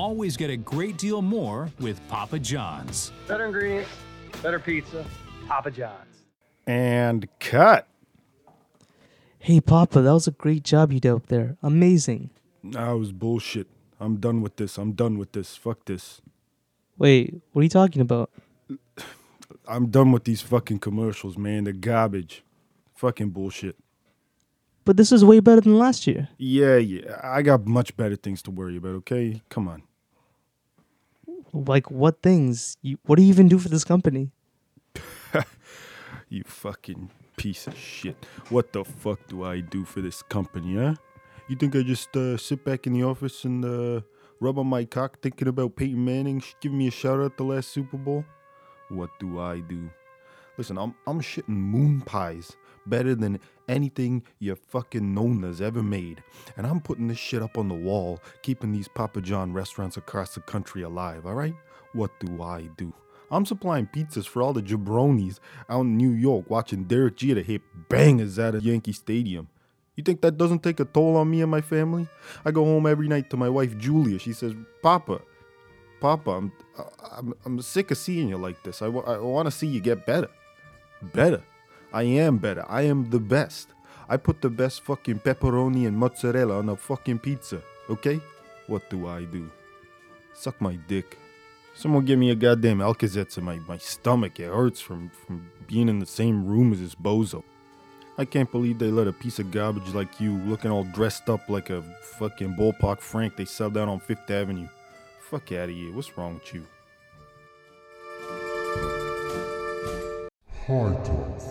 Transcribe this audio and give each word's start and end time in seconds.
always 0.00 0.34
get 0.34 0.48
a 0.48 0.56
great 0.56 0.96
deal 0.96 1.20
more 1.20 1.68
with 1.78 2.00
Papa 2.08 2.38
John's. 2.38 3.12
Better 3.28 3.44
ingredients, 3.44 3.90
better 4.42 4.58
pizza, 4.58 5.04
Papa 5.46 5.70
John's. 5.70 6.22
And 6.66 7.28
cut. 7.38 7.86
Hey, 9.38 9.60
Papa, 9.60 10.00
that 10.00 10.12
was 10.12 10.26
a 10.26 10.30
great 10.30 10.64
job 10.64 10.90
you 10.90 11.00
did 11.00 11.12
up 11.12 11.26
there. 11.26 11.58
Amazing. 11.62 12.30
That 12.64 12.92
was 12.92 13.12
bullshit. 13.12 13.66
I'm 14.00 14.16
done 14.16 14.40
with 14.40 14.56
this. 14.56 14.78
I'm 14.78 14.92
done 14.92 15.18
with 15.18 15.32
this. 15.32 15.56
Fuck 15.56 15.84
this. 15.84 16.22
Wait, 16.96 17.34
what 17.52 17.60
are 17.60 17.64
you 17.64 17.68
talking 17.68 18.00
about? 18.00 18.30
I'm 19.68 19.88
done 19.88 20.12
with 20.12 20.24
these 20.24 20.40
fucking 20.40 20.78
commercials, 20.78 21.36
man. 21.36 21.64
They're 21.64 21.74
garbage. 21.74 22.42
Fucking 22.94 23.30
bullshit. 23.30 23.76
But 24.86 24.96
this 24.96 25.12
is 25.12 25.24
way 25.24 25.40
better 25.40 25.60
than 25.60 25.78
last 25.78 26.06
year. 26.06 26.28
Yeah, 26.38 26.76
yeah. 26.78 27.20
I 27.22 27.42
got 27.42 27.66
much 27.66 27.96
better 27.98 28.16
things 28.16 28.40
to 28.42 28.50
worry 28.50 28.78
about, 28.78 28.94
okay? 28.94 29.42
Come 29.50 29.68
on. 29.68 29.82
Like 31.52 31.90
what 31.90 32.22
things? 32.22 32.76
You, 32.82 32.98
what 33.04 33.16
do 33.16 33.22
you 33.22 33.28
even 33.28 33.48
do 33.48 33.58
for 33.58 33.68
this 33.68 33.84
company? 33.84 34.30
You 36.32 36.44
fucking 36.46 37.10
piece 37.36 37.66
of 37.66 37.76
shit. 37.76 38.24
What 38.50 38.72
the 38.72 38.84
fuck 38.84 39.18
do 39.26 39.42
I 39.42 39.58
do 39.58 39.84
for 39.84 40.00
this 40.00 40.22
company, 40.22 40.76
huh? 40.76 40.94
You 41.48 41.56
think 41.56 41.74
I 41.74 41.82
just 41.82 42.16
uh, 42.16 42.36
sit 42.36 42.64
back 42.64 42.86
in 42.86 42.92
the 42.92 43.02
office 43.02 43.44
and 43.44 43.64
uh, 43.64 44.02
rub 44.38 44.56
on 44.56 44.68
my 44.68 44.84
cock 44.84 45.18
thinking 45.20 45.48
about 45.48 45.74
Peyton 45.74 46.04
Manning 46.04 46.40
giving 46.60 46.78
me 46.78 46.86
a 46.86 46.92
shout 46.92 47.18
out 47.18 47.36
the 47.36 47.42
last 47.42 47.70
Super 47.70 47.96
Bowl? 47.96 48.24
What 48.90 49.10
do 49.18 49.40
I 49.40 49.58
do? 49.58 49.90
Listen, 50.56 50.78
I'm 50.78 50.94
I'm 51.04 51.20
shitting 51.20 51.48
moon 51.48 52.00
pies 52.02 52.56
better 52.86 53.14
than 53.14 53.40
anything 53.68 54.22
your 54.38 54.56
fucking 54.56 55.14
nona's 55.14 55.60
ever 55.60 55.82
made. 55.82 56.22
And 56.56 56.66
I'm 56.66 56.80
putting 56.80 57.08
this 57.08 57.18
shit 57.18 57.42
up 57.42 57.58
on 57.58 57.68
the 57.68 57.74
wall, 57.74 58.20
keeping 58.42 58.72
these 58.72 58.88
Papa 58.88 59.20
John 59.20 59.52
restaurants 59.52 59.96
across 59.96 60.34
the 60.34 60.40
country 60.40 60.82
alive, 60.82 61.26
alright? 61.26 61.54
What 61.92 62.18
do 62.20 62.42
I 62.42 62.68
do? 62.76 62.92
I'm 63.30 63.46
supplying 63.46 63.86
pizzas 63.86 64.26
for 64.26 64.42
all 64.42 64.52
the 64.52 64.62
jabronis 64.62 65.38
out 65.68 65.82
in 65.82 65.96
New 65.96 66.10
York 66.10 66.50
watching 66.50 66.84
Derek 66.84 67.16
Jeter 67.16 67.42
hit 67.42 67.62
bangers 67.88 68.38
at 68.38 68.56
a 68.56 68.60
Yankee 68.60 68.92
Stadium. 68.92 69.48
You 69.96 70.02
think 70.02 70.20
that 70.22 70.36
doesn't 70.38 70.62
take 70.62 70.80
a 70.80 70.84
toll 70.84 71.16
on 71.16 71.30
me 71.30 71.42
and 71.42 71.50
my 71.50 71.60
family? 71.60 72.08
I 72.44 72.50
go 72.50 72.64
home 72.64 72.86
every 72.86 73.06
night 73.06 73.30
to 73.30 73.36
my 73.36 73.48
wife 73.48 73.76
Julia. 73.78 74.18
She 74.18 74.32
says, 74.32 74.54
"Papa, 74.82 75.20
Papa, 76.00 76.30
I'm 76.30 76.52
I'm, 77.12 77.34
I'm 77.44 77.62
sick 77.62 77.90
of 77.90 77.98
seeing 77.98 78.28
you 78.28 78.38
like 78.38 78.62
this. 78.62 78.82
I, 78.82 78.86
I 78.86 79.18
want 79.18 79.46
to 79.46 79.50
see 79.50 79.66
you 79.66 79.80
get 79.80 80.06
better, 80.06 80.30
better. 81.12 81.42
I 81.92 82.02
am 82.04 82.38
better. 82.38 82.64
I 82.68 82.82
am 82.82 83.10
the 83.10 83.20
best. 83.20 83.68
I 84.08 84.16
put 84.16 84.40
the 84.40 84.50
best 84.50 84.82
fucking 84.82 85.20
pepperoni 85.20 85.86
and 85.86 85.96
mozzarella 85.96 86.58
on 86.58 86.68
a 86.68 86.76
fucking 86.76 87.20
pizza. 87.20 87.62
Okay? 87.88 88.20
What 88.66 88.88
do 88.90 89.08
I 89.08 89.24
do? 89.24 89.50
Suck 90.34 90.60
my 90.60 90.76
dick. 90.76 91.18
Someone 91.74 92.04
give 92.04 92.18
me 92.18 92.30
a 92.30 92.34
goddamn 92.34 92.80
Alka-Seltz 92.80 93.38
in 93.38 93.44
my, 93.44 93.58
my 93.60 93.78
stomach. 93.78 94.38
It 94.38 94.52
hurts 94.52 94.80
from, 94.80 95.10
from 95.10 95.50
being 95.66 95.88
in 95.88 95.98
the 95.98 96.06
same 96.06 96.44
room 96.46 96.72
as 96.72 96.80
this 96.80 96.94
bozo. 96.94 97.42
I 98.18 98.24
can't 98.24 98.50
believe 98.50 98.78
they 98.78 98.90
let 98.90 99.06
a 99.06 99.12
piece 99.12 99.38
of 99.38 99.50
garbage 99.50 99.94
like 99.94 100.20
you, 100.20 100.32
looking 100.32 100.70
all 100.70 100.84
dressed 100.84 101.30
up 101.30 101.48
like 101.48 101.70
a 101.70 101.82
fucking 102.18 102.54
ballpark 102.54 103.00
Frank, 103.00 103.36
they 103.36 103.46
sell 103.46 103.70
down 103.70 103.88
on 103.88 103.98
Fifth 103.98 104.30
Avenue. 104.30 104.68
Fuck 105.30 105.52
out 105.52 105.68
of 105.68 105.74
here. 105.74 105.92
What's 105.92 106.18
wrong 106.18 106.34
with 106.34 106.54
you? 106.54 106.66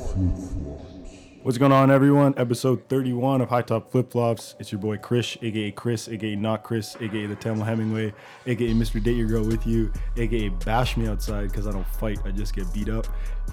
What's 0.10 1.60
going 1.60 1.72
on, 1.72 1.92
everyone? 1.92 2.34
Episode 2.36 2.90
31 2.90 3.42
of 3.42 3.50
High 3.50 3.62
Top 3.62 3.92
Flip 3.92 4.12
Flops. 4.12 4.56
It's 4.58 4.72
your 4.72 4.82
boy 4.82 4.98
Chris, 4.98 5.38
aka 5.44 5.70
Chris, 5.72 6.10
aka 6.10 6.36
Not 6.36 6.64
Chris, 6.64 6.98
aka 7.00 7.28
the 7.28 7.36
Tamil 7.36 7.64
Hemingway, 7.64 8.12
aka 8.48 8.72
Mr. 8.72 9.04
Date 9.04 9.18
Your 9.18 9.28
Girl 9.28 9.44
With 9.44 9.68
You, 9.68 9.94
aka 10.18 10.50
Bash 10.50 10.98
Me 10.98 11.08
Outside 11.08 11.52
because 11.52 11.68
I 11.68 11.72
don't 11.72 11.86
fight, 11.86 12.18
I 12.26 12.32
just 12.32 12.56
get 12.56 12.66
beat 12.74 12.90
up, 12.90 13.06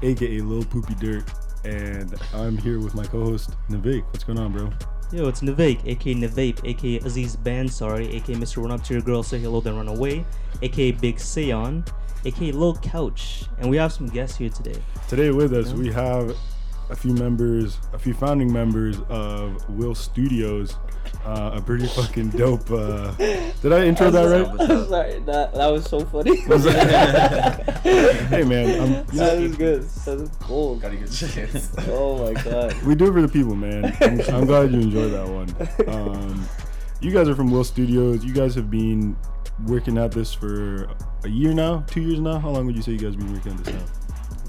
aka 0.03 0.41
Lil 0.41 0.65
Poopy 0.65 0.95
Dirt. 0.95 1.31
And 1.67 2.15
I'm 2.33 2.57
here 2.57 2.81
with 2.81 2.95
my 2.95 3.05
co 3.05 3.23
host, 3.23 3.51
Navik. 3.69 4.05
What's 4.07 4.25
going 4.25 4.39
on, 4.39 4.53
bro? 4.53 4.71
Yo, 5.13 5.29
it's 5.29 5.43
Navake, 5.43 5.87
aka 5.87 6.15
Navape, 6.15 6.65
aka 6.65 7.01
Aziz 7.01 7.37
sorry 7.71 8.17
aka 8.17 8.35
Mr. 8.35 8.63
Run 8.63 8.73
Up 8.73 8.83
to 8.85 8.95
Your 8.95 9.03
Girl, 9.03 9.23
Say 9.23 9.39
Hello, 9.39 9.61
Then 9.61 9.77
Run 9.77 9.89
Away, 9.89 10.25
aka 10.63 10.93
Big 10.93 11.17
Seon, 11.17 11.87
aka 12.25 12.51
Lil 12.53 12.77
Couch. 12.77 13.45
And 13.59 13.69
we 13.69 13.77
have 13.77 13.93
some 13.93 14.07
guests 14.07 14.37
here 14.37 14.51
today. 14.51 14.81
Today 15.09 15.31
with 15.31 15.53
us, 15.53 15.73
we 15.73 15.93
have 15.93 16.37
a 16.91 16.97
few 16.97 17.13
members, 17.15 17.79
a 17.93 17.99
few 17.99 18.15
founding 18.15 18.53
members 18.53 18.99
of 19.09 19.69
Will 19.71 19.95
Studios. 19.95 20.77
Uh, 21.25 21.53
a 21.55 21.61
pretty 21.61 21.87
fucking 21.87 22.31
dope. 22.31 22.71
Uh, 22.71 23.11
did 23.13 23.73
I 23.73 23.85
intro 23.85 24.11
that 24.11 24.25
right? 24.25 24.47
I'm 24.61 24.89
sorry, 24.89 25.19
that 25.21 25.55
that 25.55 25.67
was 25.67 25.85
so 25.85 26.01
funny. 26.01 26.37
hey 28.29 28.45
man, 28.45 28.81
I'm, 28.81 29.07
that 29.07 29.15
know, 29.15 29.43
was 29.43 29.57
good. 29.57 29.83
That 29.83 30.21
was 30.21 30.29
gold. 30.47 30.83
Gotta 30.83 30.97
get 30.97 31.13
shit. 31.13 31.69
Oh 31.89 32.33
my 32.33 32.41
god. 32.43 32.81
we 32.83 32.95
do 32.95 33.09
it 33.09 33.13
for 33.13 33.23
the 33.23 33.29
people, 33.29 33.57
man. 33.57 33.97
I'm, 34.01 34.21
I'm 34.35 34.47
glad 34.47 34.73
you 34.73 34.81
enjoyed 34.81 35.13
that 35.13 35.29
one. 35.29 35.47
Um, 35.87 36.49
you 37.01 37.13
guys 37.13 37.29
are 37.29 37.35
from 37.35 37.51
Will 37.51 37.65
Studios. 37.65 38.25
You 38.25 38.33
guys 38.33 38.55
have 38.55 38.71
been 38.71 39.17
working 39.67 39.99
at 39.99 40.11
this 40.13 40.33
for 40.33 40.89
a 41.25 41.29
year 41.29 41.53
now, 41.53 41.85
two 41.87 42.01
years 42.03 42.21
now. 42.21 42.39
How 42.39 42.51
long 42.51 42.67
would 42.67 42.77
you 42.77 42.83
say 42.83 42.93
you 42.93 42.99
guys 42.99 43.15
have 43.15 43.19
been 43.19 43.33
working 43.33 43.53
at 43.53 43.65
this 43.65 43.75
now? 43.75 43.85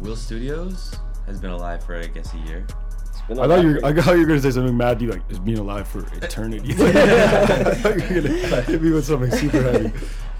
Will 0.01 0.15
Studios 0.15 0.95
has 1.27 1.39
been 1.39 1.51
alive 1.51 1.83
for 1.83 1.95
I 1.95 2.07
guess 2.07 2.33
a 2.33 2.37
year. 2.39 2.65
It's 3.09 3.21
been 3.21 3.37
a 3.37 3.43
I 3.43 3.47
thought 3.47 3.63
you, 3.63 3.73
were, 3.73 3.85
I 3.85 3.93
thought 3.93 4.13
you 4.13 4.21
were 4.21 4.25
gonna 4.27 4.41
say 4.41 4.51
something 4.51 4.75
mad. 4.75 5.01
You 5.01 5.09
like 5.09 5.21
it's 5.29 5.39
being 5.39 5.59
alive 5.59 5.87
for 5.87 5.99
eternity. 6.15 6.73
I 6.77 7.73
thought 7.75 7.95
you 8.09 8.15
were 8.15 8.21
gonna 8.21 8.61
hit 8.63 8.81
me 8.81 8.91
with 8.91 9.05
something 9.05 9.31
super 9.31 9.61
heavy. 9.61 9.91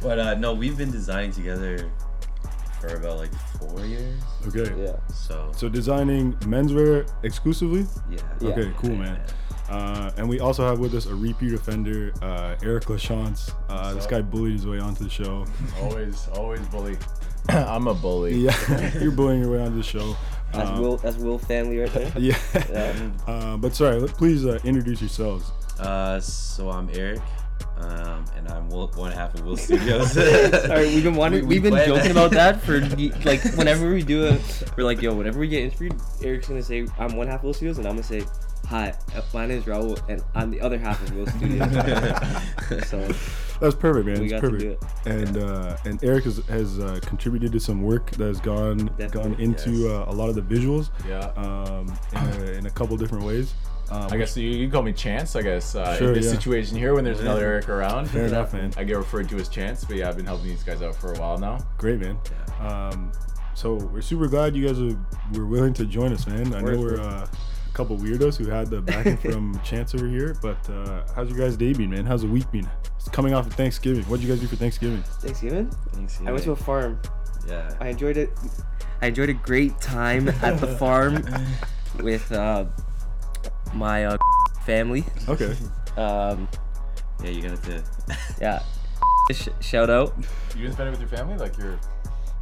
But 0.02 0.20
uh, 0.20 0.34
no, 0.36 0.54
we've 0.54 0.78
been 0.78 0.92
designing 0.92 1.32
together 1.32 1.90
for 2.80 2.96
about 2.96 3.18
like 3.18 3.34
four 3.60 3.86
years. 3.86 4.22
Okay. 4.48 4.72
Yeah. 4.82 4.96
So, 5.12 5.52
So 5.56 5.68
designing 5.68 6.34
menswear 6.42 7.10
exclusively. 7.24 7.86
yeah. 8.10 8.20
Yeah. 8.40 8.50
Okay, 8.50 8.72
cool, 8.78 8.96
man. 8.96 9.20
Uh, 9.70 10.12
and 10.16 10.30
we 10.30 10.40
also 10.40 10.66
have 10.66 10.80
with 10.80 10.94
us 10.94 11.08
a 11.08 11.16
repeat 11.16 11.52
offender, 11.54 12.14
uh, 12.22 12.56
Eric 12.64 12.86
Lachance. 12.86 13.52
Uh, 13.68 13.94
this 13.96 14.06
guy 14.06 14.22
bullied 14.22 14.54
his 14.54 14.66
way 14.68 14.80
onto 14.80 15.04
the 15.04 15.10
show. 15.10 15.46
Always, 15.82 16.28
always 16.34 16.62
bully. 16.68 16.98
I'm 17.50 17.88
a 17.88 17.94
bully. 17.94 18.36
Yeah, 18.38 18.98
you're 19.00 19.12
bullying 19.12 19.42
your 19.42 19.52
way 19.52 19.60
onto 19.62 19.76
the 19.76 19.84
show. 19.84 20.16
That's 20.54 20.70
Um, 20.70 20.80
Will. 20.82 20.98
That's 20.98 21.18
Will 21.18 21.38
family 21.38 21.78
right 21.80 21.92
there. 21.94 22.12
Yeah. 22.18 22.38
Yeah. 22.72 23.10
Uh, 23.28 23.58
but 23.58 23.76
sorry, 23.76 24.02
please 24.08 24.46
uh, 24.46 24.60
introduce 24.64 25.02
yourselves. 25.02 25.52
Uh, 25.80 26.20
so 26.20 26.70
I'm 26.72 26.90
Eric, 26.94 27.20
um, 27.78 28.26
and 28.36 28.48
I'm 28.50 28.70
Will, 28.70 28.88
one 28.96 29.12
half 29.12 29.36
of 29.36 29.46
Will 29.46 29.58
Studios. 29.68 30.12
Sorry, 30.14 30.88
we've 30.88 31.04
been 31.04 31.16
wondering. 31.24 31.46
We- 31.48 31.60
we 31.60 31.70
We, 31.70 31.78
have 31.78 31.86
been 31.86 31.96
joking 31.96 32.14
that. 32.14 32.26
about 32.26 32.32
that 32.32 32.62
for 32.62 32.80
like 33.26 33.44
whenever 33.56 33.92
we 33.94 34.02
do 34.04 34.26
a. 34.28 34.40
We're 34.76 34.84
like, 34.86 35.02
yo, 35.02 35.14
whenever 35.14 35.40
we 35.40 35.48
get 35.48 35.64
interviewed, 35.64 35.96
Eric's 36.24 36.48
gonna 36.48 36.64
say 36.64 36.88
I'm 36.98 37.16
one 37.16 37.28
half 37.28 37.42
of 37.42 37.44
Will 37.46 37.54
Studios, 37.54 37.78
and 37.78 37.86
I'm 37.88 37.94
gonna 37.96 38.04
say, 38.04 38.24
hi, 38.68 38.94
uh, 39.16 39.22
my 39.34 39.46
name 39.46 39.60
is 39.60 39.64
Raul, 39.64 39.98
and 40.10 40.22
I'm 40.36 40.52
the 40.52 40.60
other 40.62 40.78
half 40.78 41.02
of 41.02 41.16
Will 41.16 41.26
Studios. 41.28 41.72
so 42.88 43.00
That's 43.60 43.76
perfect, 43.76 44.06
man. 44.06 44.20
We 44.20 44.26
it's 44.26 44.34
got 44.34 44.42
to 44.42 44.50
perfect. 44.50 44.62
do 44.62 44.72
it. 44.72 44.80
And 45.06 45.38
uh, 45.38 45.78
and 45.86 46.04
Eric 46.04 46.26
has, 46.26 46.38
has 46.48 46.80
uh, 46.80 47.00
contributed 47.04 47.52
to 47.54 47.60
some 47.60 47.82
work 47.82 48.12
that 48.12 48.28
has 48.28 48.40
gone 48.42 48.90
gone 49.12 49.36
into 49.40 49.72
yes. 49.72 49.92
uh, 49.92 50.06
a 50.08 50.14
lot 50.14 50.30
of 50.30 50.36
the 50.36 50.42
visuals. 50.42 50.90
Yeah. 51.08 51.32
Um, 51.38 51.98
in, 52.12 52.42
a, 52.42 52.52
in 52.58 52.66
a 52.66 52.70
couple 52.70 52.98
different 52.98 53.24
ways. 53.24 53.54
Um, 53.90 54.10
I 54.12 54.18
guess 54.18 54.36
you, 54.36 54.50
you 54.50 54.66
can 54.66 54.72
call 54.72 54.84
me 54.84 54.92
Chance. 54.92 55.38
I 55.38 55.42
guess 55.42 55.74
uh, 55.74 55.98
Sure, 55.98 56.10
in 56.10 56.16
this 56.16 56.26
yeah. 56.26 56.32
situation 56.34 56.78
here, 56.78 56.94
when 56.94 57.06
there's 57.06 57.22
another 57.22 57.46
Eric 57.46 57.70
around, 57.70 58.08
Fair 58.10 58.26
enough, 58.26 58.52
man. 58.52 58.74
I 58.76 58.84
get 58.84 58.98
referred 58.98 59.30
to 59.30 59.38
as 59.38 59.48
Chance. 59.48 59.86
But 59.86 59.96
yeah, 59.96 60.10
I've 60.10 60.18
been 60.18 60.26
helping 60.26 60.48
these 60.48 60.64
guys 60.64 60.82
out 60.82 60.96
for 60.96 61.14
a 61.14 61.20
while 61.20 61.38
now. 61.38 61.58
Great, 61.78 62.02
man. 62.02 62.20
Yeah. 62.60 62.90
Um, 62.90 63.14
so 63.56 63.76
we're 63.76 64.02
super 64.02 64.28
glad 64.28 64.56
you 64.56 64.68
guys 64.68 64.80
are, 64.80 65.00
were 65.34 65.46
willing 65.46 65.74
to 65.76 65.86
join 65.86 66.12
us, 66.12 66.28
man. 66.28 66.54
I 66.54 66.60
know 66.62 66.78
we're 66.78 67.00
uh, 67.00 67.26
a 67.26 67.30
couple 67.78 67.96
weirdos 67.96 68.36
who 68.38 68.50
had 68.50 68.72
the 68.72 68.82
backing 68.82 69.16
from 69.18 69.60
Chance 69.64 69.94
over 69.94 70.08
here, 70.08 70.36
but 70.42 70.58
uh, 70.68 71.04
how's 71.16 71.30
your 71.30 71.38
guys' 71.38 71.56
day 71.56 71.74
been, 71.74 71.92
man? 71.92 72.08
How's 72.08 72.24
the 72.24 72.28
week 72.28 72.50
been? 72.52 72.68
It's 72.96 73.08
coming 73.08 73.36
off 73.36 73.46
of 73.46 73.54
Thanksgiving. 73.54 74.04
What'd 74.06 74.26
you 74.26 74.32
guys 74.34 74.42
do 74.42 74.48
for 74.48 74.56
Thanksgiving? 74.56 75.04
Thanksgiving, 75.22 75.70
Thanks, 75.94 76.20
I 76.26 76.32
went 76.32 76.44
to 76.46 76.54
a 76.54 76.56
farm. 76.56 77.00
yeah. 77.48 77.76
I 77.80 77.90
enjoyed 77.90 78.18
it. 78.18 78.32
I 79.04 79.08
enjoyed 79.08 79.30
a 79.30 79.34
great 79.34 79.80
time 79.80 80.28
at 80.28 80.60
the 80.60 80.66
farm 80.80 81.24
with 82.02 82.32
uh, 82.32 82.66
my 83.76 84.06
uh, 84.06 84.18
family. 84.66 85.04
Okay. 85.30 85.56
Um, 85.98 86.48
yeah, 87.24 87.30
you 87.30 87.44
got 87.44 87.62
to. 87.64 87.84
yeah. 88.42 88.64
Sh- 89.32 89.50
shout 89.60 89.92
out. 89.92 90.16
You 90.56 90.64
didn't 90.64 90.74
spend 90.74 90.88
it 90.88 90.92
with 90.92 91.00
your 91.02 91.10
family, 91.10 91.38
like 91.38 91.56
your. 91.60 91.80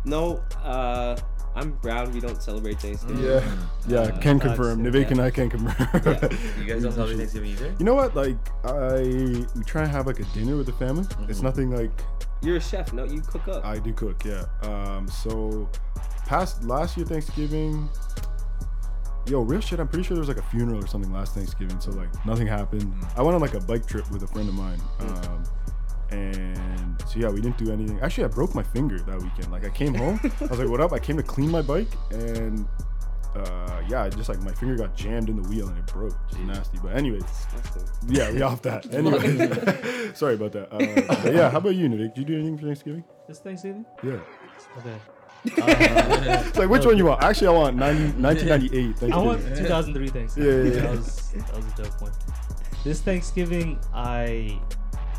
No, 0.06 0.42
uh, 0.64 1.18
I'm 1.56 1.72
brown. 1.72 2.12
We 2.12 2.19
don't 2.19 2.42
celebrate 2.42 2.80
Thanksgiving. 2.80 3.24
Yeah. 3.24 3.56
Yeah, 3.88 4.00
Uh, 4.00 4.19
can 4.19 4.40
confirm. 4.40 4.84
so- 4.84 4.92
Nivek 4.92 5.12
and. 5.12 5.22
I 5.22 5.30
can 5.31 5.50
confirm. 5.50 5.75
You 6.60 6.66
guys 6.66 6.84
don't 6.84 6.92
celebrate 6.92 7.18
Thanksgiving 7.18 7.52
either? 7.52 7.74
You 7.80 7.86
know 7.86 7.94
what? 7.96 8.16
Like, 8.16 8.38
I 8.66 9.02
we 9.56 9.63
try 9.66 9.84
and 9.84 9.92
have 9.92 10.06
like 10.07 10.19
a 10.19 10.25
dinner 10.34 10.57
with 10.57 10.66
the 10.66 10.74
family. 10.74 11.06
It's 11.30 11.42
nothing 11.42 11.72
like 11.72 11.92
You're 12.42 12.57
a 12.57 12.62
chef. 12.62 12.92
No, 12.94 13.06
you 13.06 13.22
cook 13.22 13.48
up. 13.48 13.66
I 13.66 13.80
do 13.80 13.94
cook, 13.94 14.24
yeah. 14.25 14.46
Um, 14.63 15.07
so 15.07 15.69
past 16.25 16.63
last 16.63 16.98
year 16.98 17.06
Thanksgiving, 17.06 17.88
yo, 19.28 19.42
real 19.42 19.62
shit. 19.62 19.80
I'm 19.80 19.88
pretty 19.88 20.04
sure 20.04 20.16
there 20.16 20.19
was 20.22 20.28
like 20.28 20.38
a 20.38 20.50
funeral 20.50 20.84
or 20.84 20.88
something 20.88 21.12
last 21.13 21.34
Thanksgiving. 21.36 21.80
So 21.80 21.92
like 21.92 22.10
nothing 22.25 22.48
happened. 22.48 22.94
I 23.16 23.22
went 23.22 23.36
on 23.36 23.42
like 23.42 23.54
a 23.54 23.62
bike 23.62 23.88
trip 23.88 24.10
with 24.12 24.24
a 24.24 24.28
friend 24.28 24.50
of 24.50 24.56
mine. 24.56 24.80
Um, 25.00 25.44
And 26.12 27.02
so 27.07 27.19
yeah, 27.19 27.30
we 27.30 27.42
didn't 27.42 27.57
do 27.57 27.72
anything. 27.72 28.00
Actually, 28.02 28.25
I 28.25 28.28
broke 28.28 28.54
my 28.56 28.63
finger 28.63 29.00
that 29.00 29.22
weekend. 29.22 29.52
Like 29.52 29.66
I 29.66 29.69
came 29.69 29.94
home, 29.94 30.19
I 30.24 30.46
was 30.46 30.60
like, 30.60 30.69
"What 30.69 30.81
up?" 30.81 30.94
I 30.94 31.00
came 31.00 31.18
to 31.18 31.24
clean 31.24 31.50
my 31.50 31.62
bike, 31.62 31.88
and 32.12 32.68
uh, 33.36 33.81
yeah, 33.90 34.04
I 34.04 34.10
just 34.10 34.30
like 34.30 34.40
my 34.42 34.54
finger 34.54 34.75
got 34.75 34.96
jammed 34.96 35.30
in 35.30 35.42
the 35.42 35.48
wheel 35.50 35.68
and 35.68 35.78
it 35.78 35.86
broke. 35.88 36.16
Just 36.30 36.42
nasty. 36.42 36.80
But 36.81 36.96
anyways, 36.96 37.24
yeah, 38.07 38.31
we 38.31 38.42
off 38.42 38.62
that. 38.62 38.86
Anyways, 38.94 40.18
sorry 40.18 40.36
about 40.36 40.54
that. 40.54 40.74
Uh, 40.74 41.30
yeah, 41.31 41.50
how 41.50 41.57
about 41.57 41.75
you, 41.75 41.90
Nick? 41.90 42.16
Did 42.16 42.18
you 42.18 42.25
do 42.25 42.36
anything 42.36 42.57
for 42.57 42.66
Thanksgiving? 42.66 43.04
This 43.28 43.40
Thanksgiving? 43.40 43.86
Yeah. 44.04 44.19
Okay. 44.78 44.98
It's 45.48 46.57
like 46.57 46.69
which 46.69 46.86
one 46.86 46.98
you 46.98 47.06
want? 47.06 47.24
Actually, 47.24 47.48
I 47.48 47.52
want 47.52 47.75
90, 47.75 48.22
1998. 48.22 48.80
I 48.80 48.94
Thanksgiving. 48.94 49.25
want 49.25 49.42
2003 49.57 50.07
Thanksgiving. 50.07 50.50
Yeah, 50.50 50.57
yeah, 50.57 50.75
yeah. 50.75 50.81
That 50.81 50.92
was 50.92 51.31
that 51.31 51.56
was 51.56 51.66
a 51.66 51.84
dope 51.84 52.02
one. 52.02 52.12
This 52.84 53.02
Thanksgiving, 53.02 53.80
I 53.94 54.60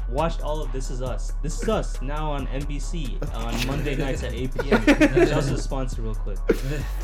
watched 0.08 0.42
all 0.42 0.62
of 0.62 0.72
This 0.72 0.90
Is 0.90 1.02
Us. 1.02 1.32
This 1.42 1.62
Is 1.62 1.68
Us 1.68 2.00
now 2.02 2.30
on 2.30 2.46
NBC 2.48 3.22
on 3.34 3.66
Monday 3.66 3.96
nights 4.04 4.22
at 4.22 4.32
8 4.32 4.54
p.m. 4.62 4.84
Shout 4.84 5.32
out 5.32 5.42
to 5.44 5.58
sponsor 5.58 6.02
real 6.02 6.14
quick. 6.14 6.38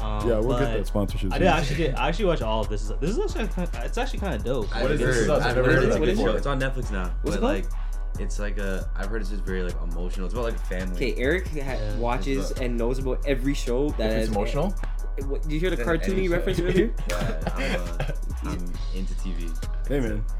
Um, 0.02 0.28
yeah, 0.28 0.38
we'll 0.40 0.58
get 0.58 0.76
that 0.76 0.86
sponsorship. 0.88 1.30
I 1.32 1.36
soon. 1.36 1.42
did 1.42 1.48
actually 1.48 1.76
get. 1.76 1.98
I 1.98 2.08
actually 2.08 2.24
watched 2.24 2.42
all 2.42 2.60
of 2.62 2.68
This 2.68 2.82
Is 2.82 2.90
Us. 2.90 2.98
This 3.00 3.10
is 3.10 3.18
actually 3.20 3.46
kind 3.48 3.68
it's 3.84 3.96
actually 3.98 4.18
kind 4.18 4.34
of 4.34 4.42
dope. 4.44 4.74
I've 4.76 4.90
is 4.90 5.00
heard, 5.00 5.14
this? 5.14 5.28
I've 5.28 5.42
I've 5.42 5.56
never 5.56 5.68
heard 5.68 5.74
heard 5.76 5.84
it's 5.84 5.96
of 5.96 6.02
a 6.02 6.06
before. 6.06 6.36
It's 6.36 6.46
on 6.46 6.60
Netflix 6.60 6.90
now. 6.90 7.12
What's 7.22 7.36
it 7.36 7.40
but 7.40 7.62
called? 7.62 7.64
like, 7.64 8.20
it's 8.20 8.38
like 8.40 8.58
a. 8.58 8.90
I've 8.96 9.06
heard 9.06 9.20
it's 9.20 9.30
just 9.30 9.44
very 9.44 9.62
like 9.62 9.74
emotional. 9.82 10.26
It's 10.26 10.34
about 10.34 10.44
like 10.46 10.58
family. 10.66 10.96
Okay, 10.96 11.14
Eric 11.22 11.46
ha- 11.48 11.54
Yeah, 11.54 11.96
watches 11.98 12.50
it's 12.50 12.60
and 12.60 12.76
knows 12.76 12.98
about 12.98 13.24
every 13.26 13.54
show 13.54 13.90
that 13.90 14.10
If 14.10 14.16
it's 14.28 14.28
emotional. 14.30 14.74
Eh, 15.18 15.24
What, 15.24 15.42
did 15.42 15.52
you 15.52 15.60
hear 15.60 15.70
the 15.70 15.76
cartoony 15.82 16.28
reference 16.28 16.58
earlier? 16.58 16.92
Yeah, 17.08 17.40
I'm, 17.54 17.80
uh, 17.80 18.50
I'm 18.50 18.72
into 18.94 19.14
TV. 19.14 19.48
Hey 19.86 20.00
man, 20.00 20.16
Yeah. 20.16 20.34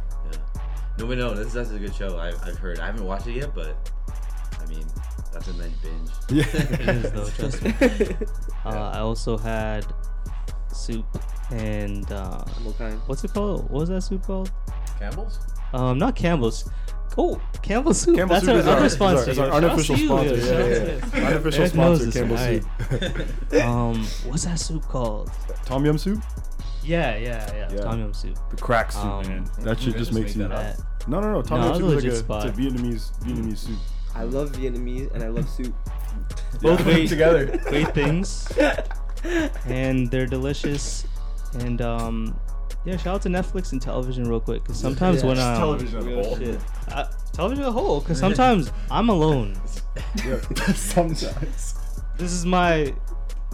No, 0.99 1.07
but 1.07 1.19
no, 1.19 1.35
this, 1.35 1.53
that's 1.53 1.71
a 1.71 1.79
good 1.79 1.95
show. 1.95 2.19
I, 2.19 2.29
I've 2.29 2.59
heard. 2.59 2.79
I 2.79 2.87
haven't 2.87 3.05
watched 3.05 3.27
it 3.27 3.37
yet, 3.37 3.55
but 3.55 3.77
I 4.61 4.67
mean, 4.67 4.85
that's 5.33 5.49
a 5.49 5.55
nice 5.55 5.73
binge. 5.83 6.11
yeah. 6.31 6.45
It 6.55 6.89
is 6.89 7.13
though. 7.13 7.29
Trust 7.29 7.63
me. 7.63 8.17
Uh, 8.65 8.93
I 8.95 9.01
also 9.01 9.37
had 9.37 9.85
soup 10.73 11.05
and 11.51 12.11
uh, 12.13 12.45
what 12.63 12.79
kind? 12.79 13.01
what's 13.07 13.25
it 13.25 13.33
called? 13.33 13.63
What 13.65 13.81
was 13.81 13.89
that 13.89 14.03
soup 14.03 14.23
called? 14.25 14.53
Campbell's. 15.01 15.41
Um, 15.75 15.99
not 15.99 16.15
Campbell's. 16.15 16.71
Oh, 17.19 17.41
Campbell's 17.61 18.01
soup. 18.01 18.17
Campbell 18.17 18.35
That's 18.35 18.47
Soup 18.47 18.55
our 18.55 18.71
our, 18.71 18.77
other 18.77 18.87
is 18.87 18.93
our, 18.93 18.97
sponsor. 18.97 19.31
is 19.33 19.39
our 19.39 19.51
Shout 19.51 19.65
unofficial 19.65 19.97
to 19.97 20.01
you, 20.01 20.07
sponsor. 20.09 20.37
yo. 20.37 20.45
Yeah, 20.45 20.67
yeah, 20.67 21.21
yeah. 21.21 21.29
Unofficial 21.29 21.61
Eric 21.61 21.73
sponsor, 21.73 22.05
this, 22.05 22.15
Campbell 22.15 22.37
alright. 22.39 22.63
Soup. 23.51 23.65
Um, 23.65 24.07
what's 24.31 24.45
that 24.45 24.61
soup 24.61 24.83
called? 24.85 25.31
Tom 25.67 25.85
Yum 25.85 25.99
Soup? 25.99 26.23
Yeah, 26.85 27.17
yeah, 27.17 27.53
yeah. 27.55 27.69
Yeah. 27.73 27.81
Tom 27.83 28.01
yum 28.01 28.13
soup. 28.15 28.37
The 28.51 28.57
crack 28.57 28.91
soup, 28.93 29.05
Um, 29.05 29.27
man. 29.29 29.51
That 29.61 29.79
shit 29.79 29.95
just 29.95 29.99
just 29.99 30.13
makes 30.13 30.35
make 30.35 30.43
you. 30.45 30.49
that 30.49 30.77
That, 30.79 31.09
No, 31.09 31.21
no, 31.21 31.33
no. 31.33 31.43
Tom 31.43 31.61
No, 31.61 31.67
Yum 31.67 31.75
it's 31.75 31.79
Soup 31.81 31.89
is 31.89 31.95
like 31.95 32.05
legit 32.05 32.13
a, 32.13 32.17
spot. 32.17 32.47
it's 32.49 32.59
a 32.59 32.61
Vietnamese 32.61 33.13
Vietnamese 33.25 33.59
soup. 33.59 33.79
I 34.15 34.25
love 34.25 34.53
Vietnamese 34.53 35.13
and 35.15 35.23
I 35.23 35.29
love 35.29 35.49
soup. 35.49 35.75
both 36.61 36.79
Yeah, 36.81 36.85
great, 36.85 37.09
together. 37.09 37.47
great 37.69 37.95
things, 37.95 38.47
and 39.67 40.11
they're 40.11 40.27
delicious. 40.27 41.07
And 41.61 41.81
um, 41.83 42.39
yeah, 42.85 42.97
shout 42.97 43.15
out 43.17 43.23
to 43.23 43.29
Netflix 43.29 43.73
and 43.73 43.81
television 43.81 44.29
real 44.29 44.41
quick. 44.41 44.65
Cause 44.65 44.79
sometimes 44.79 45.23
Yeah, 45.23 45.29
when 45.29 45.37
Just 45.37 45.49
um, 45.49 45.57
television 45.59 45.99
as 45.99 46.05
a 46.05 46.09
real 46.09 46.25
whole. 46.25 46.37
shit. 46.39 46.61
uh, 46.91 47.05
television 47.33 47.63
as 47.65 47.69
a 47.69 47.73
whole, 47.73 48.01
because 48.01 48.19
sometimes 48.19 48.73
I'm 48.91 49.09
alone. 49.09 49.55
Yeah, 50.25 50.41
Sometimes. 50.75 51.75
This 52.17 52.33
is 52.33 52.47
my, 52.47 52.95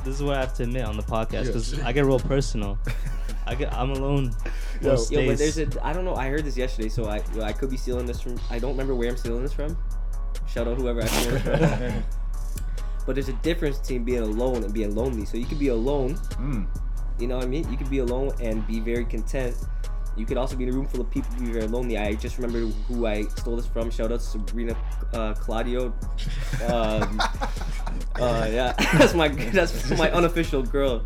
this 0.04 0.14
is 0.14 0.22
what 0.22 0.36
I 0.36 0.40
have 0.40 0.54
to 0.54 0.62
admit 0.64 0.84
on 0.84 0.96
the 0.96 1.02
podcast 1.02 1.46
because 1.46 1.80
I 1.80 1.92
get 1.92 2.04
real 2.04 2.20
personal. 2.20 2.78
I 3.48 3.54
get, 3.54 3.72
I'm 3.72 3.90
alone. 3.90 4.34
Yo, 4.82 4.90
most 4.90 5.10
Yo, 5.10 5.20
but 5.20 5.38
days. 5.38 5.54
there's 5.54 5.76
a 5.76 5.86
I 5.86 5.92
don't 5.92 6.04
know. 6.04 6.14
I 6.14 6.28
heard 6.28 6.44
this 6.44 6.56
yesterday, 6.56 6.90
so 6.90 7.06
I 7.06 7.22
I 7.42 7.52
could 7.52 7.70
be 7.70 7.78
stealing 7.78 8.06
this 8.06 8.20
from. 8.20 8.38
I 8.50 8.58
don't 8.58 8.72
remember 8.72 8.94
where 8.94 9.08
I'm 9.08 9.16
stealing 9.16 9.42
this 9.42 9.54
from. 9.54 9.76
Shout 10.46 10.68
out 10.68 10.76
whoever 10.76 11.00
I'm 11.00 11.08
stealing 11.08 11.42
this 11.42 11.78
from. 11.78 12.04
but 13.06 13.14
there's 13.14 13.30
a 13.30 13.38
difference 13.44 13.78
between 13.78 14.04
being 14.04 14.22
alone 14.22 14.64
and 14.64 14.72
being 14.72 14.94
lonely. 14.94 15.24
So 15.24 15.38
you 15.38 15.46
could 15.46 15.58
be 15.58 15.68
alone. 15.68 16.14
Mm. 16.14 16.66
You 17.18 17.26
know 17.26 17.36
what 17.36 17.46
I 17.46 17.48
mean? 17.48 17.68
You 17.70 17.78
could 17.78 17.90
be 17.90 17.98
alone 17.98 18.32
and 18.40 18.66
be 18.66 18.80
very 18.80 19.06
content. 19.06 19.56
You 20.18 20.26
could 20.26 20.36
also 20.36 20.56
be 20.56 20.64
in 20.64 20.70
a 20.70 20.72
room 20.72 20.86
full 20.86 21.00
of 21.00 21.10
people 21.10 21.30
and 21.36 21.46
be 21.46 21.52
very 21.52 21.66
lonely. 21.66 21.96
I 21.96 22.14
just 22.14 22.38
remembered 22.38 22.74
who 22.88 23.06
I 23.06 23.22
stole 23.22 23.56
this 23.56 23.66
from. 23.66 23.90
Shout 23.90 24.10
out 24.10 24.20
to 24.20 24.26
Sabrina 24.26 24.76
uh, 25.12 25.34
Claudio. 25.34 25.94
Um, 26.66 27.20
uh, 28.16 28.48
yeah, 28.50 28.72
that's 28.98 29.14
my 29.14 29.28
that's 29.28 29.90
my 29.90 30.10
unofficial 30.10 30.62
girl. 30.62 31.02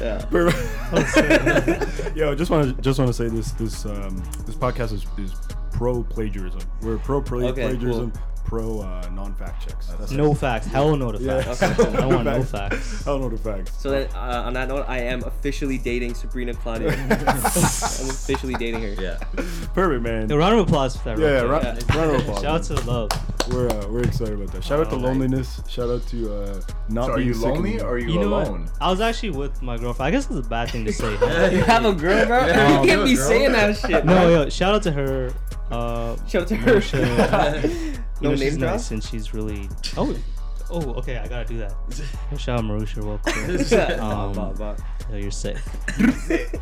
Yeah. 0.00 0.28
Yo, 2.14 2.34
just 2.34 2.50
want 2.50 2.76
to 2.76 2.82
just 2.82 2.98
want 2.98 3.08
to 3.08 3.14
say 3.14 3.28
this 3.28 3.52
this 3.52 3.86
um 3.86 4.16
this 4.46 4.56
podcast 4.56 4.92
is, 4.92 5.06
is 5.16 5.34
pro 5.70 6.02
plagiarism. 6.02 6.60
We're 6.82 6.98
pro 6.98 7.22
pla- 7.22 7.48
Okay, 7.48 7.68
plagiarism, 7.68 8.12
pro 8.48 8.80
uh, 8.80 9.06
non 9.12 9.34
fact 9.34 9.68
checks. 9.68 9.88
That's 9.98 10.10
no 10.10 10.32
facts. 10.34 10.66
Hell 10.66 10.96
no 10.96 11.12
to 11.12 11.18
Yeah. 11.22 11.42
facts. 11.42 11.78
Okay. 11.80 11.98
I 11.98 12.06
want 12.06 12.24
no 12.24 12.42
facts. 12.42 13.06
I 13.06 13.10
don't 13.10 13.20
know 13.20 13.28
the 13.28 13.36
facts. 13.36 13.72
So 13.78 13.90
then, 13.90 14.08
uh, 14.14 14.44
on 14.46 14.54
that 14.54 14.68
note, 14.68 14.86
I 14.88 15.00
am 15.00 15.22
officially 15.24 15.76
dating 15.76 16.14
Sabrina 16.14 16.54
Claudio. 16.54 16.88
I'm 17.10 17.10
officially 17.12 18.54
dating 18.54 18.82
her. 18.82 18.94
Yeah. 19.02 19.18
Perfect, 19.74 20.02
man. 20.02 20.32
A 20.32 20.36
round 20.38 20.58
of 20.58 20.66
applause 20.66 20.96
for 20.96 21.10
that. 21.10 21.18
real 21.18 21.30
Yeah, 21.30 21.40
quick. 21.40 21.62
round, 21.62 21.94
round 21.94 22.16
of 22.16 22.20
applause. 22.28 22.42
Shout 22.42 22.54
out 22.54 22.62
to 22.64 22.74
the 22.74 22.90
love. 22.90 23.10
We're 23.50 23.68
uh, 23.68 23.86
we're 23.88 24.02
excited 24.02 24.34
about 24.34 24.52
that. 24.52 24.64
Shout 24.64 24.80
out 24.80 24.90
to 24.90 24.96
Oh, 24.96 24.98
loneliness. 24.98 25.60
Shout 25.68 25.90
out 25.90 26.06
to 26.08 26.34
uh, 26.34 26.60
not 26.88 27.06
So 27.06 27.12
are 27.12 27.16
being 27.16 27.28
you 27.28 27.34
sick 27.34 27.44
of 27.48 27.54
lonely 27.54 27.74
me. 27.74 27.80
or 27.80 27.88
are 27.90 27.98
you, 27.98 28.08
You 28.12 28.20
know 28.20 28.28
alone? 28.28 28.62
what? 28.64 28.72
I 28.80 28.90
was 28.90 29.00
actually 29.00 29.30
with 29.30 29.60
my 29.62 29.76
girlfriend. 29.78 30.06
I 30.08 30.10
guess 30.10 30.26
it's 30.30 30.46
a 30.46 30.48
bad 30.48 30.70
thing 30.70 30.84
to 30.86 30.92
say. 30.92 31.12
You 31.54 31.62
have 31.64 31.84
a 31.84 31.92
girl, 31.92 32.26
bro? 32.26 32.46
Yeah, 32.46 32.80
you 32.82 32.86
can't 32.88 33.04
be 33.04 33.14
girl? 33.14 33.28
saying 33.28 33.52
that 33.52 33.76
shit. 33.76 34.04
no, 34.04 34.14
man. 34.14 34.30
yo, 34.30 34.48
shout 34.48 34.74
out 34.74 34.82
to 34.84 34.92
her. 34.92 35.32
Uh, 35.70 36.16
Shout 36.26 36.42
out 36.42 36.48
to 36.48 36.56
her. 36.56 36.80
Sure. 38.20 38.22
no 38.22 38.30
you 38.30 38.36
know, 38.36 38.42
she's 38.44 38.58
drop. 38.58 38.72
nice 38.72 38.90
and 38.90 39.02
she's 39.04 39.34
really. 39.34 39.68
Oh, 39.96 40.16
oh, 40.70 40.92
okay. 40.94 41.16
I 41.18 41.28
gotta 41.28 41.44
do 41.46 41.58
that. 41.58 41.72
Shout 42.38 42.58
out 42.58 42.64
Marusha 42.64 42.96
real 42.96 43.18
quick. 43.18 43.98
Bah, 43.98 44.26
Um, 44.26 44.32
bah, 44.32 44.52
bah. 44.56 44.76
Yo, 45.10 45.16
you're 45.22 45.30
sick. 45.30 45.56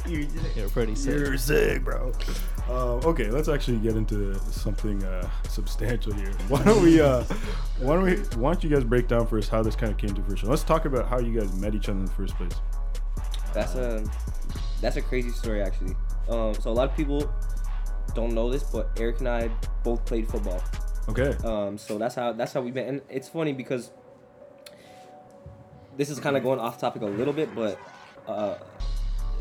You're 0.06 0.68
pretty 0.70 0.94
sick. 0.94 1.14
You're 1.14 1.36
sick, 1.36 1.82
bro. 1.84 2.12
Um, 2.68 3.00
okay, 3.04 3.28
let's 3.30 3.48
actually 3.48 3.78
get 3.78 3.96
into 3.96 4.34
something 4.52 5.02
uh, 5.04 5.28
substantial 5.48 6.12
here. 6.12 6.32
Why 6.48 6.62
don't 6.64 6.82
we? 6.82 7.00
Uh, 7.00 7.22
why 7.80 7.94
don't 7.94 8.04
we? 8.04 8.16
Why 8.40 8.52
don't 8.52 8.62
you 8.62 8.70
guys 8.70 8.84
break 8.84 9.08
down 9.08 9.26
for 9.26 9.38
us 9.38 9.48
how 9.48 9.62
this 9.62 9.74
kind 9.76 9.90
of 9.92 9.98
came 9.98 10.14
to 10.14 10.22
fruition? 10.22 10.48
Let's 10.48 10.62
talk 10.64 10.84
about 10.84 11.08
how 11.08 11.18
you 11.18 11.38
guys 11.38 11.52
met 11.54 11.74
each 11.74 11.88
other 11.88 11.98
in 11.98 12.04
the 12.04 12.12
first 12.12 12.36
place. 12.36 12.52
That's 13.52 13.74
a 13.74 14.04
that's 14.80 14.96
a 14.96 15.02
crazy 15.02 15.30
story 15.30 15.62
actually. 15.62 15.96
Um, 16.28 16.54
so 16.54 16.70
a 16.70 16.72
lot 16.72 16.90
of 16.90 16.96
people 16.96 17.32
don't 18.14 18.32
know 18.34 18.50
this, 18.50 18.62
but 18.64 18.90
Eric 18.98 19.18
and 19.20 19.28
I 19.28 19.48
both 19.82 20.04
played 20.04 20.28
football. 20.28 20.62
Okay. 21.08 21.36
Um, 21.44 21.78
so 21.78 21.98
that's 21.98 22.14
how 22.14 22.32
that's 22.32 22.52
how 22.52 22.60
we 22.60 22.72
met, 22.72 22.88
and 22.88 23.00
it's 23.08 23.28
funny 23.28 23.52
because 23.52 23.90
this 25.96 26.10
is 26.10 26.18
kind 26.20 26.36
of 26.36 26.42
going 26.42 26.58
off 26.60 26.78
topic 26.78 27.02
a 27.02 27.06
little 27.06 27.32
bit, 27.32 27.54
but 27.54 27.78
uh, 28.26 28.56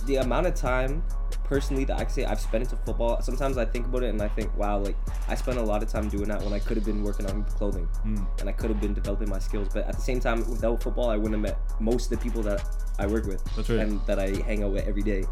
the 0.05 0.17
amount 0.17 0.47
of 0.47 0.55
time 0.55 1.03
personally 1.43 1.83
that 1.85 1.95
I 1.97 2.05
can 2.05 2.09
say 2.13 2.25
I've 2.25 2.39
spent 2.39 2.63
into 2.63 2.75
football. 2.77 3.21
Sometimes 3.21 3.57
I 3.57 3.65
think 3.65 3.85
about 3.85 4.01
it 4.03 4.09
and 4.09 4.21
I 4.21 4.27
think, 4.29 4.55
wow, 4.57 4.79
like 4.79 4.95
I 5.27 5.35
spent 5.35 5.57
a 5.59 5.61
lot 5.61 5.83
of 5.83 5.89
time 5.89 6.09
doing 6.09 6.27
that 6.29 6.41
when 6.41 6.53
I 6.53 6.59
could 6.59 6.75
have 6.77 6.85
been 6.85 7.03
working 7.03 7.25
on 7.27 7.43
clothing 7.43 7.87
Mm. 8.05 8.25
and 8.39 8.49
I 8.49 8.51
could 8.51 8.69
have 8.71 8.81
been 8.81 8.93
developing 8.95 9.29
my 9.29 9.37
skills. 9.39 9.67
But 9.71 9.85
at 9.87 9.95
the 9.95 10.01
same 10.01 10.19
time, 10.19 10.39
without 10.49 10.81
football, 10.81 11.09
I 11.09 11.17
wouldn't 11.17 11.33
have 11.33 11.41
met 11.41 11.59
most 11.79 12.11
of 12.11 12.17
the 12.17 12.23
people 12.23 12.41
that 12.43 12.63
I 12.97 13.05
work 13.05 13.25
with 13.25 13.43
That's 13.55 13.69
right. 13.69 13.79
and 13.79 13.99
that 14.07 14.17
I 14.17 14.29
hang 14.41 14.63
out 14.63 14.71
with 14.71 14.87
every 14.87 15.03
day. 15.03 15.23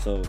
So 0.00 0.22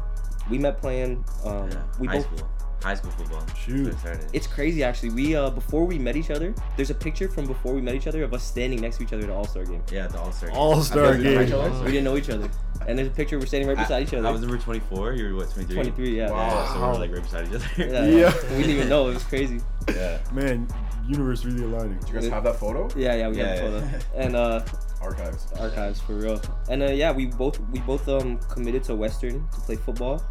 we 0.49 0.57
met 0.57 0.79
playing. 0.81 1.23
Um, 1.45 1.69
Yeah. 1.69 1.83
we 1.99 2.07
High 2.07 2.17
both 2.17 2.25
school. 2.37 2.49
High 2.81 2.95
school 2.95 3.11
football. 3.11 3.43
Shoot. 3.57 3.83
That's 3.91 4.03
where 4.03 4.13
it 4.13 4.17
started. 4.17 4.29
it's 4.33 4.47
crazy 4.47 4.83
actually. 4.83 5.09
We 5.09 5.35
uh 5.35 5.49
before 5.49 5.85
we 5.85 5.99
met 5.99 6.15
each 6.15 6.31
other, 6.31 6.53
there's 6.77 6.89
a 6.89 6.95
picture 6.95 7.27
from 7.27 7.45
before 7.45 7.73
we 7.73 7.81
met 7.81 7.95
each 7.95 8.07
other 8.07 8.23
of 8.23 8.33
us 8.33 8.43
standing 8.43 8.79
next 8.81 8.97
to 8.97 9.03
each 9.03 9.11
other 9.13 9.23
at 9.23 9.27
the 9.27 9.33
All 9.33 9.45
Star 9.45 9.65
game. 9.65 9.83
yeah, 9.91 10.07
the 10.07 10.19
All 10.19 10.31
Star. 10.31 10.49
Game. 10.49 10.57
All 10.57 10.81
Star 10.81 11.15
You 11.15 11.23
guys 11.23 11.23
know 11.25 11.41
each 11.41 11.49
game. 11.49 11.59
other? 11.73 11.85
We 11.85 11.91
didn't 11.91 12.03
know 12.05 12.17
each 12.17 12.29
other, 12.29 12.49
and 12.87 12.97
there's 12.97 13.07
a 13.09 13.11
picture 13.11 13.37
we're 13.37 13.45
standing 13.47 13.67
right 13.67 13.77
beside 13.77 14.03
each 14.03 14.13
other. 14.13 14.27
I 14.27 14.31
was 14.31 14.41
number 14.41 14.57
24. 14.57 15.13
You 15.13 15.29
were 15.33 15.35
what 15.35 15.51
23? 15.51 15.75
23, 15.75 16.17
yeah. 16.17 16.29
Yeah, 16.29 16.73
so 16.73 16.79
we 16.81 16.87
were 16.87 16.93
like 16.95 17.11
right 17.11 17.21
beside 17.23 17.47
each 17.47 17.53
other. 17.55 17.65
Yeah, 17.77 18.05
Yeah. 18.05 18.33
we 18.51 18.57
didn't 18.63 18.71
even 18.71 18.89
know. 18.89 19.09
It 19.09 19.15
was 19.15 19.23
crazy. 19.23 19.59
yeah. 19.89 20.19
Man, 20.31 20.67
universe 21.07 21.43
really 21.43 21.63
aligning. 21.63 21.97
Do 21.99 22.07
you 22.07 22.13
guys 22.21 22.29
have 22.29 22.43
that 22.45 22.55
photo? 22.57 22.87
Yeah, 22.95 23.15
yeah, 23.15 23.27
we 23.29 23.37
Yeah, 23.37 23.45
have 23.55 23.73
a 23.73 23.75
yeah. 23.77 23.79
photo. 23.91 24.05
And 24.23 24.35
uh, 24.35 24.61
Archives. 25.01 25.47
archives 25.59 25.99
for 26.01 26.13
real. 26.13 26.41
And 26.69 26.83
uh, 26.83 26.87
yeah, 26.87 27.11
we 27.11 27.25
both 27.27 27.59
we 27.71 27.79
both 27.79 28.07
um 28.09 28.37
committed 28.49 28.83
to 28.85 28.95
Western 28.95 29.47
to 29.49 29.59
play 29.61 29.75
football. 29.77 30.23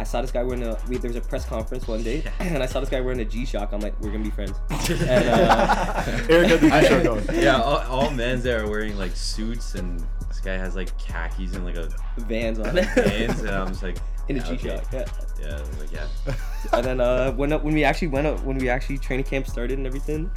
I 0.00 0.04
saw 0.04 0.22
this 0.22 0.32
guy 0.32 0.42
wearing 0.42 0.62
a. 0.62 0.78
We, 0.88 0.96
there 0.96 1.10
was 1.10 1.16
a 1.16 1.20
press 1.20 1.44
conference 1.44 1.86
one 1.86 2.02
day, 2.02 2.24
and 2.40 2.62
I 2.62 2.66
saw 2.66 2.80
this 2.80 2.88
guy 2.88 3.00
wearing 3.00 3.20
a 3.20 3.24
G 3.24 3.44
Shock. 3.44 3.72
I'm 3.72 3.80
like, 3.80 3.98
we're 4.00 4.10
gonna 4.10 4.24
be 4.24 4.30
friends. 4.30 4.52
And 4.90 5.28
uh, 5.28 6.02
Eric 6.30 6.48
had 6.48 6.60
the 6.60 6.70
t-shirt 6.70 7.06
on. 7.28 7.34
Yeah, 7.34 7.60
all, 7.60 7.78
all 8.04 8.10
men's 8.10 8.42
there 8.42 8.64
are 8.64 8.68
wearing 8.68 8.96
like 8.96 9.14
suits, 9.14 9.74
and 9.74 10.02
this 10.28 10.40
guy 10.40 10.56
has 10.56 10.74
like 10.74 10.96
khakis 10.98 11.54
and 11.54 11.64
like 11.66 11.76
a 11.76 11.88
Vans 12.18 12.58
on 12.58 12.78
it. 12.78 12.86
pants, 12.88 13.40
and 13.40 13.50
I'm 13.50 13.68
just 13.68 13.82
like 13.82 13.98
in 14.28 14.36
a 14.36 14.40
yeah, 14.40 14.46
G 14.46 14.52
okay. 14.54 14.68
Shock. 14.76 14.92
Yeah. 14.92 15.04
Yeah, 15.42 15.62
like 15.78 15.92
yeah. 15.92 16.34
And 16.72 16.84
then 16.84 17.00
uh, 17.00 17.32
when 17.32 17.50
when 17.50 17.74
we 17.74 17.84
actually 17.84 18.08
went 18.08 18.26
up, 18.26 18.42
when 18.42 18.56
we 18.56 18.68
actually 18.70 18.98
training 18.98 19.26
camp 19.26 19.46
started 19.46 19.76
and 19.78 19.86
everything, 19.86 20.30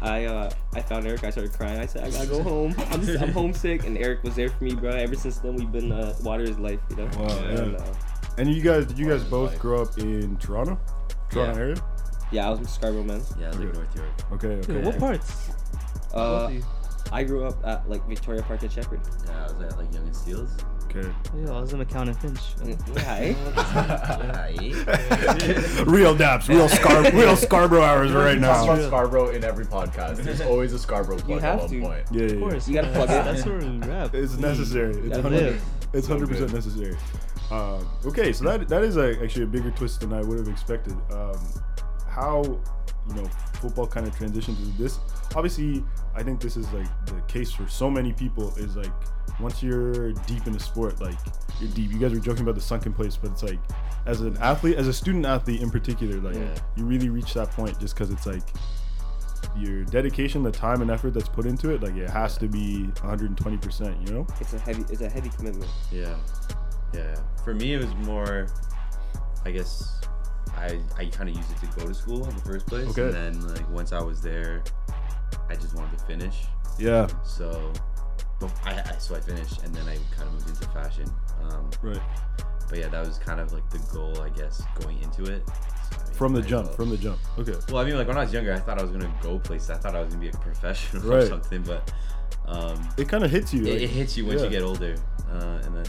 I 0.00 0.24
uh, 0.24 0.50
I 0.74 0.80
found 0.82 1.06
Eric. 1.06 1.24
I 1.24 1.30
started 1.30 1.52
crying. 1.52 1.78
I 1.78 1.86
said 1.86 2.04
I 2.04 2.10
gotta 2.10 2.26
go 2.26 2.42
home. 2.42 2.74
I'm 2.90 3.02
just, 3.04 3.22
I'm 3.22 3.32
homesick. 3.32 3.84
And 3.84 3.96
Eric 3.98 4.22
was 4.22 4.34
there 4.34 4.48
for 4.50 4.64
me, 4.64 4.74
bro. 4.74 4.90
Ever 4.90 5.14
since 5.14 5.38
then, 5.38 5.56
we've 5.56 5.70
been 5.72 5.92
uh, 5.92 6.14
water 6.22 6.44
is 6.44 6.58
life, 6.58 6.80
you 6.90 6.96
know. 6.96 7.08
Wow, 7.18 7.38
And, 7.44 7.72
yeah. 7.72 7.78
uh, 7.78 7.94
And 8.38 8.48
you 8.52 8.62
guys, 8.62 8.86
did 8.86 8.98
you 8.98 9.08
guys 9.08 9.22
both 9.24 9.50
Like- 9.52 9.60
grow 9.60 9.82
up 9.82 9.96
in 9.98 10.36
Toronto? 10.38 10.78
Toronto 11.30 11.52
Yeah. 11.54 11.58
area? 11.60 11.76
Yeah, 12.32 12.46
I 12.48 12.50
was 12.50 12.58
in 12.60 12.66
Scarborough 12.66 13.04
man. 13.04 13.22
Yeah, 13.38 13.50
like 13.50 13.74
North 13.74 13.94
York. 13.96 14.08
Okay, 14.32 14.48
okay. 14.48 14.72
Dude, 14.72 14.84
what 14.84 14.98
parts? 14.98 15.50
Uh, 16.12 16.48
Both. 16.48 16.64
I 17.12 17.22
grew 17.22 17.44
up 17.44 17.64
at 17.64 17.88
like 17.88 18.06
Victoria 18.08 18.42
Park 18.42 18.62
at 18.64 18.72
Sheppard. 18.72 19.00
Yeah, 19.26 19.44
I 19.48 19.52
was 19.52 19.72
at 19.72 19.78
like 19.78 19.92
Yonge 19.92 20.06
and 20.06 20.16
Steeles. 20.16 20.50
Okay. 20.90 21.08
Yeah, 21.36 21.52
I 21.52 21.60
was 21.60 21.72
in 21.72 21.80
accounting 21.80 22.14
Finch. 22.14 22.40
Yeah, 22.94 23.14
eh? 23.20 23.34
Real 25.84 26.14
daps, 26.14 26.48
real 26.48 26.68
Scar, 26.68 27.02
real 27.12 27.36
Scarborough 27.36 27.82
hours 27.82 28.12
right 28.12 28.40
Talk 28.40 28.66
now. 28.66 28.72
about 28.72 28.86
Scarborough 28.86 29.28
in 29.30 29.44
every 29.44 29.64
podcast. 29.66 30.16
There's 30.22 30.40
always 30.40 30.72
a 30.72 30.78
Scarborough 30.78 31.18
plug 31.18 31.40
have 31.40 31.58
at 31.58 31.60
one 31.62 31.70
to. 31.70 31.80
point. 31.80 32.04
Yeah, 32.10 32.18
yeah, 32.20 32.24
Of 32.26 32.32
yeah. 32.32 32.38
course. 32.40 32.68
You 32.68 32.74
gotta 32.74 32.88
plug 32.92 33.10
it. 33.10 33.24
That's 33.24 33.44
where 33.46 33.58
we 33.58 33.78
rap. 33.78 34.14
It's 34.14 34.36
necessary. 34.36 34.94
It's 34.98 35.16
hundred. 35.18 35.42
live. 35.42 35.62
It's 35.92 36.06
hundred 36.08 36.28
percent 36.28 36.52
necessary. 36.52 36.96
Um, 37.50 37.88
okay, 38.06 38.32
so 38.32 38.44
that 38.44 38.68
that 38.68 38.82
is 38.82 38.96
a, 38.96 39.22
actually 39.22 39.44
a 39.44 39.46
bigger 39.46 39.70
twist 39.70 40.00
than 40.00 40.12
I 40.12 40.20
would 40.22 40.38
have 40.38 40.48
expected. 40.48 40.94
Um, 41.12 41.38
how 42.08 42.42
you 43.08 43.14
know 43.14 43.26
football 43.60 43.86
kind 43.86 44.06
of 44.06 44.14
transitioned 44.14 44.56
to 44.58 44.82
this? 44.82 44.98
Obviously, 45.36 45.84
I 46.14 46.22
think 46.22 46.40
this 46.40 46.56
is 46.56 46.70
like 46.72 46.86
the 47.06 47.20
case 47.28 47.50
for 47.52 47.68
so 47.68 47.90
many 47.90 48.12
people. 48.12 48.54
Is 48.56 48.76
like 48.76 48.92
once 49.40 49.62
you're 49.62 50.12
deep 50.12 50.46
in 50.46 50.52
the 50.52 50.60
sport, 50.60 51.00
like 51.00 51.18
you're 51.60 51.70
deep. 51.70 51.92
You 51.92 51.98
guys 51.98 52.12
were 52.12 52.20
joking 52.20 52.42
about 52.42 52.54
the 52.54 52.60
sunken 52.60 52.92
place, 52.92 53.16
but 53.16 53.30
it's 53.32 53.42
like 53.42 53.58
as 54.06 54.20
an 54.20 54.36
athlete, 54.38 54.76
as 54.76 54.88
a 54.88 54.92
student 54.92 55.26
athlete 55.26 55.60
in 55.60 55.70
particular, 55.70 56.20
like 56.20 56.34
Yeah. 56.36 56.54
you 56.76 56.84
really 56.84 57.08
reach 57.10 57.34
that 57.34 57.50
point 57.50 57.78
just 57.80 57.94
because 57.94 58.10
it's 58.10 58.26
like 58.26 58.42
your 59.56 59.84
dedication, 59.84 60.42
the 60.42 60.50
time 60.50 60.82
and 60.82 60.90
effort 60.90 61.12
that's 61.14 61.28
put 61.28 61.46
into 61.46 61.70
it, 61.70 61.82
like 61.82 61.94
it 61.96 62.08
has 62.10 62.36
to 62.38 62.48
be 62.48 62.84
120 63.02 63.56
percent. 63.58 63.96
You 64.06 64.14
know? 64.14 64.26
It's 64.40 64.54
a 64.54 64.58
heavy. 64.58 64.84
It's 64.90 65.02
a 65.02 65.08
heavy 65.08 65.28
commitment. 65.30 65.70
yeah, 65.92 66.16
yeah. 66.94 67.16
For 67.44 67.54
me, 67.54 67.74
it 67.74 67.78
was 67.84 67.94
more. 68.06 68.46
I 69.44 69.50
guess 69.50 70.00
I 70.56 70.78
I 70.98 71.06
kind 71.06 71.28
of 71.28 71.36
used 71.36 71.50
it 71.50 71.58
to 71.60 71.80
go 71.80 71.86
to 71.86 71.94
school 71.94 72.26
in 72.28 72.34
the 72.34 72.42
first 72.42 72.66
place, 72.66 72.86
Okay. 72.88 73.04
and 73.04 73.14
then 73.14 73.48
like 73.54 73.68
once 73.70 73.92
I 73.92 74.00
was 74.00 74.20
there, 74.22 74.62
I 75.48 75.54
just 75.54 75.74
wanted 75.74 75.98
to 75.98 76.04
finish. 76.06 76.44
Yeah. 76.78 77.06
So, 77.24 77.72
I, 78.64 78.72
I 78.80 78.96
so 78.98 79.14
I 79.14 79.20
finished, 79.20 79.62
and 79.62 79.74
then 79.74 79.86
I 79.86 79.96
kind 80.16 80.28
of 80.28 80.32
moved 80.32 80.48
into 80.48 80.68
fashion. 80.68 81.10
Um, 81.50 81.70
Right. 81.82 82.00
but 82.70 82.78
yeah, 82.78 82.88
that 82.88 83.06
was 83.06 83.18
kind 83.18 83.38
of 83.40 83.52
like 83.52 83.68
the 83.70 83.78
goal, 83.92 84.20
I 84.22 84.30
guess, 84.30 84.62
going 84.80 84.98
into 85.02 85.24
it. 85.24 85.42
So, 85.46 85.52
I 86.00 86.04
mean, 86.04 86.14
From 86.14 86.32
the 86.32 86.42
jump. 86.42 86.68
well- 86.68 86.76
From 86.76 86.90
the 86.90 86.96
jump. 86.96 87.18
Okay. 87.38 87.54
Well, 87.68 87.78
I 87.82 87.84
mean, 87.84 87.96
like 87.96 88.08
when 88.08 88.16
I 88.16 88.24
was 88.24 88.32
younger, 88.32 88.52
I 88.54 88.58
thought 88.58 88.78
I 88.78 88.82
was 88.82 88.90
gonna 88.92 89.12
go 89.22 89.38
places. 89.38 89.70
I 89.70 89.76
thought 89.76 89.94
I 89.94 90.00
was 90.00 90.08
gonna 90.14 90.20
be 90.22 90.30
a 90.30 90.40
professional 90.40 91.12
or 91.12 91.26
something. 91.26 91.62
But 91.62 91.92
um, 92.46 92.88
It 92.96 93.08
kind 93.08 93.24
of 93.24 93.30
hits 93.30 93.52
you. 93.52 93.66
it, 93.66 93.72
like- 93.72 93.82
it 93.82 93.90
hits 93.90 94.16
you 94.16 94.24
once 94.26 94.40
yeah. 94.40 94.44
you 94.46 94.50
get 94.50 94.62
older, 94.62 94.96
uh, 95.30 95.60
and 95.64 95.76
then 95.76 95.84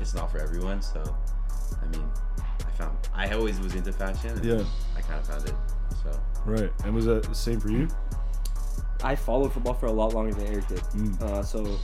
it's 0.00 0.14
not 0.14 0.30
for 0.30 0.38
everyone. 0.38 0.82
So, 0.82 1.02
I 1.82 1.86
mean, 1.88 2.04
I 2.66 2.70
found 2.72 2.96
I 3.14 3.30
always 3.30 3.58
was 3.60 3.74
into 3.74 3.92
fashion. 3.92 4.30
And 4.30 4.44
Yeah. 4.44 4.64
I 4.96 5.00
kind 5.00 5.20
of 5.20 5.26
found 5.26 5.48
it. 5.48 5.54
So 6.02 6.20
Right. 6.46 6.72
And 6.84 6.94
was 6.94 7.04
that 7.06 7.22
the 7.24 7.34
same 7.34 7.60
for 7.60 7.70
you? 7.70 7.88
I 9.02 9.14
followed 9.16 9.52
football 9.52 9.74
for 9.74 9.86
a 9.86 9.92
lot 9.92 10.12
longer 10.14 10.32
than 10.34 10.46
Eric 10.46 10.68
did. 10.68 10.78
Mm. 10.80 11.20
Uh, 11.22 11.42
so 11.42 11.78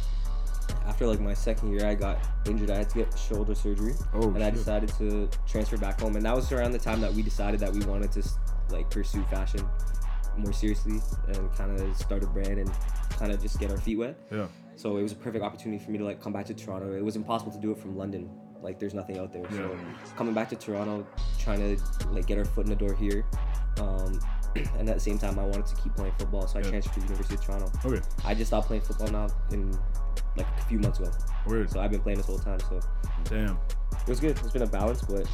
after 0.87 1.07
like 1.07 1.21
my 1.21 1.35
second 1.35 1.73
year, 1.73 1.87
I 1.87 1.95
got 1.95 2.19
injured. 2.47 2.71
I 2.71 2.77
had 2.79 2.91
to 2.91 2.99
get 2.99 3.19
shoulder 3.19 3.55
surgery, 3.55 3.95
Oh, 4.15 4.29
and 4.35 4.43
I 4.43 4.47
shit. 4.49 4.55
decided 4.55 4.89
to 4.99 5.29
transfer 5.47 5.77
back 5.77 6.01
home. 6.01 6.17
And 6.17 6.25
that 6.27 6.35
was 6.35 6.51
around 6.53 6.73
the 6.73 6.79
time 6.79 7.01
that 7.01 7.13
we 7.13 7.23
decided 7.23 7.61
that 7.61 7.73
we 7.73 7.85
wanted 7.85 8.13
to 8.13 8.23
like 8.71 8.91
pursue 8.91 9.23
fashion 9.25 9.67
more 10.37 10.53
seriously 10.53 11.01
and 11.29 11.51
kind 11.57 11.79
of 11.81 11.97
start 11.97 12.23
a 12.23 12.27
brand 12.27 12.59
and 12.59 12.71
kind 13.11 13.33
of 13.33 13.41
just 13.41 13.59
get 13.59 13.71
our 13.71 13.79
feet 13.79 13.97
wet. 13.99 14.17
Yeah. 14.31 14.47
So 14.77 14.99
it 14.99 15.03
was 15.03 15.13
a 15.13 15.17
perfect 15.17 15.43
opportunity 15.45 15.83
for 15.83 15.91
me 15.91 15.99
to 15.99 16.05
like 16.05 16.21
come 16.21 16.33
back 16.33 16.47
to 16.47 16.55
Toronto. 16.55 16.93
It 16.95 17.05
was 17.05 17.17
impossible 17.17 17.53
to 17.53 17.59
do 17.59 17.71
it 17.73 17.79
from 17.79 17.97
London. 17.97 18.31
Like 18.63 18.79
there's 18.79 18.95
nothing 18.95 19.19
out 19.19 19.33
there. 19.33 19.45
So 19.51 19.77
coming 20.17 20.35
back 20.35 20.49
to 20.51 20.57
Toronto, 20.57 21.07
trying 21.39 21.61
to 21.77 21.83
like 22.11 22.27
get 22.27 22.39
our 22.39 22.45
foot 22.45 22.67
in 22.67 22.71
the 22.71 22.77
door 22.77 22.95
here. 22.95 23.25
Um, 23.81 24.21
and 24.79 24.89
at 24.89 24.95
the 24.97 25.01
same 25.01 25.19
time, 25.19 25.39
I 25.39 25.45
wanted 25.45 25.67
to 25.67 25.77
keep 25.77 25.95
playing 25.95 26.15
football, 26.19 26.47
so 26.47 26.59
I 26.59 26.63
Yeah. 26.63 26.71
transferred 26.71 26.95
to 26.95 27.01
the 27.01 27.07
University 27.07 27.35
of 27.35 27.45
Toronto. 27.45 27.71
Okay. 27.85 28.03
I 28.25 28.35
just 28.35 28.49
stopped 28.49 28.67
playing 28.69 28.83
football 28.83 29.09
now 29.09 29.29
in 29.53 29.71
like 30.37 30.47
a 30.59 30.63
few 30.65 30.79
months 30.79 30.99
ago. 30.99 31.11
Weird. 31.47 31.71
So 31.71 31.81
I've 31.81 31.91
been 31.91 32.01
playing 32.01 32.19
this 32.19 32.27
whole 32.27 32.39
time. 32.39 32.61
So 32.61 32.81
Damn. 33.25 33.59
it 33.93 34.09
was 34.09 34.21
good. 34.21 34.39
It's 34.39 34.51
been 34.53 34.63
a 34.63 34.67
balance, 34.67 35.03
but 35.03 35.27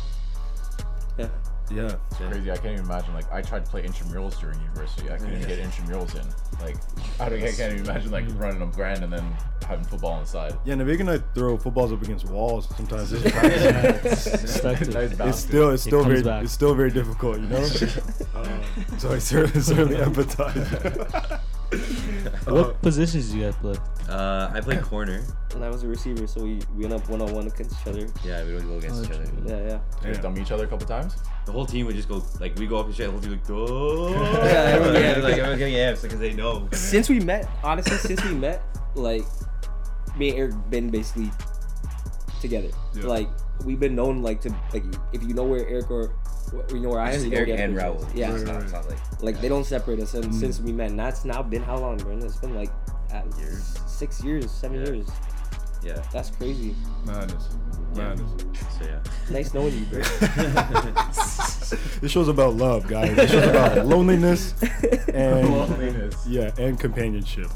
yeah. 1.19 1.29
Yeah. 1.75 1.97
it's 2.11 2.17
Crazy. 2.17 2.51
I 2.51 2.57
can't 2.57 2.75
even 2.75 2.85
imagine. 2.85 3.15
Like, 3.15 3.33
I 3.33 3.43
tried 3.43 3.65
to 3.65 3.71
play 3.71 3.83
intramurals 3.83 4.39
during 4.39 4.61
university. 4.61 5.11
I 5.11 5.17
couldn't 5.17 5.47
get 5.47 5.59
intramurals 5.59 6.15
in. 6.15 6.27
Like, 6.61 6.77
I, 7.19 7.29
don't, 7.29 7.43
I 7.43 7.53
can't 7.53 7.73
even 7.73 7.85
imagine 7.85 8.11
like 8.11 8.25
running 8.37 8.63
a 8.63 8.67
brand 8.67 9.03
and 9.03 9.13
then 9.13 9.25
having 9.67 9.85
football 9.85 10.13
on 10.13 10.23
the 10.23 10.29
side. 10.29 10.57
Yeah. 10.65 10.75
Navig 10.75 11.01
and 11.01 11.11
I 11.11 11.19
throw 11.35 11.57
footballs 11.57 11.93
up 11.93 12.03
against 12.03 12.27
walls 12.27 12.69
sometimes. 12.77 13.13
It's, 13.13 13.23
Stuck 14.55 14.79
to 14.79 14.91
Nice 14.91 15.13
it's 15.21 15.39
still 15.39 15.71
it's 15.71 15.83
still 15.85 16.03
comes 16.03 16.13
very 16.13 16.23
back. 16.23 16.45
it's 16.45 16.53
still 16.53 16.75
very 16.75 16.91
difficult, 16.91 17.41
you 17.41 17.47
know. 17.47 17.63
Um, 18.35 18.61
so 18.99 19.13
I 19.13 19.19
certainly, 19.19 19.61
certainly 19.61 19.97
empathize. 20.05 21.41
What 22.47 22.81
positions 22.83 23.31
do 23.31 23.39
you 23.39 23.45
guys 23.47 23.57
play? 23.57 23.75
uh, 24.09 24.51
I 24.53 24.61
play 24.61 24.77
corner. 24.79 25.23
And 25.55 25.65
I 25.65 25.69
was 25.69 25.83
a 25.85 25.89
receiver, 25.89 26.27
so 26.27 26.43
we, 26.43 26.61
we 26.75 26.87
went 26.87 26.93
up 26.95 27.09
one 27.09 27.23
on 27.23 27.33
one 27.35 27.47
against 27.47 27.81
each 27.81 27.87
other. 27.87 28.07
Yeah, 28.25 28.45
we 28.45 28.55
would 28.55 28.67
go 28.67 28.77
against 28.79 29.01
Oh, 29.01 29.05
each 29.05 29.11
other. 29.11 29.25
Yeah, 29.47 29.57
yeah. 29.57 29.63
You 29.65 29.79
guys 30.03 30.17
Yeah. 30.17 30.23
dumb 30.23 30.39
each 30.39 30.51
other 30.51 30.65
a 30.65 30.67
couple 30.67 30.87
times. 30.87 31.15
The 31.47 31.53
whole 31.53 31.67
team 31.67 31.87
would 31.87 31.97
just 31.97 32.09
go 32.09 32.23
like 32.41 32.57
we 32.59 32.67
go 32.67 32.79
up 32.79 32.87
and 32.87 32.95
shit. 32.95 33.07
The 33.07 33.13
whole 33.13 33.21
team 33.21 33.31
would 33.31 33.41
like, 33.41 33.51
oh. 33.51 34.13
Yeah, 34.45 34.53
everyone- 34.75 34.95
yeah. 35.03 35.09
like 35.23 35.33
everyone's 35.35 35.59
getting 35.59 35.75
amps 35.77 36.03
because 36.03 36.19
they 36.19 36.33
know. 36.33 36.69
Since 36.73 37.09
we 37.09 37.21
met, 37.21 37.49
honestly, 37.63 37.97
since 37.97 38.23
we 38.25 38.35
met, 38.35 38.63
like 38.95 39.25
me 40.17 40.31
and 40.31 40.39
Eric 40.39 40.55
been 40.71 40.91
basically 40.91 41.31
together. 42.41 42.71
Yeah. 42.95 43.05
Like 43.07 43.29
we've 43.65 43.81
been 43.81 43.95
known 43.95 44.23
like 44.23 44.41
to 44.43 44.51
like 44.73 44.85
if 45.13 45.23
you 45.23 45.35
know 45.35 45.45
where 45.45 45.67
Eric 45.69 45.91
or 45.91 46.13
you 46.71 46.81
know 46.81 46.91
where 46.91 47.01
I 47.01 47.13
am, 47.13 47.25
you 47.25 47.33
Eric 47.37 47.49
and 47.51 47.79
Eric. 47.79 47.97
Raul. 47.97 48.15
Yeah. 48.15 48.35
it's 48.35 48.45
not, 48.45 48.63
it's 48.63 48.73
not 48.73 48.89
like 48.89 49.23
Like 49.23 49.41
they 49.41 49.49
don't 49.49 49.65
separate 49.65 50.01
us, 50.01 50.15
and 50.15 50.25
Mm. 50.27 50.35
since 50.41 50.61
we 50.61 50.73
met, 50.73 50.91
and 50.91 50.99
that's 50.99 51.25
now 51.25 51.43
been 51.43 51.63
how 51.63 51.79
long, 51.79 51.97
Brandon? 51.99 52.27
It's 52.27 52.37
been 52.37 52.55
like 52.55 52.71
at 53.11 53.25
Years. 53.39 53.79
six 53.87 54.23
years, 54.23 54.51
seven 54.51 54.81
Yeah. 54.81 54.93
years. 54.93 55.07
yeah. 55.83 56.03
That's 56.13 56.31
crazy. 56.31 56.75
Madness. 57.07 57.49
Yeah. 57.95 57.99
Madness. 58.09 58.31
So 58.79 58.85
yeah. 58.85 59.01
Nice 59.31 59.55
knowing 59.55 59.75
you, 59.79 59.85
bro. 59.87 60.03
This 62.03 62.11
show's 62.11 62.29
about 62.29 62.55
love, 62.55 62.87
guys. 62.87 63.15
This 63.17 63.31
show's 63.31 63.47
about 63.49 63.87
loneliness 63.93 64.55
and 65.15 65.49
Loneliness. 65.49 66.27
yeah, 66.27 66.51
and 66.59 66.79
companionship. 66.79 67.49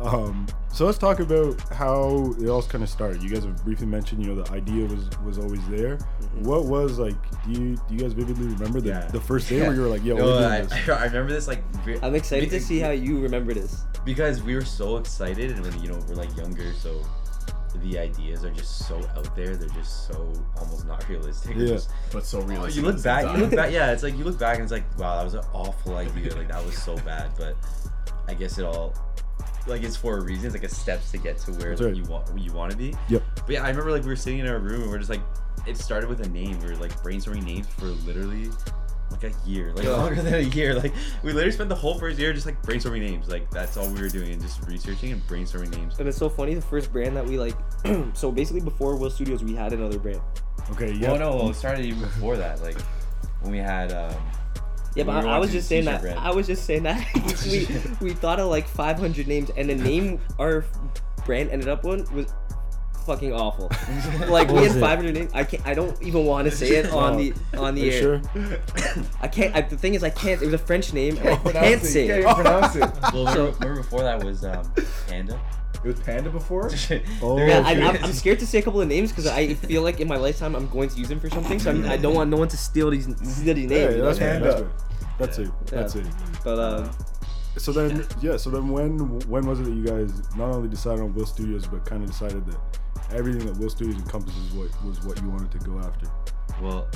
Um, 0.00 0.46
so 0.76 0.84
let's 0.84 0.98
talk 0.98 1.20
about 1.20 1.58
how 1.72 2.34
it 2.40 2.48
all 2.48 2.62
kind 2.62 2.84
of 2.84 2.90
started. 2.90 3.22
You 3.22 3.30
guys 3.30 3.44
have 3.44 3.64
briefly 3.64 3.86
mentioned, 3.86 4.22
you 4.24 4.32
know, 4.34 4.42
the 4.42 4.50
idea 4.52 4.84
was 4.86 5.08
was 5.24 5.38
always 5.38 5.66
there. 5.68 5.96
Mm-hmm. 5.96 6.44
What 6.44 6.66
was 6.66 6.98
like? 6.98 7.16
Do 7.44 7.50
you 7.52 7.76
do 7.88 7.94
you 7.94 7.98
guys 8.00 8.12
vividly 8.12 8.46
remember 8.48 8.80
the, 8.80 8.90
Yeah. 8.90 9.06
the 9.08 9.20
first 9.20 9.48
day 9.48 9.60
where 9.62 9.74
you 9.74 9.80
were 9.80 9.88
like, 9.88 10.04
"Yo, 10.04 10.16
No, 10.16 10.24
we're 10.26 10.38
doing 10.40 10.44
I, 10.52 10.60
this"? 10.62 10.88
I 10.88 11.04
remember 11.04 11.32
this 11.32 11.48
like. 11.48 11.62
I'm 12.02 12.14
excited 12.14 12.50
to 12.50 12.60
see 12.60 12.78
how 12.78 12.90
you 12.90 13.20
remember 13.20 13.54
this. 13.54 13.84
because 14.04 14.42
we 14.42 14.54
were 14.54 14.64
so 14.64 14.98
excited 14.98 15.50
and 15.52 15.60
when 15.62 15.82
you 15.82 15.88
know 15.90 15.98
we're 16.08 16.14
like 16.14 16.36
younger, 16.36 16.72
so 16.74 17.02
the 17.82 17.98
ideas 17.98 18.44
are 18.44 18.50
just 18.50 18.86
so 18.86 18.96
out 19.16 19.34
there. 19.36 19.56
They're 19.56 19.68
just 19.70 20.06
so 20.08 20.32
almost 20.58 20.86
not 20.86 21.06
realistic. 21.08 21.56
Yeah. 21.56 21.66
just- 21.68 21.90
But 22.12 22.24
so 22.24 22.38
Oh, 22.38 22.42
realistic. 22.42 22.76
you 22.76 22.82
look 22.86 22.96
the 22.96 23.02
same 23.02 23.24
back, 23.26 23.36
you 23.36 23.42
look 23.44 23.54
back, 23.54 23.72
yeah. 23.72 23.92
It's 23.92 24.02
like 24.02 24.16
you 24.16 24.24
look 24.24 24.38
back 24.38 24.54
and 24.56 24.62
it's 24.62 24.72
like, 24.72 24.84
wow, 24.98 25.16
that 25.16 25.24
was 25.24 25.34
an 25.34 25.44
awful 25.52 25.96
idea. 25.96 26.34
Like 26.34 26.48
that 26.48 26.64
was 26.64 26.76
so 26.76 26.96
bad, 26.98 27.30
but 27.38 27.54
I 28.28 28.34
guess 28.34 28.58
it 28.58 28.64
all, 28.64 28.94
like 29.66 29.82
it's 29.82 29.96
for 29.96 30.18
a 30.18 30.22
reason. 30.22 30.46
It's 30.46 30.54
like 30.54 30.64
a 30.64 30.68
steps 30.68 31.10
to 31.12 31.18
get 31.18 31.38
to 31.38 31.52
where 31.52 31.76
like, 31.76 31.86
right. 31.86 31.96
you 31.96 32.04
want, 32.04 32.28
where 32.28 32.38
you 32.38 32.52
want 32.52 32.72
to 32.72 32.76
be. 32.76 32.94
Yep. 33.08 33.22
But 33.34 33.50
yeah, 33.50 33.64
I 33.64 33.68
remember 33.68 33.90
like 33.90 34.02
we 34.02 34.08
were 34.08 34.16
sitting 34.16 34.38
in 34.38 34.46
our 34.46 34.58
room 34.58 34.82
and 34.82 34.90
we're 34.90 34.98
just 34.98 35.10
like, 35.10 35.22
it 35.66 35.76
started 35.76 36.08
with 36.08 36.20
a 36.20 36.28
name. 36.28 36.58
We 36.60 36.68
were 36.68 36.76
like 36.76 36.92
brainstorming 37.02 37.44
names 37.44 37.66
for 37.66 37.86
literally 37.86 38.50
like 39.10 39.24
a 39.24 39.32
year, 39.48 39.72
like 39.74 39.86
longer 39.86 40.22
than 40.22 40.34
a 40.34 40.38
year. 40.38 40.74
Like 40.74 40.92
we 41.22 41.32
literally 41.32 41.52
spent 41.52 41.68
the 41.68 41.74
whole 41.74 41.98
first 41.98 42.18
year 42.18 42.32
just 42.32 42.46
like 42.46 42.60
brainstorming 42.62 43.00
names. 43.00 43.28
Like 43.28 43.50
that's 43.50 43.76
all 43.76 43.88
we 43.88 44.00
were 44.00 44.08
doing 44.08 44.32
and 44.32 44.40
just 44.40 44.62
researching 44.66 45.12
and 45.12 45.22
brainstorming 45.26 45.76
names. 45.76 45.98
And 45.98 46.08
it's 46.08 46.18
so 46.18 46.28
funny. 46.28 46.54
The 46.54 46.62
first 46.62 46.92
brand 46.92 47.16
that 47.16 47.26
we 47.26 47.38
like, 47.38 47.56
so 48.14 48.30
basically 48.30 48.62
before 48.62 48.96
Will 48.96 49.10
Studios, 49.10 49.42
we 49.42 49.54
had 49.54 49.72
another 49.72 49.98
brand. 49.98 50.20
Okay, 50.72 50.92
yeah. 50.92 51.12
Well, 51.12 51.38
no, 51.38 51.50
it 51.50 51.54
started 51.54 51.84
even 51.84 52.00
before 52.00 52.36
that. 52.36 52.62
Like 52.62 52.80
when 53.40 53.52
we 53.52 53.58
had. 53.58 53.92
um 53.92 54.14
Yeah, 54.96 55.04
but 55.04 55.22
we 55.24 55.30
I, 55.30 55.36
I 55.36 55.38
was 55.38 55.52
just 55.52 55.68
saying 55.68 55.84
that. 55.84 56.00
brand. 56.00 56.18
I 56.18 56.30
was 56.32 56.46
just 56.46 56.64
saying 56.64 56.82
that 56.84 57.06
we 57.46 57.68
we 58.08 58.14
thought 58.22 58.40
of 58.40 58.48
like 58.48 58.66
500 58.66 59.28
names, 59.28 59.50
and 59.56 59.68
the 59.68 59.74
name 59.74 60.20
our 60.38 60.64
brand 61.24 61.50
ended 61.50 61.68
up 61.68 61.84
on 61.84 62.04
was 62.14 62.32
fucking 63.04 63.32
awful. 63.32 63.70
like 64.28 64.48
we 64.48 64.54
had 64.56 64.62
was 64.68 64.76
it? 64.76 64.80
500 64.80 65.14
names. 65.14 65.30
I 65.34 65.44
can't. 65.44 65.64
I 65.66 65.74
don't 65.74 66.00
even 66.02 66.24
want 66.24 66.50
to 66.50 66.56
say 66.56 66.76
it 66.76 66.90
on 66.92 67.18
the 67.18 67.34
on 67.58 67.74
the 67.74 67.82
you 67.82 67.90
air. 67.92 68.00
sure? 68.00 68.22
I 69.20 69.28
can't. 69.28 69.54
I, 69.54 69.60
the 69.60 69.76
thing 69.76 69.94
is, 69.94 70.02
I 70.02 70.10
can't. 70.10 70.40
It 70.40 70.46
was 70.46 70.54
a 70.54 70.58
French 70.58 70.92
name, 70.92 71.18
and 71.18 71.28
I 71.28 71.36
can't 71.36 71.82
it. 71.82 71.86
say 71.86 72.06
You 72.06 72.14
it. 72.14 72.24
can't 72.24 72.38
even 72.38 72.44
pronounce 72.44 72.76
it. 72.76 73.12
Well, 73.12 73.24
remember, 73.26 73.52
remember 73.58 73.76
before 73.82 74.00
that 74.02 74.24
was 74.24 74.44
um, 74.44 74.72
Panda. 75.08 75.38
It 75.86 75.90
was 75.96 76.00
Panda 76.00 76.30
before. 76.30 76.70
Oh, 77.22 77.38
Yeah. 77.38 77.62
I, 77.64 77.72
I'm, 77.74 78.04
I'm 78.04 78.12
scared 78.12 78.40
to 78.40 78.46
say 78.46 78.58
a 78.58 78.62
couple 78.62 78.80
of 78.80 78.88
names 78.88 79.10
because 79.12 79.26
I 79.28 79.54
feel 79.54 79.82
like 79.82 80.00
in 80.00 80.08
my 80.08 80.16
lifetime 80.16 80.56
I'm 80.56 80.68
going 80.68 80.88
to 80.88 80.98
use 80.98 81.08
them 81.08 81.20
for 81.20 81.30
something. 81.30 81.60
So 81.60 81.70
I'm, 81.70 81.84
I 81.88 81.96
don't 81.96 82.14
want 82.14 82.28
no 82.28 82.36
one 82.38 82.48
to 82.48 82.56
steal 82.56 82.90
these 82.90 83.04
steal 83.22 83.54
these 83.54 83.68
names. 83.70 83.70
Yeah, 83.70 83.90
you 83.90 83.96
know? 83.98 84.04
that's 84.06 84.18
fair. 84.18 84.40
Panda. 84.40 84.70
That's 85.18 85.36
fair. 85.36 85.46
It. 85.46 85.66
That's 85.66 85.94
Yeah. 85.94 86.02
it. 86.02 86.08
But 86.42 86.58
um, 86.58 86.90
So 87.58 87.70
then, 87.72 88.04
yeah. 88.20 88.36
So 88.36 88.50
then, 88.50 88.68
when 88.68 88.98
when 89.28 89.46
was 89.46 89.60
it 89.60 89.64
that 89.64 89.74
you 89.74 89.84
guys 89.84 90.10
not 90.36 90.50
only 90.50 90.68
decided 90.68 91.00
on 91.02 91.14
Will 91.14 91.24
Studios, 91.24 91.66
but 91.68 91.84
kind 91.86 92.02
of 92.02 92.10
decided 92.10 92.44
that 92.46 92.58
everything 93.12 93.46
that 93.46 93.56
Will 93.58 93.70
Studios 93.70 93.96
encompasses 93.96 94.52
what 94.52 94.68
was 94.84 95.00
what 95.06 95.22
you 95.22 95.30
wanted 95.30 95.52
to 95.52 95.58
go 95.58 95.78
after? 95.78 96.06
Well, 96.60 96.88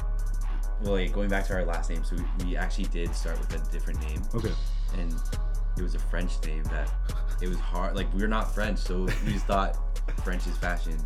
well, 0.83 0.95
wait, 0.95 1.13
going 1.13 1.29
back 1.29 1.47
to 1.47 1.55
our 1.55 1.65
last 1.65 1.91
name, 1.91 2.03
so 2.05 2.17
we, 2.17 2.45
we 2.45 2.57
actually 2.57 2.87
did 2.87 3.15
start 3.15 3.39
with 3.39 3.55
a 3.55 3.73
different 3.73 4.01
name, 4.01 4.21
Okay. 4.35 4.53
and 4.99 5.15
it 5.81 5.83
was 5.83 5.95
a 5.95 5.99
French 5.99 6.33
name 6.47 6.63
that 6.65 6.93
it 7.41 7.49
was 7.49 7.59
hard. 7.59 7.97
Like 7.97 8.13
we're 8.15 8.29
not 8.29 8.55
French, 8.55 8.79
so 8.79 9.05
we 9.25 9.33
just 9.33 9.47
thought 9.47 9.77
French 10.23 10.47
is 10.47 10.57
fashion. 10.59 10.97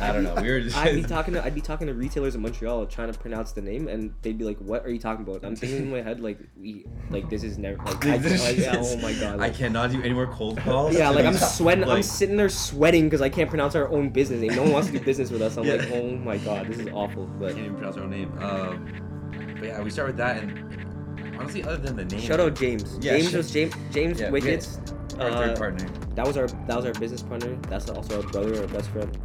I 0.00 0.12
don't 0.12 0.22
know. 0.24 0.34
We 0.34 0.50
were 0.50 0.60
just. 0.60 0.76
I'd 0.76 0.94
be 0.94 1.02
talking 1.16 1.32
to 1.34 1.42
I'd 1.42 1.54
be 1.54 1.62
talking 1.62 1.86
to 1.86 1.94
retailers 1.94 2.34
in 2.34 2.42
Montreal 2.42 2.84
trying 2.86 3.10
to 3.10 3.18
pronounce 3.18 3.52
the 3.52 3.62
name, 3.62 3.88
and 3.88 4.12
they'd 4.20 4.36
be 4.36 4.44
like, 4.44 4.58
"What 4.58 4.84
are 4.84 4.90
you 4.90 4.98
talking 4.98 5.24
about?" 5.26 5.44
I'm 5.44 5.56
thinking 5.56 5.78
in 5.84 5.90
my 5.90 6.02
head 6.02 6.20
like, 6.20 6.38
"We 6.60 6.84
like 7.10 7.30
this 7.30 7.42
is 7.42 7.56
never 7.56 7.78
like, 7.84 8.04
I, 8.04 8.16
like 8.16 8.58
yeah, 8.58 8.74
oh 8.76 8.96
my 8.98 9.14
god." 9.14 9.40
I 9.40 9.48
cannot 9.48 9.90
do 9.92 10.02
any 10.02 10.12
more 10.12 10.26
cold 10.26 10.58
calls. 10.58 10.94
yeah, 10.94 11.08
like 11.08 11.24
I'm 11.24 11.32
Like, 11.40 11.42
sweating. 11.42 11.84
I'm 11.84 12.02
sitting 12.02 12.36
there 12.36 12.50
sweating 12.50 13.04
because 13.04 13.22
I 13.22 13.30
can't 13.30 13.48
pronounce 13.48 13.74
our 13.74 13.88
own 13.88 14.10
business 14.10 14.40
name. 14.40 14.54
No 14.54 14.62
one 14.64 14.72
wants 14.72 14.88
to 14.88 14.98
do 14.98 15.02
business 15.02 15.30
with 15.30 15.40
us. 15.40 15.56
I'm 15.56 15.64
Yeah. 15.64 15.74
like, 15.76 15.90
oh 15.92 16.16
my 16.18 16.36
god, 16.36 16.66
this 16.66 16.78
is 16.78 16.88
awful. 16.92 17.26
But 17.38 17.54
can't 17.54 17.60
even 17.60 17.76
pronounce 17.76 17.96
our 17.96 18.02
own 18.04 18.10
name. 18.10 18.36
Um, 18.40 19.56
but 19.58 19.68
yeah, 19.68 19.80
we 19.80 19.88
start 19.88 20.08
with 20.08 20.16
that, 20.18 20.42
and 20.42 20.91
honestly, 21.38 21.62
other 21.64 21.76
than 21.76 21.96
the 21.96 22.04
name, 22.04 22.20
shout 22.20 22.40
out 22.40 22.54
James. 22.54 22.98
Yeah, 23.00 23.16
James 23.18 23.32
was 23.34 23.50
James. 23.50 23.74
James 23.92 24.20
Yeah, 24.20 24.30
Wickets. 24.30 24.78
our 25.18 25.28
uh, 25.30 25.46
third 25.46 25.58
partner. 25.58 25.86
that 26.14 26.26
was 26.26 26.36
our 26.36 26.46
that 26.46 26.76
was 26.76 26.84
our 26.86 26.92
business 26.94 27.22
partner. 27.22 27.56
That's 27.68 27.88
also 27.90 28.22
our 28.22 28.28
brother, 28.28 28.60
our 28.60 28.66
best 28.68 28.90
friend. 28.90 29.16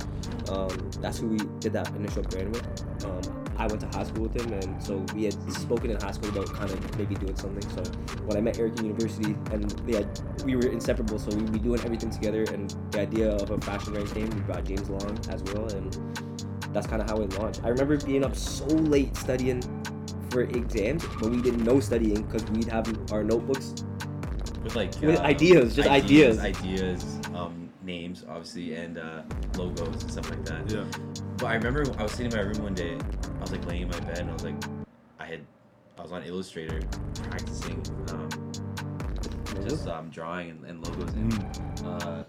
Um, 0.49 0.69
that's 1.01 1.19
who 1.19 1.27
we 1.27 1.37
did 1.59 1.73
that 1.73 1.89
initial 1.95 2.23
brand 2.23 2.53
with. 2.53 2.65
Um, 3.05 3.21
I 3.57 3.65
went 3.67 3.81
to 3.81 3.87
high 3.87 4.03
school 4.05 4.23
with 4.23 4.35
him, 4.39 4.53
and 4.53 4.81
so 4.81 4.97
we 5.15 5.25
had 5.25 5.33
spoken 5.53 5.89
in 5.91 5.99
high 5.99 6.11
school 6.11 6.29
about 6.29 6.53
kind 6.53 6.69
of 6.71 6.97
maybe 6.97 7.15
doing 7.15 7.35
something. 7.35 7.67
So 7.71 7.91
when 8.25 8.37
I 8.37 8.41
met 8.41 8.57
Eric 8.59 8.77
in 8.79 8.85
university, 8.85 9.35
and 9.51 9.79
we 9.81 9.95
had 9.95 10.07
we 10.45 10.55
were 10.55 10.67
inseparable, 10.67 11.19
so 11.19 11.35
we'd 11.35 11.51
be 11.51 11.59
doing 11.59 11.81
everything 11.81 12.09
together. 12.11 12.43
And 12.53 12.73
the 12.91 13.01
idea 13.01 13.31
of 13.31 13.49
a 13.51 13.59
fashion 13.59 13.93
brand 13.93 14.13
came. 14.13 14.29
We 14.29 14.39
brought 14.41 14.63
James 14.63 14.87
along 14.89 15.19
as 15.29 15.43
well, 15.43 15.67
and 15.73 15.91
that's 16.71 16.87
kind 16.87 17.01
of 17.01 17.09
how 17.09 17.17
it 17.21 17.37
launched. 17.39 17.61
I 17.63 17.69
remember 17.69 17.97
being 17.97 18.23
up 18.23 18.35
so 18.35 18.65
late 18.65 19.15
studying 19.17 19.61
for 20.29 20.41
exams, 20.41 21.05
but 21.19 21.29
we 21.29 21.41
did 21.41 21.59
no 21.59 21.79
studying 21.79 22.23
because 22.23 22.43
we'd 22.51 22.67
have 22.67 22.87
our 23.11 23.23
notebooks 23.23 23.73
with 24.63 24.75
like 24.75 24.99
with 25.01 25.19
uh, 25.19 25.23
ideas, 25.23 25.75
just 25.75 25.89
ideas. 25.89 26.39
ideas, 26.39 27.19
um, 27.33 27.69
names, 27.83 28.25
obviously, 28.27 28.75
and 28.75 28.97
uh, 28.97 29.21
logos 29.57 30.03
and 30.03 30.11
stuff 30.11 30.29
like 30.29 30.43
that. 30.45 30.69
Yeah. 30.69 30.85
But 31.37 31.47
I 31.47 31.55
remember 31.55 31.85
I 31.97 32.03
was 32.03 32.11
sitting 32.11 32.31
in 32.31 32.37
my 32.37 32.43
room 32.43 32.63
one 32.63 32.73
day. 32.73 32.97
I 33.37 33.39
was 33.39 33.51
like 33.51 33.65
laying 33.65 33.83
in 33.83 33.89
my 33.89 33.99
bed, 34.01 34.19
and 34.19 34.29
I 34.29 34.33
was 34.33 34.43
like, 34.43 34.63
I 35.19 35.25
had, 35.25 35.41
I 35.97 36.01
was 36.01 36.11
on 36.11 36.23
Illustrator 36.23 36.81
practicing, 37.23 37.81
um, 38.09 38.29
just 39.67 39.87
um, 39.87 40.09
drawing 40.09 40.49
and, 40.49 40.65
and 40.65 40.87
logos. 40.87 41.13
And 41.13 41.85
uh, 41.85 42.23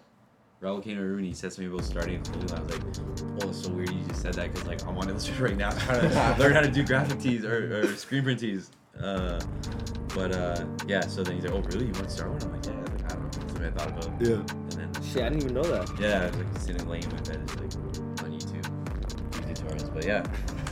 Raul 0.61 0.83
came 0.83 0.97
to 0.97 1.01
my 1.03 1.07
room 1.07 1.19
and 1.19 1.27
he 1.27 1.33
said 1.35 1.53
something 1.53 1.73
about 1.73 1.85
starting 1.85 2.17
a 2.17 2.19
clothing 2.19 2.49
line. 2.49 2.59
I 2.59 2.63
was 2.65 2.73
like, 2.73 3.45
oh, 3.45 3.49
it's 3.51 3.63
so 3.63 3.71
weird 3.71 3.91
you 3.91 4.05
just 4.09 4.23
said 4.23 4.35
that 4.35 4.53
because 4.53 4.67
like 4.67 4.85
I'm 4.87 4.99
on 4.99 5.09
Illustrator 5.09 5.45
right 5.49 5.57
now 5.57 5.71
trying 5.71 6.01
to 6.11 6.37
learn 6.39 6.53
how 6.53 6.61
to 6.61 6.71
do 6.71 6.85
graphic 6.85 7.21
tees 7.21 7.45
or, 7.45 7.81
or 7.81 7.87
screen 7.97 8.25
print 8.25 8.41
tees. 8.41 8.71
Uh, 9.01 9.41
but 10.15 10.35
uh, 10.35 10.65
yeah, 10.89 11.01
so 11.03 11.23
then 11.23 11.37
he's 11.37 11.45
like, 11.45 11.55
oh 11.55 11.61
really? 11.61 11.87
You 11.87 11.93
want 11.93 12.05
to 12.07 12.11
start 12.11 12.31
one? 12.31 12.43
I'm 12.43 12.53
like, 12.53 12.67
yeah. 12.67 12.73
Like, 12.73 13.05
I 13.05 13.15
don't 13.15 13.23
know. 13.23 13.31
Something 13.47 13.67
I 13.67 13.71
thought 13.71 13.89
about. 13.89 14.21
Yeah. 14.21 14.35
And 14.35 14.73
then 14.73 15.03
Shit, 15.05 15.23
I 15.23 15.29
didn't 15.29 15.43
even 15.45 15.55
know 15.55 15.63
that. 15.63 16.01
yeah, 16.01 16.23
I 16.23 16.27
was 16.27 16.37
like 16.37 16.59
sitting 16.59 16.89
laying 16.89 17.05
in 17.05 17.11
my 17.11 17.21
bed, 17.21 17.47
just 17.47 17.61
like 17.61 17.75
on 18.25 18.33
YouTube, 18.33 18.65
YouTube 19.31 19.55
tutorials. 19.55 19.95
But 19.95 20.05
yeah, 20.05 20.27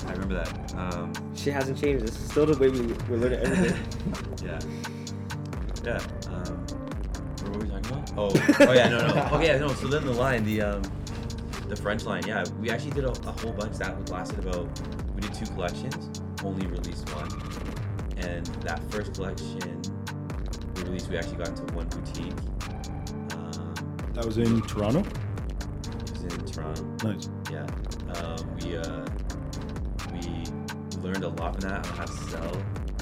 I 0.09 0.13
remember 0.13 0.35
that. 0.35 0.75
Um, 0.75 1.13
Shit 1.37 1.55
hasn't 1.55 1.79
changed. 1.81 2.05
It's 2.07 2.19
still 2.19 2.47
the 2.47 2.59
way 2.59 2.71
we, 2.71 2.81
we're 3.09 3.19
learning 3.19 3.39
everything. 3.39 4.45
yeah, 4.45 4.59
yeah. 5.85 6.01
Um, 6.35 6.67
what 7.45 7.53
were 7.53 7.59
we 7.61 7.69
talking 7.69 7.86
about? 7.86 7.86
Oh, 8.17 8.31
oh 8.61 8.73
yeah, 8.73 8.89
no, 8.89 9.07
no. 9.07 9.29
Okay, 9.33 9.47
yeah, 9.47 9.59
no. 9.59 9.69
So 9.69 9.89
then 9.89 10.05
the 10.05 10.13
line, 10.13 10.45
the 10.45 10.63
um, 10.63 10.83
the 11.69 11.77
French 11.77 12.05
line. 12.05 12.27
Yeah, 12.27 12.45
we 12.61 12.71
actually 12.71 12.93
did 12.93 13.05
a, 13.05 13.11
a 13.11 13.33
whole 13.33 13.53
bunch. 13.53 13.77
That 13.79 14.09
lasted 14.11 14.47
about. 14.47 14.69
We 15.15 15.21
did 15.21 15.35
two 15.35 15.47
collections. 15.47 16.21
Only 16.45 16.67
released 16.67 17.09
one, 17.15 17.29
and 18.19 18.47
that 18.63 18.81
first 18.91 19.15
collection 19.15 19.83
we 20.77 20.83
released, 20.83 21.09
we 21.09 21.17
actually 21.17 21.37
got 21.37 21.49
into 21.49 21.75
one 21.75 21.89
boutique. 21.89 22.33
Um, 23.33 23.75
That 24.13 24.25
was 24.25 24.39
in 24.39 24.61
Toronto. 24.63 25.01
it 25.01 26.11
was 26.11 26.23
in 26.25 26.47
Toronto. 26.47 26.83
Nice. 27.03 27.29
Yeah. 27.51 27.67
Um, 28.21 28.57
we 28.57 28.77
uh, 28.77 29.07
we 30.13 30.45
learned 31.01 31.25
a 31.25 31.29
lot 31.29 31.61
from 31.61 31.71
that 31.71 31.87
on 31.89 31.97
how 31.97 32.05
to 32.05 32.13
sell, 32.13 32.57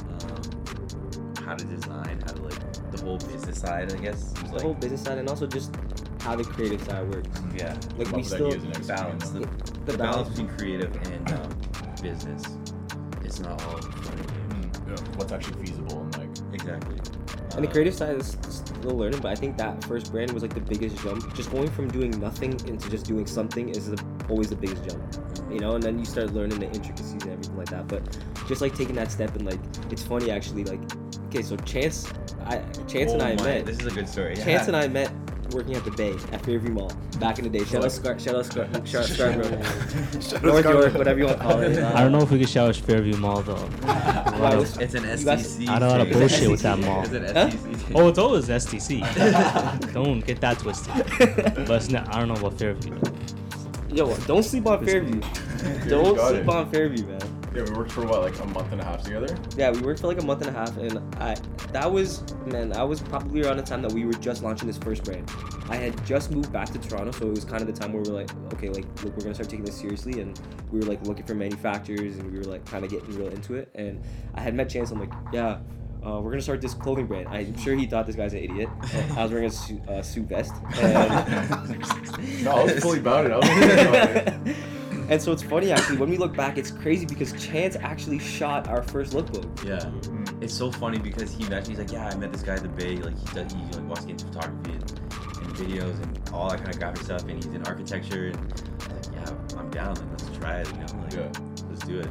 um, 0.08 1.34
how 1.44 1.54
to 1.54 1.64
design, 1.64 2.20
how 2.26 2.32
to 2.32 2.42
like 2.42 2.63
whole 3.04 3.18
business 3.18 3.58
side. 3.60 3.92
I 3.92 3.96
guess 3.98 4.32
it 4.32 4.46
the 4.46 4.52
like 4.52 4.62
whole 4.62 4.74
business 4.74 5.02
side 5.02 5.18
and 5.18 5.28
also 5.28 5.46
just 5.46 5.74
how 6.20 6.34
the 6.36 6.44
creative 6.44 6.82
side 6.84 7.06
works. 7.14 7.28
yeah, 7.56 7.74
Like 7.98 8.08
Come 8.08 8.16
we 8.16 8.20
up 8.22 8.26
still 8.26 8.46
ideas 8.48 8.64
and 8.64 8.74
the 8.74 8.86
balance, 8.86 9.30
the, 9.30 9.38
the, 9.40 9.46
the 9.92 9.98
balance 9.98 9.98
balance. 9.98 10.28
between 10.30 10.48
creative 10.56 10.96
and 11.12 11.32
um, 11.32 11.50
business. 12.02 12.42
It's 13.22 13.40
not 13.40 13.62
all 13.64 13.76
fun 13.80 14.18
and 14.18 14.28
games. 14.28 14.78
Mm, 14.78 14.88
yeah. 14.88 15.16
What's 15.18 15.32
actually 15.32 15.64
feasible 15.66 16.00
and 16.02 16.16
like 16.18 16.28
Exactly. 16.54 16.96
And 17.56 17.62
the 17.64 17.68
Uh, 17.68 17.72
creative 17.72 17.94
side 17.94 18.16
is 18.16 18.36
still 18.48 18.96
learning, 18.98 19.20
but 19.20 19.30
I 19.30 19.34
think 19.36 19.56
that 19.58 19.84
first 19.84 20.10
brand 20.10 20.32
was 20.32 20.42
like 20.42 20.54
the 20.54 20.60
biggest 20.60 20.96
jump. 21.04 21.32
Just 21.34 21.50
going 21.52 21.70
from 21.70 21.88
doing 21.88 22.10
nothing 22.18 22.52
into 22.66 22.90
just 22.90 23.06
doing 23.06 23.26
something 23.26 23.68
is 23.68 23.90
the, 23.90 24.02
always 24.28 24.48
the 24.50 24.56
biggest 24.56 24.82
jump, 24.88 25.02
you 25.50 25.60
know. 25.60 25.74
And 25.74 25.82
then 25.82 25.98
you 25.98 26.04
start 26.04 26.32
learning 26.32 26.58
the 26.58 26.66
intricacies 26.66 27.12
and 27.22 27.28
everything 27.30 27.56
like 27.56 27.68
that. 27.70 27.86
But 27.86 28.02
just 28.48 28.60
like 28.60 28.74
taking 28.74 28.96
that 28.96 29.12
step 29.12 29.36
and 29.36 29.44
like, 29.46 29.60
it's 29.90 30.02
funny 30.02 30.30
actually. 30.32 30.64
Like, 30.64 30.80
okay, 31.34 31.42
so 31.42 31.56
Chance, 31.56 32.12
I 32.46 32.58
Chance 32.86 33.12
and 33.12 33.22
oh 33.22 33.26
I 33.26 33.34
my, 33.36 33.42
met. 33.44 33.66
This 33.66 33.80
is 33.80 33.86
a 33.86 33.90
good 33.90 34.08
story. 34.08 34.36
Chance 34.36 34.46
yeah. 34.46 34.66
and 34.66 34.76
I 34.76 34.88
met 34.88 35.10
working 35.52 35.74
at 35.74 35.84
the 35.84 35.90
Bay 35.92 36.14
at 36.32 36.44
Fairview 36.44 36.70
Mall 36.70 36.92
back 37.20 37.38
in 37.38 37.44
the 37.44 37.50
day. 37.58 37.64
Shout 37.64 37.84
out 37.84 37.92
Scar, 37.92 38.18
shout 38.18 38.34
out 38.34 38.46
Scar, 38.46 38.66
Scar, 38.86 39.02
Scarborough, 39.02 39.50
North 40.42 40.64
York, 40.64 40.94
whatever 40.94 41.18
you 41.18 41.26
want 41.26 41.38
to 41.38 41.44
call 41.44 41.60
it. 41.60 41.74
Uh, 41.84 41.92
I 41.94 42.02
don't 42.02 42.12
know 42.12 42.20
if 42.22 42.30
we 42.30 42.38
could 42.38 42.48
shout 42.48 42.68
out 42.68 42.76
Fairview 42.76 43.16
Mall 43.16 43.42
though. 43.42 43.54
Why, 43.82 44.56
what's- 44.56 44.76
It's 44.78 44.94
an 44.94 45.02
You 45.02 45.24
guys- 45.24 45.58
STC. 45.58 45.68
I 45.68 45.78
don't 45.78 45.88
know 45.88 45.90
how 45.90 45.98
to 45.98 46.04
thing. 46.04 46.18
bullshit 46.18 46.50
with 46.50 46.62
that 46.62 46.78
mall. 46.78 47.02
It's 47.02 47.12
an 47.12 47.24
STC. 47.24 47.76
thing. 47.76 47.96
Oh, 47.96 48.08
it's 48.08 48.18
always 48.18 48.48
STC. 48.48 49.92
don't 49.92 50.24
get 50.24 50.40
that 50.40 50.58
twisted. 50.58 50.94
But 51.66 51.70
it's 51.70 51.88
not, 51.88 52.14
I 52.14 52.20
don't 52.20 52.28
know 52.28 52.34
about 52.34 52.58
Fairview. 52.58 52.96
Yo, 53.90 54.16
don't 54.26 54.42
sleep 54.42 54.66
on 54.66 54.84
Fairview. 54.84 55.20
Don't 55.88 56.18
sleep 56.18 56.42
it. 56.42 56.48
on 56.48 56.70
Fairview, 56.70 57.06
man. 57.06 57.33
Yeah, 57.54 57.62
we 57.62 57.70
worked 57.70 57.92
for 57.92 58.04
what 58.04 58.20
like 58.22 58.38
a 58.40 58.46
month 58.46 58.72
and 58.72 58.80
a 58.80 58.84
half 58.84 59.02
together. 59.02 59.38
Yeah, 59.56 59.70
we 59.70 59.80
worked 59.80 60.00
for 60.00 60.08
like 60.08 60.20
a 60.20 60.24
month 60.24 60.44
and 60.44 60.50
a 60.50 60.58
half, 60.58 60.76
and 60.76 60.98
I 61.22 61.36
that 61.72 61.90
was 61.90 62.22
man, 62.46 62.70
that 62.70 62.86
was 62.86 63.00
probably 63.00 63.44
around 63.44 63.58
the 63.58 63.62
time 63.62 63.80
that 63.82 63.92
we 63.92 64.04
were 64.04 64.12
just 64.14 64.42
launching 64.42 64.66
this 64.66 64.78
first 64.78 65.04
brand. 65.04 65.30
I 65.68 65.76
had 65.76 66.04
just 66.04 66.30
moved 66.32 66.52
back 66.52 66.70
to 66.70 66.78
Toronto, 66.78 67.12
so 67.12 67.26
it 67.28 67.30
was 67.30 67.44
kind 67.44 67.60
of 67.62 67.66
the 67.66 67.72
time 67.72 67.92
where 67.92 68.02
we 68.02 68.10
are 68.10 68.14
like, 68.14 68.30
okay, 68.54 68.68
like 68.70 68.84
look, 69.04 69.16
we're 69.16 69.22
gonna 69.22 69.34
start 69.34 69.48
taking 69.48 69.64
this 69.64 69.76
seriously, 69.78 70.20
and 70.20 70.40
we 70.72 70.80
were 70.80 70.86
like 70.86 71.06
looking 71.06 71.24
for 71.24 71.34
manufacturers, 71.34 72.16
and 72.16 72.30
we 72.32 72.38
were 72.38 72.44
like 72.44 72.64
kind 72.66 72.84
of 72.84 72.90
getting 72.90 73.16
real 73.16 73.28
into 73.28 73.54
it. 73.54 73.70
And 73.74 74.02
I 74.34 74.40
had 74.40 74.54
met 74.54 74.68
Chance, 74.68 74.90
I'm 74.90 75.00
like, 75.00 75.12
yeah. 75.32 75.58
Uh, 76.04 76.20
we're 76.20 76.30
gonna 76.30 76.42
start 76.42 76.60
this 76.60 76.74
clothing 76.74 77.06
brand. 77.06 77.26
I'm 77.28 77.56
sure 77.56 77.74
he 77.74 77.86
thought 77.86 78.06
this 78.06 78.14
guy's 78.14 78.34
an 78.34 78.40
idiot. 78.40 78.68
I 79.16 79.22
was 79.22 79.32
wearing 79.32 79.46
a 79.46 79.50
suit, 79.50 79.88
uh, 79.88 80.02
suit 80.02 80.26
vest, 80.26 80.52
and 80.78 82.44
No, 82.44 82.50
I 82.50 82.64
was 82.64 82.78
fully 82.80 82.98
about 82.98 83.24
it. 83.24 84.56
I 85.10 85.10
was 85.10 85.10
fully 85.10 85.10
about 85.10 85.10
it. 85.10 85.12
and 85.12 85.22
so 85.22 85.32
it's 85.32 85.42
funny 85.42 85.72
actually 85.72 85.98
when 85.98 86.10
we 86.10 86.16
look 86.16 86.34
back, 86.36 86.58
it's 86.58 86.70
crazy 86.70 87.06
because 87.06 87.32
Chance 87.32 87.76
actually 87.76 88.18
shot 88.18 88.68
our 88.68 88.82
first 88.82 89.12
lookbook. 89.12 89.64
Yeah. 89.64 89.78
Mm. 89.78 90.42
It's 90.42 90.54
so 90.54 90.70
funny 90.70 90.98
because 90.98 91.30
he 91.30 91.44
mentioned 91.48 91.68
he's 91.68 91.78
like, 91.78 91.92
yeah, 91.92 92.08
I 92.08 92.16
met 92.16 92.32
this 92.32 92.42
guy 92.42 92.54
at 92.54 92.62
the 92.62 92.68
Bay. 92.68 92.96
Like 92.96 93.16
he 93.18 93.34
does, 93.34 93.52
he 93.52 93.58
like 93.62 93.86
wants 93.88 94.00
to 94.02 94.06
get 94.08 94.22
into 94.22 94.26
photography 94.26 94.72
and, 94.72 94.90
and 95.00 95.54
videos 95.56 96.02
and 96.02 96.30
all 96.32 96.48
that 96.50 96.58
kind 96.58 96.70
of 96.70 96.78
graphic 96.78 97.04
stuff. 97.04 97.22
And 97.22 97.32
he's 97.32 97.46
in 97.46 97.66
architecture. 97.66 98.28
And 98.28 98.36
I 98.36 98.94
was 98.94 99.08
like, 99.08 99.14
yeah, 99.14 99.58
I'm 99.58 99.70
down. 99.70 99.94
Like 99.94 100.10
let's 100.10 100.36
try 100.38 100.60
it. 100.60 100.68
You 100.68 100.78
know, 100.78 101.02
like 101.02 101.14
Yeah. 101.14 101.32
let's 101.68 101.84
do 101.86 102.00
it. 102.00 102.08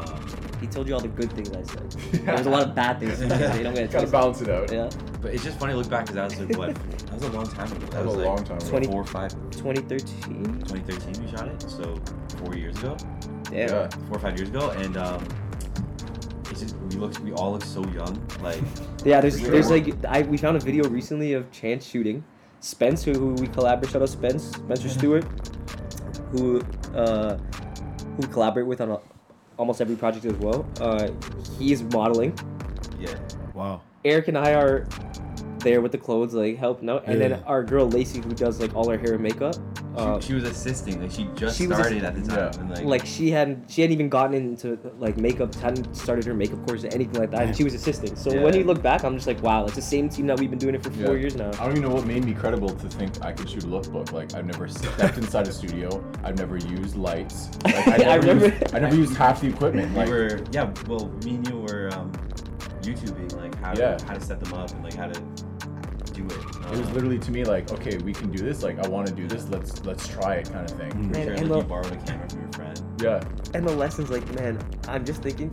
Um, 0.00 0.24
He 0.60 0.66
told 0.66 0.88
you 0.88 0.94
all 0.94 1.00
the 1.00 1.08
good 1.08 1.32
things 1.32 1.50
I 1.50 1.62
said. 1.62 1.90
There's 2.26 2.46
a 2.46 2.50
lot 2.50 2.62
of 2.68 2.74
bad 2.74 2.98
things. 3.00 3.18
He 3.20 3.28
said. 3.28 3.52
They 3.54 3.62
don't 3.62 3.74
get 3.74 3.90
Gotta 3.90 4.06
balance 4.08 4.40
it 4.42 4.48
out. 4.48 4.70
Yeah, 4.72 4.90
but 5.22 5.32
it's 5.34 5.44
just 5.44 5.58
funny 5.58 5.72
to 5.72 5.78
look 5.78 5.88
back 5.88 6.06
because 6.06 6.16
that 6.16 6.24
was 6.30 6.40
like 6.40 6.58
what? 6.58 6.74
That 6.74 7.12
was 7.14 7.22
a 7.22 7.30
long 7.32 7.46
time 7.48 7.70
ago. 7.72 7.78
That, 7.86 7.90
That 7.92 8.04
was 8.06 8.14
a 8.14 8.18
like 8.18 8.26
long 8.26 8.44
time 8.44 8.56
ago. 8.58 8.68
20 8.68 8.86
Four 8.88 9.00
or 9.02 9.04
five. 9.04 9.32
2013. 9.52 10.44
2013 10.66 11.24
we 11.24 11.30
shot 11.30 11.48
it. 11.48 11.62
So 11.62 11.96
four 12.42 12.54
years 12.56 12.76
ago. 12.78 12.96
Damn. 13.44 13.54
Yeah. 13.68 13.88
Four 14.08 14.16
or 14.16 14.20
five 14.20 14.36
years 14.36 14.48
ago. 14.48 14.70
And 14.70 14.96
um, 14.96 15.24
it's 16.50 16.60
just 16.60 16.76
we 16.76 16.96
look 16.96 17.18
we 17.20 17.32
all 17.32 17.52
look 17.52 17.64
so 17.64 17.84
young. 17.88 18.20
Like 18.42 18.60
Yeah, 19.04 19.20
there's 19.20 19.38
Sure. 19.40 19.50
there's 19.50 19.70
like 19.70 20.04
I 20.04 20.22
we 20.22 20.36
found 20.38 20.56
a 20.56 20.60
video 20.60 20.88
recently 20.88 21.32
of 21.34 21.50
Chance 21.52 21.86
shooting. 21.86 22.24
Spence, 22.60 23.04
who, 23.04 23.12
who 23.12 23.34
we 23.34 23.46
collaborate, 23.46 23.92
shout 23.92 24.02
out 24.02 24.08
Spence, 24.08 24.42
Spencer 24.50 24.88
Stewart, 24.98 25.24
who 26.32 26.60
uh, 26.94 27.36
who 27.36 28.16
we 28.18 28.26
collaborate 28.26 28.66
with 28.66 28.80
on 28.80 28.90
a, 28.90 28.98
almost 29.58 29.80
every 29.80 29.96
project 29.96 30.24
as 30.24 30.34
well. 30.36 30.64
Uh, 30.80 31.08
he 31.58 31.72
is 31.72 31.82
modeling. 31.82 32.32
yeah. 32.98 33.14
Wow. 33.54 33.82
Eric 34.04 34.28
and 34.28 34.38
I 34.38 34.54
are 34.54 34.86
there 35.58 35.80
with 35.80 35.92
the 35.92 35.98
clothes, 35.98 36.32
like 36.34 36.56
helping 36.56 36.88
out. 36.88 37.02
And 37.06 37.20
Yeah. 37.20 37.28
then 37.28 37.42
our 37.44 37.62
girl 37.64 37.88
Lacey, 37.88 38.20
who 38.20 38.30
does 38.32 38.60
like 38.60 38.74
all 38.74 38.88
our 38.88 38.96
hair 38.96 39.14
and 39.14 39.22
makeup, 39.22 39.56
uh, 39.98 40.20
she, 40.20 40.28
she 40.28 40.34
was 40.34 40.44
assisting. 40.44 41.00
Like 41.02 41.10
she 41.10 41.28
just 41.34 41.58
she 41.58 41.66
started 41.66 41.98
ass- 42.04 42.04
at 42.04 42.14
the 42.14 42.28
time. 42.28 42.38
Yeah. 42.38 42.60
And 42.60 42.70
like, 42.70 42.84
like 42.84 43.06
she 43.06 43.30
hadn't 43.30 43.70
she 43.70 43.82
hadn't 43.82 43.92
even 43.94 44.08
gotten 44.08 44.34
into 44.34 44.78
like 44.98 45.16
makeup, 45.16 45.54
hadn't 45.56 45.94
started 45.96 46.24
her 46.24 46.34
makeup 46.34 46.64
course 46.66 46.84
or 46.84 46.88
anything 46.88 47.20
like 47.20 47.30
that. 47.32 47.42
And 47.42 47.56
she 47.56 47.64
was 47.64 47.74
assisting. 47.74 48.16
So 48.16 48.40
when 48.42 48.54
you 48.54 48.64
look 48.64 48.82
back, 48.82 49.04
I'm 49.04 49.14
just 49.14 49.26
like, 49.26 49.42
wow, 49.42 49.64
it's 49.64 49.74
the 49.76 49.82
same 49.82 50.08
team 50.08 50.26
that 50.28 50.38
we've 50.38 50.50
been 50.50 50.58
doing 50.58 50.74
it 50.74 50.82
for 50.82 50.90
four 50.90 51.14
Yeah. 51.14 51.20
years 51.20 51.36
now. 51.36 51.48
I 51.60 51.64
don't 51.66 51.72
even 51.72 51.82
know 51.82 51.94
what 51.94 52.06
made 52.06 52.24
me 52.24 52.34
credible 52.34 52.70
to 52.70 52.88
think 52.88 53.24
I 53.24 53.32
could 53.32 53.48
shoot 53.50 53.64
a 53.64 53.66
lookbook. 53.66 54.12
Like 54.12 54.34
I've 54.34 54.46
never 54.46 54.68
stepped 54.68 55.18
inside 55.18 55.48
a 55.48 55.52
studio. 55.52 56.04
I've 56.24 56.38
never 56.38 56.56
used 56.56 56.96
lights. 56.96 57.48
Like, 57.64 57.74
I, 57.88 57.94
I 57.94 57.96
never 57.98 58.20
remember- 58.26 58.44
Used, 58.58 58.74
I 58.74 58.78
never 58.78 58.96
used 58.96 59.16
half 59.16 59.40
the 59.40 59.48
equipment. 59.48 59.92
we 59.96 60.08
were 60.10 60.40
yeah. 60.52 60.72
Well, 60.86 61.08
me 61.24 61.34
and 61.36 61.48
you 61.48 61.58
were 61.60 61.90
um, 61.92 62.12
YouTubing 62.82 63.36
like 63.36 63.54
how 63.56 63.74
Yeah. 63.76 63.96
to 63.96 64.04
how 64.06 64.14
to 64.14 64.20
set 64.20 64.40
them 64.40 64.54
up 64.54 64.70
and 64.70 64.82
like 64.84 64.94
how 64.94 65.08
to 65.08 65.20
do 66.22 66.34
it. 66.34 66.56
it 66.66 66.70
was 66.70 66.90
literally 66.92 67.18
to 67.18 67.30
me 67.30 67.44
like, 67.44 67.70
okay, 67.72 67.98
we 67.98 68.12
can 68.12 68.30
do 68.30 68.44
this. 68.44 68.62
Like 68.62 68.78
I 68.84 68.88
want 68.88 69.06
to 69.08 69.12
do 69.12 69.26
this. 69.26 69.48
Let's 69.48 69.84
let's 69.84 70.06
try 70.08 70.34
it, 70.36 70.50
kind 70.52 70.70
of 70.70 70.76
thing. 70.76 70.90
Mm. 70.92 70.94
Sure, 70.94 71.02
And- 71.02 71.14
like 71.14 71.38
and 71.38 71.48
you 71.48 71.54
the- 71.54 71.62
borrowed 71.62 71.92
a 71.92 71.96
camera 71.96 72.28
from 72.28 72.40
your 72.40 72.52
friend. 72.52 72.82
Yeah. 73.00 73.24
And 73.54 73.66
the 73.68 73.74
lessons, 73.76 74.10
like, 74.10 74.26
man, 74.34 74.58
I'm 74.88 75.04
just 75.04 75.22
thinking. 75.22 75.52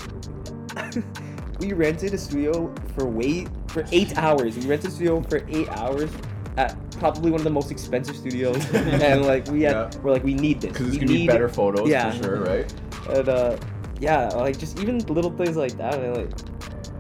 we 1.60 1.74
rented 1.74 2.14
a 2.14 2.18
studio 2.18 2.74
for 2.96 3.06
wait 3.06 3.48
for 3.68 3.86
eight 3.92 4.18
hours. 4.18 4.58
We 4.58 4.66
rented 4.68 4.90
a 4.90 4.94
studio 4.94 5.22
for 5.22 5.42
eight 5.48 5.70
hours 5.70 6.12
at 6.58 6.76
probably 7.00 7.32
one 7.32 7.40
of 7.40 7.44
the 7.44 7.50
most 7.50 7.72
expensive 7.72 8.16
studios, 8.16 8.58
and 8.74 9.26
like 9.26 9.48
we 9.48 9.62
had, 9.64 9.72
Yeah. 9.74 10.02
we're 10.02 10.12
like, 10.12 10.24
we 10.24 10.34
need 10.34 10.62
this. 10.62 10.72
Because 10.72 10.88
it's 10.88 10.98
gonna 10.98 11.08
be 11.12 11.28
better 11.28 11.50
photos 11.50 11.90
yeah. 11.90 12.12
for 12.12 12.24
sure, 12.24 12.44
right? 12.44 12.74
And 13.10 13.30
uh, 13.30 13.58
yeah, 14.00 14.28
like 14.30 14.58
just 14.58 14.80
even 14.80 15.00
little 15.08 15.32
things 15.32 15.56
like 15.56 15.74
that. 15.78 16.00
Man, 16.02 16.14
like 16.16 16.30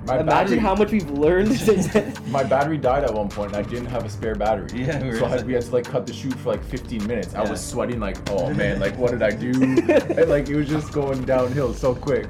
My 0.05 0.19
imagine 0.19 0.25
battery, 0.27 0.57
how 0.59 0.75
much 0.75 0.91
we've 0.91 1.09
learned 1.09 1.51
since 1.59 1.87
then. 1.87 2.13
my 2.27 2.43
battery 2.43 2.77
died 2.77 3.03
at 3.03 3.13
one 3.13 3.27
point 3.29 3.55
and 3.55 3.65
I 3.65 3.67
didn't 3.69 3.87
have 3.87 4.05
a 4.05 4.09
spare 4.09 4.35
battery. 4.35 4.83
Yeah, 4.83 5.01
we 5.03 5.17
so 5.17 5.25
I, 5.25 5.41
we 5.43 5.53
had 5.53 5.63
to 5.63 5.71
like 5.71 5.85
cut 5.85 6.05
the 6.05 6.13
shoot 6.13 6.33
for 6.35 6.49
like 6.51 6.63
15 6.63 7.05
minutes. 7.07 7.33
I 7.33 7.41
was 7.49 7.65
sweating 7.65 7.99
like, 7.99 8.17
oh 8.29 8.53
man, 8.53 8.79
like 8.79 8.95
what 8.97 9.11
did 9.11 9.23
I 9.23 9.31
do? 9.31 9.51
and 9.63 10.29
like 10.29 10.47
it 10.49 10.55
was 10.55 10.67
just 10.69 10.91
going 10.91 11.23
downhill 11.25 11.73
so 11.73 11.95
quick. 11.95 12.25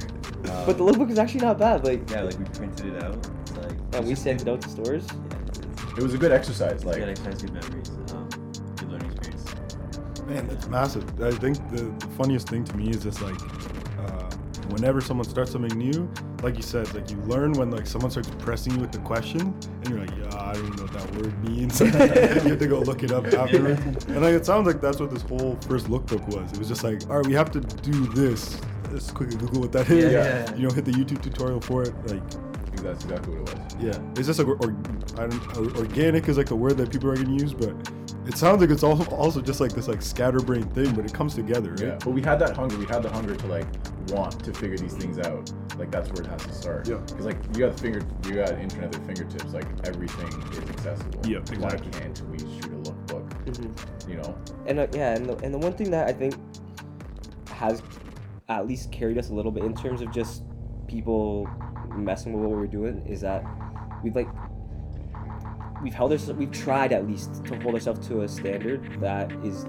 Um, 0.49 0.65
But 0.65 0.77
the 0.77 0.83
lookbook 0.85 1.11
is 1.11 1.19
actually 1.19 1.41
not 1.41 1.57
bad. 1.59 1.83
Like, 1.83 2.09
yeah, 2.09 2.21
like 2.21 2.37
we 2.39 2.45
printed 2.45 2.93
it 2.93 3.03
out. 3.03 3.15
It's 3.41 3.51
like 3.57 3.71
and 3.93 4.07
we 4.07 4.15
sent 4.15 4.41
it 4.41 4.47
out 4.47 4.61
to 4.61 4.69
stores. 4.69 5.05
yeah, 5.11 5.37
it's, 5.47 5.59
it's 5.59 5.97
It 5.97 6.03
was 6.03 6.13
a 6.13 6.17
good 6.17 6.31
exercise. 6.31 6.83
good 6.83 6.99
Like 6.99 7.01
exercise, 7.09 7.41
good 7.41 7.53
memories, 7.53 7.89
um, 8.13 8.29
good 8.77 8.89
learning 8.91 9.11
experience. 9.11 9.45
Man, 10.27 10.47
that's 10.47 10.67
massive. 10.67 11.21
I 11.21 11.31
think 11.31 11.57
the, 11.71 11.83
the 11.99 12.07
funniest 12.17 12.47
thing 12.49 12.63
to 12.63 12.77
me 12.77 12.89
is 12.89 13.03
just 13.03 13.21
like, 13.21 13.35
whenever 14.71 15.01
someone 15.01 15.27
starts 15.27 15.51
something 15.51 15.77
new, 15.77 16.09
like 16.43 16.55
you 16.55 16.61
said, 16.61 16.93
like 16.93 17.09
you 17.09 17.17
learn 17.21 17.53
when 17.53 17.71
like 17.71 17.87
someone 17.87 18.11
starts 18.11 18.29
pressing 18.39 18.73
you 18.73 18.79
with 18.79 18.91
the 18.91 18.99
question, 18.99 19.41
and 19.41 19.89
you're 19.89 19.99
like, 19.99 20.11
yeah, 20.17 20.37
I 20.39 20.53
don't 20.53 20.65
even 20.65 20.75
know 20.77 20.83
what 20.83 20.93
that 20.93 21.15
word 21.15 21.49
means. 21.49 21.79
you 21.81 21.87
have 21.87 22.59
to 22.59 22.67
go 22.67 22.79
look 22.79 23.03
it 23.03 23.11
up 23.11 23.25
afterwards. 23.27 24.05
And 24.05 24.21
like 24.21 24.33
it 24.33 24.45
sounds 24.45 24.67
like 24.67 24.81
that's 24.81 24.99
what 24.99 25.11
this 25.11 25.21
whole 25.23 25.57
first 25.67 25.87
lookbook 25.87 26.27
was. 26.27 26.51
It 26.51 26.59
was 26.59 26.67
just 26.67 26.83
like, 26.83 27.01
all 27.09 27.17
right, 27.17 27.25
we 27.25 27.33
have 27.33 27.51
to 27.51 27.61
do 27.61 28.07
this. 28.07 28.59
Let's 28.91 29.11
quickly 29.11 29.37
Google 29.37 29.61
what 29.61 29.71
that 29.73 29.89
is. 29.89 30.11
Yeah. 30.13 30.55
You 30.55 30.67
know, 30.67 30.73
hit 30.73 30.85
the 30.85 30.91
YouTube 30.91 31.21
tutorial 31.21 31.59
for 31.59 31.83
it. 31.83 31.93
Like, 32.07 32.21
that's 32.83 33.03
exactly 33.03 33.35
what 33.35 33.49
it 33.49 33.55
was. 33.55 33.75
yeah, 33.79 34.11
it's 34.15 34.27
just 34.27 34.37
like 34.39 34.47
or, 34.47 34.55
or, 34.63 34.75
I 35.17 35.27
don't, 35.27 35.57
or- 35.57 35.77
organic 35.79 36.27
is 36.27 36.37
like 36.37 36.47
the 36.47 36.55
word 36.55 36.77
that 36.77 36.91
people 36.91 37.09
are 37.09 37.15
gonna 37.15 37.31
use, 37.33 37.53
but 37.53 37.73
it 38.27 38.37
sounds 38.37 38.61
like 38.61 38.69
it's 38.69 38.83
also 38.83 39.03
also 39.15 39.41
just 39.41 39.59
like 39.59 39.71
this 39.73 39.87
like 39.87 40.01
scatterbrain 40.01 40.63
thing, 40.69 40.93
but 40.95 41.05
it 41.05 41.13
comes 41.13 41.35
together, 41.35 41.71
right? 41.71 41.79
Yeah, 41.81 41.97
but 42.03 42.11
we 42.11 42.21
had 42.21 42.39
that 42.39 42.55
hunger. 42.55 42.77
We 42.77 42.85
had 42.85 43.03
the 43.03 43.09
hunger 43.09 43.35
to 43.35 43.47
like 43.47 43.67
want 44.09 44.43
to 44.43 44.53
figure 44.53 44.77
these 44.77 44.93
things 44.93 45.19
out. 45.19 45.51
Like 45.77 45.91
that's 45.91 46.09
where 46.11 46.23
it 46.23 46.27
has 46.27 46.43
to 46.43 46.53
start. 46.53 46.87
Yeah. 46.87 46.97
Because 46.97 47.25
like 47.25 47.37
you 47.53 47.59
got 47.65 47.75
the 47.75 47.81
finger, 47.81 48.01
you 48.25 48.35
got 48.35 48.51
internet 48.59 48.85
at 48.85 48.95
your 48.95 49.03
fingertips. 49.15 49.53
Like 49.53 49.67
everything 49.85 50.27
is 50.51 50.69
accessible. 50.69 51.21
Yeah, 51.27 51.39
Why 51.59 51.75
can't 51.77 52.21
we 52.29 52.39
shoot 52.39 52.65
a 52.65 52.91
lookbook? 52.91 53.29
Mhm. 53.45 54.09
You 54.09 54.15
know. 54.17 54.37
And 54.65 54.79
uh, 54.79 54.87
yeah, 54.93 55.15
and 55.15 55.27
the, 55.27 55.37
and 55.37 55.53
the 55.53 55.59
one 55.59 55.73
thing 55.73 55.91
that 55.91 56.07
I 56.07 56.13
think 56.13 56.35
has 57.49 57.81
at 58.49 58.67
least 58.67 58.91
carried 58.91 59.17
us 59.17 59.29
a 59.29 59.33
little 59.33 59.51
bit 59.51 59.63
in 59.63 59.75
terms 59.75 60.01
of 60.01 60.11
just 60.11 60.43
people 60.87 61.47
messing 61.95 62.33
with 62.33 62.43
what 62.49 62.57
we're 62.57 62.67
doing 62.67 63.05
is 63.07 63.21
that 63.21 63.43
we've 64.03 64.15
like 64.15 64.27
we've 65.85 65.93
held 65.93 66.11
us 66.11 66.27
we've 66.29 66.51
tried 66.51 66.91
at 66.91 67.07
least 67.07 67.45
to 67.45 67.55
hold 67.59 67.75
ourselves 67.75 68.05
to 68.07 68.21
a 68.23 68.27
standard 68.27 68.99
that 68.99 69.31
is 69.45 69.65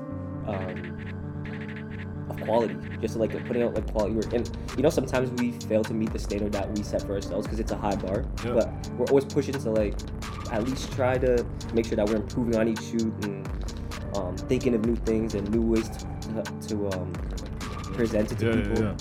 um, 0.46 0.96
of 2.30 2.40
quality 2.40 2.74
just 3.02 3.16
like 3.16 3.32
putting 3.46 3.62
out 3.62 3.74
like 3.74 3.86
quality 3.92 4.14
work 4.14 4.32
and 4.32 4.50
you 4.78 4.82
know 4.82 4.88
sometimes 4.88 5.30
we 5.40 5.52
fail 5.68 5.84
to 5.84 5.92
meet 5.92 6.10
the 6.14 6.18
standard 6.18 6.50
that 6.52 6.66
we 6.74 6.82
set 6.82 7.02
for 7.02 7.12
ourselves 7.12 7.46
because 7.46 7.60
it's 7.60 7.72
a 7.72 7.76
high 7.76 7.94
bar 7.96 8.24
Yeah. 8.44 8.54
but 8.54 8.88
we're 8.96 9.06
always 9.06 9.26
pushing 9.26 9.52
to 9.52 9.70
like 9.70 9.94
at 10.52 10.64
least 10.64 10.90
try 10.92 11.18
to 11.18 11.44
make 11.74 11.84
sure 11.84 11.96
that 11.96 12.08
we're 12.08 12.16
improving 12.16 12.56
on 12.56 12.66
each 12.68 12.82
shoot 12.82 13.12
and 13.24 13.46
um, 14.16 14.34
thinking 14.36 14.74
of 14.74 14.86
new 14.86 14.96
things 14.96 15.34
and 15.34 15.48
new 15.50 15.60
ways 15.60 15.90
to, 15.90 16.42
to 16.68 16.88
um, 16.96 17.12
present 17.92 18.32
it 18.32 18.38
to 18.38 18.46
yeah, 18.46 18.52
people. 18.54 18.82
yeah. 18.84 18.96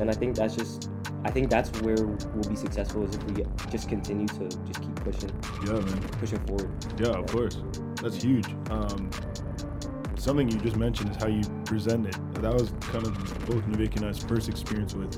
And 0.00 0.10
I 0.10 0.12
think 0.12 0.36
that's 0.36 0.54
just, 0.54 0.90
I 1.24 1.30
think 1.30 1.48
that's 1.48 1.70
where 1.80 1.96
we'll 2.04 2.48
be 2.48 2.56
successful 2.56 3.04
is 3.04 3.14
if 3.14 3.24
we 3.24 3.44
just 3.70 3.88
continue 3.88 4.26
to 4.26 4.48
just 4.66 4.82
keep 4.82 4.89
pushing, 5.04 5.30
Yeah, 5.66 5.72
man. 5.72 6.00
pushing 6.20 6.38
forward. 6.46 6.70
Yeah, 6.98 7.08
of 7.18 7.26
course. 7.26 7.58
That's 8.02 8.22
huge. 8.22 8.46
Um, 8.70 9.10
something 10.16 10.48
you 10.50 10.58
just 10.58 10.76
mentioned 10.76 11.10
is 11.10 11.16
how 11.16 11.28
you 11.28 11.42
present 11.64 12.06
it. 12.06 12.16
That 12.42 12.52
was 12.54 12.72
kind 12.80 13.06
of 13.06 13.14
both 13.46 13.64
Nivek 13.66 13.96
and 13.96 14.06
I's 14.06 14.18
first 14.22 14.48
experience 14.48 14.94
with 14.94 15.14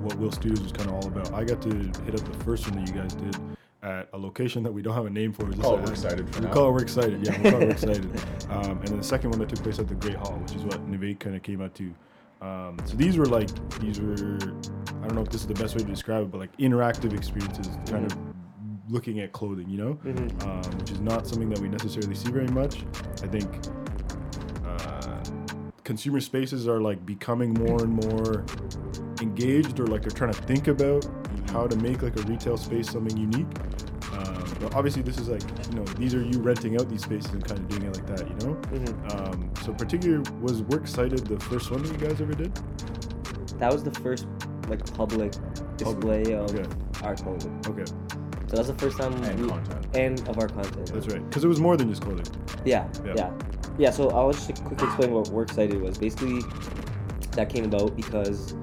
what 0.00 0.16
Will 0.18 0.32
Studios 0.32 0.60
was 0.60 0.72
kind 0.72 0.88
of 0.88 0.94
all 0.96 1.06
about. 1.06 1.32
I 1.32 1.44
got 1.44 1.60
to 1.62 1.68
hit 2.04 2.14
up 2.20 2.32
the 2.32 2.38
first 2.44 2.68
one 2.70 2.82
that 2.82 2.88
you 2.94 3.00
guys 3.00 3.14
did 3.14 3.36
at 3.82 4.08
a 4.12 4.18
location 4.18 4.62
that 4.64 4.72
we 4.72 4.82
don't 4.82 4.94
have 4.94 5.06
a 5.06 5.10
name 5.10 5.32
for. 5.32 5.46
It's 5.46 5.56
just 5.56 5.62
Call 5.62 5.78
it 5.78 5.82
We're 5.84 5.90
Excited 5.92 6.28
for 6.34 6.40
we 6.40 6.46
now. 6.46 6.52
call 6.52 6.68
it 6.68 6.72
We're 6.72 6.82
Excited. 6.82 7.24
Yeah, 7.26 7.36
we 7.42 7.50
call 7.50 7.62
it 7.62 7.66
We're 7.66 7.70
Excited. 7.72 8.10
Um, 8.50 8.78
and 8.78 8.88
then 8.88 8.96
the 8.96 9.04
second 9.04 9.28
one 9.30 9.38
that 9.40 9.50
took 9.50 9.62
place 9.62 9.78
at 9.78 9.88
the 9.88 9.94
Great 9.94 10.16
Hall, 10.16 10.32
which 10.38 10.54
is 10.56 10.62
what 10.62 10.80
Nivek 10.90 11.20
kind 11.20 11.36
of 11.36 11.42
came 11.42 11.60
out 11.60 11.74
to. 11.74 11.94
Um, 12.40 12.78
so 12.86 12.96
these 12.96 13.18
were 13.18 13.26
like, 13.26 13.50
these 13.80 14.00
were, 14.00 14.14
I 14.14 15.06
don't 15.06 15.14
know 15.16 15.20
if 15.20 15.28
this 15.28 15.42
is 15.42 15.46
the 15.46 15.52
best 15.54 15.74
way 15.76 15.82
to 15.82 15.86
describe 15.86 16.22
it, 16.22 16.30
but 16.30 16.38
like 16.38 16.56
interactive 16.56 17.12
experiences, 17.12 17.68
kind 17.90 18.10
of 18.10 18.16
looking 18.88 19.20
at 19.20 19.32
clothing, 19.32 19.68
you 19.68 19.78
know, 19.78 19.94
Mhm. 20.04 20.42
um, 20.44 20.78
which 20.78 20.90
is 20.90 21.00
not 21.00 21.26
something 21.26 21.48
that 21.50 21.58
we 21.60 21.68
necessarily 21.68 22.14
see 22.14 22.30
very 22.30 22.48
much. 22.48 22.84
I 23.22 23.26
think 23.26 23.48
uh, 24.66 25.20
consumer 25.84 26.20
spaces 26.20 26.66
are 26.68 26.80
like 26.80 27.04
becoming 27.06 27.54
more 27.54 27.82
and 27.82 27.92
more 27.94 28.44
engaged, 29.20 29.80
or 29.80 29.86
like 29.86 30.02
they're 30.02 30.10
trying 30.10 30.32
to 30.32 30.42
think 30.42 30.68
about 30.68 31.06
how 31.52 31.66
to 31.66 31.76
make 31.76 32.02
like 32.02 32.16
a 32.18 32.22
retail 32.22 32.56
space 32.56 32.90
something 32.90 33.16
unique. 33.16 33.46
Um, 34.12 34.44
but 34.60 34.74
obviously, 34.74 35.02
this 35.02 35.18
is 35.18 35.28
like 35.28 35.42
you 35.70 35.76
know 35.76 35.84
these 35.98 36.14
are 36.14 36.22
you 36.22 36.40
renting 36.40 36.76
out 36.76 36.88
these 36.88 37.02
spaces 37.02 37.32
and 37.32 37.44
kind 37.44 37.60
of 37.60 37.68
doing 37.68 37.82
it 37.84 37.94
like 37.96 38.06
that, 38.16 38.28
you 38.28 38.46
know. 38.48 38.54
Mhm. 38.72 39.14
Um, 39.14 39.50
so, 39.64 39.72
particular 39.72 40.22
was 40.40 40.62
Works 40.62 40.92
Cited 40.92 41.26
the 41.26 41.38
first 41.40 41.70
one 41.70 41.82
that 41.82 41.92
you 41.92 41.98
guys 42.08 42.20
ever 42.20 42.34
did? 42.34 42.54
That 43.58 43.72
was 43.72 43.82
the 43.82 43.90
first 44.00 44.26
like 44.68 44.84
public 44.94 45.32
display 45.76 46.22
of 46.34 46.50
Okay. 46.54 46.64
our 47.02 47.14
clothing. 47.16 47.58
Okay, 47.68 47.84
So 48.48 48.56
that's 48.56 48.68
the 48.68 48.74
first 48.74 48.96
time 48.98 49.12
And 49.24 49.42
we, 49.42 49.48
content. 49.48 49.86
and 49.94 50.28
of 50.28 50.38
our 50.38 50.48
content. 50.48 50.86
that's 50.92 51.06
right. 51.08 51.22
Because 51.28 51.44
it 51.44 51.48
was 51.48 51.60
more 51.60 51.76
than 51.76 51.90
just 51.90 52.00
clothing. 52.02 52.24
Yeah, 52.64 52.88
Yeah. 53.04 53.12
yeah, 53.14 53.30
yeah. 53.78 53.90
So 53.90 54.08
I'll 54.10 54.32
just 54.32 54.54
quickly 54.64 54.86
explain 54.86 55.12
what 55.12 55.28
Works 55.28 55.54
Cited 55.54 55.80
was. 55.82 55.98
Basically, 55.98 56.40
that 57.32 57.50
came 57.50 57.64
about 57.64 57.94
because 57.94 58.54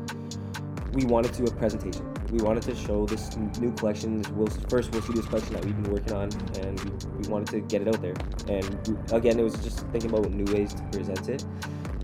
we 0.94 1.06
wanted 1.06 1.34
to 1.34 1.46
do 1.46 1.52
a 1.52 1.56
presentation. 1.56 2.04
We 2.32 2.42
wanted 2.42 2.64
to 2.64 2.76
show 2.76 3.06
this 3.06 3.38
new 3.60 3.72
collection, 3.74 4.22
this 4.24 4.32
Will's 4.32 4.58
first 4.70 4.92
Will 4.92 5.02
Studios 5.04 5.28
collection 5.28 5.54
that 5.54 5.64
we've 5.64 5.80
been 5.84 5.92
working 5.94 6.14
on, 6.14 6.30
and 6.60 6.80
we, 6.80 6.92
we 7.22 7.28
wanted 7.28 7.50
to 7.50 7.60
get 7.62 7.84
it 7.84 7.88
out 7.88 8.02
there. 8.02 8.16
And 8.50 8.88
we, 8.88 9.16
again, 9.16 9.40
it 9.40 9.44
was 9.44 9.54
just 9.64 9.86
thinking 9.90 10.10
about 10.10 10.32
new 10.32 10.52
ways 10.52 10.74
to 10.74 10.82
present 10.92 11.30
it. 11.30 11.46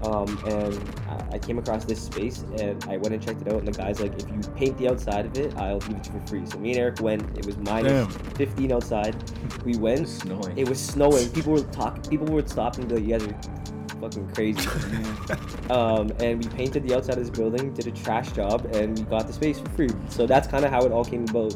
Um, 0.04 0.40
and 0.48 0.96
I, 1.10 1.36
I 1.36 1.40
came 1.40 1.60
across 1.60 1.86
this 1.86 2.02
space, 2.02 2.44
and 2.60 2.84
I 2.86 2.98
went 2.98 3.14
and 3.14 3.24
checked 3.24 3.42
it 3.42 3.48
out. 3.48 3.60
And 3.60 3.68
the 3.68 3.72
guy's 3.72 4.00
like, 4.00 4.14
"If 4.22 4.30
you 4.30 4.40
paint 4.56 4.78
the 4.78 4.90
outside 4.90 5.26
of 5.26 5.38
it, 5.38 5.56
I'll 5.58 5.80
give 5.80 5.98
it 5.98 6.04
to 6.06 6.14
you 6.14 6.20
for 6.20 6.28
free." 6.28 6.46
So 6.46 6.58
me 6.58 6.72
and 6.72 6.80
Eric 6.80 7.02
went. 7.02 7.38
It 7.38 7.46
was 7.46 7.58
minus 7.58 7.92
Damn. 7.92 8.36
15 8.36 8.72
outside. 8.72 9.16
We 9.64 9.78
went. 9.78 10.08
snowing. 10.08 10.58
It 10.58 10.68
was 10.68 10.80
snowing. 10.80 11.30
People 11.30 11.54
were 11.54 11.62
talking. 11.62 12.02
People 12.04 12.28
would 12.28 12.50
stop 12.50 12.78
and 12.78 12.88
be 12.88 12.96
like, 12.96 13.04
"You 13.04 13.18
guys 13.20 13.28
are 13.28 14.00
fucking 14.02 14.30
crazy." 14.34 14.68
um, 15.70 16.12
and 16.20 16.44
we 16.44 16.50
painted 16.52 16.88
the 16.88 16.96
outside 16.96 17.18
of 17.18 17.24
this 17.26 17.30
building, 17.30 17.74
did 17.74 17.88
a 17.88 17.92
trash 17.92 18.32
job, 18.32 18.68
and 18.74 18.98
we 18.98 19.06
got 19.06 19.28
the 19.28 19.34
space 19.34 19.60
for 19.60 19.70
free. 19.72 19.90
So 20.10 20.26
that's 20.26 20.48
kind 20.48 20.66
of 20.66 20.72
how 20.72 20.84
it 20.86 20.92
all 20.92 21.06
came 21.06 21.26
about. 21.30 21.56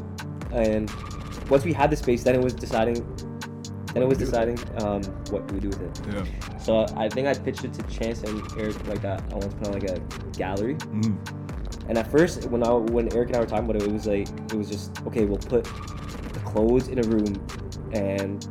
And 0.52 0.90
once 1.50 1.64
we 1.64 1.72
had 1.72 1.90
the 1.90 1.96
space, 1.96 2.22
then 2.22 2.34
it 2.34 2.40
was 2.40 2.54
deciding. 2.54 3.04
Then 3.96 4.02
it 4.02 4.08
was 4.08 4.18
deciding 4.18 4.58
um, 4.82 5.02
what 5.30 5.46
do 5.48 5.54
we 5.54 5.60
do 5.60 5.68
with 5.68 5.80
it. 5.80 6.14
Yeah. 6.14 6.58
So 6.58 6.84
I 6.96 7.08
think 7.08 7.26
I 7.26 7.32
pitched 7.32 7.64
it 7.64 7.72
to 7.72 7.82
Chance 7.84 8.24
and 8.24 8.42
Eric 8.58 8.86
like 8.86 9.00
that. 9.00 9.22
I 9.30 9.36
want 9.36 9.50
to 9.50 9.56
put 9.56 9.68
on 9.68 9.72
like 9.72 9.84
a 9.84 9.98
gallery. 10.36 10.74
Mm. 10.74 11.16
And 11.88 11.96
at 11.96 12.10
first, 12.10 12.44
when 12.50 12.62
I 12.62 12.72
when 12.72 13.10
Eric 13.14 13.28
and 13.28 13.36
I 13.36 13.40
were 13.40 13.46
talking 13.46 13.64
about 13.64 13.76
it, 13.76 13.84
it 13.84 13.92
was 13.92 14.06
like 14.06 14.28
it 14.28 14.52
was 14.52 14.68
just 14.68 15.00
okay. 15.06 15.24
We'll 15.24 15.38
put 15.38 15.64
the 15.64 16.40
clothes 16.44 16.88
in 16.88 16.98
a 16.98 17.08
room, 17.08 17.42
and 17.92 18.46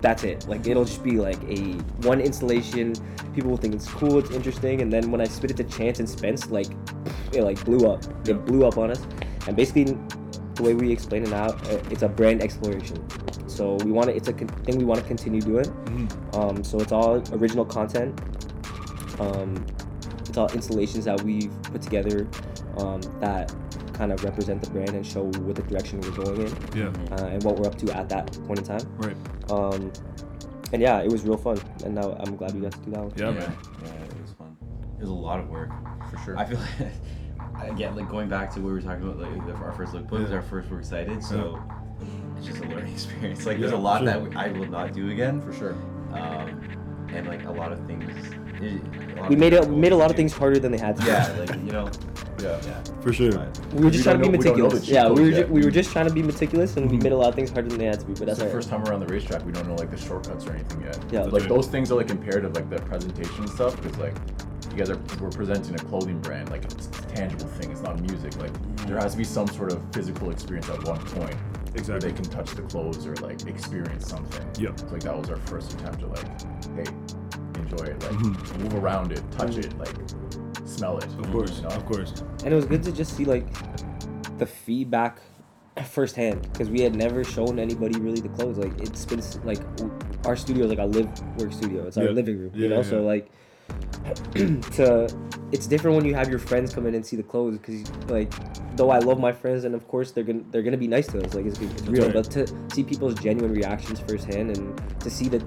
that's 0.00 0.24
it. 0.24 0.48
Like 0.48 0.66
it'll 0.66 0.86
just 0.86 1.02
be 1.04 1.18
like 1.18 1.42
a 1.44 1.72
one 2.06 2.22
installation. 2.22 2.94
People 3.34 3.50
will 3.50 3.58
think 3.58 3.74
it's 3.74 3.88
cool, 3.88 4.18
it's 4.18 4.30
interesting, 4.30 4.80
and 4.80 4.90
then 4.90 5.10
when 5.10 5.20
I 5.20 5.24
spit 5.24 5.50
it 5.50 5.58
to 5.58 5.64
Chance 5.64 6.00
and 6.00 6.08
Spence, 6.08 6.50
like 6.50 6.68
it 7.34 7.42
like 7.42 7.62
blew 7.66 7.86
up. 7.86 8.02
It 8.26 8.46
blew 8.46 8.66
up 8.66 8.78
on 8.78 8.90
us. 8.90 9.06
And 9.46 9.56
basically, 9.56 9.96
the 10.60 10.68
way 10.68 10.74
we 10.74 10.92
explain 10.92 11.22
it 11.22 11.30
now, 11.30 11.46
uh, 11.46 11.82
it's 11.90 12.02
a 12.02 12.08
brand 12.08 12.42
exploration. 12.42 12.96
So 13.48 13.76
So 13.78 13.84
we 13.84 13.92
want 13.92 14.08
to. 14.08 14.16
It's 14.16 14.28
a 14.28 14.32
con- 14.32 14.48
thing 14.64 14.78
we 14.78 14.84
want 14.84 15.00
to 15.00 15.06
continue 15.06 15.40
doing. 15.40 15.64
Mm-hmm. 15.66 16.40
Um, 16.40 16.64
so 16.64 16.78
it's 16.80 16.92
all 16.92 17.22
original 17.32 17.64
content. 17.64 18.18
Um, 19.18 19.64
it's 20.28 20.36
all 20.38 20.48
installations 20.52 21.04
that 21.06 21.20
we've 21.22 21.50
put 21.64 21.82
together 21.82 22.28
um, 22.78 23.00
that 23.20 23.52
kind 23.94 24.12
of 24.12 24.22
represent 24.24 24.62
the 24.62 24.70
brand 24.70 24.90
and 24.90 25.04
show 25.06 25.24
what 25.24 25.56
the 25.56 25.62
direction 25.62 26.00
we're 26.00 26.10
going 26.24 26.46
in 26.46 26.52
Yeah. 26.74 26.92
uh, 27.16 27.26
and 27.26 27.42
what 27.42 27.56
we're 27.56 27.66
up 27.66 27.76
to 27.78 27.96
at 27.96 28.08
that 28.08 28.32
point 28.46 28.60
in 28.60 28.64
time. 28.64 28.86
Right. 28.96 29.16
Um, 29.50 29.92
and 30.72 30.80
yeah, 30.80 31.00
it 31.02 31.10
was 31.10 31.22
real 31.24 31.36
fun. 31.36 31.58
And 31.84 31.94
now 31.96 32.16
I'm 32.20 32.36
glad 32.36 32.54
we 32.54 32.60
got 32.60 32.72
to 32.72 32.78
do 32.80 32.90
that 32.92 33.00
one. 33.00 33.12
Yeah, 33.16 33.26
yeah, 33.30 33.40
man. 33.40 33.56
yeah, 33.82 34.04
it 34.04 34.22
was 34.22 34.32
fun. 34.38 34.56
It 34.98 35.00
was 35.00 35.10
a 35.10 35.12
lot 35.12 35.40
of 35.40 35.48
work. 35.48 35.70
For 36.10 36.16
sure. 36.18 36.38
I 36.38 36.44
feel 36.46 36.58
like 36.58 36.92
again, 37.66 37.96
like 37.96 38.08
going 38.08 38.28
back 38.28 38.52
to 38.54 38.60
what 38.60 38.66
we 38.68 38.72
were 38.74 38.80
talking 38.80 39.02
about, 39.02 39.18
like 39.18 39.46
the- 39.46 39.54
our 39.64 39.72
first 39.72 39.92
lookbook 39.92 40.10
was 40.20 40.30
Yeah. 40.30 40.36
our 40.36 40.42
first. 40.42 40.70
We're 40.70 40.78
excited, 40.78 41.22
so 41.22 41.58
it's 42.36 42.46
just 42.46 42.60
a 42.64 42.68
learning 42.68 42.92
experience. 42.92 43.46
Like 43.46 43.58
there's 43.58 43.72
Yeah, 43.72 43.78
a 43.78 43.80
lot 43.80 43.98
sure. 43.98 44.06
that 44.06 44.22
we- 44.22 44.34
I 44.36 44.48
will 44.52 44.66
not 44.68 44.92
do 44.92 45.10
again. 45.10 45.40
For 45.40 45.52
sure. 45.52 45.74
Um, 46.12 46.60
and 47.12 47.26
like 47.26 47.44
a 47.44 47.50
lot 47.50 47.72
of 47.72 47.80
things. 47.86 48.04
lot 49.16 49.28
We 49.30 49.34
of 49.34 49.40
made 49.40 49.52
it 49.54 49.66
we 49.66 49.76
made 49.76 49.92
a 49.92 49.96
lot 49.96 50.10
of 50.10 50.16
things 50.16 50.32
harder 50.32 50.58
than 50.58 50.70
they 50.70 50.78
had 50.78 50.96
to. 50.96 51.04
Yeah, 51.06 51.34
like 51.38 51.50
you 51.64 51.72
know, 51.72 51.88
Yeah. 52.40 52.58
yeah. 52.66 52.82
For 53.00 53.12
sure. 53.12 53.30
We 53.74 53.84
were 53.84 53.90
just 53.90 54.04
We 54.06 54.12
trying 54.12 54.18
to 54.22 54.22
be 54.22 54.28
know- 54.28 54.38
we 54.38 54.44
don't 54.44 54.58
know 54.58 54.68
the 54.68 54.74
meticulous. 54.76 54.84
cheat 54.84 54.94
Yeah, 54.94 55.08
we 55.08 55.22
were, 55.22 55.28
yet. 55.28 55.46
ju- 55.46 55.52
we 55.52 55.64
were 55.64 55.70
just 55.70 55.90
trying 55.92 56.06
to 56.08 56.12
be 56.12 56.22
meticulous, 56.22 56.76
and 56.76 56.90
we 56.90 56.98
Mhm. 56.98 57.02
made 57.04 57.12
a 57.12 57.16
lot 57.16 57.28
of 57.30 57.34
things 57.34 57.50
harder 57.50 57.68
than 57.68 57.78
they 57.78 57.86
had 57.86 58.00
to 58.00 58.06
be. 58.06 58.12
But 58.12 58.22
It's 58.22 58.26
that's 58.26 58.38
the 58.38 58.44
all 58.44 58.48
right. 58.48 58.54
first 58.54 58.68
time 58.68 58.84
we're 58.84 58.98
the 58.98 59.06
racetrack. 59.12 59.44
We 59.46 59.52
don't 59.52 59.66
know 59.66 59.74
like 59.76 59.90
the 59.90 59.96
shortcuts 59.96 60.46
or 60.46 60.52
anything 60.52 60.82
yet. 60.82 60.98
Yeah. 61.10 61.22
Like 61.22 61.48
those 61.48 61.66
things 61.68 61.90
are 61.90 61.94
like 61.96 62.10
imperative, 62.10 62.54
like 62.54 62.68
the 62.70 62.76
presentation 62.82 63.48
stuff, 63.48 63.80
because 63.82 63.98
like 63.98 64.14
you 64.70 64.76
guys 64.76 64.90
are 64.90 64.98
we're 65.20 65.30
presenting 65.30 65.74
a 65.74 65.78
clothing 65.78 66.20
brand, 66.20 66.50
like 66.50 66.64
it's 66.64 66.86
a 66.86 66.90
tangible 67.14 67.46
thing. 67.46 67.70
It's 67.70 67.82
not 67.82 68.00
music. 68.00 68.36
Like 68.36 68.52
there 68.86 68.98
has 68.98 69.12
to 69.12 69.18
be 69.18 69.24
some 69.24 69.46
sort 69.48 69.72
of 69.72 69.82
physical 69.92 70.30
experience 70.30 70.68
at 70.68 70.82
one 70.84 70.98
point 71.06 71.34
where 71.86 71.98
they 72.00 72.12
can 72.12 72.24
touch 72.24 72.50
the 72.52 72.62
clothes 72.62 73.06
or 73.06 73.14
like 73.16 73.46
experience 73.46 74.08
something. 74.08 74.44
Yep. 74.58 74.80
So 74.80 74.86
like 74.86 75.02
that 75.02 75.16
was 75.16 75.30
our 75.30 75.36
first 75.36 75.72
attempt 75.74 76.00
to 76.00 76.06
like, 76.08 76.26
hey, 76.74 76.92
enjoy 77.60 77.84
it, 77.84 78.02
like 78.02 78.12
Mhm. 78.12 78.58
move 78.62 78.74
around 78.74 79.12
it, 79.12 79.22
touch 79.32 79.56
it, 79.56 79.76
like 79.78 79.94
smell 80.64 80.98
it. 80.98 81.04
Of 81.04 81.30
course. 81.30 81.56
you 81.58 81.62
know? 81.62 81.68
Of 81.68 81.86
course. 81.86 82.12
and 82.44 82.52
it 82.52 82.56
was 82.56 82.64
good 82.64 82.82
to 82.84 82.92
just 82.92 83.16
see 83.16 83.24
like 83.24 83.46
the 84.38 84.46
feedback 84.46 85.20
firsthand 85.84 86.42
because 86.52 86.68
we 86.68 86.80
had 86.80 86.94
never 86.94 87.24
shown 87.24 87.58
anybody 87.58 87.98
really 88.00 88.20
the 88.20 88.28
clothes 88.30 88.58
like 88.58 88.78
it's 88.80 89.04
been 89.06 89.22
like 89.44 89.60
our 90.26 90.36
studio 90.36 90.64
is 90.64 90.70
like 90.70 90.78
a 90.78 90.84
live 90.84 91.08
work 91.38 91.52
studio 91.52 91.86
it's 91.86 91.96
our 91.96 92.04
Yeah. 92.04 92.10
living 92.10 92.38
room 92.38 92.50
you 92.54 92.64
Yeah, 92.64 92.68
know 92.70 92.76
yeah, 92.76 92.82
so 92.82 93.02
like 93.02 93.30
to 94.72 95.08
it's 95.52 95.66
different 95.66 95.96
when 95.96 96.04
you 96.04 96.14
have 96.14 96.28
your 96.28 96.38
friends 96.38 96.72
come 96.74 96.86
in 96.86 96.94
and 96.94 97.04
see 97.04 97.16
the 97.16 97.22
clothes 97.22 97.58
because 97.58 97.90
like 98.08 98.32
though 98.76 98.90
I 98.90 98.98
love 98.98 99.18
my 99.18 99.32
friends 99.32 99.64
and 99.64 99.74
of 99.74 99.86
course 99.88 100.12
they're 100.12 100.24
gonna 100.24 100.42
they're 100.50 100.62
gonna 100.62 100.76
be 100.76 100.88
nice 100.88 101.06
to 101.08 101.24
us 101.24 101.34
like 101.34 101.46
it's, 101.46 101.60
it's 101.60 101.82
real 101.82 102.04
right. 102.04 102.14
but 102.14 102.30
to 102.32 102.46
see 102.72 102.84
people's 102.84 103.14
genuine 103.14 103.52
reactions 103.52 104.00
firsthand 104.00 104.56
and 104.56 105.00
to 105.00 105.10
see 105.10 105.28
the 105.28 105.40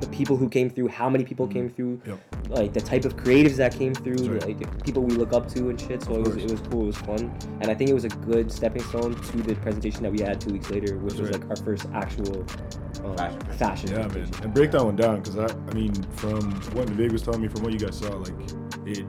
the 0.00 0.06
people 0.08 0.36
who 0.36 0.48
came 0.48 0.68
through 0.68 0.88
how 0.88 1.08
many 1.08 1.24
people 1.24 1.46
came 1.46 1.68
through 1.70 2.00
Yep. 2.06 2.18
like 2.50 2.72
the 2.72 2.80
type 2.80 3.04
of 3.04 3.16
creatives 3.16 3.56
that 3.56 3.74
came 3.74 3.94
through 3.94 4.16
That's 4.16 4.44
right. 4.46 4.58
like 4.60 4.84
people 4.84 5.02
we 5.02 5.14
look 5.14 5.32
up 5.32 5.48
to 5.54 5.70
and 5.70 5.80
shit 5.80 6.02
so 6.02 6.14
it 6.16 6.26
was, 6.26 6.36
it 6.36 6.50
was 6.50 6.60
cool 6.68 6.82
it 6.82 6.86
was 6.86 6.96
fun 6.98 7.32
and 7.60 7.70
I 7.70 7.74
think 7.74 7.90
it 7.90 7.94
was 7.94 8.04
a 8.04 8.08
good 8.08 8.52
stepping 8.52 8.82
stone 8.84 9.14
to 9.14 9.36
the 9.38 9.54
presentation 9.56 10.02
that 10.02 10.12
we 10.12 10.20
had 10.20 10.40
two 10.40 10.52
weeks 10.52 10.70
later 10.70 10.98
which 10.98 11.14
That's 11.14 11.20
was 11.20 11.30
right. 11.30 11.40
like 11.48 11.58
our 11.58 11.64
first 11.64 11.86
actual 11.94 12.44
um, 13.04 13.16
Fashion 13.16 13.40
fashion 13.58 13.90
Yeah, 13.90 14.06
man. 14.08 14.30
And 14.42 14.54
break 14.54 14.70
that 14.72 14.84
one 14.84 14.96
down, 14.96 15.20
because 15.20 15.38
I, 15.38 15.46
I 15.46 15.74
mean, 15.74 15.92
from 16.12 16.50
what 16.72 16.88
Vivek 16.88 17.12
was 17.12 17.22
telling 17.22 17.40
me, 17.42 17.48
from 17.48 17.62
what 17.62 17.72
you 17.72 17.78
guys 17.78 17.98
saw, 17.98 18.08
like 18.16 18.34
it, 18.86 19.06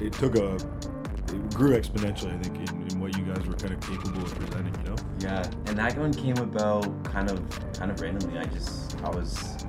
it 0.00 0.12
took 0.12 0.36
a, 0.36 0.54
it 0.56 1.54
grew 1.54 1.70
exponentially. 1.76 2.34
I 2.38 2.42
think 2.42 2.68
in, 2.70 2.86
in 2.90 3.00
what 3.00 3.16
you 3.16 3.24
guys 3.24 3.46
were 3.46 3.54
kind 3.54 3.72
of 3.72 3.80
capable 3.80 4.22
of 4.22 4.34
presenting. 4.34 4.74
You 4.84 4.90
know. 4.90 4.96
Yeah, 5.20 5.50
and 5.66 5.78
that 5.78 5.96
one 5.96 6.12
came 6.12 6.36
about 6.38 7.04
kind 7.04 7.30
of 7.30 7.40
kind 7.74 7.90
of 7.90 8.00
randomly. 8.00 8.38
I 8.38 8.44
just 8.44 9.00
I 9.02 9.08
was 9.10 9.64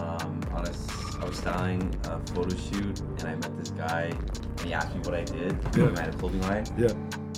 um, 0.00 0.40
on 0.52 0.66
a 0.66 0.70
s- 0.70 1.16
I 1.20 1.24
was 1.24 1.36
styling 1.36 1.94
a 2.04 2.18
photo 2.34 2.56
shoot, 2.56 3.00
and 3.00 3.22
I 3.24 3.34
met 3.36 3.56
this 3.58 3.70
guy, 3.70 4.02
and 4.12 4.60
he 4.60 4.72
asked 4.72 4.94
me 4.94 5.00
what 5.02 5.14
I 5.14 5.24
did. 5.24 5.56
Yeah. 5.76 5.90
I 5.96 6.00
had 6.00 6.14
a 6.14 6.18
clothing 6.18 6.40
line. 6.42 6.64
Yeah. 6.78 6.88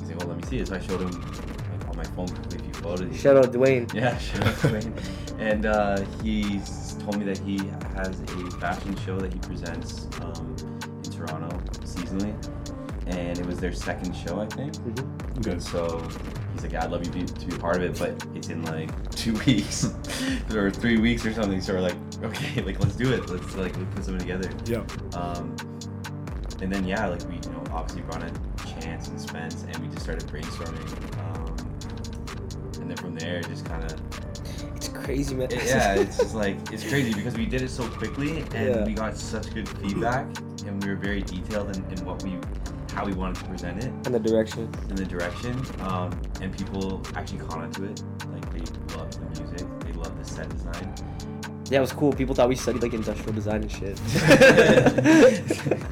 He's 0.00 0.08
like, 0.08 0.18
"Well, 0.20 0.28
let 0.28 0.36
me 0.38 0.44
see 0.48 0.58
it." 0.58 0.68
So 0.68 0.76
I 0.76 0.80
showed 0.80 1.00
him 1.00 1.10
like, 1.10 1.88
on 1.88 1.96
my 1.96 2.04
phone 2.04 2.28
quickly 2.28 2.58
a 2.58 2.62
few 2.62 2.74
photos. 2.74 3.08
He's 3.10 3.20
shout 3.20 3.36
out 3.36 3.52
Dwayne 3.52 3.92
Yeah, 3.92 4.16
shout 4.28 4.46
out 4.46 4.56
to 4.60 4.72
Wayne. 4.72 4.94
And 5.38 5.66
uh, 5.66 6.00
he's 6.22 6.94
told 7.00 7.18
me 7.18 7.24
that 7.24 7.38
he 7.38 7.58
has 7.96 8.20
a 8.20 8.50
fashion 8.60 8.96
show 9.04 9.18
that 9.18 9.32
he 9.32 9.38
presents 9.40 10.06
um, 10.20 10.54
in 11.04 11.10
Toronto 11.10 11.48
seasonally, 11.82 12.32
and 13.06 13.38
it 13.38 13.46
was 13.46 13.58
their 13.58 13.72
second 13.72 14.12
show, 14.14 14.40
I 14.40 14.46
think. 14.46 14.74
Mhm. 14.74 15.38
Okay. 15.38 15.50
And 15.52 15.62
so 15.62 16.00
he's 16.52 16.62
like, 16.62 16.72
yeah, 16.72 16.84
I'd 16.84 16.90
love 16.90 17.04
you 17.04 17.10
to 17.12 17.18
be, 17.18 17.24
to 17.26 17.46
be 17.46 17.56
part 17.58 17.76
of 17.76 17.82
it, 17.82 17.98
but 17.98 18.24
it's 18.36 18.48
in 18.48 18.62
like 18.64 18.90
two 19.16 19.34
weeks 19.46 19.92
or 20.54 20.70
three 20.70 20.98
weeks 20.98 21.24
or 21.26 21.32
something. 21.32 21.60
So 21.60 21.74
we're 21.74 21.80
like, 21.80 21.96
okay, 22.22 22.62
like 22.66 22.78
let's 22.80 22.96
do 22.96 23.12
it. 23.12 23.28
Let's 23.28 23.54
like 23.56 23.76
let's 23.76 23.94
put 23.94 24.04
something 24.04 24.20
together. 24.20 24.50
Yeah. 24.66 24.84
Um, 25.18 25.56
and 26.60 26.72
then 26.72 26.84
yeah, 26.86 27.06
like 27.06 27.22
we 27.28 27.34
you 27.34 27.50
know 27.52 27.64
obviously 27.72 28.02
brought 28.02 28.22
in 28.22 28.32
Chance 28.80 29.08
and 29.08 29.20
Spence, 29.20 29.64
and 29.64 29.76
we 29.78 29.88
just 29.88 30.02
started 30.02 30.28
brainstorming. 30.28 31.18
Um, 31.18 31.56
and 32.80 32.90
then 32.90 32.96
from 32.96 33.14
there, 33.16 33.42
just 33.42 33.64
kind 33.64 33.82
of 33.84 34.00
it's 34.76 34.88
crazy 34.88 35.34
man 35.34 35.48
yeah, 35.50 35.94
it's 35.94 36.18
just 36.18 36.34
like 36.34 36.56
it's 36.72 36.88
crazy 36.88 37.14
because 37.14 37.36
we 37.36 37.46
did 37.46 37.62
it 37.62 37.70
so 37.70 37.86
quickly 37.88 38.40
and 38.40 38.52
Yeah. 38.52 38.84
we 38.84 38.94
got 38.94 39.16
such 39.16 39.52
good 39.54 39.68
feedback, 39.68 40.26
and 40.66 40.82
we 40.82 40.90
were 40.90 40.96
very 40.96 41.22
detailed 41.22 41.76
in, 41.76 41.84
in 41.92 42.04
what 42.04 42.22
we 42.22 42.36
how 42.92 43.04
we 43.04 43.12
wanted 43.12 43.36
to 43.36 43.44
present 43.46 43.78
it. 43.82 43.90
And 44.06 44.14
the 44.14 44.20
direction. 44.20 44.70
In 44.90 44.96
the 44.96 45.04
direction, 45.04 45.60
um, 45.80 46.10
and 46.40 46.56
people 46.56 47.02
actually 47.16 47.38
caught 47.38 47.58
onto 47.58 47.84
it. 47.84 48.02
Like 48.32 48.52
they 48.52 48.96
loved 48.96 49.14
the 49.20 49.40
music, 49.40 49.66
they 49.80 49.92
loved 49.92 50.18
the 50.20 50.24
set 50.24 50.48
design. 50.48 50.94
yeah 51.70 51.78
it 51.78 51.80
was 51.80 51.92
cool. 51.92 52.12
People 52.12 52.34
thought 52.34 52.48
we 52.48 52.56
studied 52.56 52.82
like 52.82 52.92
industrial 52.94 53.32
design 53.32 53.62
and 53.62 53.70
shit. 53.72 53.98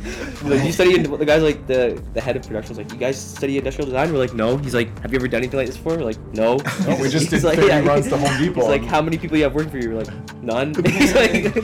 Like 0.42 0.64
you 0.64 0.72
study 0.72 0.96
the 0.96 1.24
guys 1.26 1.42
like 1.42 1.66
the 1.66 2.02
the 2.14 2.20
head 2.20 2.34
of 2.34 2.42
production 2.46 2.70
was 2.70 2.78
like 2.78 2.90
you 2.92 2.98
guys 2.98 3.20
study 3.20 3.58
industrial 3.58 3.86
design? 3.86 4.10
We're 4.12 4.18
like 4.18 4.32
no. 4.34 4.56
He's 4.56 4.74
like 4.74 4.88
have 5.00 5.12
you 5.12 5.18
ever 5.18 5.28
done 5.28 5.38
anything 5.42 5.58
like 5.58 5.66
this 5.66 5.76
before? 5.76 5.96
We're 5.98 6.04
like 6.04 6.18
no. 6.32 6.56
No, 6.86 6.96
we 7.00 7.08
just 7.10 7.30
He's 7.30 7.42
did 7.42 7.56
30 7.56 7.86
runs 7.88 8.08
to 8.08 8.16
Home 8.16 8.34
he's 8.38 8.48
Depot 8.48 8.66
like 8.66 8.82
how 8.84 9.02
many 9.02 9.18
people 9.18 9.36
you 9.36 9.42
have 9.44 9.54
working 9.54 9.70
for 9.70 9.78
you? 9.78 9.90
We're 9.90 10.02
like 10.02 10.42
none. 10.42 10.74
He's 10.84 11.14
like 11.14 11.54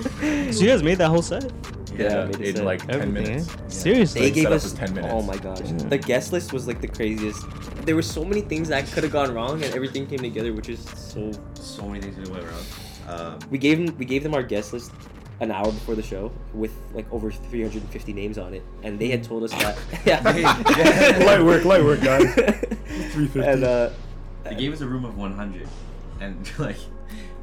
So 0.53 0.61
you 0.61 0.69
guys 0.69 0.83
made 0.83 0.99
that 0.99 1.09
whole 1.09 1.23
set? 1.23 1.51
Yeah, 1.99 2.05
Yeah, 2.05 2.25
made 2.27 2.41
it 2.41 2.49
in 2.49 2.57
set. 2.57 2.65
like 2.65 2.81
10 2.87 2.91
Everything, 2.91 3.13
minutes. 3.15 3.49
eh? 3.55 3.69
Seriously? 3.69 4.21
They 4.21 4.27
Like, 4.27 4.35
gave 4.35 4.51
us 4.51 4.65
was 4.65 4.73
10 4.75 4.95
minutes. 4.95 5.13
Oh 5.15 5.23
my 5.23 5.37
gosh, 5.37 5.59
the 5.89 5.99
guest 5.99 6.33
list 6.33 6.53
was 6.53 6.67
like 6.67 6.81
the 6.81 6.89
craziest. 6.89 7.45
There 7.87 7.95
were 7.97 8.03
so 8.03 8.25
many 8.25 8.41
things 8.43 8.69
that 8.69 8.87
could 8.93 9.03
have 9.05 9.13
gone 9.13 9.33
wrong, 9.35 9.63
and 9.65 9.73
everything 9.75 10.07
came 10.07 10.19
together, 10.21 10.53
which 10.53 10.69
is 10.69 10.81
so. 10.95 11.31
So 11.55 11.87
many 11.89 12.01
things 12.01 12.17
that 12.17 12.29
went 12.29 12.45
wrong. 12.45 12.65
Um, 13.09 13.39
We 13.51 13.59
gave 13.59 13.79
them 13.79 13.97
we 13.99 14.05
gave 14.05 14.23
them 14.23 14.35
our 14.35 14.43
guest 14.43 14.73
list 14.73 14.91
an 15.41 15.51
hour 15.53 15.71
before 15.71 15.95
the 15.95 16.03
show 16.03 16.33
with 16.55 16.73
like 16.95 17.07
over 17.13 17.31
350 17.31 18.13
names 18.13 18.39
on 18.39 18.55
it, 18.55 18.63
and 18.83 18.99
they 18.99 19.09
had 19.09 19.23
told 19.23 19.45
us 19.45 19.53
that. 19.53 19.77
yeah. 20.07 21.25
Light 21.27 21.45
work, 21.45 21.65
light 21.65 21.85
work, 21.85 22.01
guys. 22.01 22.33
350. 22.35 23.41
and 23.41 23.65
uh, 23.65 23.91
they 24.45 24.55
gave 24.55 24.73
us 24.73 24.81
a 24.81 24.87
room 24.87 25.05
of 25.05 25.17
100, 25.17 25.69
and 26.21 26.51
like. 26.59 26.79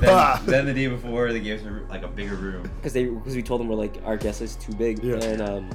Then, 0.03 0.45
then 0.45 0.65
the 0.65 0.73
day 0.73 0.87
before 0.87 1.31
they 1.31 1.39
gave 1.39 1.61
us 1.61 1.65
a, 1.65 1.89
like 1.91 2.03
a 2.03 2.07
bigger 2.07 2.35
room. 2.35 2.63
because 2.77 2.93
they 2.93 3.05
because 3.05 3.35
we 3.35 3.43
told 3.43 3.61
them 3.61 3.67
we're 3.67 3.75
like 3.75 3.97
our 4.05 4.17
guest 4.17 4.41
list 4.41 4.59
is 4.59 4.65
too 4.65 4.73
big, 4.75 5.03
Yeah. 5.03 5.15
and 5.15 5.41
um, 5.41 5.69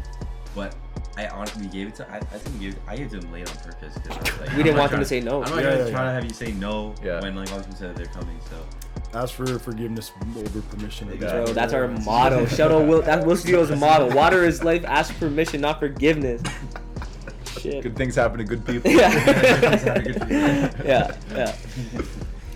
But 0.54 0.74
I 1.16 1.26
honestly 1.28 1.62
we 1.62 1.68
gave 1.68 1.88
it 1.88 1.94
to 1.96 2.10
I, 2.10 2.16
I 2.16 2.20
think 2.20 2.58
we 2.60 2.66
gave 2.66 2.76
I 2.86 2.96
gave 2.96 3.06
it 3.06 3.10
to 3.10 3.20
them 3.20 3.32
late 3.32 3.48
on 3.50 3.56
purpose 3.56 3.94
because 3.98 4.16
like 4.40 4.50
We 4.50 4.56
I'm 4.58 4.62
didn't 4.62 4.76
want 4.78 4.90
them 4.90 4.98
trying 4.98 5.00
to 5.00 5.04
say 5.06 5.20
no. 5.20 5.42
I'm 5.42 5.50
not 5.50 5.62
Yeah, 5.64 5.70
gonna 5.70 5.84
yeah, 5.86 5.90
try 5.90 6.00
yeah. 6.04 6.08
to 6.08 6.12
have 6.14 6.24
you 6.24 6.30
say 6.30 6.52
no 6.52 6.94
Yeah. 7.02 7.20
when 7.20 7.34
like 7.34 7.50
all 7.52 7.58
people 7.60 7.74
said 7.76 7.96
they're 7.96 8.06
coming. 8.06 8.38
So 8.50 8.56
Ask 9.18 9.34
for 9.34 9.58
forgiveness 9.58 10.12
over 10.36 10.60
permission. 10.62 11.08
I 11.10 11.16
guess. 11.16 11.30
bro, 11.32 11.46
that's 11.46 11.72
our 11.72 11.88
motto. 11.88 12.44
Shout 12.56 12.70
out 12.70 12.86
Will. 12.86 13.00
That's 13.00 13.24
Will 13.24 13.36
Studio's 13.36 13.70
motto. 13.70 14.14
Water 14.14 14.44
is 14.44 14.62
life. 14.62 14.84
Ask 14.84 15.18
permission, 15.18 15.62
not 15.62 15.78
forgiveness. 15.80 16.42
Shit. 17.58 17.82
Good 17.84 17.96
things 17.96 18.14
happen 18.16 18.38
to 18.38 18.44
good 18.44 18.64
people. 18.66 18.90
Yeah. 18.90 19.08
Yeah, 20.84 21.16
yeah, 21.34 21.56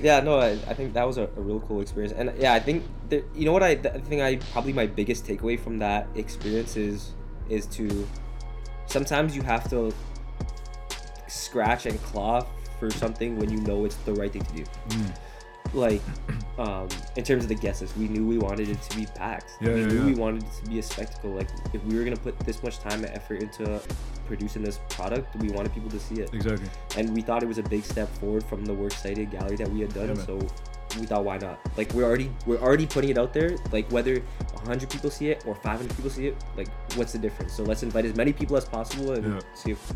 yeah. 0.02 0.20
No, 0.20 0.38
I, 0.38 0.50
I 0.50 0.74
think 0.74 0.92
that 0.94 1.06
was 1.06 1.18
a, 1.18 1.24
a 1.24 1.40
real 1.40 1.60
cool 1.60 1.80
experience, 1.80 2.12
and 2.12 2.32
yeah, 2.38 2.54
I 2.54 2.60
think 2.60 2.84
you 3.10 3.44
know 3.44 3.52
what 3.52 3.62
I, 3.62 3.70
I 3.70 4.00
think 4.00 4.22
I 4.22 4.36
probably 4.52 4.72
my 4.72 4.86
biggest 4.86 5.24
takeaway 5.24 5.58
from 5.58 5.78
that 5.78 6.06
experience 6.14 6.76
is 6.76 7.12
is 7.48 7.66
to 7.66 8.06
sometimes 8.86 9.34
you 9.34 9.42
have 9.42 9.68
to 9.70 9.92
scratch 11.28 11.86
and 11.86 12.00
claw 12.02 12.46
for 12.78 12.90
something 12.90 13.38
when 13.38 13.50
you 13.50 13.60
know 13.60 13.84
it's 13.84 13.96
the 13.96 14.14
right 14.14 14.32
thing 14.32 14.44
to 14.44 14.54
do. 14.54 14.64
Mm. 14.88 15.16
Like, 15.74 16.02
um, 16.58 16.88
in 17.16 17.24
terms 17.24 17.44
of 17.44 17.48
the 17.48 17.54
guesses, 17.54 17.96
we 17.96 18.08
knew 18.08 18.26
we 18.26 18.38
wanted 18.38 18.68
it 18.68 18.80
to 18.82 18.96
be 18.96 19.06
packed. 19.06 19.52
Yeah, 19.60 19.74
we 19.74 19.80
yeah, 19.80 19.86
knew 19.86 19.98
yeah. 20.00 20.04
we 20.06 20.14
wanted 20.14 20.42
it 20.42 20.52
to 20.64 20.70
be 20.70 20.78
a 20.78 20.82
spectacle. 20.82 21.30
Like, 21.30 21.48
if 21.72 21.82
we 21.84 21.96
were 21.96 22.04
gonna 22.04 22.16
put 22.16 22.38
this 22.40 22.62
much 22.62 22.78
time 22.78 23.04
and 23.04 23.14
effort 23.14 23.42
into 23.42 23.80
producing 24.26 24.62
this 24.62 24.78
product, 24.88 25.34
we 25.36 25.50
wanted 25.50 25.72
people 25.72 25.90
to 25.90 25.98
see 25.98 26.16
it 26.16 26.32
Exactly. 26.32 26.68
and 26.96 27.14
we 27.14 27.20
thought 27.22 27.42
it 27.42 27.46
was 27.46 27.58
a 27.58 27.62
big 27.62 27.84
step 27.84 28.08
forward 28.18 28.44
from 28.44 28.64
the 28.64 28.72
works 28.72 29.02
cited 29.02 29.30
gallery 29.30 29.56
that 29.56 29.70
we 29.70 29.80
had 29.80 29.92
done. 29.92 30.16
So 30.16 30.38
we 30.98 31.06
thought, 31.06 31.24
why 31.24 31.38
not? 31.38 31.58
Like 31.76 31.92
we're 31.92 32.04
already 32.04 32.30
we're 32.46 32.60
already 32.60 32.86
putting 32.86 33.10
it 33.10 33.18
out 33.18 33.32
there. 33.32 33.56
Like 33.72 33.90
whether 33.90 34.20
100 34.20 34.90
people 34.90 35.10
see 35.10 35.30
it 35.30 35.44
or 35.46 35.54
500 35.54 35.94
people 35.96 36.10
see 36.10 36.28
it, 36.28 36.36
like 36.56 36.68
what's 36.96 37.12
the 37.12 37.18
difference? 37.18 37.54
So 37.54 37.62
let's 37.62 37.82
invite 37.82 38.04
as 38.04 38.14
many 38.14 38.32
people 38.32 38.56
as 38.56 38.64
possible 38.64 39.12
and 39.12 39.42
see 39.54 39.72
if 39.72 39.92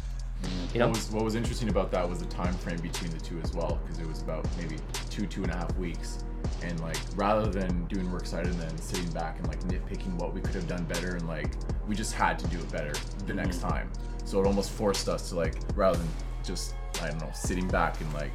you 0.73 0.81
know. 0.81 0.87
What 0.89 0.97
was, 0.97 1.11
what 1.11 1.25
was 1.25 1.35
interesting 1.35 1.69
about 1.69 1.91
that 1.93 2.09
was 2.09 2.19
the 2.19 2.27
time 2.27 2.55
frame 2.55 2.79
between 2.81 3.11
the 3.11 3.21
two 3.21 3.41
as 3.43 3.53
well, 3.53 3.79
because 3.83 3.99
it 4.01 4.07
was 4.07 4.23
about 4.23 4.47
maybe 4.57 4.77
two, 5.11 5.27
two 5.27 5.43
and 5.43 5.53
a 5.53 5.57
half 5.57 5.77
weeks. 5.77 6.25
and 6.63 6.79
like 6.81 6.99
rather 7.17 7.51
than 7.51 7.85
doing 7.87 8.11
work 8.13 8.27
cited 8.27 8.49
and 8.49 8.61
then 8.61 8.79
sitting 8.79 9.11
back 9.11 9.39
and 9.39 9.49
like 9.49 9.61
nitpicking 9.65 10.15
what 10.15 10.33
we 10.33 10.41
could 10.41 10.55
have 10.55 10.69
done 10.69 10.85
better 10.85 11.17
and 11.17 11.27
like 11.27 11.51
we 11.89 11.95
just 11.95 12.13
had 12.13 12.39
to 12.39 12.47
do 12.49 12.59
it 12.59 12.71
better 12.71 12.93
the 12.93 12.99
mm-hmm. 12.99 13.37
next 13.37 13.61
time. 13.61 13.91
So 14.25 14.41
it 14.41 14.47
almost 14.47 14.71
forced 14.71 15.09
us 15.09 15.31
to 15.31 15.37
like 15.37 15.57
rather 15.75 15.99
than 15.99 16.09
just 16.45 16.75
I 17.03 17.09
don't 17.09 17.21
know 17.21 17.31
sitting 17.35 17.69
back 17.69 18.01
and 18.01 18.13
like 18.15 18.31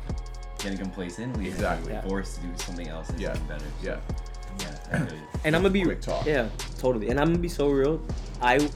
Getting 0.59 0.77
complacent, 0.77 1.35
we 1.37 1.47
Exactly. 1.47 1.87
exactly 1.91 2.09
forced 2.09 2.35
to 2.35 2.41
do 2.41 2.49
something 2.57 2.87
else 2.87 3.09
and 3.09 3.19
Yeah. 3.19 3.35
better. 3.47 3.65
So, 3.81 3.87
yeah 3.87 3.99
yeah. 4.59 4.79
I 4.91 4.97
and 5.45 5.55
I'm 5.55 5.61
gonna 5.61 5.69
be 5.69 5.83
Quick 5.83 6.01
talk. 6.01 6.25
yeah, 6.25 6.49
totally. 6.77 7.09
And 7.09 7.19
I'm 7.19 7.27
gonna 7.27 7.39
be 7.39 7.49
so 7.49 7.69
real. 7.69 8.01
I 8.41 8.69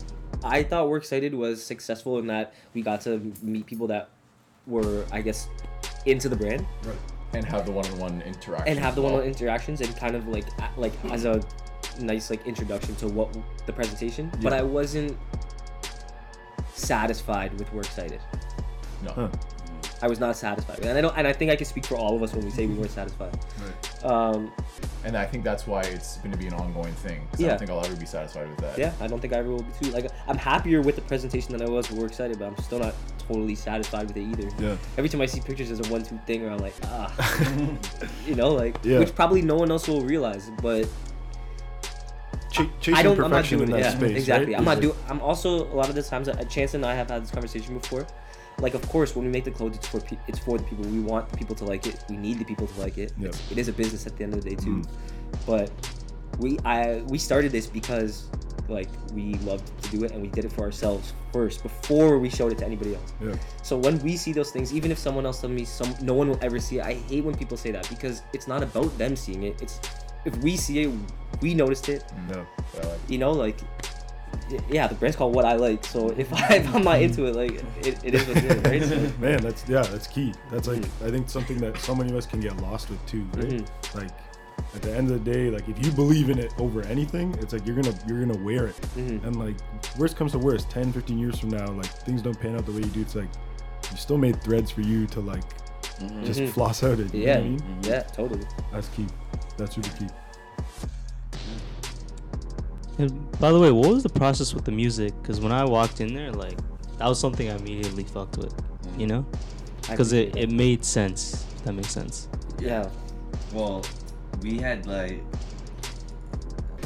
I 0.45 0.63
thought 0.63 0.89
Works 0.89 1.09
Cited 1.09 1.33
was 1.33 1.63
successful 1.63 2.19
in 2.19 2.27
that 2.27 2.53
we 2.73 2.81
got 2.81 3.01
to 3.01 3.19
meet 3.41 3.65
people 3.65 3.87
that 3.87 4.09
were 4.67 5.05
I 5.11 5.21
guess 5.21 5.47
into 6.05 6.29
the 6.29 6.35
brand 6.35 6.65
Right. 6.83 6.95
and 7.33 7.45
have 7.45 7.65
the 7.65 7.71
one-on-one 7.71 8.21
interaction 8.21 8.67
and 8.67 8.79
have 8.79 8.95
the 8.95 9.01
well. 9.01 9.11
one-on-one 9.13 9.27
interactions 9.33 9.81
and 9.81 9.95
kind 9.97 10.15
of 10.15 10.27
like 10.27 10.45
like 10.77 10.93
as 11.05 11.25
a 11.25 11.41
nice 11.99 12.29
like 12.29 12.45
introduction 12.45 12.95
to 12.97 13.07
what 13.07 13.35
the 13.65 13.73
presentation. 13.73 14.31
But 14.41 14.53
I 14.53 14.61
wasn't 14.61 15.17
satisfied 16.73 17.57
with 17.59 17.71
Works 17.73 17.91
Cited. 17.95 18.19
no 19.03 19.11
Huh. 19.11 19.29
I 20.01 20.07
was 20.07 20.19
not 20.19 20.35
satisfied, 20.35 20.79
and 20.79 20.97
I 20.97 21.01
don't, 21.01 21.17
and 21.17 21.25
I 21.25 21.33
think 21.33 21.49
I 21.51 21.55
can 21.55 21.65
speak 21.65 21.85
for 21.85 21.95
all 21.95 22.15
of 22.15 22.21
us 22.23 22.33
when 22.33 22.43
we 22.43 22.51
say 22.51 22.65
we 22.65 22.75
weren't 22.75 22.91
satisfied. 22.91 23.37
Um, 24.03 24.51
and 25.03 25.15
I 25.15 25.25
think 25.25 25.43
that's 25.43 25.65
why 25.65 25.81
it's 25.81 26.17
going 26.17 26.31
to 26.31 26.37
be 26.37 26.47
an 26.47 26.53
ongoing 26.53 26.93
thing 26.93 27.21
'cause 27.31 27.39
I 27.39 27.43
Yeah. 27.43 27.49
don't 27.51 27.59
think 27.59 27.71
I'll 27.71 27.85
ever 27.85 27.95
be 27.95 28.05
satisfied 28.05 28.49
with 28.49 28.57
that 28.59 28.77
yeah, 28.77 28.91
I 28.99 29.07
don't 29.07 29.19
think 29.21 29.33
I 29.33 29.37
ever 29.37 29.49
will 29.49 29.63
be 29.63 29.71
too. 29.81 29.91
Like, 29.91 30.07
I'm 30.27 30.37
happier 30.37 30.81
with 30.81 30.95
the 30.95 31.01
presentation 31.01 31.51
than 31.57 31.61
I 31.61 31.69
was 31.69 31.89
We're 31.91 32.07
excited, 32.07 32.37
but 32.39 32.45
I'm 32.45 32.57
still 32.57 32.79
not 32.79 32.93
totally 33.27 33.55
satisfied 33.55 34.07
with 34.07 34.17
it 34.17 34.21
either. 34.23 34.49
Yeah. 34.59 34.75
Every 34.97 35.09
time 35.09 35.21
I 35.21 35.25
see 35.27 35.39
pictures 35.39 35.71
as 35.71 35.79
a 35.79 35.89
one-two 35.91 36.19
thing, 36.27 36.43
or 36.45 36.49
I'm 36.51 36.57
like, 36.59 36.75
ah, 36.85 37.11
you 38.27 38.35
know, 38.35 38.49
like, 38.49 38.77
Yeah. 38.83 38.99
which 38.99 39.15
probably 39.15 39.41
no 39.41 39.55
one 39.55 39.71
else 39.71 39.87
will 39.87 40.01
realize, 40.01 40.51
but 40.61 40.87
Ch- 42.51 42.69
chasing 42.79 42.95
I 42.95 43.03
don't. 43.03 43.13
I'm 43.15 43.21
not 43.23 43.29
perfection 43.31 43.57
doing 43.59 43.69
in 43.71 43.75
that 43.77 43.81
Yeah, 43.93 43.97
space. 43.97 44.17
exactly. 44.17 44.53
right? 44.53 44.57
I'm 44.57 44.63
is 44.67 44.75
not 44.75 44.81
doing. 44.81 44.95
I'm 45.09 45.21
also 45.21 45.65
a 45.65 45.75
lot 45.75 45.89
of 45.89 45.95
the 45.95 46.03
times. 46.03 46.29
Chance 46.49 46.73
and 46.73 46.85
I 46.85 46.93
have 46.95 47.09
had 47.09 47.23
this 47.23 47.31
conversation 47.31 47.77
before. 47.77 48.05
Like, 48.59 48.73
of 48.73 48.87
course, 48.89 49.15
when 49.15 49.25
we 49.25 49.31
make 49.31 49.43
the 49.43 49.51
clothes, 49.51 49.75
it's 49.75 49.87
for 49.87 49.99
pe- 49.99 50.17
it's 50.27 50.39
for 50.39 50.57
the 50.57 50.63
people. 50.63 50.85
We 50.85 50.99
want 50.99 51.29
the 51.29 51.37
people 51.37 51.55
to 51.57 51.65
like 51.65 51.85
it. 51.87 52.03
We 52.09 52.17
need 52.17 52.39
the 52.39 52.45
people 52.45 52.67
to 52.67 52.79
like 52.79 52.97
it. 52.97 53.11
Yeah. 53.19 53.27
It's, 53.29 53.51
it 53.51 53.57
is 53.57 53.67
a 53.67 53.73
business 53.73 54.07
at 54.07 54.15
the 54.17 54.23
end 54.23 54.33
of 54.33 54.43
the 54.43 54.49
day 54.51 54.55
too. 54.55 54.77
Mm. 54.77 54.87
But 55.45 55.71
we 56.39 56.57
I 56.65 57.01
we 57.07 57.17
started 57.17 57.51
this 57.51 57.67
because 57.67 58.25
like 58.67 58.89
we 59.13 59.35
loved 59.49 59.65
to 59.83 59.89
do 59.91 60.03
it 60.05 60.11
and 60.11 60.21
we 60.21 60.27
did 60.29 60.43
it 60.43 60.51
for 60.51 60.61
ourselves 60.63 61.13
first 61.31 61.61
before 61.61 62.17
we 62.17 62.29
showed 62.29 62.51
it 62.51 62.57
to 62.59 62.65
anybody 62.65 62.95
else. 62.95 63.13
Yeah. 63.21 63.35
So 63.61 63.77
when 63.77 63.99
we 63.99 64.17
see 64.17 64.31
those 64.33 64.49
things, 64.51 64.73
even 64.73 64.89
if 64.89 64.97
someone 64.97 65.25
else 65.25 65.41
tells 65.41 65.53
me 65.53 65.65
some 65.65 65.93
no 66.01 66.13
one 66.13 66.29
will 66.29 66.39
ever 66.41 66.59
see 66.59 66.79
it, 66.79 66.85
I 66.85 66.93
hate 66.93 67.23
when 67.23 67.35
people 67.37 67.57
say 67.57 67.71
that 67.71 67.87
because 67.89 68.23
it's 68.33 68.47
not 68.47 68.63
about 68.63 68.97
them 68.97 69.15
seeing 69.15 69.43
it. 69.43 69.61
It's 69.61 69.79
if 70.25 70.35
we 70.37 70.57
see 70.57 70.83
it, 70.83 70.91
we 71.41 71.53
noticed 71.53 71.89
it. 71.89 72.03
I 72.31 72.87
like- 72.87 72.99
You 73.09 73.17
know, 73.19 73.31
like 73.31 73.57
yeah, 74.69 74.87
the 74.87 74.95
brand's 74.95 75.15
called 75.17 75.33
what 75.35 75.45
I 75.45 75.55
like. 75.55 75.83
So 75.85 76.09
if, 76.09 76.31
I, 76.33 76.55
if 76.55 76.75
I'm 76.75 76.83
not 76.83 77.01
into 77.01 77.25
it, 77.25 77.35
like 77.35 77.53
it, 77.85 77.99
it 78.03 78.13
is 78.15 78.27
what 78.27 78.37
it 78.37 78.45
is, 78.45 78.63
right? 78.63 78.83
So, 78.83 79.17
Man, 79.19 79.41
that's 79.41 79.67
yeah, 79.67 79.81
that's 79.81 80.07
key. 80.07 80.33
That's 80.51 80.67
like 80.67 80.81
Mm-hmm. 80.81 81.07
I 81.07 81.11
think 81.11 81.29
something 81.29 81.57
that 81.59 81.77
so 81.77 81.95
many 81.95 82.11
of 82.11 82.17
us 82.17 82.25
can 82.25 82.39
get 82.39 82.55
lost 82.57 82.89
with 82.89 83.03
too, 83.05 83.23
right? 83.35 83.45
Mhm. 83.47 83.95
Like 83.95 84.11
at 84.75 84.81
the 84.81 84.95
end 84.95 85.09
of 85.11 85.23
the 85.23 85.31
day, 85.31 85.49
like 85.49 85.67
if 85.69 85.83
you 85.85 85.91
believe 85.91 86.29
in 86.29 86.37
it 86.39 86.53
over 86.59 86.81
anything, 86.83 87.33
it's 87.41 87.53
like 87.53 87.65
you're 87.65 87.75
gonna 87.81 87.97
you're 88.07 88.23
gonna 88.25 88.43
wear 88.43 88.67
it. 88.67 88.75
Mhm. 88.97 89.23
And 89.25 89.35
like 89.37 89.55
worst 89.97 90.15
comes 90.17 90.31
to 90.33 90.39
worst, 90.39 90.69
10, 90.69 90.91
15 90.93 91.17
years 91.17 91.39
from 91.39 91.49
now, 91.49 91.67
like 91.71 91.85
things 92.05 92.21
don't 92.21 92.39
pan 92.39 92.55
out 92.55 92.65
the 92.65 92.71
way 92.71 92.79
you 92.79 92.85
do. 92.85 93.01
It's 93.01 93.15
like 93.15 93.29
you 93.91 93.97
still 93.97 94.17
made 94.17 94.41
threads 94.43 94.69
for 94.71 94.81
you 94.81 95.07
to 95.07 95.19
like 95.21 95.43
just 96.23 96.39
Mhm. 96.41 96.49
floss 96.49 96.83
out 96.83 96.99
it. 96.99 97.13
You 97.13 97.25
know 97.25 97.31
yeah, 97.31 97.37
what 97.37 97.45
I 97.45 97.49
mean? 97.49 97.77
yeah, 97.83 97.99
totally. 98.03 98.45
That's 98.71 98.87
key. 98.89 99.05
That's 99.57 99.77
really 99.77 99.89
key. 99.97 100.07
And 102.97 103.39
by 103.39 103.51
the 103.51 103.59
way, 103.59 103.71
what 103.71 103.89
was 103.89 104.03
the 104.03 104.09
process 104.09 104.53
with 104.53 104.63
the 104.65 104.71
music? 104.71 105.13
Because 105.21 105.39
when 105.41 105.51
I 105.51 105.63
walked 105.65 105.99
in 106.01 106.13
there, 106.13 106.31
like 106.31 106.57
that 106.97 107.07
was 107.07 107.19
something 107.19 107.49
I 107.49 107.55
immediately 107.55 108.03
fucked 108.05 108.37
with, 108.37 108.53
you 108.97 109.05
know, 109.07 109.25
because 109.89 110.13
it, 110.13 110.35
it 110.37 110.49
made 110.49 110.85
sense. 110.85 111.45
If 111.57 111.63
that 111.65 111.73
makes 111.73 111.89
sense. 111.91 112.27
yeah. 112.59 112.89
Well, 113.53 113.83
we 114.41 114.57
had 114.59 114.85
like 114.85 115.21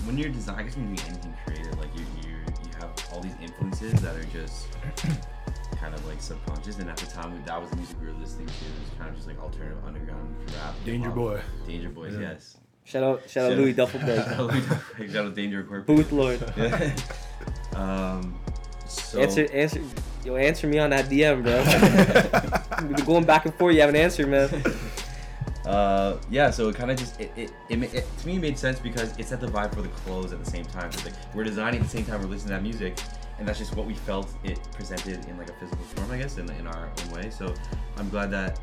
when 0.06 0.18
you're 0.18 0.30
designing, 0.30 0.62
I 0.62 0.64
guess 0.64 0.78
when 0.78 0.96
you're 0.96 1.06
anything 1.08 1.34
creative, 1.46 1.78
like 1.80 1.90
you 1.96 2.02
you 2.24 2.36
you 2.64 2.72
have 2.80 2.92
all 3.14 3.22
these 3.22 3.36
influences 3.42 3.94
that 4.02 4.16
are 4.16 4.24
just 4.26 4.68
kind 5.80 5.94
of 5.94 6.06
like 6.08 6.22
subconscious. 6.22 6.78
And 6.80 6.90
at 6.90 6.98
the 6.98 7.06
time, 7.08 7.42
that 7.46 7.62
was 7.62 7.70
the 7.72 7.78
music 7.78 7.98
we 8.02 8.08
were 8.08 8.14
listening 8.14 8.48
to. 8.48 8.54
It 8.54 8.80
was 8.82 8.90
kind 8.98 9.10
of 9.10 9.16
just 9.16 9.28
like 9.28 9.40
alternative 9.42 9.78
underground 9.86 10.36
rap. 10.56 10.74
Danger. 10.86 11.10
Boy. 11.12 11.42
Danger 11.68 11.90
Boys, 11.90 12.14
Yeah. 12.14 12.20
yes. 12.32 12.58
Shout 12.90 13.04
out, 13.04 13.30
shout 13.30 13.52
out 13.52 13.58
Louis 13.58 13.76
Duffelberg, 13.76 14.26
Shout 14.26 14.40
out 14.40 14.52
Louis 14.52 14.62
Duffelberg. 14.62 15.14
Shout 15.14 15.26
out 15.28 15.36
Danger 15.36 15.64
Corp. 15.64 15.86
Booth 15.86 16.12
Lord. 16.12 16.54
Yeah. 16.58 16.96
um. 17.76 18.40
So 18.88 19.22
Answer, 19.22 19.48
answer, 19.54 19.82
yo, 20.26 20.36
answer 20.36 20.66
me 20.66 20.80
on 20.80 20.90
that 20.90 21.06
DM, 21.06 21.44
bro. 21.44 21.60
We've 22.88 22.96
been 22.96 23.06
going 23.06 23.26
back 23.26 23.46
and 23.46 23.54
forth. 23.54 23.76
You 23.76 23.82
haven't 23.82 23.98
answered, 23.98 24.28
man. 24.28 24.50
Uh, 25.68 26.18
yeah, 26.32 26.50
so 26.50 26.70
it 26.70 26.76
kind 26.76 26.90
of 26.90 26.98
just 26.98 27.20
it, 27.22 27.32
it, 27.36 27.52
it, 27.70 27.94
it 27.94 28.18
to 28.18 28.28
me 28.28 28.38
it 28.38 28.40
made 28.40 28.58
sense 28.58 28.80
because 28.80 29.16
it 29.20 29.28
set 29.28 29.40
the 29.40 29.46
vibe 29.46 29.72
for 29.76 29.84
the 29.84 29.88
clothes 29.90 30.34
at 30.34 30.44
the 30.44 30.50
same 30.50 30.66
time. 30.66 30.92
So 30.92 31.06
like 31.06 31.14
we're 31.36 31.44
designing 31.44 31.82
at 31.82 31.86
the 31.86 31.96
same 31.96 32.06
time 32.06 32.22
we're 32.24 32.28
listening 32.28 32.48
to 32.48 32.54
that 32.56 32.64
music, 32.64 32.98
and 33.38 33.48
that's 33.48 33.60
just 33.60 33.76
what 33.76 33.86
we 33.86 33.94
felt 33.94 34.34
it 34.44 34.60
presented 34.74 35.24
in 35.26 35.38
like 35.38 35.52
a 35.52 35.54
physical 35.54 35.86
form, 35.86 36.10
I 36.10 36.18
guess, 36.18 36.40
in, 36.40 36.50
in 36.54 36.66
our 36.66 36.90
own 37.06 37.12
way. 37.12 37.30
So 37.30 37.54
I'm 37.98 38.10
glad 38.10 38.32
that 38.32 38.58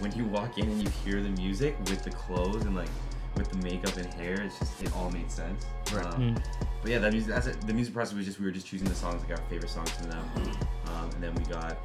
when 0.00 0.10
you 0.16 0.24
walk 0.24 0.58
in 0.58 0.68
and 0.68 0.82
you 0.82 0.90
hear 1.04 1.22
the 1.22 1.30
music 1.30 1.78
with 1.86 2.02
the 2.02 2.10
clothes 2.10 2.64
and 2.64 2.74
like 2.74 2.90
with 3.36 3.50
the 3.50 3.58
makeup 3.58 3.96
and 3.96 4.06
hair, 4.14 4.40
it's 4.42 4.58
just 4.58 4.82
it 4.82 4.94
all 4.96 5.10
made 5.10 5.30
sense. 5.30 5.64
Right. 5.92 6.04
Um, 6.06 6.34
Mm. 6.34 6.44
But 6.82 6.90
yeah, 6.92 6.98
that 7.00 7.12
music 7.12 7.30
that's 7.30 7.46
it. 7.48 7.60
the 7.66 7.74
music 7.74 7.92
process 7.92 8.14
was 8.14 8.24
just 8.24 8.38
we 8.38 8.44
were 8.46 8.52
just 8.52 8.66
choosing 8.66 8.86
the 8.88 8.94
songs 8.94 9.20
like 9.22 9.38
our 9.38 9.44
favorite 9.48 9.68
songs 9.70 9.90
from 9.90 10.10
them, 10.10 10.24
um, 10.86 11.10
and 11.14 11.22
then 11.22 11.34
we 11.34 11.44
got 11.44 11.76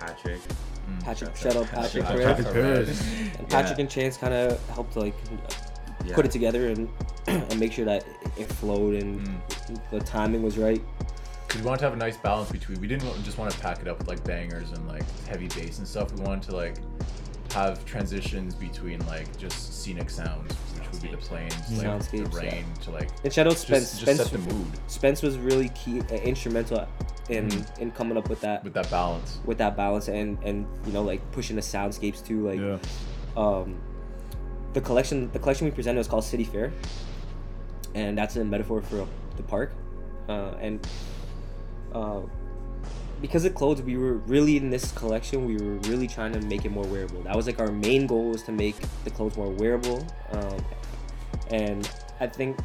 Patrick. 0.00 0.40
Patrick, 1.04 1.36
Shout 1.36 1.52
shout 1.54 1.56
out 1.56 1.62
out 1.62 1.70
Patrick. 1.70 2.04
Patrick. 2.04 2.26
Perez. 2.26 2.36
Patrick 2.36 2.52
Perez. 2.52 3.00
And 3.38 3.48
Patrick 3.48 3.78
Yeah. 3.78 3.82
and 3.82 3.90
Chance 3.90 4.16
kind 4.16 4.34
of 4.34 4.68
helped 4.70 4.96
like 4.96 5.14
Yeah. 6.04 6.14
put 6.16 6.24
it 6.26 6.32
together 6.32 6.68
and 6.70 6.88
and 7.28 7.60
make 7.60 7.72
sure 7.72 7.84
that 7.84 8.04
it 8.36 8.46
flowed 8.52 8.96
and 8.96 9.40
the 9.92 10.00
timing 10.00 10.42
was 10.42 10.58
right. 10.58 10.82
We 11.54 11.62
wanted 11.62 11.78
to 11.80 11.84
have 11.84 11.92
a 11.92 11.96
nice 11.96 12.16
balance 12.16 12.50
between. 12.50 12.80
We 12.80 12.88
didn't 12.88 13.22
just 13.22 13.38
want 13.38 13.52
to 13.52 13.58
pack 13.60 13.80
it 13.80 13.86
up 13.86 13.98
with 13.98 14.08
like 14.08 14.24
bangers 14.24 14.72
and 14.72 14.88
like 14.88 15.04
heavy 15.28 15.46
bass 15.48 15.78
and 15.78 15.86
stuff. 15.86 16.12
We 16.12 16.22
wanted 16.24 16.42
to 16.50 16.56
like 16.56 16.78
have 17.52 17.84
transitions 17.84 18.54
between 18.56 19.06
like 19.06 19.36
just 19.38 19.82
scenic 19.82 20.10
sounds, 20.10 20.52
which 20.92 21.02
would 21.02 21.10
be 21.10 21.16
the 21.16 21.22
planes, 21.22 21.54
like 21.54 21.70
the 21.70 22.18
Soundscapes, 22.18 22.42
yeah. 22.42 22.62
to 22.84 22.90
like 22.90 23.08
And 23.24 23.32
shout 23.32 23.46
out 23.46 23.56
Spence. 23.56 23.90
just, 23.98 24.02
Spence, 24.02 24.18
just 24.18 24.30
set 24.30 24.40
the 24.46 24.54
mood 24.54 24.66
Spence 24.86 25.22
was 25.22 25.38
really 25.38 25.68
key, 25.70 26.00
uh, 26.00 26.14
instrumental 26.14 26.86
in 27.28 27.48
in 27.78 27.90
coming 27.92 28.16
up 28.18 28.28
with 28.28 28.40
that 28.40 28.62
with 28.64 28.74
that 28.74 28.90
balance. 28.90 29.38
with 29.46 29.58
that 29.58 29.76
balance 29.76 30.08
and 30.08 30.38
and 30.44 30.66
you 30.86 30.92
know 30.92 31.02
like 31.02 31.20
pushing 31.32 31.56
the 31.56 31.62
soundscapes 31.62 32.24
too. 32.24 32.46
Like 32.48 32.60
Yeah. 32.60 32.78
um, 33.36 33.76
the 34.72 34.80
collection 34.80 35.30
the 35.32 35.38
collection 35.38 35.66
we 35.66 35.70
presented 35.70 35.98
was 35.98 36.08
called 36.08 36.24
City 36.24 36.44
Fair, 36.44 36.72
and 37.94 38.16
that's 38.18 38.36
a 38.36 38.44
metaphor 38.44 38.82
for 38.82 39.06
the 39.36 39.42
park, 39.42 39.72
uh, 40.28 40.54
and 40.60 40.86
uh, 41.94 42.20
because 43.22 43.44
of 43.44 43.54
clothes, 43.54 43.80
we 43.80 43.96
were 43.96 44.14
really 44.14 44.56
in 44.56 44.68
this 44.68 44.92
collection. 44.92 45.46
We 45.46 45.56
were 45.56 45.76
really 45.88 46.08
trying 46.08 46.32
to 46.32 46.40
make 46.40 46.64
it 46.64 46.72
more 46.72 46.84
wearable. 46.84 47.22
That 47.22 47.36
was 47.36 47.46
like 47.46 47.60
our 47.60 47.70
main 47.70 48.06
goal 48.06 48.30
was 48.30 48.42
to 48.42 48.52
make 48.52 48.76
the 49.04 49.10
clothes 49.10 49.36
more 49.36 49.48
wearable, 49.48 50.04
um, 50.32 50.64
and 51.50 51.88
I 52.20 52.26
think 52.26 52.58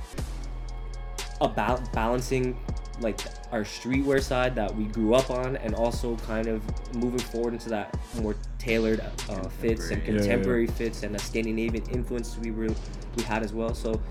about 1.39 1.93
balancing 1.93 2.59
like 2.99 3.19
our 3.51 3.61
streetwear 3.61 4.21
side 4.21 4.55
that 4.55 4.75
we 4.75 4.85
grew 4.85 5.13
up 5.13 5.29
on 5.29 5.55
and 5.57 5.75
also 5.75 6.15
kind 6.17 6.47
of 6.47 6.63
moving 6.95 7.19
forward 7.19 7.53
into 7.53 7.69
that 7.69 7.95
more 8.19 8.35
tailored 8.57 8.99
uh, 9.29 9.47
fits 9.47 9.91
and 9.91 10.03
Contemporary. 10.03 10.65
Yeah, 10.65 10.71
yeah, 10.71 10.77
fits 10.77 11.03
and 11.03 11.13
the 11.13 11.19
Scandinavian 11.19 11.87
influence 11.91 12.37
we 12.39 12.49
were 12.49 12.69
we 13.15 13.23
had 13.23 13.43
as 13.43 13.53
well. 13.53 13.75
So 13.75 14.01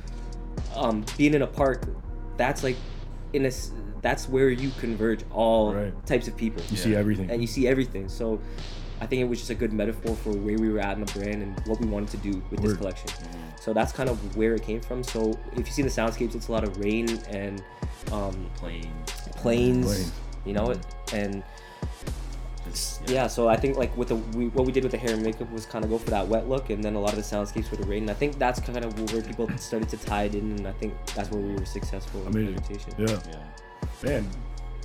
um, 0.76 1.04
being 1.16 1.34
in 1.34 1.42
a 1.42 1.46
park, 1.46 1.84
that's 2.36 2.62
like 2.62 2.76
in 3.32 3.46
a 3.46 3.50
that's 4.02 4.28
where 4.28 4.50
you 4.50 4.70
converge 4.80 5.20
all 5.32 5.74
Right. 5.74 6.06
types 6.06 6.28
of 6.28 6.36
people 6.36 6.62
You 6.70 6.76
see 6.76 6.94
everything. 6.94 7.30
and 7.30 7.40
you 7.40 7.46
see 7.46 7.66
everything. 7.68 8.08
So 8.08 8.38
I 9.00 9.06
think 9.06 9.20
it 9.20 9.24
was 9.28 9.38
just 9.38 9.50
a 9.50 9.54
good 9.54 9.72
metaphor 9.72 10.16
for 10.16 10.30
where 10.30 10.58
we 10.58 10.70
were 10.70 10.78
at 10.80 10.96
in 10.98 11.04
the 11.04 11.12
brand 11.12 11.42
and 11.42 11.60
what 11.66 11.80
we 11.80 11.86
wanted 11.86 12.08
to 12.10 12.16
do 12.18 12.42
with 12.50 12.60
this 12.60 12.70
Word. 12.72 12.78
collection. 12.78 13.10
So 13.60 13.72
that's 13.72 13.92
kind 13.92 14.08
of 14.08 14.36
where 14.36 14.54
it 14.54 14.62
came 14.62 14.80
from. 14.80 15.02
So 15.02 15.34
if 15.52 15.66
you 15.66 15.72
see 15.72 15.82
the 15.82 15.88
soundscapes, 15.88 16.34
it's 16.34 16.48
a 16.48 16.52
lot 16.52 16.64
of 16.64 16.78
rain 16.78 17.18
and 17.28 17.62
um, 18.12 18.46
Planes. 18.56 18.86
planes, 19.36 19.86
Planes. 19.86 20.12
you 20.46 20.52
know 20.52 20.70
it, 20.70 20.78
and 21.12 21.42
Just, 22.70 23.08
yeah. 23.08 23.26
So 23.26 23.48
I 23.48 23.56
think 23.56 23.76
like 23.76 23.96
with 23.96 24.08
the 24.08 24.16
we, 24.16 24.48
what 24.48 24.66
we 24.66 24.72
did 24.72 24.82
with 24.82 24.92
the 24.92 24.98
hair 24.98 25.12
and 25.14 25.22
makeup 25.22 25.50
was 25.52 25.66
kind 25.66 25.84
of 25.84 25.90
go 25.90 25.98
for 25.98 26.10
that 26.10 26.26
wet 26.26 26.48
look, 26.48 26.70
and 26.70 26.82
then 26.82 26.94
a 26.94 27.00
lot 27.00 27.10
of 27.10 27.16
the 27.16 27.22
soundscapes 27.22 27.70
with 27.70 27.80
the 27.80 27.86
rain. 27.86 28.02
And 28.02 28.10
I 28.10 28.14
think 28.14 28.38
that's 28.38 28.60
kind 28.60 28.84
of 28.84 29.12
where 29.12 29.22
people 29.22 29.48
started 29.58 29.88
to 29.90 29.96
tie 29.98 30.24
it 30.24 30.34
in, 30.34 30.52
and 30.52 30.66
I 30.66 30.72
think 30.72 30.94
that's 31.14 31.30
where 31.30 31.40
we 31.40 31.54
were 31.54 31.64
successful 31.66 32.24
in 32.26 32.32
the 32.32 32.38
Amazing. 32.40 32.94
Yeah. 32.98 33.06
Yeah. 33.28 33.36
Man, 34.02 34.28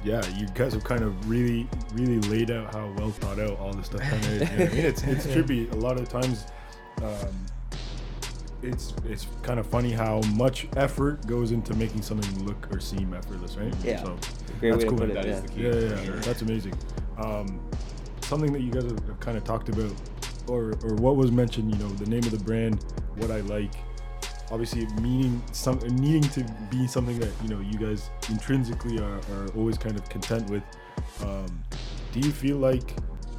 yeah, 0.03 0.26
you 0.38 0.47
guys 0.55 0.74
have 0.74 0.84
kind 0.84 1.03
of 1.03 1.30
really, 1.30 1.68
really 1.93 2.20
laid 2.22 2.49
out 2.49 2.74
how 2.74 2.91
well 2.97 3.12
thought 3.12 3.39
out 3.39 3.59
all 3.59 3.74
this 3.74 3.88
stuff 3.88 4.01
kind 4.01 4.14
of 4.26 4.32
is. 4.32 4.49
You 4.51 4.57
know 4.57 4.66
I 4.66 4.70
mean, 4.70 4.86
it's 4.86 5.03
it's 5.03 5.26
trippy. 5.28 5.72
A 5.72 5.76
lot 5.76 5.99
of 5.99 6.09
times, 6.09 6.45
um, 7.03 7.45
it's 8.64 8.93
it's 9.05 9.28
kind 9.43 9.59
of 9.59 9.68
funny 9.68 9.91
how 9.91 10.22
much 10.36 10.68
effort 10.76 11.26
goes 11.28 11.51
into 11.51 11.74
making 11.76 12.01
something 12.01 12.45
look 12.45 12.68
or 12.74 12.80
seem 12.80 13.14
effortless, 13.14 13.57
right? 13.57 13.74
Yeah. 13.84 14.03
So 14.03 14.18
Great 14.59 14.72
that's 14.72 14.78
way 14.78 14.80
to 14.84 14.89
cool. 14.89 14.97
put 14.97 15.09
it. 15.09 15.14
That 15.14 15.26
yeah. 15.26 15.34
is 15.34 15.41
the 15.43 15.49
key. 15.49 15.62
Yeah, 15.62 15.74
yeah, 15.74 15.89
yeah. 15.89 16.03
sure. 16.03 16.16
that's 16.18 16.41
amazing. 16.41 16.74
Um, 17.18 17.59
something 18.22 18.51
that 18.53 18.62
you 18.62 18.72
guys 18.72 18.84
have, 18.84 18.99
have 19.07 19.20
kind 19.20 19.38
of 19.38 19.43
talked 19.43 19.70
about, 19.70 19.93
or 20.47 20.74
or 20.84 20.95
what 20.95 21.16
was 21.16 21.32
mentioned, 21.32 21.76
you 21.76 21.80
know, 21.84 21.89
the 21.89 22.09
name 22.09 22.24
of 22.24 22.32
the 22.32 22.43
brand, 22.43 22.84
what 23.18 23.30
I 23.30 23.41
like. 23.41 23.74
Obviously, 24.52 24.86
meaning 25.02 25.41
some 25.52 25.80
needing 25.95 26.24
to 26.32 26.43
be 26.70 26.86
something 26.88 27.18
that 27.20 27.32
you 27.43 27.49
know 27.49 27.60
you 27.62 27.80
guys 27.80 28.10
intrinsically 28.30 28.99
are, 28.99 29.20
are 29.34 29.47
always 29.56 29.78
kind 29.78 29.97
of 29.97 30.08
content 30.10 30.49
with. 30.49 30.64
Um, 31.24 31.64
do 32.12 32.20
you 32.20 32.32
feel 32.32 32.58
like 32.58 32.95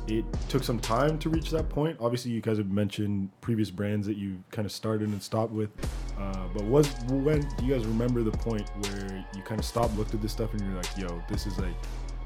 it 0.08 0.24
took 0.48 0.64
some 0.64 0.80
time 0.80 1.18
to 1.18 1.28
reach 1.28 1.50
that 1.50 1.68
point? 1.68 1.96
Obviously, 2.00 2.30
you 2.32 2.40
guys 2.40 2.56
have 2.58 2.70
mentioned 2.70 3.28
previous 3.40 3.70
brands 3.70 4.06
that 4.06 4.16
you 4.16 4.42
kind 4.50 4.66
of 4.66 4.72
started 4.72 5.08
and 5.10 5.22
stopped 5.22 5.52
with. 5.52 5.70
Uh, 6.18 6.46
but 6.54 6.64
was 6.64 6.88
when 7.08 7.40
do 7.56 7.64
you 7.64 7.74
guys 7.74 7.84
remember 7.86 8.22
the 8.22 8.30
point 8.30 8.68
where 8.86 9.24
you 9.36 9.42
kind 9.42 9.58
of 9.60 9.64
stopped, 9.66 9.96
looked 9.96 10.14
at 10.14 10.22
this 10.22 10.32
stuff, 10.32 10.52
and 10.52 10.60
you're 10.62 10.74
like, 10.74 10.96
"Yo, 10.96 11.22
this 11.28 11.46
is 11.46 11.58
like 11.58 11.74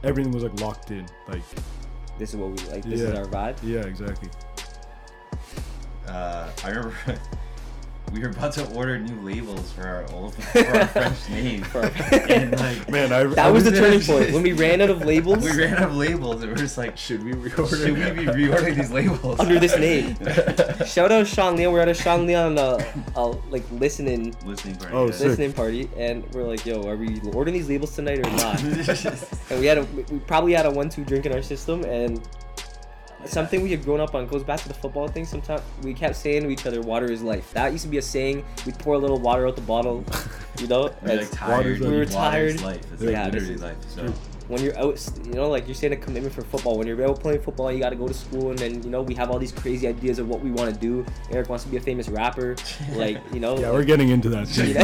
everything 0.04 0.32
was 0.32 0.42
like 0.44 0.60
locked 0.60 0.90
in." 0.90 1.06
Like, 1.28 1.42
This 2.18 2.30
is 2.30 2.36
what 2.36 2.50
we 2.50 2.58
like. 2.70 2.84
This 2.84 3.00
is 3.00 3.14
our 3.18 3.26
vibe. 3.26 3.56
yeah, 3.62 3.80
exactly. 3.80 4.28
Uh, 6.06 6.50
I 6.64 6.68
remember 6.68 6.94
we 8.16 8.22
were 8.22 8.30
about 8.30 8.52
to 8.52 8.66
order 8.74 8.98
new 8.98 9.20
labels 9.20 9.70
for 9.72 9.86
our 9.86 10.10
old 10.12 10.34
for 10.52 10.66
our 10.66 10.86
French 10.86 11.28
name, 11.28 11.62
and 11.74 12.58
like 12.58 12.88
Man, 12.90 13.12
I 13.12 13.24
That 13.24 13.52
was 13.52 13.64
the 13.64 13.72
turning 13.72 14.00
point 14.00 14.32
when 14.32 14.42
we 14.42 14.52
ran 14.52 14.80
out 14.80 14.88
of 14.88 15.04
labels 15.04 15.44
we 15.44 15.50
ran 15.50 15.74
out 15.74 15.90
of 15.90 15.96
labels, 15.96 16.42
and 16.42 16.46
we 16.46 16.52
are 16.52 16.56
just 16.56 16.78
like, 16.78 16.96
Should 16.96 17.22
we 17.22 17.32
reorder? 17.32 17.68
should 17.68 17.92
we 17.92 18.24
be 18.24 18.30
reordering 18.30 18.76
these 18.76 18.90
labels 18.90 19.38
under 19.38 19.60
this 19.60 19.76
name. 19.76 20.16
Shout 20.86 21.12
out 21.12 21.26
Sean 21.26 21.56
Leon. 21.56 21.72
We're 21.72 21.80
at 21.80 21.88
a 21.88 21.94
Sean 21.94 22.26
Leon 22.26 22.58
uh, 22.58 22.78
uh 23.14 23.28
like 23.50 23.64
listening 23.72 24.34
listening 24.46 24.76
party? 24.76 24.94
Oh, 24.94 25.06
yeah. 25.06 25.18
listening 25.18 25.52
party, 25.52 25.90
and 25.98 26.24
we're 26.32 26.44
like, 26.44 26.64
yo, 26.64 26.88
are 26.88 26.96
we 26.96 27.20
ordering 27.34 27.54
these 27.54 27.68
labels 27.68 27.94
tonight 27.94 28.18
or 28.18 28.30
not? 28.30 28.62
and 28.62 29.60
we 29.60 29.66
had 29.66 29.76
a 29.76 29.84
we 29.84 30.04
we 30.04 30.18
probably 30.20 30.54
had 30.54 30.64
a 30.64 30.70
one-two 30.70 31.04
drink 31.04 31.26
in 31.26 31.32
our 31.32 31.42
system, 31.42 31.84
and 31.84 32.26
something 33.28 33.62
we 33.62 33.70
had 33.70 33.84
grown 33.84 34.00
up 34.00 34.14
on 34.14 34.26
goes 34.26 34.42
back 34.44 34.60
to 34.60 34.68
the 34.68 34.74
football 34.74 35.08
thing. 35.08 35.24
Sometimes 35.24 35.62
we 35.82 35.94
kept 35.94 36.16
saying 36.16 36.42
to 36.42 36.50
each 36.50 36.66
other, 36.66 36.80
"Water 36.80 37.10
is 37.10 37.22
life." 37.22 37.52
That 37.54 37.72
used 37.72 37.84
to 37.84 37.90
be 37.90 37.98
a 37.98 38.02
saying. 38.02 38.44
We'd 38.64 38.78
pour 38.78 38.94
a 38.94 38.98
little 38.98 39.18
water 39.18 39.46
out 39.46 39.56
the 39.56 39.62
bottle, 39.62 40.04
you 40.58 40.66
know. 40.66 40.90
We're 41.02 41.16
like 41.18 41.30
tired. 41.30 41.80
We 41.80 41.90
were 41.90 42.04
tired. 42.06 42.60
Life. 42.62 42.80
It's 42.92 43.02
Yeah, 43.02 43.24
like 43.24 43.32
literally 43.32 43.54
is- 43.54 43.62
life. 43.62 43.76
So 43.88 44.12
when 44.48 44.62
you're 44.62 44.78
out, 44.78 45.04
you 45.24 45.32
know, 45.32 45.48
like 45.48 45.66
you're 45.66 45.74
saying 45.74 45.92
a 45.92 45.96
commitment 45.96 46.34
for 46.34 46.42
football. 46.42 46.78
When 46.78 46.86
you're 46.86 47.04
out 47.04 47.20
playing 47.20 47.40
football, 47.42 47.72
you 47.72 47.80
got 47.80 47.90
to 47.90 47.96
go 47.96 48.06
to 48.06 48.14
school, 48.14 48.50
and 48.50 48.58
then 48.58 48.82
you 48.82 48.90
know 48.90 49.02
we 49.02 49.14
have 49.14 49.30
all 49.30 49.38
these 49.38 49.52
crazy 49.52 49.88
ideas 49.88 50.18
of 50.18 50.28
what 50.28 50.40
we 50.40 50.50
want 50.50 50.72
to 50.72 50.80
do. 50.80 51.04
Eric 51.30 51.48
wants 51.48 51.64
to 51.64 51.70
be 51.70 51.76
a 51.76 51.80
famous 51.80 52.08
rapper, 52.08 52.56
like 52.94 53.20
you 53.32 53.40
know. 53.40 53.58
Yeah, 53.58 53.72
we're 53.72 53.84
getting 53.84 54.10
into 54.10 54.28
that. 54.30 54.46
Too. 54.48 54.74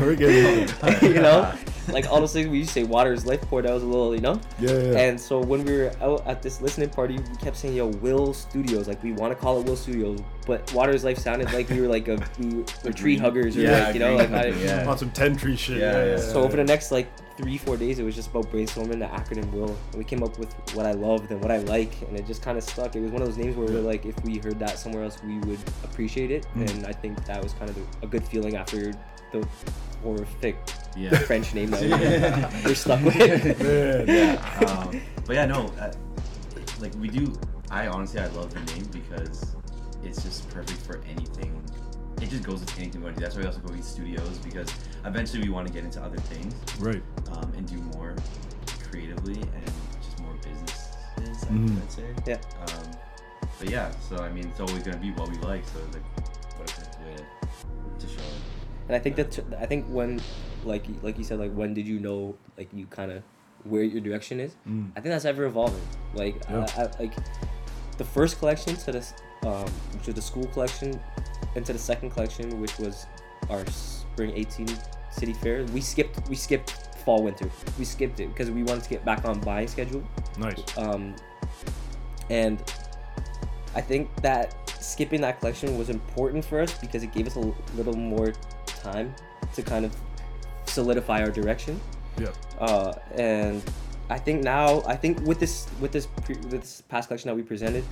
we're 0.04 0.16
getting 0.16 0.62
into 0.62 0.74
that. 0.80 1.02
you 1.02 1.14
know, 1.14 1.52
like 1.92 2.10
all 2.10 2.20
those 2.20 2.32
things 2.32 2.48
we 2.48 2.58
used 2.58 2.70
to 2.70 2.80
say, 2.80 2.84
water 2.84 3.12
is 3.12 3.26
life. 3.26 3.42
Pour 3.42 3.60
that 3.62 3.72
was 3.72 3.82
a 3.82 3.86
little, 3.86 4.14
you 4.14 4.22
know. 4.22 4.40
Yeah, 4.58 4.70
yeah. 4.70 4.98
And 5.00 5.20
so 5.20 5.38
when 5.38 5.64
we 5.64 5.76
were 5.76 5.92
out 6.00 6.26
at 6.26 6.42
this 6.42 6.60
listening 6.60 6.88
party, 6.88 7.18
we 7.18 7.36
kept 7.36 7.56
saying, 7.56 7.74
"Yo, 7.74 7.88
Will 7.88 8.32
Studios." 8.32 8.88
Like 8.88 9.02
we 9.02 9.12
want 9.12 9.32
to 9.32 9.36
call 9.36 9.60
it 9.60 9.66
Will 9.66 9.76
Studios, 9.76 10.20
but 10.46 10.72
Water 10.72 10.92
is 10.92 11.04
Life 11.04 11.18
sounded 11.18 11.52
like 11.52 11.68
we 11.68 11.80
were 11.80 11.88
like 11.88 12.08
a 12.08 12.18
we 12.38 12.64
were 12.84 12.92
tree 12.92 13.18
huggers 13.18 13.56
or 13.56 13.60
Yeah, 13.60 13.84
like 13.84 13.94
you 13.94 14.00
know, 14.00 14.16
like 14.16 14.30
I, 14.30 14.44
company, 14.44 14.64
yeah. 14.64 14.88
On 14.88 14.96
some 14.96 15.10
tentree 15.10 15.58
shit. 15.58 15.78
Yeah, 15.78 16.06
yeah. 16.06 16.16
So 16.16 16.42
over 16.42 16.56
the 16.56 16.64
next 16.64 16.90
like 16.90 17.08
three, 17.36 17.58
four 17.58 17.76
days, 17.76 17.98
it 17.98 18.04
was 18.04 18.14
just 18.14 18.30
about 18.30 18.50
brainstorming 18.50 18.98
the 18.98 19.06
acronym 19.06 19.50
Will. 19.52 19.76
And 19.90 19.94
we 19.96 20.04
came 20.04 20.22
up 20.22 20.38
with 20.38 20.54
what 20.74 20.86
I 20.86 20.92
loved 20.92 21.30
and 21.30 21.40
what 21.40 21.50
I 21.50 21.58
like, 21.58 22.00
and 22.02 22.16
it 22.16 22.26
just 22.26 22.42
kind 22.42 22.56
of 22.56 22.64
stuck. 22.64 22.96
It 22.96 23.00
was 23.00 23.10
one 23.10 23.22
of 23.22 23.28
those 23.28 23.36
names 23.36 23.56
where 23.56 23.66
we're 23.66 23.80
like, 23.80 24.06
if 24.06 24.18
we 24.24 24.38
heard 24.38 24.58
that 24.58 24.78
somewhere 24.78 25.04
else, 25.04 25.22
we 25.22 25.38
would 25.40 25.60
appreciate 25.84 26.30
it. 26.30 26.46
Mm. 26.54 26.70
And 26.70 26.86
I 26.86 26.92
think 26.92 27.24
that 27.26 27.42
was 27.42 27.52
kind 27.54 27.70
of 27.70 27.78
a 28.02 28.06
good 28.06 28.24
feeling 28.24 28.56
after 28.56 28.92
the 29.32 29.46
horrific 30.02 30.56
yeah. 30.96 31.16
French 31.18 31.54
name 31.54 31.70
that 31.70 31.82
we, 32.64 32.68
we're 32.68 32.74
stuck 32.74 33.02
with. 33.04 33.16
Yeah. 34.08 34.66
Um, 34.66 35.00
but 35.24 35.34
yeah, 35.34 35.46
no, 35.46 35.66
uh, 35.80 35.92
like 36.80 36.94
we 36.96 37.08
do. 37.08 37.32
I 37.70 37.88
honestly, 37.88 38.20
I 38.20 38.26
love 38.28 38.54
the 38.54 38.60
name 38.72 38.84
because 38.92 39.56
it's 40.04 40.22
just 40.22 40.48
perfect 40.50 40.80
for 40.82 41.02
anything. 41.08 41.60
It 42.20 42.30
just 42.30 42.42
goes 42.44 42.60
with 42.60 42.78
anything 42.78 43.00
we 43.02 43.04
want 43.06 43.16
to 43.16 43.20
do. 43.20 43.24
That's 43.24 43.36
why 43.36 43.42
we 43.42 43.46
also 43.48 43.60
go 43.60 43.72
with 43.74 43.84
studios 43.84 44.38
because 44.38 44.72
eventually 45.04 45.42
we 45.42 45.50
want 45.50 45.66
to 45.66 45.72
get 45.72 45.84
into 45.84 46.02
other 46.02 46.16
things 46.18 46.54
Right. 46.80 47.02
um, 47.32 47.52
and 47.56 47.66
do 47.66 47.76
more 47.98 48.14
creatively 48.90 49.40
and 49.40 49.64
just 50.02 50.18
more 50.20 50.32
businesses. 50.42 50.82
I 51.18 51.52
Mhm. 51.52 51.74
would 51.80 51.90
say. 51.92 52.14
Yeah. 52.26 52.38
Um, 52.60 52.90
but 53.58 53.70
yeah, 53.70 53.90
so 54.08 54.16
I 54.18 54.30
mean, 54.30 54.46
it's 54.48 54.60
always 54.60 54.82
gonna 54.82 54.96
be 54.98 55.10
what 55.12 55.28
we 55.30 55.36
like. 55.38 55.64
So 55.68 55.78
like, 55.92 56.02
what 56.58 56.70
a 56.70 56.74
perfect 56.74 57.00
way 57.00 57.16
to, 57.16 58.06
to 58.06 58.12
show 58.12 58.20
it. 58.20 58.40
And 58.88 58.96
I 58.96 58.98
think 58.98 59.16
that 59.16 59.38
I 59.60 59.66
think 59.66 59.86
when, 59.88 60.20
like 60.64 60.86
like 61.02 61.18
you 61.18 61.24
said, 61.24 61.38
like 61.38 61.52
when 61.52 61.74
did 61.74 61.86
you 61.86 61.98
know 62.00 62.34
like 62.56 62.68
you 62.72 62.86
kind 62.86 63.12
of 63.12 63.22
where 63.64 63.82
your 63.82 64.00
direction 64.00 64.40
is? 64.40 64.54
Mm. 64.68 64.90
I 64.96 65.00
think 65.00 65.12
that's 65.12 65.24
ever 65.24 65.44
evolving. 65.44 65.82
Like 66.14 66.36
Yeah. 66.48 66.66
I, 66.76 66.82
I, 66.82 66.90
like 67.00 67.14
the 67.98 68.04
first 68.04 68.38
collection 68.38 68.76
to 68.76 68.92
this, 68.92 69.12
um, 69.44 69.68
which 69.92 70.06
was 70.06 70.14
the 70.14 70.22
school 70.22 70.46
collection, 70.48 71.00
into 71.54 71.72
the 71.72 71.78
second 71.78 72.10
collection, 72.10 72.60
which 72.60 72.78
was 72.78 73.06
our 73.50 73.64
spring 73.66 74.32
18 74.34 74.68
city 75.10 75.32
fair. 75.32 75.64
We 75.66 75.80
skipped 75.80 76.28
we 76.28 76.36
skipped 76.36 76.70
fall 77.04 77.22
winter. 77.22 77.50
We 77.78 77.84
skipped 77.84 78.20
it 78.20 78.28
because 78.28 78.50
we 78.50 78.62
wanted 78.62 78.84
to 78.84 78.90
get 78.90 79.04
back 79.04 79.24
on 79.24 79.40
buying 79.40 79.68
schedule. 79.68 80.02
Nice. 80.38 80.62
Um, 80.76 81.14
and 82.30 82.62
I 83.74 83.80
think 83.80 84.10
that 84.22 84.54
skipping 84.80 85.20
that 85.20 85.40
collection 85.40 85.78
was 85.78 85.88
important 85.88 86.44
for 86.44 86.60
us 86.60 86.76
because 86.78 87.02
it 87.02 87.12
gave 87.12 87.26
us 87.26 87.36
a 87.36 87.52
little 87.76 87.96
more 87.96 88.32
time 88.66 89.14
to 89.54 89.62
kind 89.62 89.84
of 89.84 89.94
solidify 90.66 91.20
our 91.20 91.30
direction. 91.30 91.80
Yeah. 92.18 92.32
Uh, 92.58 92.92
and 93.14 93.62
I 94.08 94.18
think 94.18 94.42
now, 94.42 94.82
I 94.86 94.96
think 94.96 95.20
with 95.20 95.38
this 95.38 95.66
with 95.80 95.92
this 95.92 96.06
pre- 96.06 96.36
with 96.36 96.62
this 96.62 96.82
past 96.88 97.08
collection 97.08 97.28
that 97.28 97.34
we 97.34 97.42
presented, 97.42 97.84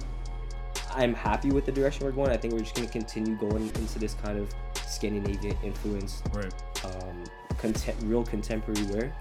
I'm 0.95 1.15
happy 1.15 1.51
with 1.51 1.67
the 1.67 1.73
direction 1.73 2.05
we're 2.07 2.13
going. 2.13 2.31
I 2.31 2.37
think 2.37 2.53
we're 2.55 2.61
just 2.61 2.75
gonna 2.75 2.89
continue 2.89 3.35
going 3.37 3.69
into 3.75 3.99
this 3.99 4.15
kind 4.15 4.39
of 4.39 4.53
Scandinavian 4.87 5.57
influence, 5.63 6.23
Right. 6.33 6.53
um, 6.85 7.25
content, 7.59 7.97
real 8.05 8.25
contemporary 8.25 8.83
wear, 8.85 9.13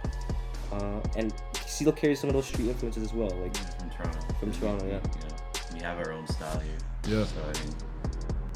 uh, 0.71 0.99
and 1.15 1.33
still 1.65 1.91
carry 1.91 2.15
some 2.15 2.29
of 2.29 2.35
those 2.35 2.45
street 2.45 2.69
influences 2.69 3.03
as 3.03 3.13
well. 3.13 3.29
Like 3.29 3.55
Yeah, 3.55 3.63
from 3.79 3.89
Toronto. 3.89 4.19
From 4.39 4.51
Toronto, 4.51 4.85
yeah. 4.85 4.91
You 4.93 4.99
know, 4.99 5.35
we 5.73 5.79
have 5.79 5.97
our 5.97 6.11
own 6.13 6.27
style 6.27 6.59
here. 6.59 6.77
Yeah. 7.07 7.25
So 7.25 7.41
I 7.41 7.53
mean, 7.65 7.75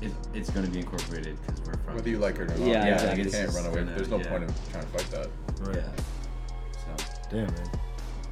it, 0.02 0.12
it's 0.36 0.50
gonna 0.52 0.68
be 0.68 0.80
incorporated 0.80 1.38
because 1.42 1.60
we're 1.62 1.74
from. 1.78 1.96
Whether 1.96 2.10
you 2.10 2.20
like 2.20 2.36
it 2.36 2.42
or 2.42 2.46
not. 2.46 2.60
Yeah, 2.60 2.66
Yeah, 2.86 2.94
exactly. 2.94 3.24
You 3.24 3.30
can't 3.32 3.52
run 3.54 3.66
away. 3.66 3.76
gonna- 3.84 3.96
There's 3.96 4.10
no 4.10 4.20
yeah. 4.20 4.30
point 4.30 4.44
in 4.44 4.50
trying 4.72 4.84
to 4.84 4.90
fight 4.90 5.10
that. 5.12 5.30
Right. 5.68 5.76
Yeah. 5.76 5.92
So 6.98 7.06
Damn, 7.32 7.48
man. 7.48 7.70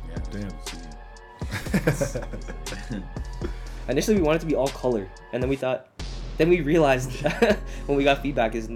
yeah. 0.09 0.19
Damn. 0.31 0.53
see. 0.65 2.19
initially 3.89 4.17
we 4.17 4.23
wanted 4.23 4.41
to 4.41 4.47
be 4.47 4.55
all 4.55 4.67
color, 4.69 5.09
and 5.33 5.41
then 5.41 5.49
we 5.49 5.55
thought, 5.55 5.87
then 6.37 6.49
we 6.49 6.61
realized 6.61 7.11
when 7.85 7.97
we 7.97 8.03
got 8.03 8.21
feedback 8.21 8.55
is 8.55 8.69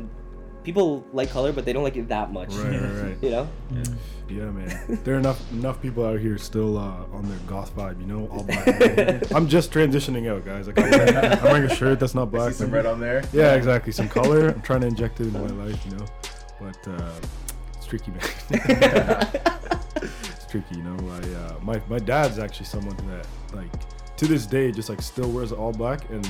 people 0.64 1.06
like 1.14 1.30
color, 1.30 1.52
but 1.52 1.66
they 1.66 1.74
don't 1.74 1.84
like 1.84 1.96
it 1.96 2.08
that 2.10 2.32
much. 2.32 2.50
Right, 2.54 2.80
right, 2.80 3.04
right. 3.04 3.18
You 3.22 3.30
know. 3.30 3.50
yeah. 3.72 3.84
Yeah, 4.30 4.52
man. 4.52 5.00
There 5.04 5.16
are 5.16 5.18
enough 5.18 5.52
enough 5.52 5.82
people 5.82 6.06
out 6.06 6.20
here 6.20 6.38
still 6.38 6.78
uh, 6.78 7.06
on 7.12 7.28
their 7.28 7.40
goth 7.48 7.76
vibe, 7.76 8.00
you 8.00 8.06
know, 8.06 8.28
all 8.28 8.44
black. 8.44 9.32
I'm 9.36 9.48
just 9.48 9.72
transitioning 9.72 10.30
out, 10.30 10.46
guys. 10.46 10.68
Like 10.68 10.78
I'm 10.80 10.92
wearing, 10.92 11.18
I'm 11.18 11.44
wearing 11.44 11.64
a 11.64 11.76
shirt 11.76 12.00
that's 12.00 12.14
not 12.14 12.28
I 12.28 12.32
black. 12.32 12.54
see 12.54 12.60
some 12.60 12.72
red 12.72 12.86
on 12.86 13.00
there. 13.00 13.24
Yeah, 13.34 13.56
exactly. 13.56 13.92
Some 13.92 14.08
color. 14.08 14.50
I'm 14.50 14.62
trying 14.62 14.82
to 14.82 14.88
inject 14.88 15.20
it 15.20 15.28
into 15.28 15.40
my 15.40 15.66
life, 15.66 15.84
you 15.84 15.98
know. 15.98 16.06
But 16.62 16.88
uh, 16.88 17.12
it's 17.76 17.88
tricky, 17.88 18.12
man. 18.12 18.22
it's 20.02 20.46
tricky, 20.46 20.76
you 20.76 20.84
know. 20.84 20.98
I 21.10 21.36
uh, 21.36 21.56
my 21.64 21.82
my 21.90 21.98
dad's 21.98 22.38
actually 22.38 22.68
someone 22.68 22.98
that 23.08 23.26
like 23.56 23.72
to 24.20 24.28
this 24.28 24.46
day 24.46 24.72
just 24.72 24.90
like 24.90 25.02
still 25.02 25.30
wears 25.30 25.52
all 25.52 25.72
black, 25.72 26.10
and 26.10 26.30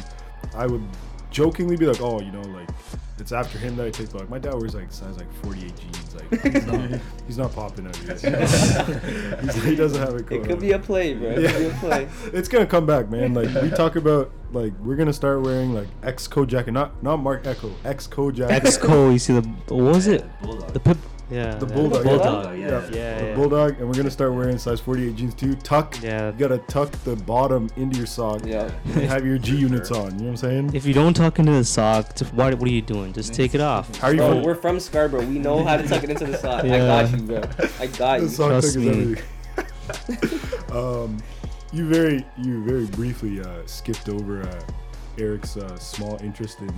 I 0.55 0.67
would 0.67 0.83
jokingly 1.31 1.75
be 1.75 1.85
like, 1.87 2.01
oh, 2.01 2.21
you 2.21 2.31
know, 2.31 2.41
like 2.41 2.69
it's 3.17 3.31
after 3.31 3.57
him 3.57 3.75
that 3.77 3.87
I 3.87 3.89
take 3.89 4.09
black. 4.11 4.29
My 4.29 4.37
dad 4.39 4.53
wears 4.53 4.75
like 4.75 4.91
size 4.91 5.17
like 5.17 5.31
48 5.43 5.73
jeans. 5.75 6.15
Like 6.15 6.41
he's 6.53 6.65
not, 6.67 6.99
he's 7.27 7.37
not 7.37 7.53
popping 7.53 7.87
out 7.87 7.99
yet. 8.03 8.21
He's- 8.21 9.55
he 9.63 9.75
doesn't 9.75 9.99
have 9.99 10.15
it. 10.15 10.21
It 10.31 10.43
could 10.43 10.51
on. 10.53 10.59
be 10.59 10.71
a 10.71 10.79
play, 10.79 11.15
bro. 11.15 11.29
It 11.31 11.51
could 11.51 11.59
be 11.59 11.65
a 11.65 11.79
play. 11.79 12.07
it's 12.33 12.47
gonna 12.47 12.65
come 12.67 12.85
back, 12.85 13.09
man. 13.09 13.33
Like 13.33 13.49
we 13.61 13.69
talk 13.71 13.95
about, 13.95 14.31
like 14.51 14.73
we're 14.79 14.95
gonna 14.95 15.11
start 15.13 15.41
wearing 15.41 15.73
like 15.73 15.87
X 16.03 16.27
code 16.27 16.49
jacket, 16.49 16.71
not 16.71 17.01
not 17.03 17.17
Marc 17.17 17.45
Ecko, 17.47 17.73
X 17.83 18.05
code 18.07 18.35
jacket. 18.35 18.63
Exco, 18.63 19.11
you 19.11 19.19
see 19.19 19.33
the 19.33 19.41
what 19.73 19.95
was 19.95 20.07
it? 20.07 20.23
The 20.73 20.79
pip. 20.79 20.97
Yeah. 21.29 21.55
The 21.55 21.65
bulldog, 21.65 22.03
The 22.03 22.09
yeah. 22.09 22.17
bulldog. 22.17 22.57
Yeah. 22.59 22.65
Yeah. 22.67 22.79
the 23.19 23.25
Yeah. 23.27 23.35
bulldog, 23.35 23.79
and 23.79 23.87
we're 23.87 23.93
gonna 23.93 24.09
start 24.09 24.33
wearing 24.33 24.57
size 24.57 24.79
48 24.79 25.15
jeans 25.15 25.33
too. 25.35 25.55
Tuck, 25.55 25.95
Yeah. 26.01 26.27
you 26.31 26.33
gotta 26.37 26.57
tuck 26.59 26.91
the 27.03 27.15
bottom 27.15 27.69
into 27.77 27.97
your 27.97 28.07
sock. 28.07 28.41
Yeah. 28.45 28.69
and 28.85 29.03
have 29.03 29.25
your 29.25 29.37
G 29.37 29.55
units 29.55 29.91
on. 29.91 30.11
You 30.13 30.17
know 30.17 30.23
what 30.23 30.29
I'm 30.29 30.37
saying? 30.37 30.71
If 30.73 30.85
you 30.85 30.93
don't 30.93 31.13
tuck 31.13 31.37
into 31.39 31.51
the 31.51 31.63
sock, 31.63 32.17
what, 32.33 32.53
what 32.55 32.67
are 32.67 32.71
you 32.71 32.81
doing? 32.81 33.13
Just 33.13 33.33
take 33.33 33.53
it 33.53 33.61
off. 33.61 33.95
How 33.97 34.07
are 34.07 34.11
you? 34.13 34.17
Bro, 34.19 34.41
we're 34.43 34.55
from 34.55 34.79
Scarborough. 34.79 35.25
We 35.25 35.37
know 35.39 35.63
how 35.63 35.77
to 35.77 35.87
tuck 35.87 36.03
it 36.03 36.09
into 36.09 36.25
the 36.25 36.37
sock. 36.37 36.63
I 36.65 36.77
got 36.79 37.11
you, 37.11 37.17
bro. 37.25 37.41
I 37.79 37.87
got 37.87 38.19
The 38.19 38.25
you. 38.25 38.29
sock 38.29 38.49
Trust 38.49 38.77
me. 38.77 39.15
um, 40.71 41.17
you 41.71 41.87
very 41.87 42.25
you 42.37 42.63
very 42.63 42.85
briefly 42.87 43.41
uh, 43.41 43.61
skipped 43.65 44.09
over 44.09 44.41
uh, 44.41 44.61
Eric's 45.19 45.57
uh, 45.57 45.77
small 45.77 46.17
interest 46.23 46.59
in 46.61 46.73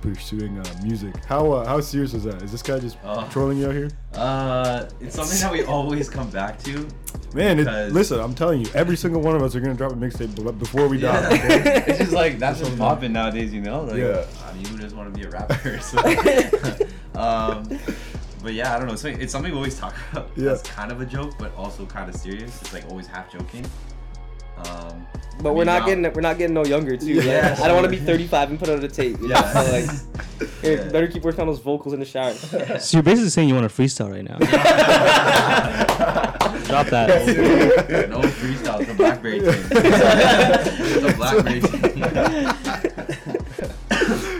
pursuing 0.00 0.58
uh, 0.58 0.64
music. 0.82 1.14
How 1.26 1.52
uh, 1.52 1.66
how 1.66 1.80
serious 1.80 2.14
is 2.14 2.24
that? 2.24 2.42
Is 2.42 2.52
this 2.52 2.62
guy 2.62 2.78
just 2.78 2.96
Oh. 3.04 3.26
trolling 3.30 3.58
you 3.58 3.66
out 3.68 3.74
here? 3.74 3.90
Uh, 4.14 4.88
it's 5.00 5.14
something 5.14 5.38
that 5.38 5.52
we 5.52 5.62
always 5.64 6.08
come 6.08 6.30
back 6.30 6.58
to. 6.64 6.86
Man, 7.34 7.60
it, 7.60 7.92
listen, 7.92 8.18
I'm 8.18 8.34
telling 8.34 8.64
you, 8.64 8.70
every 8.74 8.96
single 8.96 9.20
one 9.22 9.36
of 9.36 9.42
us 9.42 9.54
are 9.54 9.60
gonna 9.60 9.74
drop 9.74 9.92
a 9.92 9.94
mixtape 9.94 10.58
before 10.58 10.88
we 10.88 10.98
die. 10.98 11.20
Yeah. 11.20 11.26
Okay? 11.36 11.84
it's 11.86 11.98
just 11.98 12.12
like 12.12 12.38
that's 12.38 12.60
what's 12.60 12.74
popping 12.76 13.12
nowadays, 13.12 13.52
you 13.52 13.60
know. 13.60 13.82
Like, 13.82 13.96
Yeah. 13.98 14.24
I 14.48 14.52
mean, 14.54 14.64
who 14.66 14.78
doesn't 14.78 14.96
want 14.98 15.12
to 15.14 15.18
be 15.18 15.26
a 15.26 15.30
rapper? 15.30 15.78
So, 15.80 15.98
um, 17.20 17.68
but 18.42 18.54
yeah, 18.54 18.74
I 18.74 18.78
don't 18.78 18.88
know. 18.88 18.94
It's, 18.94 19.04
it's 19.04 19.32
something 19.32 19.52
we 19.52 19.56
always 19.56 19.78
talk 19.78 19.94
about. 20.12 20.30
Yeah. 20.36 20.52
It's 20.52 20.62
kind 20.62 20.90
of 20.90 21.00
a 21.00 21.06
joke, 21.06 21.34
but 21.38 21.54
also 21.56 21.86
kind 21.86 22.08
of 22.08 22.16
serious. 22.16 22.60
It's 22.62 22.72
like 22.72 22.88
always 22.90 23.06
half 23.06 23.30
joking. 23.30 23.64
Um, 24.66 25.06
But 25.42 25.50
I 25.50 25.52
we're 25.52 25.64
not 25.64 25.80
now- 25.80 25.86
getting 25.86 26.12
we're 26.12 26.20
not 26.20 26.36
getting 26.38 26.54
no 26.54 26.64
younger 26.64 26.96
too. 26.96 27.12
Yeah. 27.14 27.50
Like, 27.50 27.60
I 27.60 27.66
don't 27.68 27.76
want 27.76 27.84
to 27.90 27.98
be 27.98 28.04
35 28.04 28.50
and 28.50 28.58
put 28.58 28.68
out 28.68 28.82
a 28.84 28.88
tape. 28.88 29.18
You 29.20 29.28
know? 29.28 29.34
Yeah. 29.36 29.52
So, 29.52 29.62
like, 29.72 29.88
here, 30.62 30.76
Yeah. 30.84 30.88
better 30.90 31.06
keep 31.08 31.22
working 31.22 31.40
on 31.40 31.46
those 31.46 31.60
vocals 31.60 31.94
in 31.94 32.00
the 32.00 32.06
shower. 32.06 32.34
So 32.80 32.96
you're 32.96 33.02
basically 33.02 33.30
saying 33.30 33.48
you 33.48 33.54
want 33.54 33.70
to 33.70 33.82
freestyle 33.82 34.10
right 34.12 34.24
now. 34.24 34.38
Drop 36.70 36.86
that. 36.88 37.08
no 38.08 38.20
freestyle. 38.20 38.80
It's 38.80 38.90
a 38.90 38.94
BlackBerry 38.94 39.40
thing. 39.40 39.64
it's 39.72 41.06
a 41.06 41.12
BlackBerry 41.16 41.60
thing. 41.60 42.02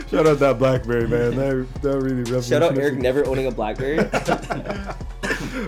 Shout 0.09 0.27
out 0.27 0.39
that 0.39 0.57
BlackBerry 0.59 1.07
man. 1.07 1.35
That 1.35 1.67
that 1.81 1.99
really 1.99 2.41
Shout 2.41 2.63
out 2.63 2.77
Eric 2.77 2.97
never 2.99 3.25
owning 3.25 3.47
a 3.47 3.51
BlackBerry. 3.51 3.97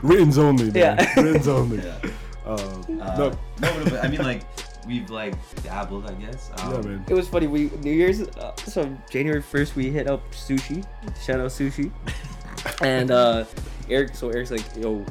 Written's 0.02 0.38
only. 0.38 0.66
Man. 0.72 0.76
Yeah. 0.76 1.14
Written's 1.22 1.48
only. 1.48 1.78
Yeah. 1.78 1.98
Um, 2.46 2.58
Uh, 3.02 3.18
no, 3.18 3.30
no, 3.62 3.84
but 3.86 4.04
I 4.04 4.08
mean, 4.08 4.22
like 4.22 4.44
we've 4.86 5.10
like 5.10 5.34
dabbled, 5.64 6.10
I 6.10 6.14
guess. 6.16 6.52
Um, 6.58 6.74
yeah, 6.74 6.82
man. 6.82 7.06
It 7.08 7.14
was 7.14 7.28
funny. 7.28 7.48
We 7.48 7.70
New 7.82 7.92
Year's, 7.92 8.22
uh, 8.22 8.56
so 8.66 8.98
January 9.10 9.42
first, 9.42 9.76
we 9.76 9.90
hit 9.90 10.08
up 10.08 10.22
sushi. 10.32 10.86
Shout 11.26 11.40
out 11.40 11.48
sushi. 11.52 11.92
And 12.82 13.12
uh, 13.12 13.44
Eric, 13.90 14.16
so 14.16 14.30
Eric's 14.30 14.52
like, 14.52 14.64
yo, 14.78 15.04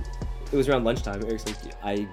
it 0.52 0.56
was 0.56 0.68
around 0.70 0.84
lunchtime. 0.84 1.22
Eric's 1.24 1.44
like, 1.44 1.56
I, 1.84 2.06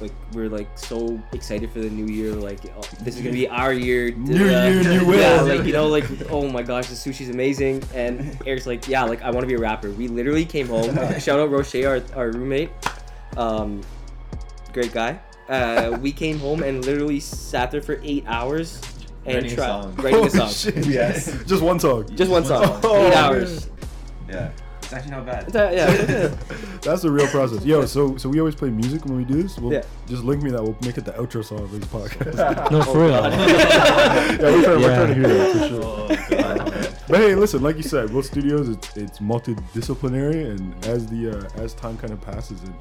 like, 0.00 0.12
we're 0.32 0.48
like 0.48 0.78
so 0.78 1.20
excited 1.32 1.70
for 1.70 1.80
the 1.80 1.90
new 1.90 2.06
year. 2.06 2.32
Like, 2.32 2.60
oh, 2.74 2.80
this 3.02 3.16
is 3.16 3.20
gonna 3.20 3.32
be 3.34 3.48
our 3.48 3.72
year. 3.74 4.12
New 4.12 4.38
da-da-da. 4.38 4.66
year, 4.68 4.82
new 5.02 5.14
Yeah, 5.14 5.42
will. 5.42 5.56
like 5.56 5.66
you 5.66 5.72
know, 5.74 5.88
like, 5.88 6.04
oh 6.30 6.48
my 6.48 6.62
gosh, 6.62 6.86
the 6.88 6.94
sushi's 6.94 7.28
amazing. 7.28 7.82
And 7.94 8.38
Eric's 8.46 8.66
like, 8.66 8.88
yeah, 8.88 9.02
like 9.04 9.20
I 9.20 9.30
want 9.30 9.42
to 9.42 9.46
be 9.46 9.54
a 9.54 9.58
rapper. 9.58 9.90
We 9.90 10.08
literally 10.08 10.46
came 10.46 10.68
home. 10.68 10.94
Shout 11.20 11.38
out 11.38 11.50
Roche, 11.50 11.74
our, 11.84 12.00
our 12.14 12.30
roommate. 12.30 12.70
Um, 13.36 13.82
great 14.78 14.92
guy. 14.92 15.20
Uh, 15.48 15.98
we 16.02 16.12
came 16.12 16.38
home 16.38 16.62
and 16.62 16.84
literally 16.84 17.20
sat 17.20 17.70
there 17.70 17.82
for 17.82 17.98
eight 18.04 18.24
hours 18.26 18.80
and 19.26 19.34
Writing 19.36 19.52
a 19.52 19.54
tried 19.56 19.66
song. 19.66 19.94
writing 19.96 20.14
a 20.14 20.18
Holy 20.18 20.30
song. 20.30 20.48
shit. 20.50 20.86
Yes. 21.00 21.44
Just 21.44 21.62
one 21.62 21.80
song. 21.80 22.06
Just 22.14 22.30
one 22.30 22.44
song. 22.44 22.80
Oh, 22.84 23.06
eight 23.06 23.10
man. 23.10 23.24
hours. 23.24 23.68
Yeah. 24.28 24.50
It's 24.82 24.92
actually 24.94 25.10
not 25.10 25.26
bad. 25.26 25.44
It's, 25.48 25.54
uh, 25.56 25.70
yeah. 25.74 26.78
That's 26.80 27.02
the 27.02 27.10
real 27.10 27.26
process. 27.26 27.62
Yo, 27.62 27.84
so 27.84 28.16
so 28.16 28.26
we 28.30 28.38
always 28.40 28.54
play 28.54 28.70
music 28.70 29.04
when 29.04 29.18
we 29.18 29.24
do 29.24 29.42
this. 29.42 29.58
Well, 29.58 29.70
Yeah. 29.72 29.82
just 30.06 30.22
link 30.24 30.42
me 30.42 30.50
that. 30.52 30.62
We'll 30.62 30.78
make 30.80 30.96
it 30.96 31.04
the 31.04 31.12
outro 31.12 31.44
song 31.44 31.58
of 31.60 31.70
this 31.72 31.84
podcast. 31.90 32.70
No, 32.70 32.80
for 32.82 33.00
real. 33.00 33.10
yeah, 33.10 34.38
we're 34.38 34.62
trying, 34.62 34.80
we're 34.80 34.80
Yeah. 34.80 34.96
trying 34.96 35.08
to 35.08 35.14
hear 35.14 35.28
that 35.28 35.52
for 35.52 35.68
sure. 35.68 35.82
Oh 35.84 36.08
god. 36.30 36.47
But 37.08 37.20
hey, 37.20 37.34
listen, 37.34 37.62
like 37.62 37.76
you 37.76 37.82
said, 37.82 38.10
Will 38.10 38.22
Studios 38.22 38.68
it's, 38.68 38.94
it's 38.96 39.18
multidisciplinary, 39.18 40.50
and 40.50 40.84
as 40.84 41.06
the 41.06 41.38
uh, 41.38 41.62
as 41.62 41.72
time 41.72 41.96
kind 41.96 42.12
of 42.12 42.20
passes 42.20 42.62
and 42.62 42.74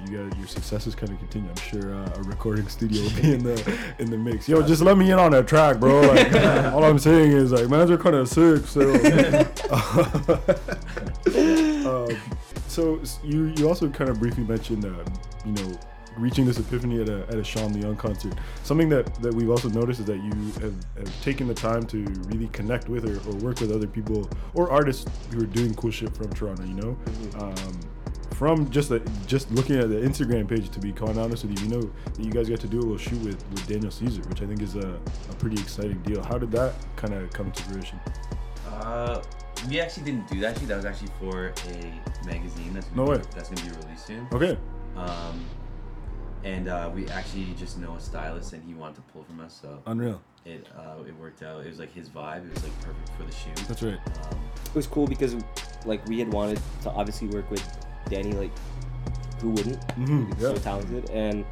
you 0.00 0.18
got 0.18 0.38
your 0.38 0.46
successes 0.46 0.94
kind 0.94 1.10
of 1.10 1.18
continue, 1.18 1.50
I'm 1.50 1.56
sure 1.56 1.92
uh, 1.92 2.12
a 2.14 2.22
recording 2.22 2.68
studio 2.68 3.02
will 3.02 3.10
be 3.20 3.34
in 3.34 3.42
the 3.42 3.78
in 3.98 4.08
the 4.08 4.18
mix. 4.18 4.48
Yo, 4.48 4.62
just 4.62 4.82
let 4.82 4.96
me 4.96 5.10
in 5.10 5.18
on 5.18 5.32
that 5.32 5.48
track, 5.48 5.80
bro. 5.80 6.00
Like, 6.00 6.32
all 6.72 6.84
I'm 6.84 7.00
saying 7.00 7.32
is 7.32 7.50
like, 7.50 7.68
man's 7.68 7.90
are 7.90 7.98
kind 7.98 8.14
of 8.14 8.28
sick. 8.28 8.66
So, 8.66 8.82
um, 12.06 12.16
so 12.68 13.00
you 13.24 13.52
you 13.56 13.68
also 13.68 13.88
kind 13.88 14.10
of 14.10 14.20
briefly 14.20 14.44
mentioned, 14.44 14.84
uh, 14.84 15.04
you 15.44 15.54
know. 15.54 15.76
Reaching 16.18 16.44
this 16.44 16.58
epiphany 16.58 17.00
at 17.00 17.08
a, 17.08 17.22
at 17.28 17.36
a 17.36 17.44
Sean 17.44 17.72
Leon 17.72 17.96
concert. 17.96 18.34
Something 18.64 18.88
that, 18.90 19.14
that 19.22 19.32
we've 19.32 19.50
also 19.50 19.68
noticed 19.68 20.00
is 20.00 20.06
that 20.06 20.22
you 20.22 20.30
have, 20.60 20.74
have 20.96 21.22
taken 21.22 21.48
the 21.48 21.54
time 21.54 21.84
to 21.84 22.04
really 22.26 22.48
connect 22.48 22.88
with 22.88 23.04
or, 23.04 23.16
or 23.28 23.34
work 23.36 23.60
with 23.60 23.72
other 23.72 23.86
people 23.86 24.28
or 24.54 24.70
artists 24.70 25.06
who 25.32 25.42
are 25.42 25.46
doing 25.46 25.74
cool 25.74 25.90
shit 25.90 26.14
from 26.16 26.30
Toronto. 26.32 26.64
You 26.64 26.74
know, 26.74 26.98
um, 27.40 27.80
from 28.34 28.70
just 28.70 28.88
the, 28.88 29.00
just 29.26 29.50
looking 29.52 29.76
at 29.78 29.88
the 29.88 29.96
Instagram 29.96 30.48
page. 30.48 30.68
To 30.70 30.80
be 30.80 30.92
quite 30.92 31.16
honest 31.16 31.44
with 31.44 31.58
you, 31.58 31.66
you 31.66 31.76
know 31.76 31.90
that 32.04 32.24
you 32.24 32.30
guys 32.30 32.48
got 32.48 32.60
to 32.60 32.66
do 32.68 32.78
a 32.78 32.82
little 32.82 32.98
shoot 32.98 33.20
with, 33.22 33.42
with 33.50 33.66
Daniel 33.66 33.90
Caesar, 33.90 34.20
which 34.22 34.42
I 34.42 34.46
think 34.46 34.60
is 34.62 34.74
a, 34.76 35.00
a 35.30 35.34
pretty 35.38 35.60
exciting 35.60 36.00
deal. 36.02 36.22
How 36.22 36.38
did 36.38 36.50
that 36.52 36.74
kind 36.96 37.14
of 37.14 37.30
come 37.30 37.50
to 37.52 37.62
fruition? 37.64 38.00
Uh, 38.68 39.22
we 39.68 39.80
actually 39.80 40.04
didn't 40.04 40.26
do 40.28 40.40
that. 40.40 40.50
Actually, 40.52 40.66
that 40.66 40.76
was 40.76 40.84
actually 40.84 41.10
for 41.20 41.52
a 41.68 42.26
magazine 42.26 42.72
that's 42.74 42.88
No 42.90 43.06
gonna 43.06 43.10
way. 43.10 43.18
Be, 43.18 43.24
that's 43.34 43.48
gonna 43.48 43.62
be 43.62 43.76
released 43.86 44.06
soon. 44.06 44.26
Okay, 44.32 44.58
Um, 44.96 45.44
and 46.44 46.68
uh, 46.68 46.90
we 46.94 47.08
actually 47.08 47.46
just 47.58 47.78
know 47.78 47.94
a 47.94 48.00
stylist, 48.00 48.52
and 48.52 48.62
he 48.64 48.74
wanted 48.74 48.96
to 48.96 49.02
pull 49.12 49.24
from 49.24 49.40
us, 49.40 49.58
so 49.62 49.82
unreal. 49.86 50.20
it 50.44 50.66
uh, 50.76 51.02
it 51.06 51.14
worked 51.18 51.42
out. 51.42 51.64
It 51.64 51.68
was 51.68 51.78
like 51.78 51.92
his 51.92 52.08
vibe. 52.08 52.46
It 52.46 52.54
was 52.54 52.64
like 52.64 52.80
perfect 52.80 53.08
for 53.16 53.24
the 53.24 53.32
shoot. 53.32 53.68
That's 53.68 53.82
right. 53.82 53.98
Um, 54.30 54.38
It 54.66 54.74
was 54.74 54.86
cool 54.86 55.06
because 55.06 55.36
like 55.86 56.04
we 56.06 56.18
had 56.18 56.32
wanted 56.32 56.60
to 56.82 56.90
obviously 56.90 57.28
work 57.28 57.50
with 57.50 57.62
Danny. 58.08 58.32
Like, 58.32 58.52
who 59.40 59.50
wouldn't? 59.50 59.80
Mhm, 59.96 60.26
He's 60.34 60.42
So 60.42 60.52
yeah. 60.52 60.58
talented 60.58 61.10
and. 61.10 61.44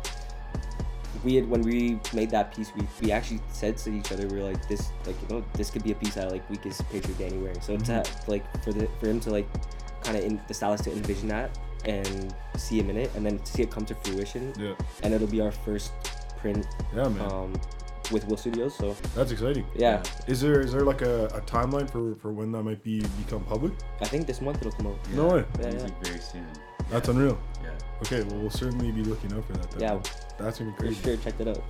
We 1.22 1.34
had 1.34 1.50
when 1.50 1.60
we 1.60 1.98
made 2.14 2.30
that 2.30 2.54
piece, 2.54 2.72
we, 2.74 2.86
we 3.02 3.12
actually 3.12 3.40
said 3.52 3.76
to 3.78 3.90
each 3.92 4.10
other, 4.10 4.26
we 4.28 4.38
were 4.40 4.48
like, 4.48 4.66
this 4.68 4.90
like 5.06 5.16
you 5.20 5.28
know 5.28 5.44
this 5.52 5.68
could 5.68 5.82
be 5.84 5.92
a 5.92 5.94
piece 5.94 6.16
I 6.16 6.24
like 6.28 6.48
we 6.48 6.56
could 6.56 6.72
picture 6.90 7.12
Danny 7.18 7.36
wearing. 7.36 7.60
So 7.60 7.76
to 7.76 7.92
have, 7.92 8.08
like 8.28 8.44
for 8.64 8.72
the 8.72 8.88
for 8.98 9.08
him 9.08 9.20
to 9.20 9.30
like 9.30 9.46
kind 10.02 10.16
of 10.16 10.24
in 10.24 10.40
the 10.48 10.54
stylist 10.54 10.84
to 10.84 10.92
envision 10.92 11.28
that 11.28 11.58
and 11.84 12.34
see 12.56 12.78
him 12.78 12.90
in 12.90 12.96
it, 12.96 13.10
and 13.14 13.24
then 13.24 13.44
see 13.44 13.62
it 13.62 13.70
come 13.70 13.84
to 13.86 13.94
fruition, 13.94 14.52
Yeah, 14.58 14.74
and 15.02 15.14
it'll 15.14 15.26
be 15.28 15.40
our 15.40 15.52
first 15.52 15.92
print 16.38 16.66
yeah, 16.94 17.08
man. 17.08 17.20
um, 17.32 17.52
with 18.12 18.26
Will 18.26 18.36
Studios. 18.36 18.74
So 18.74 18.96
That's 19.14 19.30
exciting. 19.30 19.64
yeah, 19.74 20.02
Is 20.26 20.40
there 20.40 20.60
is 20.60 20.72
there 20.72 20.82
like 20.82 21.02
a, 21.02 21.26
a 21.26 21.40
timeline 21.42 21.88
for, 21.90 22.14
for 22.16 22.32
when 22.32 22.50
that 22.52 22.62
might 22.62 22.82
be 22.82 23.00
become 23.24 23.44
public? 23.44 23.72
I 24.00 24.06
think 24.06 24.26
this 24.26 24.40
month 24.40 24.58
it'll 24.60 24.72
come 24.72 24.88
out. 24.88 25.10
No 25.12 25.28
way. 25.28 25.44
Yeah, 25.60 25.70
yeah. 25.72 25.86
very 26.02 26.18
soon. 26.20 26.46
That's 26.90 27.08
unreal. 27.08 27.38
Yeah. 27.62 27.70
Okay, 28.02 28.22
well 28.24 28.38
we'll 28.40 28.50
certainly 28.50 28.90
be 28.90 29.04
looking 29.04 29.32
out 29.32 29.44
for 29.44 29.52
that. 29.52 29.70
Then. 29.72 29.80
Yeah. 29.80 30.00
that's 30.38 30.58
gonna 30.58 30.70
be 30.72 30.76
crazy. 30.76 30.94
For 30.96 31.02
sure, 31.08 31.16
check 31.18 31.38
that 31.38 31.48
out. 31.48 31.62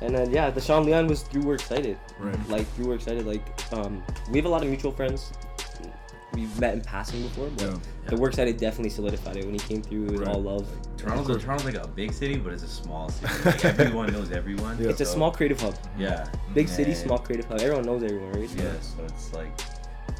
And 0.00 0.14
then 0.14 0.30
yeah, 0.30 0.50
the 0.50 0.60
Sean 0.60 0.84
Leon 0.84 1.06
was 1.06 1.22
through 1.22 1.42
We're 1.42 1.54
Excited. 1.54 1.96
Right. 2.18 2.48
Like 2.48 2.66
through 2.74 2.88
We're 2.88 2.96
Excited, 2.96 3.24
like 3.26 3.46
um, 3.72 4.02
we 4.30 4.36
have 4.38 4.44
a 4.44 4.48
lot 4.48 4.62
of 4.62 4.68
mutual 4.68 4.90
friends. 4.92 5.32
We've 6.34 6.60
met 6.60 6.74
in 6.74 6.80
passing 6.80 7.22
before, 7.22 7.48
but 7.56 7.62
Yeah. 7.66 7.76
the 8.08 8.16
We're 8.16 8.28
Excited 8.28 8.56
definitely 8.56 8.90
solidified 8.90 9.36
it 9.36 9.44
when 9.44 9.54
he 9.54 9.60
came 9.60 9.82
through. 9.82 10.06
It 10.06 10.10
was 10.12 10.20
Right. 10.20 10.28
all 10.30 10.42
love. 10.42 10.66
Toronto's 10.96 11.36
a, 11.36 11.38
Toronto's 11.38 11.64
like 11.66 11.74
a 11.76 11.86
big 11.88 12.12
city, 12.12 12.36
but 12.36 12.52
it's 12.52 12.62
a 12.62 12.68
small 12.68 13.08
city. 13.10 13.32
Like 13.44 13.64
everyone 13.64 14.12
knows 14.12 14.30
everyone. 14.32 14.78
Yeah. 14.80 14.88
It's 14.88 15.00
a 15.00 15.04
small 15.06 15.30
creative 15.30 15.60
hub. 15.60 15.74
Yeah. 15.98 16.26
Big 16.54 16.68
city, 16.68 16.94
small 16.94 17.18
creative 17.18 17.46
hub. 17.46 17.60
Everyone 17.60 17.84
knows 17.84 18.02
everyone, 18.02 18.32
right? 18.32 18.50
Yeah. 18.56 18.72
So 18.80 19.04
it's 19.04 19.32
like 19.32 19.52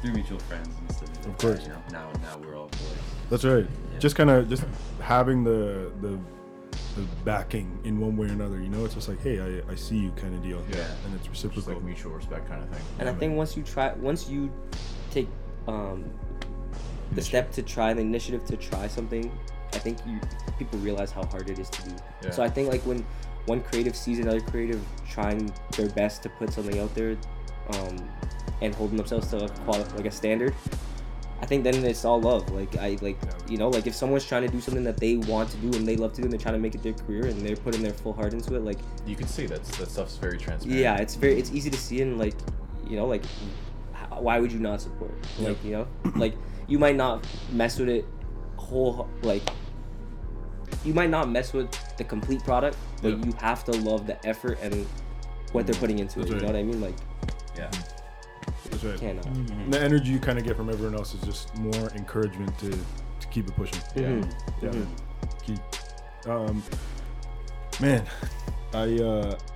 through 0.01 0.13
mutual 0.13 0.39
friends 0.39 0.69
and 0.79 0.91
stuff. 0.95 1.09
like 1.17 1.27
Of 1.27 1.37
course. 1.37 1.55
that, 1.59 1.63
You 1.67 1.69
know, 1.73 1.81
now 1.91 2.09
now 2.21 2.37
we're 2.37 2.55
all 2.55 2.67
boys. 2.67 2.97
That's 3.29 3.43
right. 3.43 3.65
Yeah. 3.93 3.99
Just 3.99 4.15
kind 4.15 4.29
of 4.29 4.47
just 4.49 4.63
having 4.99 5.43
the 5.43 5.91
the 6.01 6.17
the 6.95 7.01
backing 7.25 7.77
in 7.83 7.99
one 7.99 8.15
way 8.15 8.27
or 8.27 8.31
another. 8.31 8.57
You 8.61 8.69
know, 8.69 8.85
it's 8.85 8.93
just 8.93 9.09
like, 9.09 9.21
hey, 9.21 9.39
I, 9.41 9.71
I 9.71 9.75
see 9.75 9.97
you 9.97 10.11
kind 10.11 10.33
of 10.33 10.41
deal. 10.41 10.61
Yeah. 10.71 10.85
and 11.05 11.13
it's 11.15 11.27
Just 11.27 11.43
reciprocal. 11.43 11.73
like 11.73 11.83
mutual 11.83 12.13
respect 12.13 12.47
kind 12.47 12.63
of 12.63 12.69
thing. 12.69 12.81
And 12.99 13.09
I 13.09 13.13
think 13.13 13.35
once 13.35 13.57
you 13.57 13.63
try, 13.63 13.91
once 13.93 14.29
you 14.29 14.49
take 15.11 15.27
um, 15.67 16.03
the 17.13 17.21
step 17.21 17.51
to 17.53 17.61
try, 17.61 17.93
the 17.93 18.01
initiative 18.01 18.45
to 18.45 18.57
try 18.57 18.87
something, 18.87 19.31
I 19.73 19.79
think 19.79 19.99
you 20.05 20.19
people 20.57 20.79
realize 20.79 21.11
how 21.11 21.25
hard 21.25 21.49
it 21.49 21.59
is 21.59 21.69
to 21.69 21.89
do. 21.89 21.95
Yeah. 22.23 22.31
So 22.31 22.43
I 22.43 22.49
think 22.49 22.69
like 22.69 22.81
when 22.81 23.05
one 23.45 23.61
creative 23.61 23.95
sees 23.95 24.19
another 24.19 24.41
creative 24.41 24.83
trying 25.09 25.53
their 25.77 25.89
best 25.89 26.23
to 26.23 26.29
put 26.29 26.51
something 26.53 26.79
out 26.79 26.93
there, 26.95 27.17
um, 27.73 28.09
and 28.61 28.73
holding 28.75 28.97
themselves 28.97 29.27
to 29.27 29.45
a 29.45 29.49
quali- 29.49 29.83
like 29.95 30.05
a 30.05 30.11
standard, 30.11 30.53
I 31.41 31.45
think 31.45 31.63
then 31.63 31.83
it's 31.85 32.05
all 32.05 32.21
love. 32.21 32.49
Like 32.51 32.77
I 32.77 32.97
like 33.01 33.17
you 33.49 33.57
know 33.57 33.69
like 33.69 33.85
if 33.87 33.93
someone's 33.93 34.25
trying 34.25 34.43
to 34.43 34.47
do 34.47 34.61
something 34.61 34.83
that 34.83 34.97
they 34.97 35.17
want 35.17 35.49
to 35.51 35.57
do 35.57 35.77
and 35.77 35.87
they 35.87 35.97
love 35.97 36.13
to 36.13 36.21
do 36.21 36.23
and 36.23 36.31
they're 36.31 36.39
trying 36.39 36.55
to 36.55 36.59
make 36.59 36.75
it 36.75 36.83
their 36.83 36.93
career 36.93 37.25
and 37.25 37.41
they're 37.45 37.57
putting 37.57 37.83
their 37.83 37.93
full 37.93 38.13
heart 38.13 38.33
into 38.33 38.55
it, 38.55 38.63
like 38.63 38.79
you 39.05 39.15
can 39.15 39.27
see 39.27 39.45
that's 39.45 39.75
that 39.77 39.89
stuff's 39.89 40.17
very 40.17 40.37
transparent. 40.37 40.79
yeah, 40.79 40.97
it's 40.97 41.15
very 41.15 41.37
it's 41.37 41.51
easy 41.51 41.69
to 41.69 41.77
see 41.77 42.01
and 42.01 42.17
like 42.17 42.35
you 42.87 42.95
know 42.95 43.05
like 43.05 43.23
why 44.21 44.39
would 44.39 44.51
you 44.51 44.59
not 44.59 44.81
support? 44.81 45.13
Like 45.39 45.63
you 45.63 45.71
know 45.71 45.87
like 46.15 46.35
you 46.67 46.79
might 46.79 46.95
not 46.95 47.25
mess 47.51 47.77
with 47.79 47.89
it 47.89 48.05
whole 48.57 49.09
like 49.21 49.43
you 50.83 50.93
might 50.93 51.09
not 51.09 51.29
mess 51.29 51.53
with 51.53 51.69
the 51.97 52.03
complete 52.03 52.43
product, 52.43 52.77
but 53.01 53.17
Yeah. 53.17 53.25
you 53.25 53.33
have 53.39 53.63
to 53.65 53.71
love 53.71 54.07
the 54.07 54.23
effort 54.27 54.57
and 54.61 54.85
what 55.51 55.65
they're 55.67 55.79
putting 55.79 55.99
into 55.99 56.19
That's 56.19 56.31
it. 56.31 56.35
You 56.35 56.41
know 56.41 56.47
what 56.47 56.55
I 56.55 56.63
mean? 56.63 56.81
Like 56.81 56.95
Yeah. 57.57 57.69
That's 58.69 58.83
right. 58.83 58.93
you 58.93 58.99
cannot. 58.99 59.25
And 59.27 59.73
The 59.73 59.79
energy 59.79 60.11
you 60.11 60.19
kind 60.19 60.37
of 60.37 60.43
get 60.45 60.55
from 60.57 60.69
everyone 60.69 60.95
else 60.95 61.13
is 61.13 61.21
just 61.21 61.55
more 61.57 61.89
encouragement 61.95 62.57
to, 62.59 62.69
to 62.71 63.27
keep 63.31 63.47
it 63.47 63.55
pushing. 63.55 63.79
Mhm. 63.95 64.33
Yeah, 64.61 64.69
Mhm. 64.69 64.87
Keep. 65.45 65.59
Um, 66.29 66.63
man, 67.79 68.03
I 68.75 69.01
uh, 69.01 69.37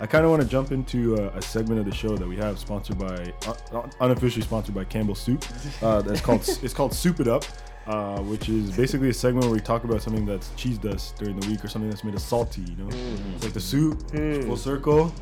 I 0.00 0.06
kind 0.06 0.24
of 0.24 0.30
want 0.30 0.42
to 0.42 0.48
jump 0.48 0.70
into 0.70 1.16
uh, 1.16 1.32
a 1.34 1.42
segment 1.42 1.80
of 1.80 1.86
the 1.86 1.94
show 1.94 2.16
that 2.16 2.28
we 2.28 2.36
have 2.36 2.58
sponsored 2.58 2.98
by 2.98 3.32
uh, 3.46 3.88
unofficially 4.00 4.42
sponsored 4.42 4.74
by 4.74 4.84
Campbell 4.84 5.14
Soup. 5.14 5.42
Uh, 5.82 6.02
that's 6.02 6.20
called 6.20 6.40
it's 6.62 6.74
called 6.74 6.92
Soup 6.92 7.18
It 7.20 7.28
Up. 7.28 7.44
Uh, 7.86 8.18
which 8.22 8.48
is 8.48 8.74
basically 8.74 9.10
a 9.10 9.12
segment 9.12 9.44
where 9.44 9.52
we 9.52 9.60
talk 9.60 9.84
about 9.84 10.00
something 10.00 10.24
that's 10.24 10.48
cheesed 10.52 10.86
us 10.86 11.12
during 11.18 11.38
the 11.38 11.46
week 11.46 11.62
or 11.62 11.68
something 11.68 11.90
that's 11.90 12.02
made 12.02 12.14
us 12.14 12.24
salty. 12.24 12.62
You 12.62 12.76
know, 12.76 12.88
it's 13.34 13.44
like 13.44 13.52
the 13.52 13.60
soup, 13.60 14.10
full 14.10 14.56
circle. 14.56 15.12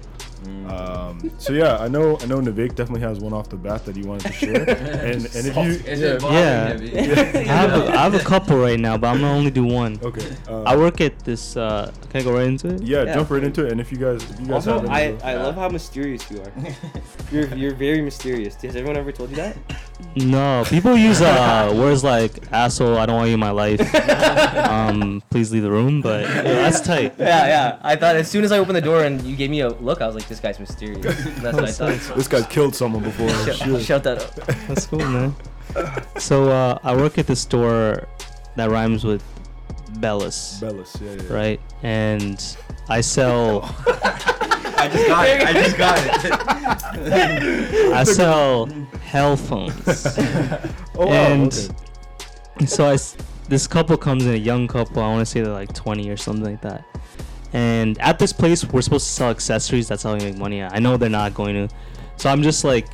Um, 0.69 1.31
so 1.39 1.53
yeah, 1.53 1.77
I 1.79 1.89
know 1.89 2.19
I 2.21 2.27
know 2.27 2.39
Navik 2.41 2.75
definitely 2.75 3.01
has 3.03 3.19
one 3.19 3.33
off 3.33 3.49
the 3.49 3.57
bat 3.57 3.85
that 3.85 3.97
he 3.97 4.03
wanted 4.03 4.29
to 4.29 4.33
share, 4.33 4.69
and 4.71 5.25
and 5.27 5.47
if 5.47 5.57
you 5.57 5.91
Is 5.93 6.01
it 6.01 6.21
bothering 6.21 6.39
Yeah. 6.43 6.79
him? 6.79 7.37
I 7.49 7.53
have, 7.53 7.73
a, 7.73 7.89
I 7.89 7.97
have 8.05 8.15
a 8.15 8.19
couple 8.21 8.57
right 8.59 8.79
now, 8.81 8.97
but 8.97 9.09
I'm 9.09 9.21
gonna 9.21 9.33
only 9.37 9.51
do 9.51 9.65
one. 9.65 9.99
okay, 10.03 10.27
uh, 10.49 10.63
I 10.63 10.77
work 10.77 11.01
at 11.01 11.19
this. 11.21 11.57
Uh, 11.57 11.93
can 12.11 12.21
I 12.21 12.25
go 12.25 12.33
right 12.33 12.47
into 12.47 12.69
it? 12.75 12.83
yeah, 12.83 13.03
Yeah. 13.05 13.15
jump 13.15 13.31
right 13.31 13.43
into 13.45 13.67
it, 13.67 13.73
and 13.73 13.81
if 13.81 13.91
you 13.93 13.99
guys 13.99 14.23
if 14.31 14.41
you 14.41 14.47
guys 14.47 14.67
Also, 14.67 14.81
have 14.81 14.91
I, 14.91 15.17
I 15.25 15.35
love 15.35 15.55
how 15.57 15.69
mysterious 15.69 16.29
you 16.31 16.41
are. 16.43 16.53
You're 17.31 17.49
you're 17.55 17.75
very 17.75 18.01
mysterious. 18.01 18.55
Has 18.63 18.77
everyone 18.77 18.97
ever 18.97 19.13
told 19.13 19.31
you 19.31 19.37
that? 19.37 19.57
No, 20.17 20.65
people 20.67 20.97
use 20.97 21.21
uh, 21.23 21.73
words 21.77 22.03
like 22.05 22.33
asshole. 22.53 22.99
I 22.99 23.07
don't 23.07 23.17
want 23.17 23.29
you 23.29 23.35
in 23.35 23.41
my 23.41 23.51
life. 23.51 23.81
um, 24.69 25.23
please 25.31 25.53
leave 25.53 25.63
the 25.63 25.71
room. 25.71 26.01
But 26.03 26.25
yeah, 26.25 26.43
that's 26.43 26.81
tight. 26.81 27.15
Yeah, 27.19 27.47
yeah. 27.47 27.79
I 27.83 27.97
thought 27.97 28.17
as 28.17 28.29
soon 28.29 28.45
as 28.45 28.53
I 28.53 28.59
opened 28.59 28.77
the 28.77 28.81
door 28.83 29.05
and 29.05 29.23
you 29.23 29.37
gave 29.37 29.51
me 29.51 29.61
a 29.61 29.69
look, 29.71 30.01
I 30.03 30.07
was 30.07 30.15
like, 30.15 30.27
this 30.33 30.41
guy's 30.41 30.59
mysterious. 30.59 31.03
That's 31.43 31.55
what 31.55 31.65
I 31.65 31.73
thought. 31.73 32.17
this 32.17 32.27
guy's 32.27 32.47
killed 32.47 32.75
someone 32.75 33.03
before. 33.03 33.29
Shut, 33.53 33.83
shut 33.83 34.03
that 34.05 34.23
up. 34.23 34.35
That's 34.67 34.87
cool, 34.87 34.99
man. 34.99 35.35
So 36.19 36.51
uh, 36.51 36.79
I 36.83 36.95
work 36.95 37.17
at 37.17 37.27
the 37.27 37.35
store 37.37 38.07
that 38.57 38.71
rhymes 38.71 39.05
with 39.05 39.25
Bellis, 40.01 40.59
Bellis, 40.61 40.95
yeah, 41.01 41.13
yeah. 41.15 41.33
right? 41.33 41.61
And 41.83 42.57
I 42.91 43.01
sell 43.01 43.75
I 43.87 44.89
just 44.93 45.09
got 45.09 45.27
it. 45.29 45.43
I 45.43 45.53
just 45.55 45.79
got 45.79 45.99
it. 47.07 47.93
I 47.95 48.05
sell 48.05 48.67
hell 49.03 49.37
phones. 49.37 50.07
Oh, 50.95 51.07
wow, 51.07 51.09
and 51.09 51.53
okay. 52.57 52.67
so 52.67 52.85
I, 52.87 52.95
s- 52.95 53.17
this 53.49 53.67
couple 53.67 53.97
comes 53.97 54.27
in, 54.27 54.35
a 54.35 54.37
young 54.37 54.69
couple. 54.69 55.03
I 55.03 55.09
want 55.09 55.21
to 55.21 55.27
say 55.27 55.41
they're 55.41 55.53
like 55.55 55.73
20 55.73 56.11
or 56.11 56.19
something 56.19 56.45
like 56.45 56.61
that. 56.61 56.85
And 57.53 57.99
at 58.01 58.19
this 58.19 58.33
place, 58.33 58.65
we're 58.65 58.81
supposed 58.83 59.07
to 59.07 59.13
sell 59.13 59.31
accessories. 59.31 59.89
That's 59.89 60.03
how 60.03 60.15
we 60.15 60.21
make 60.21 60.39
money. 60.39 60.63
I 60.63 60.79
know 60.79 60.97
they're 60.97 61.11
not 61.11 61.35
going 61.35 61.69
to. 61.69 61.75
So 62.17 62.31
I'm 62.31 62.43
just 62.43 62.65
like, 62.65 62.87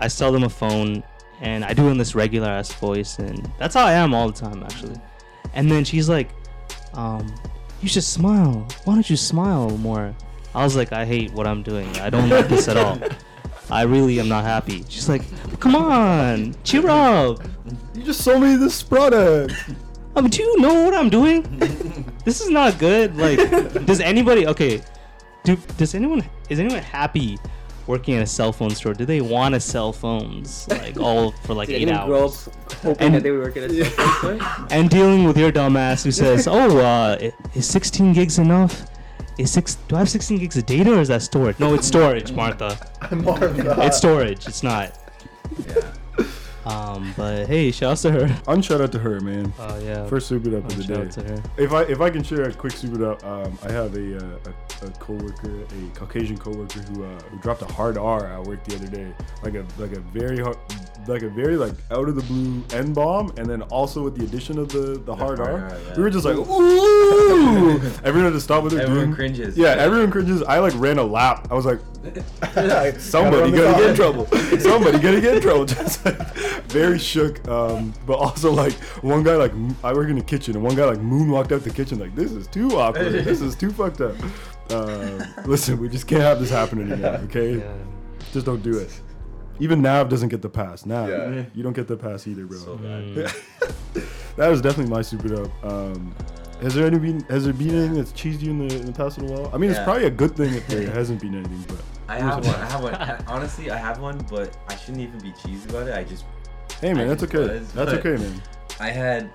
I 0.00 0.08
sell 0.08 0.32
them 0.32 0.42
a 0.42 0.48
phone, 0.48 1.02
and 1.40 1.64
I 1.64 1.72
do 1.72 1.86
it 1.88 1.92
in 1.92 1.98
this 1.98 2.14
regular 2.14 2.48
ass 2.48 2.72
voice, 2.72 3.18
and 3.18 3.50
that's 3.58 3.74
how 3.74 3.84
I 3.86 3.92
am 3.92 4.14
all 4.14 4.30
the 4.30 4.38
time, 4.38 4.62
actually. 4.62 4.96
And 5.54 5.70
then 5.70 5.84
she's 5.84 6.08
like, 6.08 6.30
um, 6.94 7.32
you 7.80 7.88
should 7.88 8.04
smile. 8.04 8.66
Why 8.84 8.94
don't 8.94 9.08
you 9.08 9.16
smile 9.16 9.70
more? 9.78 10.14
I 10.54 10.64
was 10.64 10.76
like, 10.76 10.92
I 10.92 11.04
hate 11.04 11.32
what 11.32 11.46
I'm 11.46 11.62
doing. 11.62 11.88
I 11.98 12.10
don't 12.10 12.28
like 12.28 12.48
this 12.48 12.68
at 12.68 12.76
all. 12.76 12.98
I 13.70 13.82
really 13.82 14.20
am 14.20 14.28
not 14.28 14.44
happy. 14.44 14.84
She's 14.88 15.08
like, 15.08 15.22
come 15.60 15.74
on, 15.74 16.54
cheer 16.62 16.88
up. 16.88 17.42
You 17.94 18.02
just 18.02 18.22
sold 18.22 18.42
me 18.42 18.56
this 18.56 18.82
product. 18.82 19.54
Um, 20.14 20.28
do 20.28 20.42
you 20.42 20.60
know 20.60 20.84
what 20.84 20.94
I'm 20.94 21.08
doing? 21.08 21.42
this 22.24 22.40
is 22.40 22.50
not 22.50 22.78
good. 22.78 23.16
Like, 23.16 23.38
does 23.86 24.00
anybody? 24.00 24.46
Okay, 24.46 24.82
do 25.44 25.56
does 25.78 25.94
anyone? 25.94 26.24
Is 26.50 26.58
anyone 26.60 26.82
happy 26.82 27.38
working 27.86 28.14
in 28.14 28.22
a 28.22 28.26
cell 28.26 28.52
phone 28.52 28.70
store? 28.70 28.92
Do 28.94 29.04
they 29.06 29.20
want 29.20 29.54
to 29.54 29.60
sell 29.60 29.92
phones 29.92 30.68
like 30.68 30.98
all 30.98 31.32
for 31.32 31.54
like 31.54 31.68
Did 31.68 31.82
eight 31.82 31.88
anyone 31.88 32.06
grow 32.08 32.22
hours? 32.24 32.48
up 32.48 32.72
hoping 32.74 33.06
And- 33.06 33.14
that 33.14 33.22
they 33.22 33.30
would 33.30 33.40
work 33.42 33.56
at 33.56 33.70
a 33.70 33.84
cell 33.84 34.06
phone 34.08 34.38
store? 34.40 34.66
And 34.70 34.90
dealing 34.90 35.24
with 35.24 35.36
your 35.38 35.50
dumbass 35.50 36.04
who 36.04 36.10
says, 36.12 36.46
"Oh, 36.46 36.78
uh, 36.78 37.16
i- 37.20 37.32
is 37.54 37.66
16 37.66 38.12
gigs 38.12 38.38
enough? 38.38 38.84
Is 39.38 39.50
six? 39.50 39.76
Do 39.88 39.96
I 39.96 40.00
have 40.00 40.10
16 40.10 40.38
gigs 40.38 40.58
of 40.58 40.66
data 40.66 40.92
or 40.92 41.00
is 41.00 41.08
that 41.08 41.22
storage? 41.22 41.58
No, 41.58 41.72
it's 41.72 41.86
storage, 41.86 42.32
Martha. 42.32 42.76
Martha. 43.12 43.76
It's 43.86 43.96
storage. 43.96 44.46
It's 44.46 44.62
not. 44.62 44.98
Um, 46.64 47.12
but 47.16 47.46
hey, 47.46 47.70
shout 47.70 47.92
out 47.92 47.96
to 47.98 48.12
her. 48.12 48.24
I'm 48.46 48.58
Unshout 48.58 48.80
out 48.80 48.92
to 48.92 48.98
her, 48.98 49.20
man. 49.20 49.52
Oh 49.58 49.78
yeah. 49.80 50.06
First 50.06 50.28
soup 50.28 50.46
it 50.46 50.54
up 50.54 50.64
of 50.64 50.76
the 50.76 50.82
shout 50.84 50.96
day. 50.96 51.02
out 51.02 51.10
to 51.12 51.22
her. 51.24 51.42
If 51.56 51.72
I 51.72 51.82
if 51.82 52.00
I 52.00 52.10
can 52.10 52.22
share 52.22 52.42
a 52.42 52.52
quick 52.52 52.72
soup 52.72 52.94
it 52.94 53.02
up, 53.02 53.24
um, 53.24 53.58
I 53.64 53.72
have 53.72 53.94
a, 53.96 54.18
uh, 54.18 54.38
a 54.46 54.86
a 54.86 54.90
coworker, 54.92 55.62
a 55.62 55.98
Caucasian 55.98 56.36
coworker 56.38 56.80
who 56.80 57.04
uh, 57.04 57.20
who 57.22 57.38
dropped 57.38 57.62
a 57.62 57.66
hard 57.66 57.96
R 57.98 58.26
at 58.26 58.42
work 58.44 58.64
the 58.64 58.76
other 58.76 58.86
day, 58.88 59.12
like 59.42 59.54
a 59.54 59.64
like 59.78 59.92
a 59.92 60.00
very 60.00 60.38
hard, 60.38 60.56
like 61.06 61.22
a 61.22 61.28
very 61.28 61.56
like 61.56 61.74
out 61.90 62.08
of 62.08 62.16
the 62.16 62.22
blue 62.22 62.62
N 62.72 62.92
bomb, 62.92 63.32
and 63.36 63.46
then 63.46 63.62
also 63.62 64.02
with 64.02 64.16
the 64.16 64.24
addition 64.24 64.58
of 64.58 64.68
the 64.68 64.98
the 65.04 65.14
hard 65.14 65.40
R, 65.40 65.52
R, 65.52 65.68
yeah. 65.68 65.96
we 65.96 66.02
were 66.02 66.10
just 66.10 66.24
like 66.24 66.36
ooh. 66.36 67.80
everyone 68.04 68.32
just 68.32 68.44
stopped 68.44 68.52
stop 68.52 68.62
what 68.64 68.72
they're 68.72 68.82
Everyone 68.82 69.06
doing. 69.06 69.14
cringes. 69.14 69.56
Yeah, 69.56 69.70
everyone 69.70 70.10
cringes. 70.10 70.42
I 70.42 70.58
like 70.58 70.74
ran 70.76 70.98
a 70.98 71.02
lap. 71.02 71.48
I 71.50 71.54
was 71.54 71.64
like, 71.64 71.80
somebody 73.00 73.50
gonna 73.50 73.78
get 73.78 73.90
in 73.90 73.96
trouble. 73.96 74.26
Somebody 74.58 74.98
gonna 74.98 75.20
get 75.20 75.36
in 75.36 75.42
trouble. 75.42 75.64
Just 75.64 76.04
like 76.04 76.18
very 76.68 76.98
shook. 76.98 77.46
Um, 77.48 77.92
but 78.06 78.14
also 78.14 78.52
like 78.52 78.74
one 79.02 79.22
guy 79.22 79.36
like 79.36 79.52
I 79.82 79.92
work 79.92 80.08
in 80.08 80.16
the 80.16 80.24
kitchen 80.24 80.54
and 80.54 80.64
one 80.64 80.74
guy 80.76 80.84
like 80.84 80.98
moonwalked 80.98 81.52
out 81.52 81.62
the 81.62 81.70
kitchen 81.70 81.98
like 81.98 82.14
this 82.14 82.32
is 82.32 82.46
too 82.46 82.76
awkward. 82.78 83.12
this 83.12 83.40
is 83.40 83.54
too 83.56 83.70
fucked 83.70 84.00
up. 84.00 84.14
Uh, 84.70 85.24
listen, 85.44 85.78
we 85.78 85.88
just 85.88 86.06
can't 86.06 86.22
have 86.22 86.40
this 86.40 86.50
happen 86.50 86.90
anymore. 86.90 87.16
Okay, 87.24 87.58
Yeah. 87.58 87.72
just 88.32 88.46
don't 88.46 88.62
do 88.62 88.78
it. 88.78 88.90
Even 89.60 89.82
Nav 89.82 90.08
doesn't 90.08 90.28
get 90.30 90.42
the 90.42 90.48
pass. 90.48 90.86
Nav, 90.86 91.08
Yeah. 91.08 91.44
you 91.54 91.62
don't 91.62 91.72
get 91.74 91.86
the 91.86 91.96
pass 91.96 92.26
either, 92.26 92.46
bro. 92.46 92.58
So 92.58 92.76
bad. 92.76 93.04
Mm. 93.04 94.06
that 94.36 94.48
was 94.48 94.60
definitely 94.60 94.90
my 94.90 95.02
super 95.02 95.44
up. 95.44 95.64
Um, 95.64 96.14
has 96.60 96.74
there 96.74 96.86
any 96.86 96.98
been 96.98 97.20
has 97.24 97.44
there 97.44 97.52
been 97.52 97.70
anything 97.70 97.94
that's 97.94 98.12
cheesed 98.12 98.40
you 98.40 98.50
in 98.52 98.68
the, 98.68 98.76
in 98.76 98.86
the 98.86 98.92
past 98.92 99.18
little 99.18 99.36
while? 99.36 99.50
I 99.54 99.58
mean, 99.58 99.70
it's 99.70 99.80
probably 99.80 100.04
a 100.04 100.10
good 100.10 100.36
thing 100.36 100.54
if 100.54 100.66
there 100.68 100.88
hasn't 100.94 101.20
been 101.20 101.34
anything, 101.34 101.64
but 101.68 101.78
I 102.08 102.18
have 102.18 102.44
one. 102.44 102.54
I 102.54 102.66
have 102.66 102.82
one. 102.82 103.24
Honestly, 103.26 103.70
I 103.70 103.76
have 103.76 103.98
one, 104.00 104.18
but 104.30 104.56
I 104.68 104.76
shouldn't 104.76 105.00
even 105.02 105.18
be 105.20 105.32
cheesy 105.42 105.68
about 105.68 105.88
it. 105.88 105.94
I 105.94 106.04
just 106.04 106.24
hey 106.80 106.94
man, 106.94 107.04
I 107.06 107.08
that's 107.14 107.22
okay. 107.24 107.58
was, 107.58 107.72
That's 107.72 107.92
okay, 107.92 108.16
man. 108.16 108.42
I 108.80 108.90
had 108.90 109.30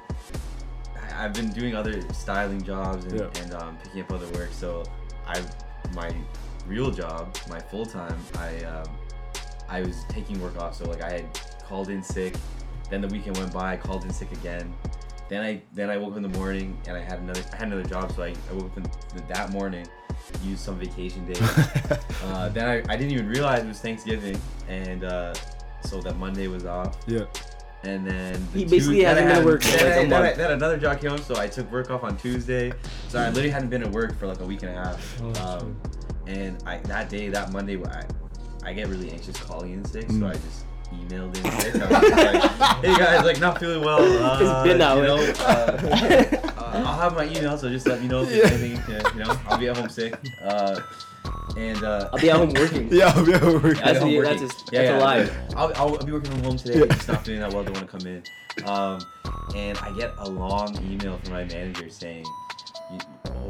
I- 0.96 1.26
I've 1.26 1.34
been 1.34 1.50
doing 1.52 1.76
other 1.76 2.02
styling 2.14 2.62
jobs 2.62 3.06
and, 3.06 3.20
Yeah. 3.20 3.42
and 3.44 3.54
um, 3.56 3.78
picking 3.84 4.02
up 4.02 4.12
other 4.12 4.28
work. 4.30 4.50
So 4.52 4.84
I 5.28 5.42
my 5.94 6.14
real 6.68 6.92
job, 6.92 7.36
my 7.50 7.60
full 7.60 7.86
time, 7.86 8.18
I 8.38 8.64
um, 8.66 8.86
I 9.70 9.82
was 9.82 10.04
taking 10.10 10.42
work 10.42 10.58
off. 10.58 10.76
So 10.76 10.86
like 10.86 11.02
I 11.02 11.12
had 11.12 11.40
called 11.68 11.90
in 11.90 12.02
sick. 12.04 12.36
Then 12.90 13.02
the 13.02 13.08
weekend 13.08 13.38
went 13.38 13.54
by. 13.54 13.74
I 13.74 13.78
called 13.78 14.04
in 14.06 14.12
sick 14.14 14.32
again. 14.32 14.74
Then 15.30 15.44
I 15.44 15.62
then 15.74 15.90
I 15.90 15.98
woke 15.98 16.12
up 16.12 16.18
in 16.18 16.24
the 16.24 16.38
morning 16.38 16.80
and 16.88 16.96
I 16.96 17.02
had 17.02 17.20
another 17.20 17.42
I 17.52 17.56
had 17.58 17.68
another 17.68 17.84
job. 17.84 18.12
So 18.14 18.24
I, 18.24 18.34
I 18.50 18.54
woke 18.54 18.72
up 18.72 18.78
in 18.78 19.28
that 19.28 19.52
morning, 19.52 19.86
used 20.44 20.62
some 20.62 20.80
vacation 20.80 21.26
days. 21.26 21.42
uh, 22.24 22.50
then 22.50 22.66
I, 22.68 22.78
I 22.94 22.96
didn't 22.98 23.12
even 23.12 23.28
realize 23.28 23.64
it 23.64 23.68
was 23.68 23.80
Thanksgiving, 23.80 24.40
and 24.70 25.04
uh, 25.04 25.34
so 25.84 26.00
that 26.02 26.18
Monday 26.18 26.48
was 26.48 26.66
off. 26.66 26.98
Yeah. 27.08 27.26
And 27.84 28.06
then 28.08 28.34
the 28.54 28.60
He 28.60 28.66
basically 28.66 28.96
Tues- 28.98 29.04
then 29.06 29.18
hasn't 29.18 29.18
I 29.18 29.22
been 29.22 29.28
had- 29.30 29.38
at 29.38 29.46
work 29.46 29.62
Then, 29.64 29.74
like 29.74 29.84
a 29.84 30.00
I, 30.00 30.06
then, 30.06 30.14
I, 30.24 30.34
then 30.34 30.52
another 30.54 30.78
job 30.78 31.00
came 31.00 31.12
up, 31.12 31.20
so 31.20 31.36
I 31.38 31.48
took 31.48 31.72
work 31.72 31.92
off 31.92 32.04
on 32.04 32.18
Tuesday. 32.18 32.72
So 33.08 33.20
I 33.20 33.28
literally 33.28 33.50
hadn't 33.50 33.70
been 33.70 33.84
at 33.84 33.92
work 33.92 34.18
for 34.18 34.28
like 34.28 34.40
a 34.40 34.46
week 34.46 34.64
and 34.64 34.72
a 34.72 34.76
half. 34.84 35.22
Oh, 35.22 35.60
um, 35.60 35.80
and 36.26 36.62
I 36.66 36.78
that 36.80 37.10
day, 37.10 37.30
that 37.30 37.52
Monday, 37.52 37.78
I 37.84 38.04
I 38.68 38.74
get 38.74 38.88
really 38.90 39.10
anxious 39.12 39.38
calling 39.38 39.72
in 39.74 39.86
sick, 39.86 40.08
Mm. 40.10 40.20
so 40.20 40.28
I 40.28 40.34
just 40.34 40.66
emailed 40.94 41.38
in 41.38 41.52
sick. 41.62 41.76
I 41.76 41.88
was 42.02 42.12
like, 42.12 42.84
hey 42.86 42.96
guys, 42.98 43.24
like 43.26 43.40
not 43.40 43.60
feeling 43.60 43.82
well. 43.84 44.00
Uh, 44.02 44.40
It's 44.42 44.68
been 44.68 44.78
that 44.80 44.98
way. 44.98 45.08
know, 45.08 45.34
uh, 45.40 46.52
uh, 46.62 46.84
I'll 46.86 47.00
have 47.00 47.16
my 47.16 47.26
email, 47.26 47.58
so 47.58 47.70
just 47.70 47.88
let 47.88 48.02
me 48.02 48.10
know 48.10 48.24
if 48.24 48.30
there's 48.30 48.52
anything. 48.62 48.96
uh, 48.96 49.10
You 49.14 49.24
know, 49.24 49.40
I'll 49.48 49.58
be 49.58 49.70
at 49.70 49.78
home 49.78 49.88
sick. 49.90 50.16
Uh, 50.44 50.82
and 51.56 51.82
uh, 51.82 52.10
I'll 52.12 52.20
be 52.20 52.30
at 52.30 52.36
home 52.36 52.52
working. 52.54 52.90
Yeah, 52.94 53.14
I'll 53.16 53.26
be 53.26 53.34
at 53.34 53.42
home 53.42 53.62
the- 53.62 53.68
working. 53.70 54.22
that's 54.22 54.42
just- 54.42 54.70
that's 54.72 54.90
a 54.90 55.00
lie. 55.00 55.30
I'll, 55.56 55.74
I'll 55.76 55.98
be 56.06 56.12
working 56.12 56.32
from 56.32 56.44
home 56.44 56.58
today. 56.58 56.80
Yeah. 56.80 56.86
Just 56.94 57.08
not 57.08 57.24
feeling 57.26 57.40
that 57.40 57.54
well. 57.54 57.64
Don't 57.64 57.74
want 57.78 57.90
to 57.90 57.98
come 57.98 58.06
in. 58.06 58.24
Um, 58.66 59.00
and 59.56 59.78
I 59.78 59.92
get 59.98 60.12
a 60.18 60.30
long 60.30 60.76
email 60.84 61.18
from 61.24 61.32
my 61.34 61.46
manager 61.46 61.90
saying, 61.90 62.26
you, 62.92 63.00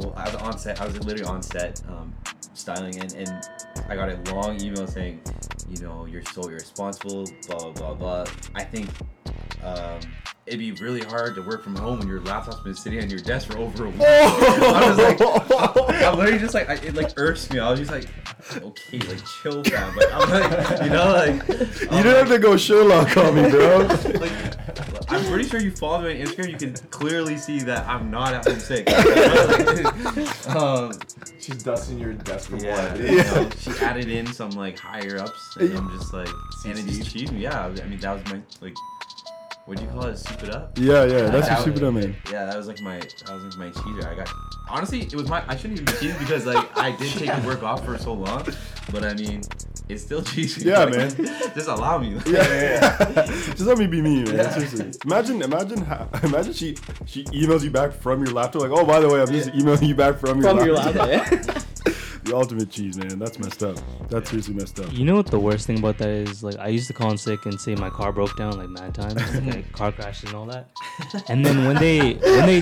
oh, 0.00 0.12
I 0.16 0.24
was 0.26 0.34
on 0.36 0.58
set. 0.58 0.80
I 0.80 0.86
was 0.86 0.96
literally 1.02 1.24
on 1.28 1.42
set 1.42 1.82
um, 1.88 2.14
styling, 2.58 2.98
and, 3.00 3.12
and 3.14 3.48
I 3.88 3.94
got 3.94 4.08
a 4.08 4.34
long 4.34 4.60
email 4.60 4.86
saying, 4.86 5.20
you 5.68 5.82
know, 5.82 6.06
you're 6.06 6.24
so 6.24 6.42
irresponsible. 6.42 7.24
Blah 7.46 7.58
blah 7.58 7.72
blah 7.72 7.94
blah. 7.94 8.26
I 8.54 8.64
think. 8.64 8.90
Um, 9.62 10.00
It'd 10.48 10.60
be 10.60 10.72
really 10.82 11.02
hard 11.02 11.34
to 11.34 11.42
work 11.42 11.62
from 11.62 11.76
home 11.76 11.98
when 11.98 12.08
your 12.08 12.22
laptop's 12.22 12.60
been 12.60 12.74
sitting 12.74 13.02
on 13.02 13.10
your 13.10 13.18
desk 13.18 13.48
for 13.48 13.58
over 13.58 13.84
a 13.84 13.90
week. 13.90 14.00
I 14.00 14.88
was 14.88 14.96
like, 14.96 15.20
I'm 16.02 16.16
literally 16.16 16.38
just 16.38 16.54
like, 16.54 16.70
I, 16.70 16.74
it 16.76 16.94
like 16.94 17.12
irks 17.18 17.50
me. 17.50 17.58
I 17.58 17.70
was 17.70 17.78
just 17.78 17.92
like, 17.92 18.06
okay, 18.56 18.98
like 18.98 19.22
chill, 19.42 19.62
fam. 19.62 19.94
Like 19.94 20.10
I'm 20.10 20.30
like, 20.30 20.82
you 20.84 20.88
know, 20.88 21.12
like 21.12 21.48
You 21.82 22.02
didn't 22.02 22.16
have 22.16 22.28
to 22.28 22.38
go 22.38 22.56
Sherlock 22.56 23.14
on 23.18 23.34
me, 23.34 23.50
bro. 23.50 23.78
like, 24.20 24.97
I'm 25.10 25.24
pretty 25.24 25.48
sure 25.48 25.60
you 25.60 25.70
follow 25.70 26.02
me 26.02 26.20
on 26.20 26.26
Instagram. 26.26 26.50
You 26.50 26.56
can 26.58 26.74
clearly 26.90 27.36
see 27.36 27.60
that 27.60 27.86
I'm 27.88 28.10
not 28.10 28.34
at 28.34 28.46
home 28.46 28.60
sick. 28.60 28.88
um, 30.54 30.92
She's 31.40 31.62
dusting 31.62 31.98
your 31.98 32.12
desk 32.12 32.50
with 32.50 32.62
yeah, 32.62 32.94
blood. 32.94 33.00
you 33.10 33.16
know, 33.16 33.50
she 33.58 33.70
added 33.82 34.10
in 34.10 34.26
some 34.26 34.50
like 34.50 34.78
higher 34.78 35.18
ups, 35.18 35.56
and 35.56 35.72
I'm 35.76 35.90
just 35.98 36.12
like, 36.12 36.28
and 36.66 36.78
it 36.78 36.86
just 36.86 37.10
cheated 37.10 37.32
me. 37.32 37.40
Yeah, 37.40 37.66
I 37.66 37.86
mean 37.86 37.98
that 38.00 38.12
was 38.12 38.24
my 38.32 38.42
like 38.60 38.74
What'd 39.68 39.84
you 39.84 39.90
call 39.90 40.04
it? 40.06 40.16
Soup 40.16 40.42
it 40.44 40.54
up. 40.54 40.78
Yeah, 40.78 41.04
yeah, 41.04 41.28
that's 41.28 41.32
your 41.32 41.40
That 41.42 41.58
super 41.58 41.70
was- 41.72 41.80
dumb 41.80 41.94
man. 41.96 42.16
Yeah, 42.32 42.46
that 42.46 42.56
was 42.56 42.66
like 42.68 42.80
my 42.80 42.96
that 43.00 43.30
was 43.30 43.44
like 43.44 43.58
my 43.58 43.82
cheater. 43.82 44.08
I 44.08 44.14
got 44.14 44.30
honestly, 44.70 45.02
it 45.02 45.14
was 45.14 45.28
my 45.28 45.44
I 45.46 45.56
shouldn't 45.56 45.80
even 45.80 45.84
be 45.84 45.92
cheating 46.00 46.16
because 46.20 46.46
like 46.46 46.74
I 46.74 46.92
did 46.96 47.12
take 47.12 47.30
the 47.42 47.46
work 47.46 47.62
off 47.62 47.84
for 47.84 47.98
so 47.98 48.14
long, 48.14 48.46
but 48.90 49.04
I 49.04 49.12
mean, 49.12 49.42
it's 49.90 50.02
still 50.02 50.22
cheating. 50.22 50.66
Yeah, 50.68 50.84
Like, 50.84 51.18
man. 51.18 51.26
Just 51.54 51.68
allow 51.68 51.98
me. 51.98 52.12
Yeah, 52.24 52.32
yeah, 52.32 52.96
yeah. 53.10 53.26
just 53.26 53.60
let 53.60 53.76
me 53.76 53.86
be 53.86 54.00
me, 54.00 54.24
man. 54.24 54.36
Yeah. 54.36 54.50
Seriously. 54.52 54.90
Imagine, 55.04 55.42
imagine, 55.42 55.82
how, 55.84 56.08
imagine 56.22 56.54
she 56.54 56.74
she 57.04 57.24
emails 57.24 57.62
you 57.62 57.70
back 57.70 57.92
from 57.92 58.24
your 58.24 58.32
laptop, 58.32 58.62
like, 58.62 58.70
oh, 58.70 58.86
by 58.86 59.00
the 59.00 59.08
way, 59.10 59.20
I'm 59.20 59.26
just 59.30 59.50
emailing 59.54 59.84
you 59.84 59.94
back 59.94 60.18
from 60.18 60.40
your 60.40 60.56
From 60.56 60.64
your 60.66 60.76
laptop. 60.76 61.08
Laptop. 62.32 62.32
Yeah. 62.32 62.32
The 62.32 62.36
ultimate 62.36 62.70
cheese, 62.70 62.96
man. 62.96 63.18
That's 63.18 63.38
messed 63.38 63.62
up. 63.62 63.76
That's 64.08 64.30
seriously 64.30 64.54
messed 64.54 64.80
up. 64.80 64.92
You 64.92 65.04
know 65.04 65.14
what 65.16 65.26
the 65.26 65.38
worst 65.38 65.66
thing 65.66 65.78
about 65.78 65.98
that 65.98 66.08
is? 66.08 66.42
Like, 66.42 66.58
I 66.58 66.68
used 66.68 66.86
to 66.88 66.92
call 66.92 67.10
in 67.10 67.18
sick 67.18 67.46
and 67.46 67.60
say 67.60 67.74
my 67.74 67.90
car 67.90 68.12
broke 68.12 68.36
down 68.36 68.56
like 68.58 68.68
mad 68.68 68.94
times, 68.94 69.16
like 69.46 69.70
car 69.72 69.92
crashes 69.92 70.24
and 70.30 70.34
all 70.34 70.46
that. 70.46 70.68
And 71.28 71.44
then 71.44 71.64
when 71.66 71.76
they 71.76 72.14
when 72.14 72.46
they 72.46 72.60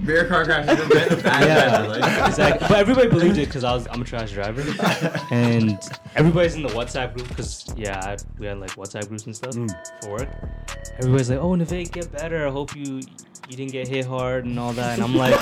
Bear 0.00 0.24
car 0.28 0.44
crash 0.44 0.68
is 0.68 0.84
a 0.84 0.88
bad, 0.88 1.22
bad 1.22 1.42
yeah, 1.46 1.68
driver, 1.86 1.88
like. 2.00 2.28
exactly. 2.28 2.68
But 2.68 2.78
everybody 2.78 3.08
believed 3.08 3.38
it 3.38 3.46
because 3.46 3.64
I 3.64 3.74
was 3.74 3.86
I'm 3.90 4.02
a 4.02 4.04
trash 4.04 4.32
driver, 4.32 4.62
and 5.30 5.78
everybody's 6.16 6.54
in 6.54 6.62
the 6.62 6.68
WhatsApp 6.70 7.14
group 7.14 7.28
because 7.28 7.72
yeah, 7.76 8.00
I, 8.04 8.16
we 8.38 8.46
had 8.46 8.58
like 8.60 8.70
WhatsApp 8.72 9.08
groups 9.08 9.26
and 9.26 9.34
stuff 9.36 9.50
Mm. 9.54 9.70
for 10.02 10.10
work. 10.12 10.28
Everybody's 10.98 11.28
like, 11.30 11.38
"Oh, 11.40 11.50
Navek, 11.56 11.90
get 11.90 12.12
better. 12.12 12.46
I 12.46 12.50
hope 12.50 12.76
you 12.76 13.00
you 13.50 13.56
didn't 13.56 13.72
get 13.72 13.88
hit 13.88 14.06
hard 14.06 14.44
and 14.46 14.58
all 14.58 14.72
that." 14.72 14.94
And 14.94 15.02
I'm 15.02 15.14
like, 15.14 15.34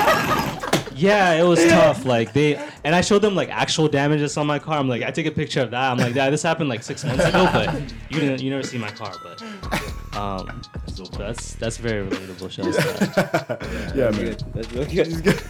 "Yeah, 0.97 1.35
it 1.35 1.45
was 1.45 1.63
tough." 1.65 2.05
Like 2.05 2.33
they 2.33 2.57
and 2.85 2.95
I 2.95 3.01
showed 3.03 3.21
them 3.23 3.35
like 3.35 3.51
actual 3.51 3.89
damages 3.89 4.37
on 4.37 4.47
my 4.47 4.59
car. 4.59 4.79
I'm 4.79 4.89
like, 4.89 5.03
I 5.03 5.11
take 5.11 5.27
a 5.27 5.31
picture 5.31 5.61
of 5.63 5.71
that. 5.73 5.91
I'm 5.93 5.99
like, 5.99 6.15
"Yeah, 6.15 6.31
this 6.31 6.43
happened 6.43 6.69
like 6.69 6.83
six 6.83 7.05
months 7.05 7.25
ago, 7.25 7.49
but 7.53 7.75
you 8.11 8.21
didn't 8.21 8.41
you 8.43 8.51
never 8.51 8.63
see 8.63 8.79
my 8.79 8.91
car." 8.91 9.13
But 9.23 10.17
um, 10.17 10.63
so 10.87 11.05
that's 11.05 11.55
that's 11.57 11.77
very 11.77 12.09
relatable. 12.09 12.51
Shout 12.51 12.67
out 12.67 12.75
to 12.75 12.79
that. 12.81 13.95
Yeah, 13.95 14.11
That's 14.11 14.17
man. 14.17 14.25
good. 14.25 14.45
That's 14.55 14.73
really 14.73 15.23
good. 15.23 15.43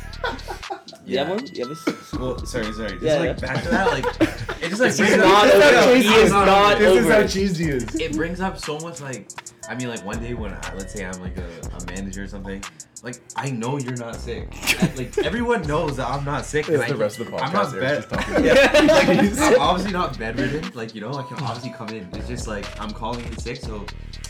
You 1.06 1.18
have 1.18 1.28
one? 1.30 1.46
You 1.54 1.66
have 1.66 1.70
a 1.86 1.90
s- 1.90 2.12
Well, 2.12 2.44
sorry, 2.44 2.70
sorry. 2.74 2.90
Just 2.90 3.02
Yeah, 3.02 3.14
like 3.14 3.40
yeah. 3.40 3.46
back 3.54 3.62
to 3.62 3.68
that, 3.70 3.86
like 3.92 4.04
it 4.62 4.68
just 4.68 4.80
like 4.80 4.92
This 4.92 4.96
brings 4.98 5.12
is 5.14 5.18
up- 5.20 5.26
not 5.26 5.44
this 5.46 5.74
over. 5.86 5.96
He 5.96 6.08
is 6.14 6.30
it 6.30 6.34
not 6.34 6.78
This 6.78 7.04
is 7.06 7.10
how 7.10 7.26
cheesy 7.26 7.64
he 7.64 7.70
is. 7.70 7.94
it 7.94 8.12
brings 8.14 8.40
up 8.42 8.58
so 8.58 8.78
much 8.80 9.00
like 9.00 9.26
I 9.68 9.74
mean 9.74 9.88
like 9.88 10.04
one 10.04 10.20
day 10.20 10.34
when 10.34 10.52
I, 10.52 10.74
let's 10.74 10.92
say 10.94 11.04
I'm 11.04 11.20
like 11.20 11.36
a, 11.38 11.46
a 11.76 11.84
manager 11.86 12.24
or 12.24 12.28
something 12.28 12.62
like 13.02 13.20
I 13.36 13.50
know 13.50 13.78
you're 13.78 13.96
not 13.96 14.16
sick 14.16 14.48
I- 14.82 14.92
like 14.96 15.16
everyone 15.24 15.62
knows 15.62 15.96
that 15.98 16.08
I'm 16.08 16.24
not 16.24 16.44
sick 16.44 16.66
and 16.68 16.76
It's 16.76 16.84
I 16.84 16.86
the 16.88 16.92
can- 16.94 17.00
rest 17.00 17.20
of 17.20 17.26
the 17.26 17.32
podcast. 17.32 17.42
I'm 17.42 17.52
not 17.52 17.74
Eric's 17.74 18.06
bed 18.06 18.44
yeah 18.44 18.80
like 18.92 19.08
I'm 19.38 19.60
obviously 19.60 19.92
not 19.92 20.18
bedridden 20.18 20.70
like 20.74 20.94
you 20.94 21.00
know 21.00 21.12
I 21.14 21.22
can 21.22 21.36
obviously 21.44 21.70
come 21.70 21.88
in 21.90 22.08
it's 22.14 22.28
just 22.28 22.46
like 22.48 22.64
I'm 22.80 22.90
calling 22.90 23.24
in 23.26 23.36
sick 23.38 23.58
so 23.58 23.84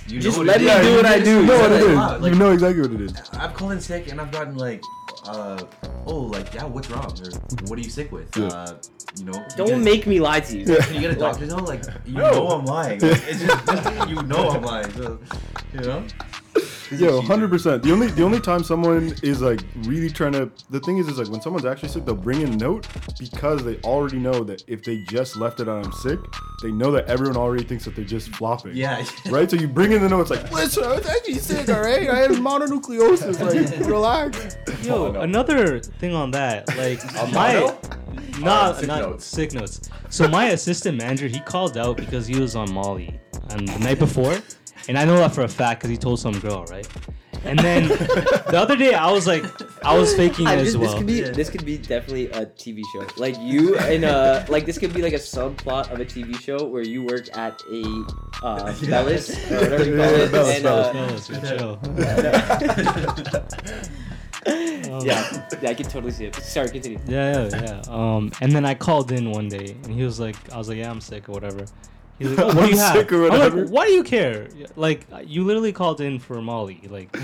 you 0.08 0.20
Just 0.20 0.38
know 0.38 0.44
what 0.44 0.46
let 0.46 0.62
it 0.62 0.64
me 0.64 0.70
is. 0.70 0.86
do 0.86 0.96
what 0.96 1.04
I 1.06 1.20
do. 1.20 1.30
You 1.40 1.46
know 1.46 1.58
what 1.58 1.70
it 1.70 1.74
Like, 1.74 1.82
is. 1.90 1.96
wow, 1.96 2.18
like, 2.18 2.32
You 2.32 2.38
know 2.38 2.50
exactly 2.52 2.80
what 2.80 2.92
it 2.92 3.00
is. 3.02 3.14
I've 3.34 3.52
called 3.52 3.72
in 3.72 3.80
sick 3.82 4.10
and 4.10 4.18
I've 4.18 4.30
gotten 4.32 4.56
like, 4.56 4.82
uh, 5.26 5.62
oh, 6.08 6.20
like, 6.20 6.54
yeah, 6.54 6.64
what's 6.64 6.90
wrong? 6.90 7.04
Or 7.04 7.30
what 7.66 7.78
are 7.78 7.82
you 7.82 7.90
sick 7.90 8.10
with? 8.10 8.34
Yeah. 8.36 8.46
Uh, 8.46 8.76
you 9.18 9.24
know, 9.24 9.32
you 9.32 9.56
Don't 9.56 9.66
get 9.68 9.76
a- 9.76 9.80
make 9.80 10.06
me 10.06 10.20
lie 10.20 10.40
to 10.40 10.58
you. 10.58 10.64
Can 10.64 10.94
you 10.94 11.00
get 11.00 11.10
a 11.10 11.14
doctor 11.18 11.46
no, 11.46 11.56
Like, 11.56 11.82
you 12.04 12.14
know 12.14 12.48
I'm 12.48 12.64
lying. 12.64 13.00
Like, 13.00 13.22
it's 13.26 13.40
just, 13.44 13.66
just 13.66 14.08
you 14.08 14.22
know 14.22 14.50
I'm 14.50 14.62
lying. 14.62 14.90
So, 14.92 15.18
you 15.72 15.80
know. 15.80 16.04
This 16.90 17.00
is 17.00 17.00
Yo, 17.00 17.20
hundred 17.20 17.50
percent. 17.50 17.82
The 17.82 17.92
only 17.92 18.06
the 18.06 18.22
only 18.22 18.40
time 18.40 18.64
someone 18.64 19.14
is 19.22 19.42
like 19.42 19.60
really 19.82 20.08
trying 20.08 20.32
to 20.32 20.50
the 20.70 20.80
thing 20.80 20.96
is 20.96 21.08
is 21.08 21.18
like 21.18 21.28
when 21.28 21.42
someone's 21.42 21.66
actually 21.66 21.90
sick, 21.90 22.06
they'll 22.06 22.14
bring 22.14 22.40
in 22.40 22.56
note 22.56 22.86
because 23.18 23.62
they 23.62 23.76
already 23.78 24.18
know 24.18 24.42
that 24.44 24.64
if 24.66 24.84
they 24.84 25.02
just 25.04 25.36
left 25.36 25.60
it 25.60 25.68
on 25.68 25.84
I'm 25.84 25.92
sick, 25.92 26.18
they 26.62 26.72
know 26.72 26.90
that 26.92 27.06
everyone 27.06 27.36
already 27.36 27.64
thinks 27.64 27.84
that 27.84 27.94
they're 27.94 28.04
just 28.04 28.30
flopping. 28.30 28.74
Yeah. 28.74 29.04
Right? 29.28 29.50
So 29.50 29.56
you 29.56 29.68
bring 29.68 29.92
in 29.92 30.00
the 30.00 30.08
note, 30.08 30.22
it's 30.22 30.30
like, 30.30 30.50
listen, 30.50 30.84
I 30.84 30.94
was 30.94 31.06
actually 31.06 31.34
sick, 31.34 31.68
alright? 31.68 32.08
I 32.08 32.20
had 32.20 32.30
mononucleosis, 32.30 33.40
like 33.40 33.86
relax. 33.86 34.56
Yo, 34.82 35.06
oh, 35.06 35.12
no. 35.12 35.20
another 35.20 35.80
thing 35.80 36.14
on 36.14 36.30
that, 36.30 36.66
like 36.78 37.04
my 37.32 37.54
mono? 37.54 37.78
not 38.40 38.76
oh, 38.76 38.78
sick 38.78 38.88
not 38.88 39.00
notes. 39.00 39.24
sick 39.24 39.52
notes. 39.52 39.90
So 40.08 40.28
my 40.28 40.46
assistant 40.46 40.96
manager, 40.96 41.28
he 41.28 41.40
called 41.40 41.76
out 41.76 41.98
because 41.98 42.26
he 42.26 42.40
was 42.40 42.56
on 42.56 42.72
Molly 42.72 43.20
and 43.50 43.68
the 43.68 43.78
night 43.80 43.98
before, 43.98 44.38
and 44.88 44.98
I 44.98 45.04
know 45.04 45.16
that 45.16 45.34
for 45.34 45.42
a 45.42 45.48
fact 45.48 45.80
because 45.80 45.90
he 45.90 45.96
told 45.96 46.20
some 46.20 46.38
girl, 46.40 46.64
right? 46.66 46.86
And 47.44 47.56
then 47.58 47.86
the 47.88 48.58
other 48.58 48.76
day, 48.76 48.94
I 48.94 49.10
was 49.12 49.26
like, 49.26 49.44
I 49.84 49.96
was 49.96 50.12
faking 50.14 50.46
I 50.48 50.54
it 50.54 50.64
just- 50.64 50.74
as 50.74 50.80
This 50.80 50.88
well. 50.88 50.98
could 50.98 51.06
be 51.06 51.20
this 51.20 51.50
could 51.50 51.64
be 51.64 51.78
definitely 51.78 52.26
a 52.30 52.46
TV 52.46 52.82
show. 52.92 53.06
Like 53.16 53.36
you 53.38 53.78
in 53.78 54.02
a 54.04 54.44
like 54.48 54.66
this 54.66 54.76
could 54.76 54.92
be 54.92 55.02
like 55.02 55.12
a 55.12 55.18
subplot 55.18 55.90
of 55.92 56.00
a 56.00 56.04
TV 56.04 56.38
show 56.40 56.64
where 56.66 56.82
you 56.82 57.04
work 57.04 57.28
at 57.36 57.62
a 57.70 58.04
uh, 58.42 58.74
Bellis 58.86 59.30
or 59.52 59.60
whatever 59.60 59.84
you 59.84 59.96
call 59.96 60.14
it. 60.14 60.32
Bellis, 60.32 60.54
and, 60.56 60.64
Bellis. 60.64 61.30
uh, 61.30 61.76
Fellas. 61.78 63.88
Um, 64.46 65.04
yeah, 65.04 65.48
yeah, 65.60 65.70
I 65.70 65.74
can 65.74 65.86
totally 65.86 66.12
see 66.12 66.24
it. 66.26 66.34
Sorry, 66.36 66.68
continue. 66.70 66.98
Yeah, 67.06 67.48
yeah, 67.48 67.62
yeah. 67.62 67.82
Um, 67.88 68.30
and 68.40 68.52
then 68.52 68.64
I 68.64 68.74
called 68.74 69.12
in 69.12 69.30
one 69.30 69.48
day, 69.48 69.76
and 69.84 69.92
he 69.92 70.02
was 70.04 70.18
like, 70.18 70.36
I 70.52 70.56
was 70.56 70.68
like, 70.68 70.78
yeah, 70.78 70.90
I'm 70.90 71.00
sick 71.02 71.28
or 71.28 71.32
whatever. 71.32 71.66
He's 72.18 72.30
like, 72.30 72.38
oh, 72.40 72.46
what 72.46 72.54
do 72.54 72.60
I'm 72.62 72.68
you 72.70 72.78
have? 72.78 73.12
or 73.12 73.30
I'm 73.30 73.38
like, 73.56 73.68
why 73.70 73.86
do 73.86 73.92
you 73.92 74.02
care? 74.02 74.48
Like, 74.76 75.06
you 75.24 75.44
literally 75.44 75.72
called 75.72 76.00
in 76.00 76.18
for 76.18 76.40
Molly. 76.42 76.80
Like, 76.88 77.16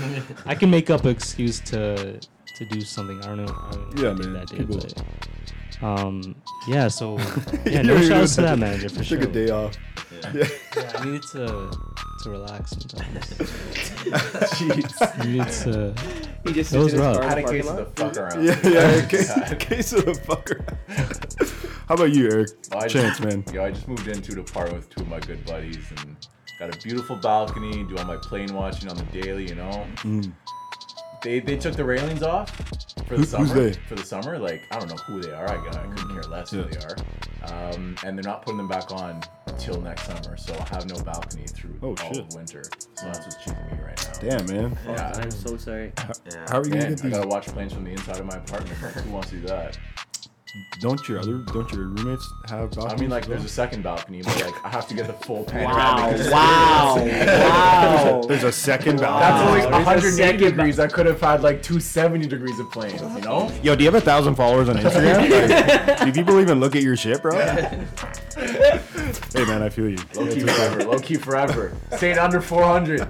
I 0.45 0.55
can 0.55 0.69
make 0.69 0.89
up 0.89 1.03
an 1.05 1.11
excuse 1.11 1.59
to 1.61 2.19
to 2.19 2.65
do 2.69 2.79
something. 2.81 3.19
I 3.23 3.27
don't 3.27 3.37
know. 3.45 3.53
I 3.53 3.71
don't 3.71 3.95
know 3.95 4.01
Yeah, 4.03 4.11
I 4.11 4.13
did 4.13 4.25
man, 4.25 4.33
That 4.33 4.47
day, 4.47 4.57
people- 4.57 4.77
but, 4.79 5.83
um, 5.83 6.35
yeah. 6.69 6.87
So, 6.87 7.17
yeah, 7.65 7.81
no 7.81 7.95
don't 7.97 8.07
shout 8.07 8.21
outs 8.21 8.35
to 8.35 8.41
that 8.41 8.51
that. 8.51 8.59
manager 8.59 8.87
for 8.89 9.03
sure. 9.03 9.19
took 9.19 9.29
a 9.29 9.33
day 9.33 9.49
off. 9.49 9.75
Yeah. 10.33 10.47
Yeah, 10.77 10.91
I 10.95 11.05
needed 11.05 11.23
to 11.33 11.71
to 12.23 12.29
relax 12.29 12.71
sometimes. 12.71 13.25
Jeez. 14.55 15.19
I 15.19 15.25
needed 15.25 15.51
to. 15.51 15.93
He 16.45 16.53
just 16.53 16.71
That 16.71 16.79
was 16.79 16.91
sits 16.91 16.93
his 16.93 17.01
rough. 17.01 17.17
in 17.17 17.23
had 17.23 17.37
a 17.39 17.43
case 17.43 17.67
of 17.67 17.75
the 17.75 17.81
lot. 17.83 17.95
fuck 17.97 18.17
around. 18.17 18.45
Yeah, 18.45 18.59
yeah. 18.63 18.69
Yeah. 18.69 19.01
in 19.03 19.07
Case, 19.09 19.37
in 19.51 19.57
case 19.57 19.93
of 19.93 20.05
the 20.05 20.11
fucker. 20.13 21.64
How 21.87 21.93
about 21.95 22.13
you, 22.13 22.29
Eric? 22.31 22.49
Well, 22.71 22.83
I 22.83 22.87
Chance, 22.87 23.19
just, 23.19 23.21
man. 23.23 23.43
Yo, 23.53 23.63
I 23.63 23.71
just 23.71 23.87
moved 23.87 24.07
into 24.07 24.31
an 24.33 24.39
apartment 24.39 24.77
with 24.79 24.89
two 24.89 25.01
of 25.01 25.07
my 25.07 25.19
good 25.19 25.45
buddies 25.45 25.77
and 25.97 26.15
got 26.59 26.75
a 26.75 26.79
beautiful 26.81 27.15
balcony. 27.15 27.83
Do 27.83 27.97
all 27.97 28.05
my 28.05 28.17
plane 28.17 28.53
watching 28.53 28.89
on 28.89 28.97
the 28.97 29.03
daily, 29.21 29.47
you 29.47 29.55
know. 29.55 29.85
Mm. 29.97 30.31
They 31.21 31.39
they 31.39 31.57
took 31.57 31.75
the 31.75 31.83
railings 31.85 32.23
off 32.23 32.49
for 32.55 32.63
the 33.03 33.09
Who- 33.09 33.15
who's 33.17 33.29
summer. 33.29 33.53
they? 33.53 33.73
For 33.87 33.95
the 33.95 34.03
summer, 34.03 34.39
like 34.39 34.63
I 34.71 34.79
don't 34.79 34.89
know 34.89 34.95
who 34.95 35.21
they 35.21 35.31
are. 35.31 35.47
I, 35.49 35.55
got- 35.63 35.75
I 35.77 35.85
couldn't 35.87 36.09
care 36.11 36.23
less 36.23 36.49
who 36.51 36.63
they 36.63 36.77
are. 36.77 36.95
Um, 37.73 37.95
and 38.03 38.17
they're 38.17 38.23
not 38.23 38.41
putting 38.41 38.57
them 38.57 38.67
back 38.67 38.91
on 38.91 39.21
till 39.59 39.79
next 39.79 40.07
summer, 40.07 40.35
so 40.35 40.55
I'll 40.55 40.65
have 40.65 40.89
no 40.89 40.99
balcony 41.03 41.45
through 41.45 41.77
Oh, 41.83 41.89
all 41.89 41.95
shit. 41.95 42.17
of 42.17 42.33
winter. 42.33 42.63
So 42.95 43.05
that's 43.05 43.19
what's 43.19 43.35
cheating 43.43 43.59
me 43.71 43.77
right 43.83 44.21
now. 44.23 44.37
Damn, 44.37 44.45
man. 44.47 44.77
Yeah. 44.87 45.13
I'm 45.17 45.29
so 45.29 45.55
sorry. 45.55 45.91
Yeah. 46.31 46.45
How 46.49 46.57
are 46.59 46.63
you 46.65 46.71
gonna 46.71 46.81
Man, 46.81 46.95
get 46.95 47.05
I 47.05 47.09
gotta 47.09 47.27
watch 47.27 47.45
planes 47.45 47.73
from 47.73 47.83
the 47.83 47.91
inside 47.91 48.17
of 48.19 48.25
my 48.25 48.37
apartment. 48.37 48.75
Who 48.79 49.11
wants 49.11 49.29
to 49.29 49.35
do 49.35 49.45
that? 49.47 49.77
Don't 50.79 51.07
your 51.07 51.19
other 51.19 51.37
don't 51.37 51.71
your 51.71 51.83
roommates 51.87 52.31
have 52.49 52.71
balconies? 52.71 52.93
I 52.93 52.95
mean, 53.01 53.09
like, 53.09 53.25
there's 53.25 53.43
a 53.45 53.49
second 53.49 53.81
balcony, 53.83 54.21
but 54.21 54.35
like, 54.41 54.65
I 54.65 54.69
have 54.69 54.87
to 54.89 54.93
get 54.93 55.07
the 55.07 55.13
full 55.13 55.43
Wow! 55.45 55.45
panoramic. 55.45 56.17
'cause- 56.17 56.31
Wow! 56.31 56.95
wow! 56.99 58.21
There's 58.27 58.43
a 58.43 58.51
second 58.51 58.99
balcony. 58.99 59.19
That's 59.19 59.43
balcony. 59.43 59.47
only 59.47 59.61
There's 59.61 59.65
a 59.65 59.85
180 59.85 60.17
second 60.17 60.39
ba- 60.39 60.49
degrees. 60.51 60.79
I 60.79 60.87
could 60.87 61.05
have 61.05 61.21
had 61.21 61.43
like 61.43 61.63
270 61.63 62.27
degrees 62.27 62.59
of 62.59 62.69
planes, 62.71 63.01
you 63.01 63.21
know? 63.21 63.51
Yo, 63.63 63.75
do 63.75 63.83
you 63.83 63.89
have 63.91 64.01
a 64.01 64.05
thousand 64.05 64.35
followers 64.35 64.67
on 64.69 64.75
Instagram? 64.77 65.25
Like, 65.95 65.99
do 66.05 66.11
people 66.11 66.39
even 66.39 66.59
look 66.59 66.75
at 66.75 66.83
your 66.83 66.95
shit, 66.97 67.21
bro? 67.21 67.31
hey, 68.35 69.45
man, 69.45 69.61
I 69.63 69.69
feel 69.69 69.89
you. 69.89 69.97
Low 70.15 70.27
key 70.27 70.41
forever. 70.41 70.83
Low 70.83 70.99
key 70.99 71.15
forever. 71.15 71.71
Stayed 71.95 72.17
under 72.17 72.41
400. 72.41 73.01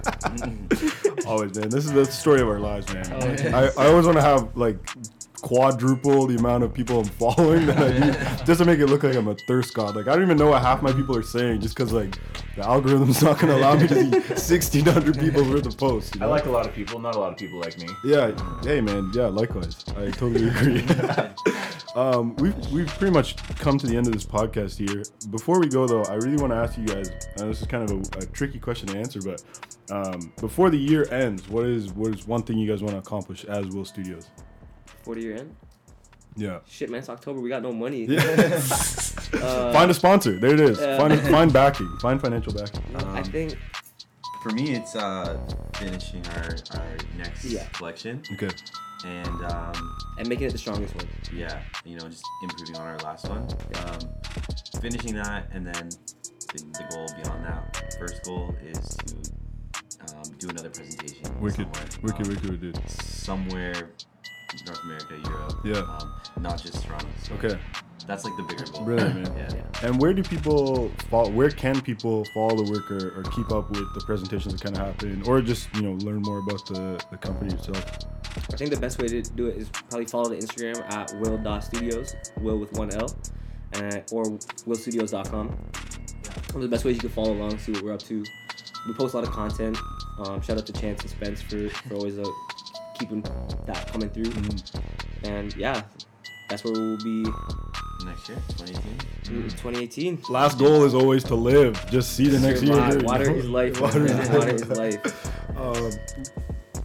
Always, 1.25 1.57
man. 1.57 1.69
This 1.69 1.85
is 1.85 1.91
the 1.93 2.05
story 2.05 2.41
of 2.41 2.47
our 2.47 2.59
lives, 2.59 2.91
man. 2.93 3.05
Oh, 3.11 3.57
I, 3.57 3.83
I 3.83 3.87
always 3.89 4.05
want 4.05 4.17
to 4.17 4.21
have 4.23 4.55
like 4.55 4.77
quadruple 5.41 6.27
the 6.27 6.35
amount 6.35 6.63
of 6.63 6.73
people 6.73 6.99
I'm 6.99 7.05
following 7.05 7.65
that 7.67 7.77
I 7.77 8.37
do, 8.37 8.45
just 8.45 8.59
to 8.59 8.65
make 8.65 8.79
it 8.79 8.87
look 8.87 9.03
like 9.03 9.15
I'm 9.15 9.27
a 9.27 9.35
thirst 9.47 9.73
god. 9.73 9.95
Like 9.95 10.07
I 10.07 10.13
don't 10.13 10.23
even 10.23 10.37
know 10.37 10.51
what 10.51 10.61
half 10.61 10.81
my 10.81 10.91
people 10.91 11.15
are 11.15 11.23
saying, 11.23 11.61
just 11.61 11.75
because 11.75 11.93
like 11.93 12.17
the 12.55 12.63
algorithm's 12.63 13.21
not 13.21 13.39
gonna 13.39 13.55
allow 13.55 13.75
me 13.75 13.87
to 13.87 13.95
see 14.39 14.55
1,600 14.57 15.19
people 15.19 15.43
worth 15.43 15.65
of 15.65 15.77
posts. 15.77 16.15
you 16.15 16.23
I 16.23 16.25
like 16.25 16.45
a 16.45 16.49
lot 16.49 16.65
of 16.65 16.73
people. 16.73 16.99
Not 16.99 17.15
a 17.15 17.19
lot 17.19 17.31
of 17.31 17.37
people 17.37 17.59
like 17.59 17.77
me. 17.77 17.87
Yeah, 18.03 18.31
hey 18.63 18.81
man, 18.81 19.11
yeah, 19.13 19.27
likewise. 19.27 19.83
I 19.89 20.11
totally 20.11 20.47
agree. 20.47 20.85
um, 21.95 22.35
we've 22.37 22.71
we've 22.71 22.87
pretty 22.87 23.13
much 23.13 23.35
come 23.57 23.77
to 23.77 23.87
the 23.87 23.95
end 23.95 24.07
of 24.07 24.13
this 24.13 24.25
podcast 24.25 24.77
here. 24.77 25.03
Before 25.31 25.59
we 25.59 25.67
go 25.67 25.87
though, 25.87 26.03
I 26.03 26.15
really 26.15 26.37
want 26.37 26.51
to 26.53 26.57
ask 26.57 26.77
you 26.77 26.85
guys. 26.85 27.09
And 27.37 27.49
this 27.49 27.61
is 27.61 27.67
kind 27.67 27.89
of 27.89 27.91
a, 27.91 28.19
a 28.19 28.25
tricky 28.27 28.59
question 28.59 28.87
to 28.89 28.97
answer, 28.97 29.21
but 29.21 29.43
um, 29.91 30.31
before 30.39 30.69
the 30.69 30.77
year 30.77 31.07
ends, 31.11 31.47
what 31.49 31.65
is 31.65 31.93
what 31.93 32.13
is 32.13 32.27
one 32.27 32.43
thing 32.43 32.57
you 32.57 32.69
guys 32.69 32.81
want 32.81 32.93
to 32.93 32.99
accomplish 32.99 33.45
as 33.45 33.67
Will 33.67 33.85
Studios? 33.85 34.29
40 35.05 35.21
year 35.21 35.37
end? 35.37 35.55
Yeah. 36.35 36.59
Shit, 36.67 36.89
man, 36.89 36.99
it's 36.99 37.09
October. 37.09 37.39
We 37.39 37.47
got 37.49 37.61
no 37.63 37.71
money. 37.71 38.05
Yeah. 38.05 38.61
Uh, 39.35 39.73
find 39.73 39.91
a 39.91 39.93
sponsor. 39.93 40.39
There 40.39 40.53
it 40.53 40.59
is. 40.61 40.79
Yeah. 40.79 40.97
Find 40.97 41.19
find 41.19 41.51
backing. 41.61 41.89
Find 41.99 42.21
financial 42.21 42.53
backing. 42.53 42.81
I 42.95 43.19
Um, 43.19 43.23
think 43.25 43.57
For 44.43 44.51
me, 44.51 44.75
it's 44.75 44.95
uh, 44.95 45.37
finishing 45.75 46.23
our, 46.37 46.55
our 46.79 46.97
next 47.17 47.43
Yeah. 47.43 47.65
collection 47.73 48.21
Okay. 48.33 48.49
and 49.05 49.27
um, 49.51 49.97
and 50.19 50.29
making 50.29 50.47
it 50.47 50.51
the 50.53 50.57
strongest 50.57 50.95
one. 50.95 51.07
yeah, 51.33 51.59
you 51.83 51.97
know, 51.97 52.07
just 52.07 52.23
improving 52.43 52.77
on 52.77 52.87
our 52.87 52.97
last 52.99 53.27
one. 53.27 53.45
Um, 53.83 53.99
finishing 54.79 55.15
that, 55.15 55.49
and 55.51 55.65
then 55.67 55.89
the, 56.53 56.63
the 56.77 56.85
goal 56.91 57.07
beyond 57.21 57.43
that. 57.45 57.93
First 57.99 58.23
goal 58.23 58.55
is 58.63 58.79
to 58.95 60.15
um, 60.15 60.23
do 60.39 60.49
another 60.49 60.69
presentation. 60.69 61.23
Wicked, 61.41 61.67
somewhere, 61.75 62.01
wicked, 62.03 62.25
um, 62.27 62.29
wicked, 62.29 62.61
wicked. 62.61 62.89
Somewhere, 62.89 63.89
North 64.65 64.83
America, 64.83 65.17
Europe. 65.25 65.59
Yeah. 65.63 65.97
Um, 65.99 66.13
not 66.41 66.61
just 66.61 66.83
Toronto. 66.83 67.07
So 67.23 67.33
Okay, 67.35 67.59
That's 68.07 68.23
like 68.25 68.35
the 68.37 68.43
bigger 68.43 68.65
goal. 68.71 68.83
brilliant, 68.85 69.15
man. 69.15 69.35
Yeah. 69.37 69.55
yeah. 69.55 69.87
And 69.87 69.99
where 69.99 70.13
do 70.13 70.23
people 70.23 70.89
follow? 71.09 71.29
Where 71.29 71.49
can 71.49 71.81
people 71.81 72.25
follow 72.33 72.63
the 72.63 72.71
work 72.71 72.89
or, 72.91 73.19
or 73.19 73.23
keep 73.23 73.51
up 73.51 73.69
with 73.69 73.93
the 73.93 74.01
presentations 74.05 74.53
that 74.53 74.61
kind 74.61 74.77
of 74.77 74.85
happen, 74.85 75.23
or 75.27 75.41
just 75.41 75.73
you 75.75 75.81
know 75.81 75.93
learn 76.05 76.21
more 76.21 76.39
about 76.39 76.65
the, 76.67 77.03
the 77.11 77.17
company 77.17 77.53
itself? 77.53 77.83
I 78.51 78.57
think 78.57 78.69
the 78.71 78.79
best 78.79 79.01
way 79.01 79.07
to 79.07 79.21
do 79.21 79.47
it 79.47 79.57
is 79.57 79.69
probably 79.69 80.05
follow 80.05 80.29
the 80.29 80.35
Instagram 80.35 80.77
at 80.91 81.13
will 81.19 81.61
studios, 81.61 82.15
will 82.41 82.57
with 82.59 82.73
one 82.73 82.91
L, 82.93 83.09
uh, 83.75 83.99
or 84.11 84.25
willstudios.com. 84.25 85.47
One 85.47 86.55
of 86.55 86.61
the 86.61 86.67
best 86.67 86.85
ways 86.85 86.95
you 86.95 87.01
can 87.01 87.09
follow 87.09 87.33
along, 87.33 87.57
see 87.59 87.71
what 87.71 87.83
we're 87.83 87.93
up 87.93 88.01
to. 88.03 88.23
We 88.87 88.93
post 88.93 89.13
a 89.13 89.17
lot 89.17 89.27
of 89.27 89.33
content. 89.33 89.77
Um, 90.19 90.41
shout 90.41 90.57
out 90.57 90.65
to 90.67 90.73
Chance 90.73 91.01
and 91.01 91.09
Spence 91.09 91.41
for, 91.41 91.69
for 91.69 91.95
always 91.95 92.17
uh, 92.19 92.23
keeping 92.97 93.21
that 93.65 93.87
coming 93.91 94.09
through. 94.09 94.31
And 95.23 95.55
yeah, 95.55 95.83
that's 96.49 96.63
where 96.63 96.73
we'll 96.73 96.97
be 97.03 97.25
Next 98.05 98.29
year, 98.29 98.37
2018. 98.49 99.35
in 99.35 99.43
2018. 99.49 100.21
Last 100.29 100.59
goal 100.59 100.83
is 100.83 100.93
always 100.93 101.23
to 101.25 101.35
live. 101.35 101.83
Just 101.89 102.13
see 102.15 102.27
the 102.27 102.39
next 102.39 102.61
year. 102.61 102.73
Survive. 102.73 102.91
there, 102.91 102.99
you 103.01 103.05
Water 103.07 103.31
is 103.35 103.49
life. 103.49 103.81
Water 103.81 103.99
man. 104.01 104.19
is 104.19 104.29
Water 104.29 104.51
life. 104.51 104.61
is 104.61 104.77
life. 104.77 105.57
Um, 105.57 105.91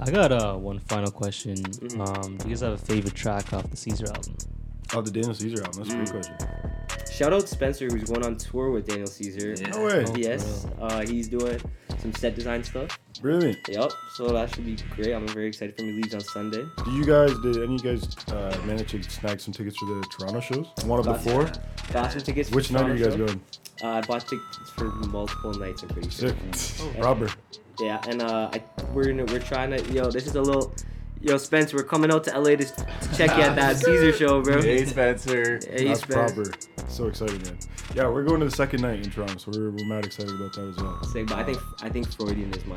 I 0.01 0.11
got 0.11 0.33
uh 0.33 0.55
one 0.55 0.79
final 0.79 1.11
question. 1.11 1.57
Mm-hmm. 1.57 2.01
Um, 2.01 2.37
do 2.39 2.45
you 2.45 2.51
guys 2.55 2.61
have 2.61 2.73
a 2.73 2.79
favorite 2.79 3.15
track 3.15 3.53
off 3.53 3.69
the 3.71 3.77
Caesar 3.77 4.07
album? 4.07 4.37
oh, 4.95 5.03
the 5.03 5.11
Daniel 5.11 5.35
Caesar 5.35 5.63
album. 5.65 5.83
That's 5.83 5.91
a 5.91 5.97
Mm. 5.97 6.11
great 6.11 6.25
question. 6.25 6.37
Shout 7.13 7.33
out 7.35 7.49
Spencer, 7.49 7.87
who's 7.89 8.05
going 8.05 8.25
on 8.25 8.37
tour 8.37 8.71
with 8.71 8.87
Daniel 8.87 9.07
Caesar. 9.09 9.55
Yeah. 9.61 9.69
No 9.71 9.85
way. 9.85 10.07
Yes, 10.17 10.67
uh, 10.81 11.01
he's 11.05 11.29
doing 11.29 11.61
some 12.01 12.15
set 12.15 12.35
design 12.35 12.65
stuff. 12.65 12.99
Brilliant. 13.21 13.59
Yep. 13.69 13.91
So 14.15 14.29
that 14.29 14.55
should 14.55 14.65
be 14.65 14.77
great. 14.97 15.13
I'm 15.13 15.29
very 15.29 15.49
excited 15.49 15.77
for. 15.77 15.85
He 15.85 15.93
leaves 15.93 16.15
on 16.15 16.21
Sunday. 16.21 16.65
Do 16.85 16.91
you 16.93 17.05
guys? 17.05 17.39
Did 17.41 17.57
any 17.57 17.77
of 17.77 17.85
you 17.85 17.97
guys 17.97 18.17
uh, 18.29 18.59
manage 18.65 18.91
to 18.91 19.03
snag 19.03 19.41
some 19.41 19.53
tickets 19.53 19.77
for 19.79 19.87
the 19.87 20.07
Toronto 20.17 20.41
shows? 20.41 20.67
One 20.85 20.99
of 20.99 21.05
the 21.05 21.15
four. 21.15 21.51
Got 21.93 22.13
some 22.13 22.21
tickets. 22.23 22.51
Which 22.51 22.71
night 22.71 22.85
are 22.85 22.97
you 22.97 23.05
guys 23.05 23.15
Toronto 23.15 23.27
going? 23.27 23.43
Uh, 23.83 23.99
I 23.99 24.01
bought 24.03 24.27
tickets 24.27 24.71
for 24.77 24.85
multiple 24.85 25.53
nights. 25.55 25.83
I'm 25.83 25.89
pretty 25.89 26.11
sure. 26.11 26.35
Sick. 26.53 26.87
Robert. 26.99 27.35
Yeah, 27.79 28.03
and 28.09 28.23
uh, 28.23 28.51
I, 28.53 28.63
we're 28.93 29.05
gonna, 29.05 29.25
we're 29.27 29.39
trying 29.39 29.71
to. 29.71 29.93
Yo, 29.93 30.11
this 30.11 30.27
is 30.27 30.35
a 30.35 30.43
little. 30.43 30.73
Yo, 31.23 31.37
Spence, 31.37 31.75
we're 31.75 31.83
coming 31.83 32.11
out 32.11 32.25
to 32.25 32.39
LA 32.39 32.51
to, 32.57 32.65
to 32.65 33.17
check 33.17 33.37
you 33.37 33.43
at 33.43 33.55
that 33.55 33.77
Caesar 33.85 34.13
show, 34.13 34.41
bro. 34.43 34.63
Hey 34.63 34.85
Spencer. 34.87 35.61
Hey, 35.71 35.89
That's 35.89 36.01
Spence. 36.03 36.33
proper. 36.33 36.51
So 36.89 37.09
exciting, 37.09 37.43
man. 37.43 37.59
Yeah, 37.95 38.09
we're 38.09 38.25
going 38.25 38.41
to 38.41 38.47
the 38.47 38.51
second 38.57 38.81
night 38.81 39.05
in 39.05 39.11
Toronto, 39.11 39.37
so 39.37 39.51
we're, 39.51 39.71
we're 39.71 39.85
mad 39.85 40.07
excited 40.07 40.35
about 40.35 40.55
that 40.55 40.69
as 40.69 40.77
well. 40.79 41.03
Sick, 41.05 41.27
but 41.27 41.39
I 41.39 41.45
think 41.45 41.59
I 41.83 41.89
think 41.91 42.11
Freudian 42.15 42.53
is 42.55 42.65
my. 42.67 42.77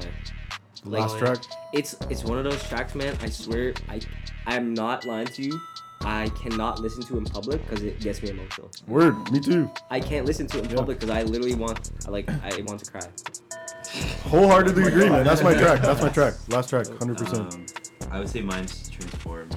Like, 0.85 1.01
Last 1.03 1.17
track. 1.19 1.37
It's 1.71 1.95
it's 2.09 2.25
one 2.25 2.37
of 2.37 2.43
those 2.43 2.61
tracks, 2.67 2.93
man. 2.95 3.17
I 3.21 3.29
swear, 3.29 3.73
I 3.87 4.01
I'm 4.45 4.73
not 4.73 5.05
lying 5.05 5.27
to 5.27 5.41
you. 5.43 5.61
I 6.01 6.27
cannot 6.29 6.79
listen 6.81 7.01
to 7.03 7.17
in 7.17 7.23
public 7.23 7.65
because 7.65 7.81
it 7.81 8.01
gets 8.01 8.21
me 8.21 8.31
emotional. 8.31 8.69
Word. 8.87 9.31
Me 9.31 9.39
too. 9.39 9.71
I 9.89 10.01
can't 10.01 10.25
listen 10.25 10.47
to 10.47 10.57
it 10.57 10.65
in 10.65 10.69
Yeah. 10.71 10.75
public 10.75 10.99
because 10.99 11.15
I 11.15 11.23
literally 11.23 11.55
want, 11.55 11.91
I 12.05 12.09
like, 12.09 12.27
I 12.29 12.61
want 12.65 12.83
to 12.83 12.91
cry. 12.91 13.07
Wholeheartedly 14.25 14.83
agree, 14.87 15.07
man. 15.09 15.23
That's 15.23 15.41
my 15.41 15.53
track. 15.53 15.81
That's 15.81 16.01
my 16.01 16.09
track. 16.09 16.33
Last 16.49 16.69
track. 16.71 16.87
Hundred 16.99 17.17
percent. 17.19 17.53
Um, 17.53 17.65
I 18.13 18.19
would 18.19 18.29
say 18.29 18.41
mine's 18.41 18.89
Transform. 18.89 19.49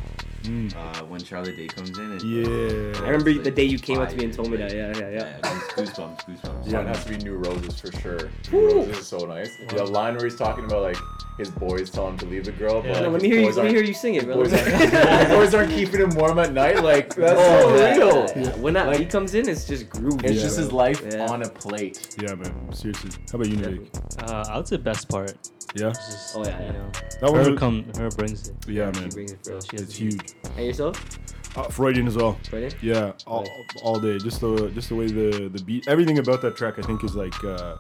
Mm. 0.45 0.75
Uh, 0.75 1.05
when 1.05 1.23
Charlotte 1.23 1.57
Day 1.57 1.67
comes 1.67 1.91
in. 1.99 2.13
And, 2.13 2.23
Yeah. 2.23 3.01
I 3.03 3.11
remember 3.11 3.35
the 3.35 3.51
day 3.51 3.65
you 3.65 3.79
came 3.79 3.99
up 3.99 4.09
to 4.09 4.17
me 4.17 4.25
and 4.25 4.33
told 4.33 4.51
me 4.51 4.57
that. 4.57 4.73
Yeah, 4.73 4.97
yeah, 4.97 5.11
yeah. 5.11 5.39
Yeah, 5.43 5.61
goosebumps, 5.75 6.25
goosebumps. 6.25 6.73
Mine 6.73 6.87
has 6.87 7.05
to 7.05 7.11
be 7.11 7.17
New 7.19 7.35
Roses 7.37 7.79
for 7.79 7.93
sure. 7.93 8.31
New 8.53 8.67
Roses 8.67 8.99
is 8.99 9.07
so 9.07 9.19
nice. 9.27 9.51
The 9.69 9.85
line 9.85 10.15
where 10.15 10.25
he's 10.25 10.37
talking 10.37 10.65
about 10.65 10.83
like 10.83 10.97
his 11.39 11.51
boys 11.51 11.91
tell 11.91 12.09
him 12.09 12.17
to 12.19 12.27
leave 12.27 12.45
the 12.45 12.53
girl, 12.53 12.81
but 12.81 12.87
Yeah. 12.89 12.93
like, 12.95 13.03
No, 13.03 13.09
let 13.11 13.21
his 13.21 13.23
me 13.23 13.29
hear 13.29 13.41
you. 13.41 13.47
boys 13.47 13.57
Let 13.59 13.71
hear 13.71 13.83
you 13.83 13.95
sing 13.95 14.15
it, 14.15 14.25
bro. 14.25 14.37
Boys 14.37 14.53
aren't, 14.55 15.29
boys 15.31 15.55
aren't 15.55 15.71
keeping 15.73 16.01
him 16.01 16.11
warm 16.15 16.39
at 16.39 16.53
night. 16.53 16.83
Like 16.83 17.15
that's 17.15 17.39
Oh, 17.41 17.69
so 17.69 17.77
yeah, 17.77 17.97
real. 17.97 18.17
yeah, 18.27 18.39
yeah. 18.39 18.57
When 18.57 18.75
that 18.75 18.87
Like- 18.87 18.99
beat 18.99 19.11
comes 19.11 19.35
in, 19.35 19.49
it's 19.49 19.67
just 19.67 19.89
groovy. 19.91 20.25
It's 20.25 20.35
Yeah, 20.37 20.43
just 20.43 20.59
his 20.59 20.73
life 20.73 21.03
Yeah. 21.11 21.27
on 21.27 21.43
a 21.43 21.49
plate. 21.49 22.17
Yeah, 22.23 22.35
man. 22.35 22.55
Seriously. 22.73 23.11
How 23.31 23.37
about 23.37 23.49
you, 23.49 23.57
Nick? 23.57 23.81
Uh, 24.23 24.45
I 24.49 24.57
would 24.57 24.69
say 24.69 24.77
best 24.79 25.09
part. 25.09 25.35
Yeah. 25.75 25.91
Just, 25.91 26.37
Oh, 26.37 26.43
yeah, 26.45 26.59
yeah. 26.61 26.67
you 26.69 26.73
know, 26.73 26.91
That 27.21 27.33
one. 27.33 27.45
her 27.45 27.51
was- 27.51 27.59
come, 27.61 27.85
her 27.99 28.09
brings 28.11 28.49
it. 28.49 28.55
Yeah, 28.67 28.91
She 28.93 29.01
man. 29.01 29.09
brings 29.11 29.33
it, 29.33 29.43
bro. 29.43 29.61
She 29.61 29.77
has 29.77 29.83
It's 29.83 29.99
the 29.99 30.05
huge. 30.05 30.35
And 30.57 30.67
yourself, 30.67 31.19
Uh, 31.57 31.63
Freudian 31.71 32.07
as 32.07 32.17
well. 32.17 32.39
Freddie? 32.51 32.75
Yeah, 32.83 33.13
all, 33.27 33.47
all 33.83 33.99
day. 33.99 34.19
Just 34.19 34.43
the 34.43 34.71
just 34.75 34.91
the 34.91 34.95
way 34.95 35.07
the 35.07 35.49
the 35.49 35.63
beat, 35.65 35.89
everything 35.89 36.19
about 36.19 36.43
that 36.43 36.55
track, 36.55 36.79
I 36.79 36.83
think 36.83 37.03
is 37.03 37.15
like 37.17 37.33
uh, 37.45 37.77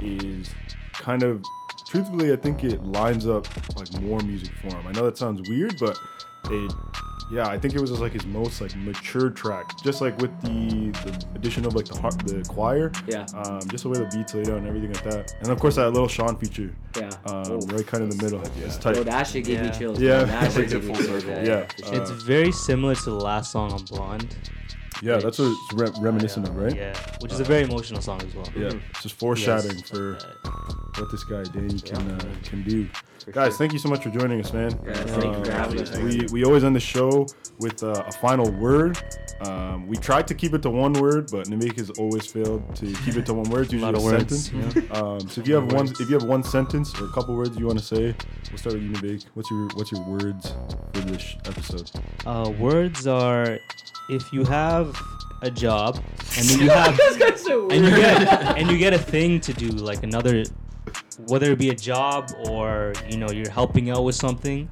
is 0.00 0.50
kind 0.92 1.24
of 1.24 1.42
truthfully, 1.88 2.32
I 2.32 2.36
think 2.36 2.64
it 2.64 2.82
lines 2.84 3.26
up 3.26 3.46
like 3.76 3.92
more 4.00 4.20
music 4.20 4.52
for 4.60 4.68
him. 4.76 4.86
I 4.86 4.92
know 4.92 5.04
that 5.04 5.18
sounds 5.18 5.48
weird, 5.48 5.74
but 5.80 5.98
it. 6.50 6.72
Yeah, 7.30 7.46
I 7.46 7.58
think 7.58 7.74
it 7.74 7.80
was 7.80 7.90
just 7.90 8.00
like 8.00 8.12
his 8.12 8.24
most 8.24 8.62
like 8.62 8.74
mature 8.76 9.28
track, 9.28 9.82
just 9.84 10.00
like 10.00 10.16
with 10.18 10.30
the, 10.40 10.90
the 11.04 11.26
addition 11.34 11.66
of 11.66 11.74
like 11.74 11.84
the 11.84 12.00
har- 12.00 12.10
the 12.12 12.42
choir, 12.48 12.90
Yeah. 13.06 13.26
um, 13.34 13.60
just 13.68 13.82
the 13.84 13.90
way 13.90 13.98
the 13.98 14.06
beats 14.16 14.32
laid 14.32 14.48
out 14.48 14.56
and 14.56 14.66
everything 14.66 14.94
like 14.94 15.02
that, 15.04 15.34
and 15.42 15.50
of 15.50 15.60
course 15.60 15.76
that 15.76 15.90
little 15.90 16.08
Sean 16.08 16.38
feature, 16.38 16.74
Yeah. 16.96 17.10
um, 17.26 17.60
right 17.68 17.86
kind 17.86 18.02
of 18.04 18.10
in 18.12 18.16
the 18.16 18.22
middle. 18.24 18.40
It's 18.64 18.78
tight. 18.78 18.94
Bro, 18.94 19.02
that 19.04 19.26
shit 19.26 19.44
gave 19.44 19.60
me 19.60 19.66
Yeah. 19.66 19.72
chills. 19.72 20.00
Yeah. 20.00 20.24
man. 20.24 20.28
That 20.28 20.52
shit 20.54 20.64
it 20.64 20.70
gave 20.70 20.84
me 20.84 20.94
full 20.94 21.04
chills. 21.04 21.22
circle. 21.24 21.44
Yeah. 21.46 21.66
for 21.66 21.84
sure. 21.84 21.94
Uh, 21.96 22.00
It's 22.00 22.10
very 22.22 22.50
similar 22.52 22.94
to 22.94 23.04
the 23.04 23.10
last 23.20 23.52
song 23.52 23.72
on 23.72 23.84
Blonde. 23.84 24.34
Yeah, 25.02 25.18
that's 25.18 25.38
what 25.38 25.48
it's 25.52 25.72
re- 25.74 26.02
reminiscent 26.02 26.48
of, 26.48 26.56
right? 26.56 26.74
Yeah, 26.74 26.94
which 27.20 27.32
is 27.32 27.40
a 27.40 27.44
very 27.44 27.62
emotional 27.64 28.00
song 28.00 28.20
as 28.22 28.34
well. 28.34 28.48
Yeah, 28.56 28.72
it's 28.90 29.02
just 29.02 29.14
foreshadowing 29.16 29.76
Yes. 29.78 29.88
for 29.88 30.18
what 30.98 31.10
this 31.10 31.24
guy 31.24 31.42
Danny 31.44 31.78
can 31.80 32.10
uh, 32.10 32.34
can 32.42 32.62
do. 32.64 32.86
For 33.24 33.32
Guys, 33.32 33.50
sure. 33.52 33.58
thank 33.58 33.72
you 33.72 33.78
so 33.78 33.88
much 33.88 34.02
for 34.02 34.10
joining 34.10 34.40
us, 34.40 34.52
man. 34.52 34.78
Yeah, 34.84 34.94
thank 34.94 35.36
you 35.36 35.44
for 35.44 35.50
having 35.52 35.80
us. 35.80 35.96
We 35.98 36.26
we 36.32 36.44
always 36.44 36.64
end 36.64 36.74
the 36.76 36.80
show 36.80 37.26
with 37.58 37.82
uh, 37.82 38.04
a 38.06 38.12
final 38.12 38.50
word. 38.52 38.98
Um, 39.40 39.86
we 39.86 39.96
tried 39.96 40.26
to 40.28 40.34
keep 40.34 40.52
it 40.54 40.62
to 40.62 40.70
one 40.70 40.92
word, 40.94 41.30
but 41.30 41.46
Namik 41.46 41.76
has 41.78 41.90
always 41.90 42.26
failed 42.26 42.74
to 42.76 42.92
keep 43.04 43.16
it 43.16 43.26
to 43.26 43.34
one 43.34 43.48
word. 43.50 43.64
It's 43.64 43.72
A 43.72 43.76
usually 43.76 43.92
lot 43.92 44.00
a, 44.00 44.04
words. 44.04 44.46
sentence. 44.50 44.76
Yeah. 44.76 44.92
Um, 44.98 45.20
so 45.28 45.40
if 45.40 45.48
you 45.48 45.54
have 45.54 45.72
one, 45.72 45.86
if 45.88 46.00
you 46.10 46.18
have 46.18 46.24
one 46.24 46.42
sentence 46.42 46.98
or 47.00 47.04
a 47.06 47.12
couple 47.12 47.36
words 47.36 47.56
you 47.56 47.66
want 47.66 47.78
to 47.78 47.84
say, 47.84 48.14
we'll 48.50 48.58
start 48.58 48.74
with 48.74 48.82
you, 48.84 48.90
Namik. 48.90 49.26
What's 49.34 49.50
your 49.50 49.68
what's 49.74 49.92
your 49.92 50.02
words 50.02 50.54
for 50.92 51.00
this 51.00 51.36
episode? 51.44 51.90
Uh, 52.26 52.50
words 52.58 53.06
are 53.06 53.58
if 54.08 54.32
you 54.32 54.44
have 54.44 55.00
a 55.42 55.50
job 55.50 56.02
and 56.36 56.48
then 56.48 56.58
you 56.60 56.70
have 56.70 56.98
so 57.38 57.68
and 57.70 57.84
you 57.84 57.90
get 57.94 58.58
and 58.58 58.68
you 58.70 58.76
get 58.78 58.92
a 58.92 58.98
thing 58.98 59.38
to 59.40 59.52
do 59.52 59.68
like 59.68 60.02
another 60.02 60.42
whether 61.28 61.52
it 61.52 61.58
be 61.58 61.68
a 61.70 61.74
job 61.74 62.28
or 62.48 62.92
you 63.08 63.16
know 63.18 63.30
you're 63.30 63.50
helping 63.50 63.90
out 63.90 64.02
with 64.04 64.16
something 64.16 64.68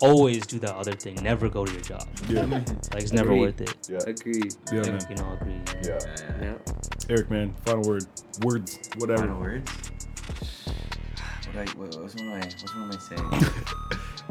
always 0.00 0.46
do 0.46 0.58
that 0.58 0.74
other 0.74 0.92
thing 0.92 1.14
never 1.22 1.48
go 1.48 1.64
to 1.64 1.72
your 1.72 1.80
job 1.82 2.06
Yeah, 2.28 2.44
like 2.44 2.68
it's 3.02 3.12
never 3.12 3.30
Agreed. 3.32 3.40
worth 3.40 3.60
it 3.60 3.76
Yeah. 3.88 3.98
Agreed. 4.06 4.54
yeah, 4.72 4.84
you 4.84 4.92
man. 4.92 4.98
know 5.16 5.32
agree 5.40 5.60
Yeah. 5.84 5.98
Yeah. 6.40 6.54
Eric, 7.08 7.30
man, 7.30 7.54
final 7.64 7.82
word, 7.88 8.06
words, 8.42 8.78
whatever. 8.98 9.22
Final 9.22 9.40
words. 9.40 9.70
What 11.52 11.56
I 11.56 11.64
what, 11.72 11.96
what's 12.00 12.14
one 12.14 12.26
of 12.26 12.32
my 12.32 12.38
what's 12.38 12.74
one 12.74 12.84
of 12.84 12.94
my 12.94 12.98
saying? 13.40 13.54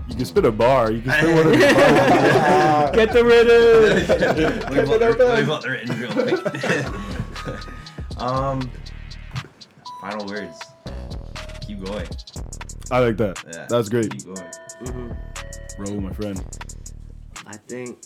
You 0.07 0.15
can 0.15 0.25
spit 0.25 0.45
a 0.45 0.51
bar. 0.51 0.91
You 0.91 1.01
can 1.01 1.11
spit 1.11 1.35
one 1.35 1.45
of 1.47 1.51
the. 1.51 1.57
Get 2.95 3.11
the 3.11 3.23
rhythm. 3.23 4.09
Let 4.61 4.71
me 4.73 4.81
pull 4.85 4.97
the- 4.97 5.09
let 5.25 5.39
me 5.39 5.45
the 5.61 5.69
written 5.69 5.99
real 5.99 6.11
quick. 8.09 8.21
um, 8.21 8.71
final 10.01 10.25
words. 10.25 10.57
Keep 11.61 11.83
going. 11.85 12.07
I 12.89 12.99
like 12.99 13.17
that. 13.17 13.43
Yeah. 13.53 13.67
That's 13.69 13.89
great. 13.89 14.09
Keep 14.11 14.25
going. 14.25 14.51
Mhm. 14.83 15.17
Raul, 15.79 16.01
my 16.01 16.11
friend. 16.13 16.41
I 17.47 17.57
think 17.57 17.99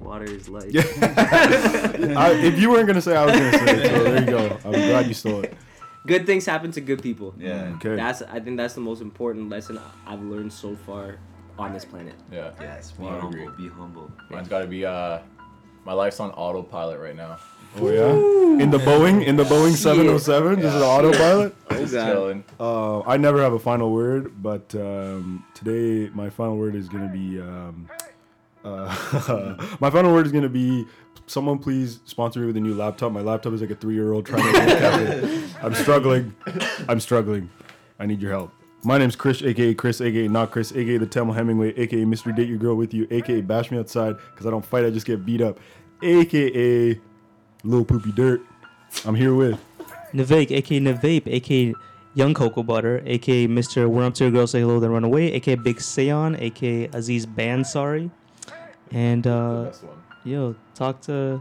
water 0.00 0.24
is 0.24 0.48
life. 0.48 0.70
Yeah. 0.72 0.82
I, 2.16 2.32
if 2.32 2.58
you 2.58 2.70
weren't 2.70 2.86
gonna 2.86 3.02
say, 3.02 3.16
I 3.16 3.24
was 3.26 3.34
gonna 3.34 3.52
say. 3.52 3.82
it, 3.82 3.96
So 3.96 4.04
there 4.04 4.20
you 4.20 4.26
go. 4.26 4.58
I'm 4.64 4.72
glad 4.72 5.06
you 5.06 5.14
stole 5.14 5.42
it. 5.42 5.54
Good 6.06 6.24
things 6.26 6.46
happen 6.46 6.70
to 6.72 6.80
good 6.80 7.02
people. 7.02 7.34
Yeah. 7.38 7.74
Okay. 7.76 7.96
That's 7.96 8.22
I 8.22 8.40
think 8.40 8.56
that's 8.56 8.74
the 8.74 8.80
most 8.80 9.02
important 9.02 9.50
lesson 9.50 9.78
I've 10.06 10.22
learned 10.22 10.52
so 10.52 10.74
far 10.74 11.16
on 11.58 11.72
this 11.74 11.84
planet. 11.84 12.14
Yeah. 12.32 12.52
Yes. 12.60 12.92
Be 12.92 13.04
Well, 13.04 13.20
humble. 13.20 13.50
Be 13.50 13.68
humble. 13.68 14.10
Mine's 14.30 14.48
got 14.48 14.60
to 14.60 14.66
be 14.66 14.86
uh, 14.86 15.18
my 15.84 15.92
life's 15.92 16.20
on 16.20 16.30
autopilot 16.30 17.00
right 17.00 17.16
now. 17.16 17.38
Oh 17.78 17.90
yeah. 17.90 18.62
In 18.62 18.70
the 18.70 18.78
Boeing, 18.78 19.24
in 19.24 19.36
the 19.36 19.44
Boeing 19.44 19.74
707, 19.74 20.60
just 20.60 20.76
an 20.76 20.82
autopilot. 20.82 21.54
Oh 21.70 21.76
Just 21.86 21.94
chilling. 21.94 22.44
Uh, 22.58 23.00
I 23.02 23.16
never 23.16 23.40
have 23.40 23.52
a 23.52 23.58
final 23.58 23.92
word, 23.92 24.42
but 24.42 24.74
um, 24.74 25.44
today 25.54 26.10
my 26.14 26.28
final 26.28 26.56
word 26.56 26.74
is 26.74 26.88
gonna 26.88 27.08
be. 27.08 27.40
Um, 27.40 27.88
uh, 28.64 29.56
my 29.80 29.88
final 29.88 30.12
word 30.12 30.26
is 30.26 30.32
gonna 30.32 30.48
be. 30.48 30.84
Someone 31.26 31.58
please 31.58 32.00
sponsor 32.04 32.40
me 32.40 32.46
with 32.46 32.56
a 32.56 32.60
new 32.60 32.74
laptop. 32.74 33.12
My 33.12 33.20
laptop 33.20 33.52
is 33.52 33.60
like 33.60 33.70
a 33.70 33.76
three-year-old 33.76 34.26
trying 34.26 34.42
to 34.42 34.50
look 34.50 34.82
at 34.82 35.00
it. 35.00 35.44
I'm 35.62 35.74
struggling. 35.74 36.34
I'm 36.88 36.98
struggling. 37.00 37.48
I 38.00 38.06
need 38.06 38.20
your 38.20 38.32
help. 38.32 38.52
My 38.82 38.98
name's 38.98 39.14
Chris, 39.14 39.42
aka 39.42 39.72
Chris, 39.74 40.00
aka 40.00 40.26
not 40.26 40.50
Chris, 40.50 40.72
aka 40.72 40.96
the 40.96 41.06
Tamil 41.06 41.32
Hemingway, 41.32 41.72
aka 41.78 42.04
Mystery 42.04 42.32
Date 42.32 42.48
Your 42.48 42.58
Girl 42.58 42.74
with 42.74 42.92
You, 42.92 43.06
aka 43.10 43.42
Bash 43.42 43.70
Me 43.70 43.78
Outside 43.78 44.16
because 44.32 44.46
I 44.46 44.50
don't 44.50 44.64
fight, 44.64 44.84
I 44.84 44.90
just 44.90 45.06
get 45.06 45.24
beat 45.24 45.40
up, 45.40 45.60
aka 46.02 47.00
Little 47.64 47.84
Poopy 47.84 48.12
Dirt. 48.12 48.42
I'm 49.04 49.14
here 49.14 49.34
with. 49.34 49.58
Navake 50.12 50.50
aka 50.50 50.80
Navape 50.80 51.26
aka 51.26 51.74
Young 52.14 52.34
Cocoa 52.34 52.62
Butter, 52.62 53.02
aka 53.06 53.46
Mr. 53.46 53.92
Run 53.92 54.04
Up 54.04 54.14
to 54.14 54.24
Your 54.24 54.32
Girl, 54.32 54.46
Say 54.46 54.60
Hello, 54.60 54.80
Then 54.80 54.90
Run 54.90 55.04
Away, 55.04 55.32
aka 55.32 55.54
Big 55.54 55.76
Seon, 55.76 56.40
aka 56.40 56.88
Aziz 56.88 57.26
Bansari. 57.26 58.10
And 58.90 59.26
uh, 59.26 59.72
yo, 60.24 60.56
talk 60.74 61.00
to 61.02 61.40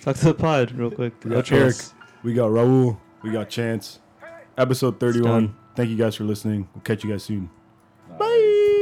talk 0.00 0.16
to 0.16 0.24
the 0.26 0.34
pod 0.34 0.72
real 0.72 0.90
quick. 0.90 1.12
We 1.22 1.30
got 1.32 1.52
Eric. 1.52 1.76
We 2.22 2.32
got 2.32 2.50
Raul. 2.50 2.96
We 3.22 3.30
got 3.30 3.50
Chance. 3.50 4.00
Episode 4.56 4.98
31. 4.98 5.54
Thank 5.74 5.90
you 5.90 5.96
guys 5.96 6.14
for 6.14 6.24
listening. 6.24 6.68
We'll 6.74 6.82
catch 6.82 7.04
you 7.04 7.10
guys 7.10 7.24
soon. 7.24 7.50
Bye. 8.18 8.75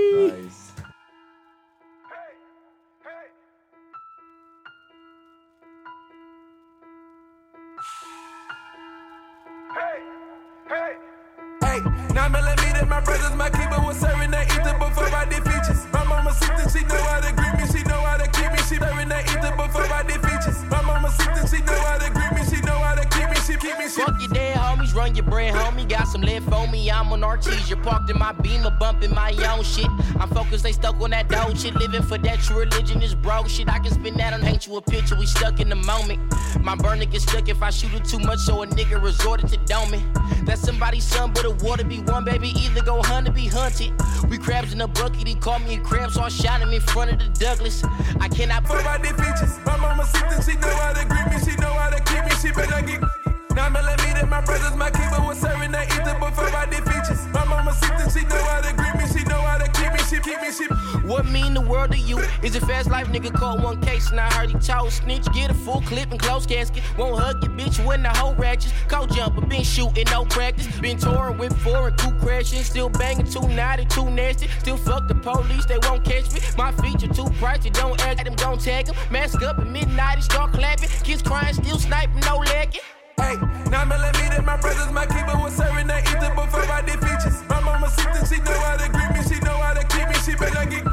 In 28.08 28.18
my 28.18 28.32
beamer, 28.32 28.70
bumping 28.70 29.14
my 29.14 29.32
own 29.48 29.64
shit. 29.64 29.86
I'm 30.20 30.28
focused, 30.28 30.62
they 30.62 30.72
stuck 30.72 31.00
on 31.00 31.10
that 31.10 31.28
dope 31.28 31.56
shit. 31.56 31.74
Living 31.74 32.02
for 32.02 32.18
that 32.18 32.40
true 32.40 32.60
religion 32.60 33.00
is 33.02 33.14
broke 33.14 33.48
shit. 33.48 33.68
I 33.68 33.78
can 33.78 33.92
spin 33.92 34.14
that 34.18 34.32
on, 34.34 34.42
paint 34.42 34.66
you 34.66 34.76
a 34.76 34.82
picture, 34.82 35.16
we 35.16 35.26
stuck 35.26 35.60
in 35.60 35.68
the 35.68 35.76
moment. 35.76 36.20
My 36.60 36.74
burner 36.74 37.06
gets 37.06 37.24
stuck 37.24 37.48
if 37.48 37.62
I 37.62 37.70
shoot 37.70 37.94
it 37.94 38.04
too 38.04 38.18
much, 38.18 38.40
so 38.40 38.62
a 38.62 38.66
nigga 38.66 39.02
resorted 39.02 39.48
to 39.48 39.58
doming. 39.58 40.04
That's 40.44 40.60
somebody's 40.60 41.04
son, 41.04 41.32
but 41.32 41.44
a 41.44 41.48
the 41.48 41.64
water 41.64 41.84
be 41.84 42.00
one, 42.00 42.24
baby. 42.24 42.52
Either 42.56 42.82
go 42.82 43.02
hunt 43.02 43.28
or 43.28 43.32
be 43.32 43.46
hunted. 43.46 43.92
We 44.28 44.38
crabs 44.38 44.72
in 44.72 44.80
a 44.80 44.88
bucket, 44.88 45.26
he 45.26 45.34
called 45.34 45.62
me 45.62 45.76
a 45.76 45.80
crab, 45.80 46.10
so 46.10 46.22
I 46.22 46.28
shot 46.28 46.60
him 46.60 46.70
in 46.70 46.80
front 46.80 47.12
of 47.12 47.18
the 47.18 47.28
Douglas. 47.38 47.82
I 48.20 48.28
cannot 48.28 48.70
I 48.70 48.98
did 48.98 49.16
features. 49.16 49.58
My 49.64 49.76
mama 49.76 50.04
sipped 50.06 50.44
she 50.44 50.56
know 50.58 50.68
how 50.68 50.92
to 50.92 51.04
greet 51.06 51.26
me, 51.26 51.38
she 51.38 51.56
know 51.56 51.72
how 51.72 51.90
to 51.90 52.02
keep 52.04 52.24
me, 52.24 52.30
she 52.40 52.52
better 52.52 52.86
get. 52.86 53.23
Nine 53.54 53.72
millimeter, 53.72 54.26
my 54.26 54.40
brothers, 54.40 54.74
my 54.76 54.90
keeper 54.90 55.22
was 55.22 55.38
serving 55.38 55.70
that 55.72 55.86
ether 55.94 56.18
before 56.18 56.50
I 56.56 56.66
did 56.66 56.82
features. 56.84 57.24
My 57.32 57.44
mama 57.44 57.72
sipped 57.72 57.94
she 58.14 58.24
know 58.26 58.42
how 58.42 58.60
to 58.60 58.74
greet 58.74 58.94
me, 58.96 59.06
she 59.06 59.24
know 59.24 59.40
how 59.40 59.58
to 59.58 59.70
keep 59.72 59.92
me, 59.92 59.98
she 60.10 60.18
keep 60.20 60.40
me, 60.40 60.50
she. 60.50 60.66
What 61.06 61.26
mean 61.26 61.54
the 61.54 61.60
world 61.60 61.92
to 61.92 61.98
you? 61.98 62.18
Is 62.42 62.56
it 62.56 62.62
fast 62.62 62.90
life, 62.90 63.08
nigga? 63.08 63.32
Caught 63.32 63.60
one 63.60 63.80
case 63.80 64.10
and 64.10 64.20
I 64.20 64.32
heard 64.32 64.50
he 64.50 64.58
told 64.58 64.92
snitch. 64.92 65.24
Get 65.34 65.50
a 65.50 65.54
full 65.54 65.82
clip 65.82 66.10
and 66.10 66.20
close 66.20 66.46
casket. 66.46 66.82
Won't 66.96 67.20
hug 67.20 67.42
your 67.42 67.52
bitch 67.52 67.84
when 67.84 68.02
the 68.02 68.08
whole 68.08 68.34
ratchets. 68.34 68.72
Cold 68.88 69.14
jumper, 69.14 69.40
been 69.42 69.62
shooting, 69.62 70.06
no 70.10 70.24
practice. 70.24 70.66
Been 70.80 70.98
touring 70.98 71.38
with 71.38 71.56
four 71.58 71.88
and 71.88 71.96
coup 71.98 72.12
crashing. 72.20 72.62
Still 72.62 72.88
banging 72.88 73.26
too 73.26 73.46
naughty, 73.48 73.84
too 73.86 74.10
nasty. 74.10 74.48
Still 74.60 74.76
fuck 74.76 75.06
the 75.08 75.14
police, 75.14 75.66
they 75.66 75.78
won't 75.82 76.04
catch 76.04 76.32
me. 76.32 76.40
My 76.56 76.72
feature 76.72 77.08
too 77.08 77.26
pricey, 77.40 77.72
don't 77.72 78.00
add 78.06 78.24
them, 78.24 78.34
don't 78.34 78.60
tag 78.60 78.86
them. 78.86 78.96
Mask 79.10 79.42
up 79.42 79.58
at 79.58 79.66
midnight 79.66 80.14
and 80.14 80.24
start 80.24 80.52
clapping. 80.52 80.88
Kids 81.04 81.22
crying, 81.22 81.54
still 81.54 81.78
sniping, 81.78 82.20
no 82.20 82.38
lacking. 82.38 82.80
Hey, 83.16 83.36
me 83.36 84.26
that 84.30 84.44
my 84.44 84.56
brothers, 84.56 84.90
my 84.92 85.06
keeper 85.06 85.36
was 85.38 85.54
serving 85.54 85.86
that 85.86 86.02
ether 86.08 86.34
before 86.34 86.66
I 86.66 86.82
did 86.82 86.98
features. 87.00 87.42
My 87.48 87.60
mama 87.60 87.88
sister, 87.90 88.26
she 88.26 88.40
know 88.42 88.58
how 88.64 88.76
to 88.76 88.88
greet 88.90 89.10
me, 89.14 89.22
she 89.22 89.38
know 89.44 89.58
how 89.58 89.74
to 89.74 89.84
keep 89.86 90.08
me, 90.08 90.16
she 90.24 90.34
better 90.34 90.64
get. 90.66 90.84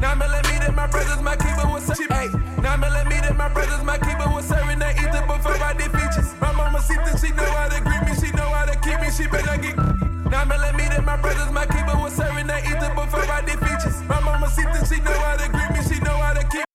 Nine 0.00 0.18
millimeter, 0.18 0.72
my 0.72 0.86
brothers, 0.86 1.20
my 1.22 1.36
keeper 1.36 1.66
was 1.68 1.84
serving. 1.84 2.08
Hey, 2.08 2.28
nine 2.62 2.80
millimeter, 2.80 3.34
my 3.34 3.48
brothers, 3.48 3.82
my 3.84 3.98
keeper 3.98 4.28
was 4.30 4.46
serving 4.46 4.78
that 4.78 4.96
ether 4.96 5.24
before 5.26 5.58
I 5.60 5.72
did 5.74 5.90
features. 5.92 6.32
My 6.40 6.52
mama 6.52 6.80
sister, 6.80 7.12
she 7.18 7.32
know 7.32 7.48
how 7.56 7.68
to 7.68 7.80
greet 7.80 8.02
me, 8.08 8.14
she 8.16 8.30
know 8.32 8.48
how 8.48 8.64
to 8.64 8.76
keep 8.80 8.98
me, 9.00 9.08
she 9.10 9.26
better 9.26 9.56
get. 9.60 9.76
Now 10.30 10.42
I'm 10.42 10.48
telling 10.48 10.76
me 10.76 10.86
that 10.88 11.04
my 11.04 11.16
brothers, 11.16 11.50
my 11.52 11.66
keeper 11.66 11.96
was 11.98 12.14
serving 12.14 12.46
that 12.46 12.64
ether 12.64 12.92
before 12.94 13.26
I 13.26 13.42
did 13.44 13.58
features. 13.60 14.02
My 14.08 14.20
mama 14.20 14.48
sister, 14.48 14.82
she 14.88 15.00
know 15.02 15.16
how 15.24 15.36
to 15.36 15.48
greet 15.48 15.70
me, 15.74 15.80
she 15.84 16.00
know 16.00 16.16
how 16.18 16.32
to 16.32 16.44
keep 16.48 16.65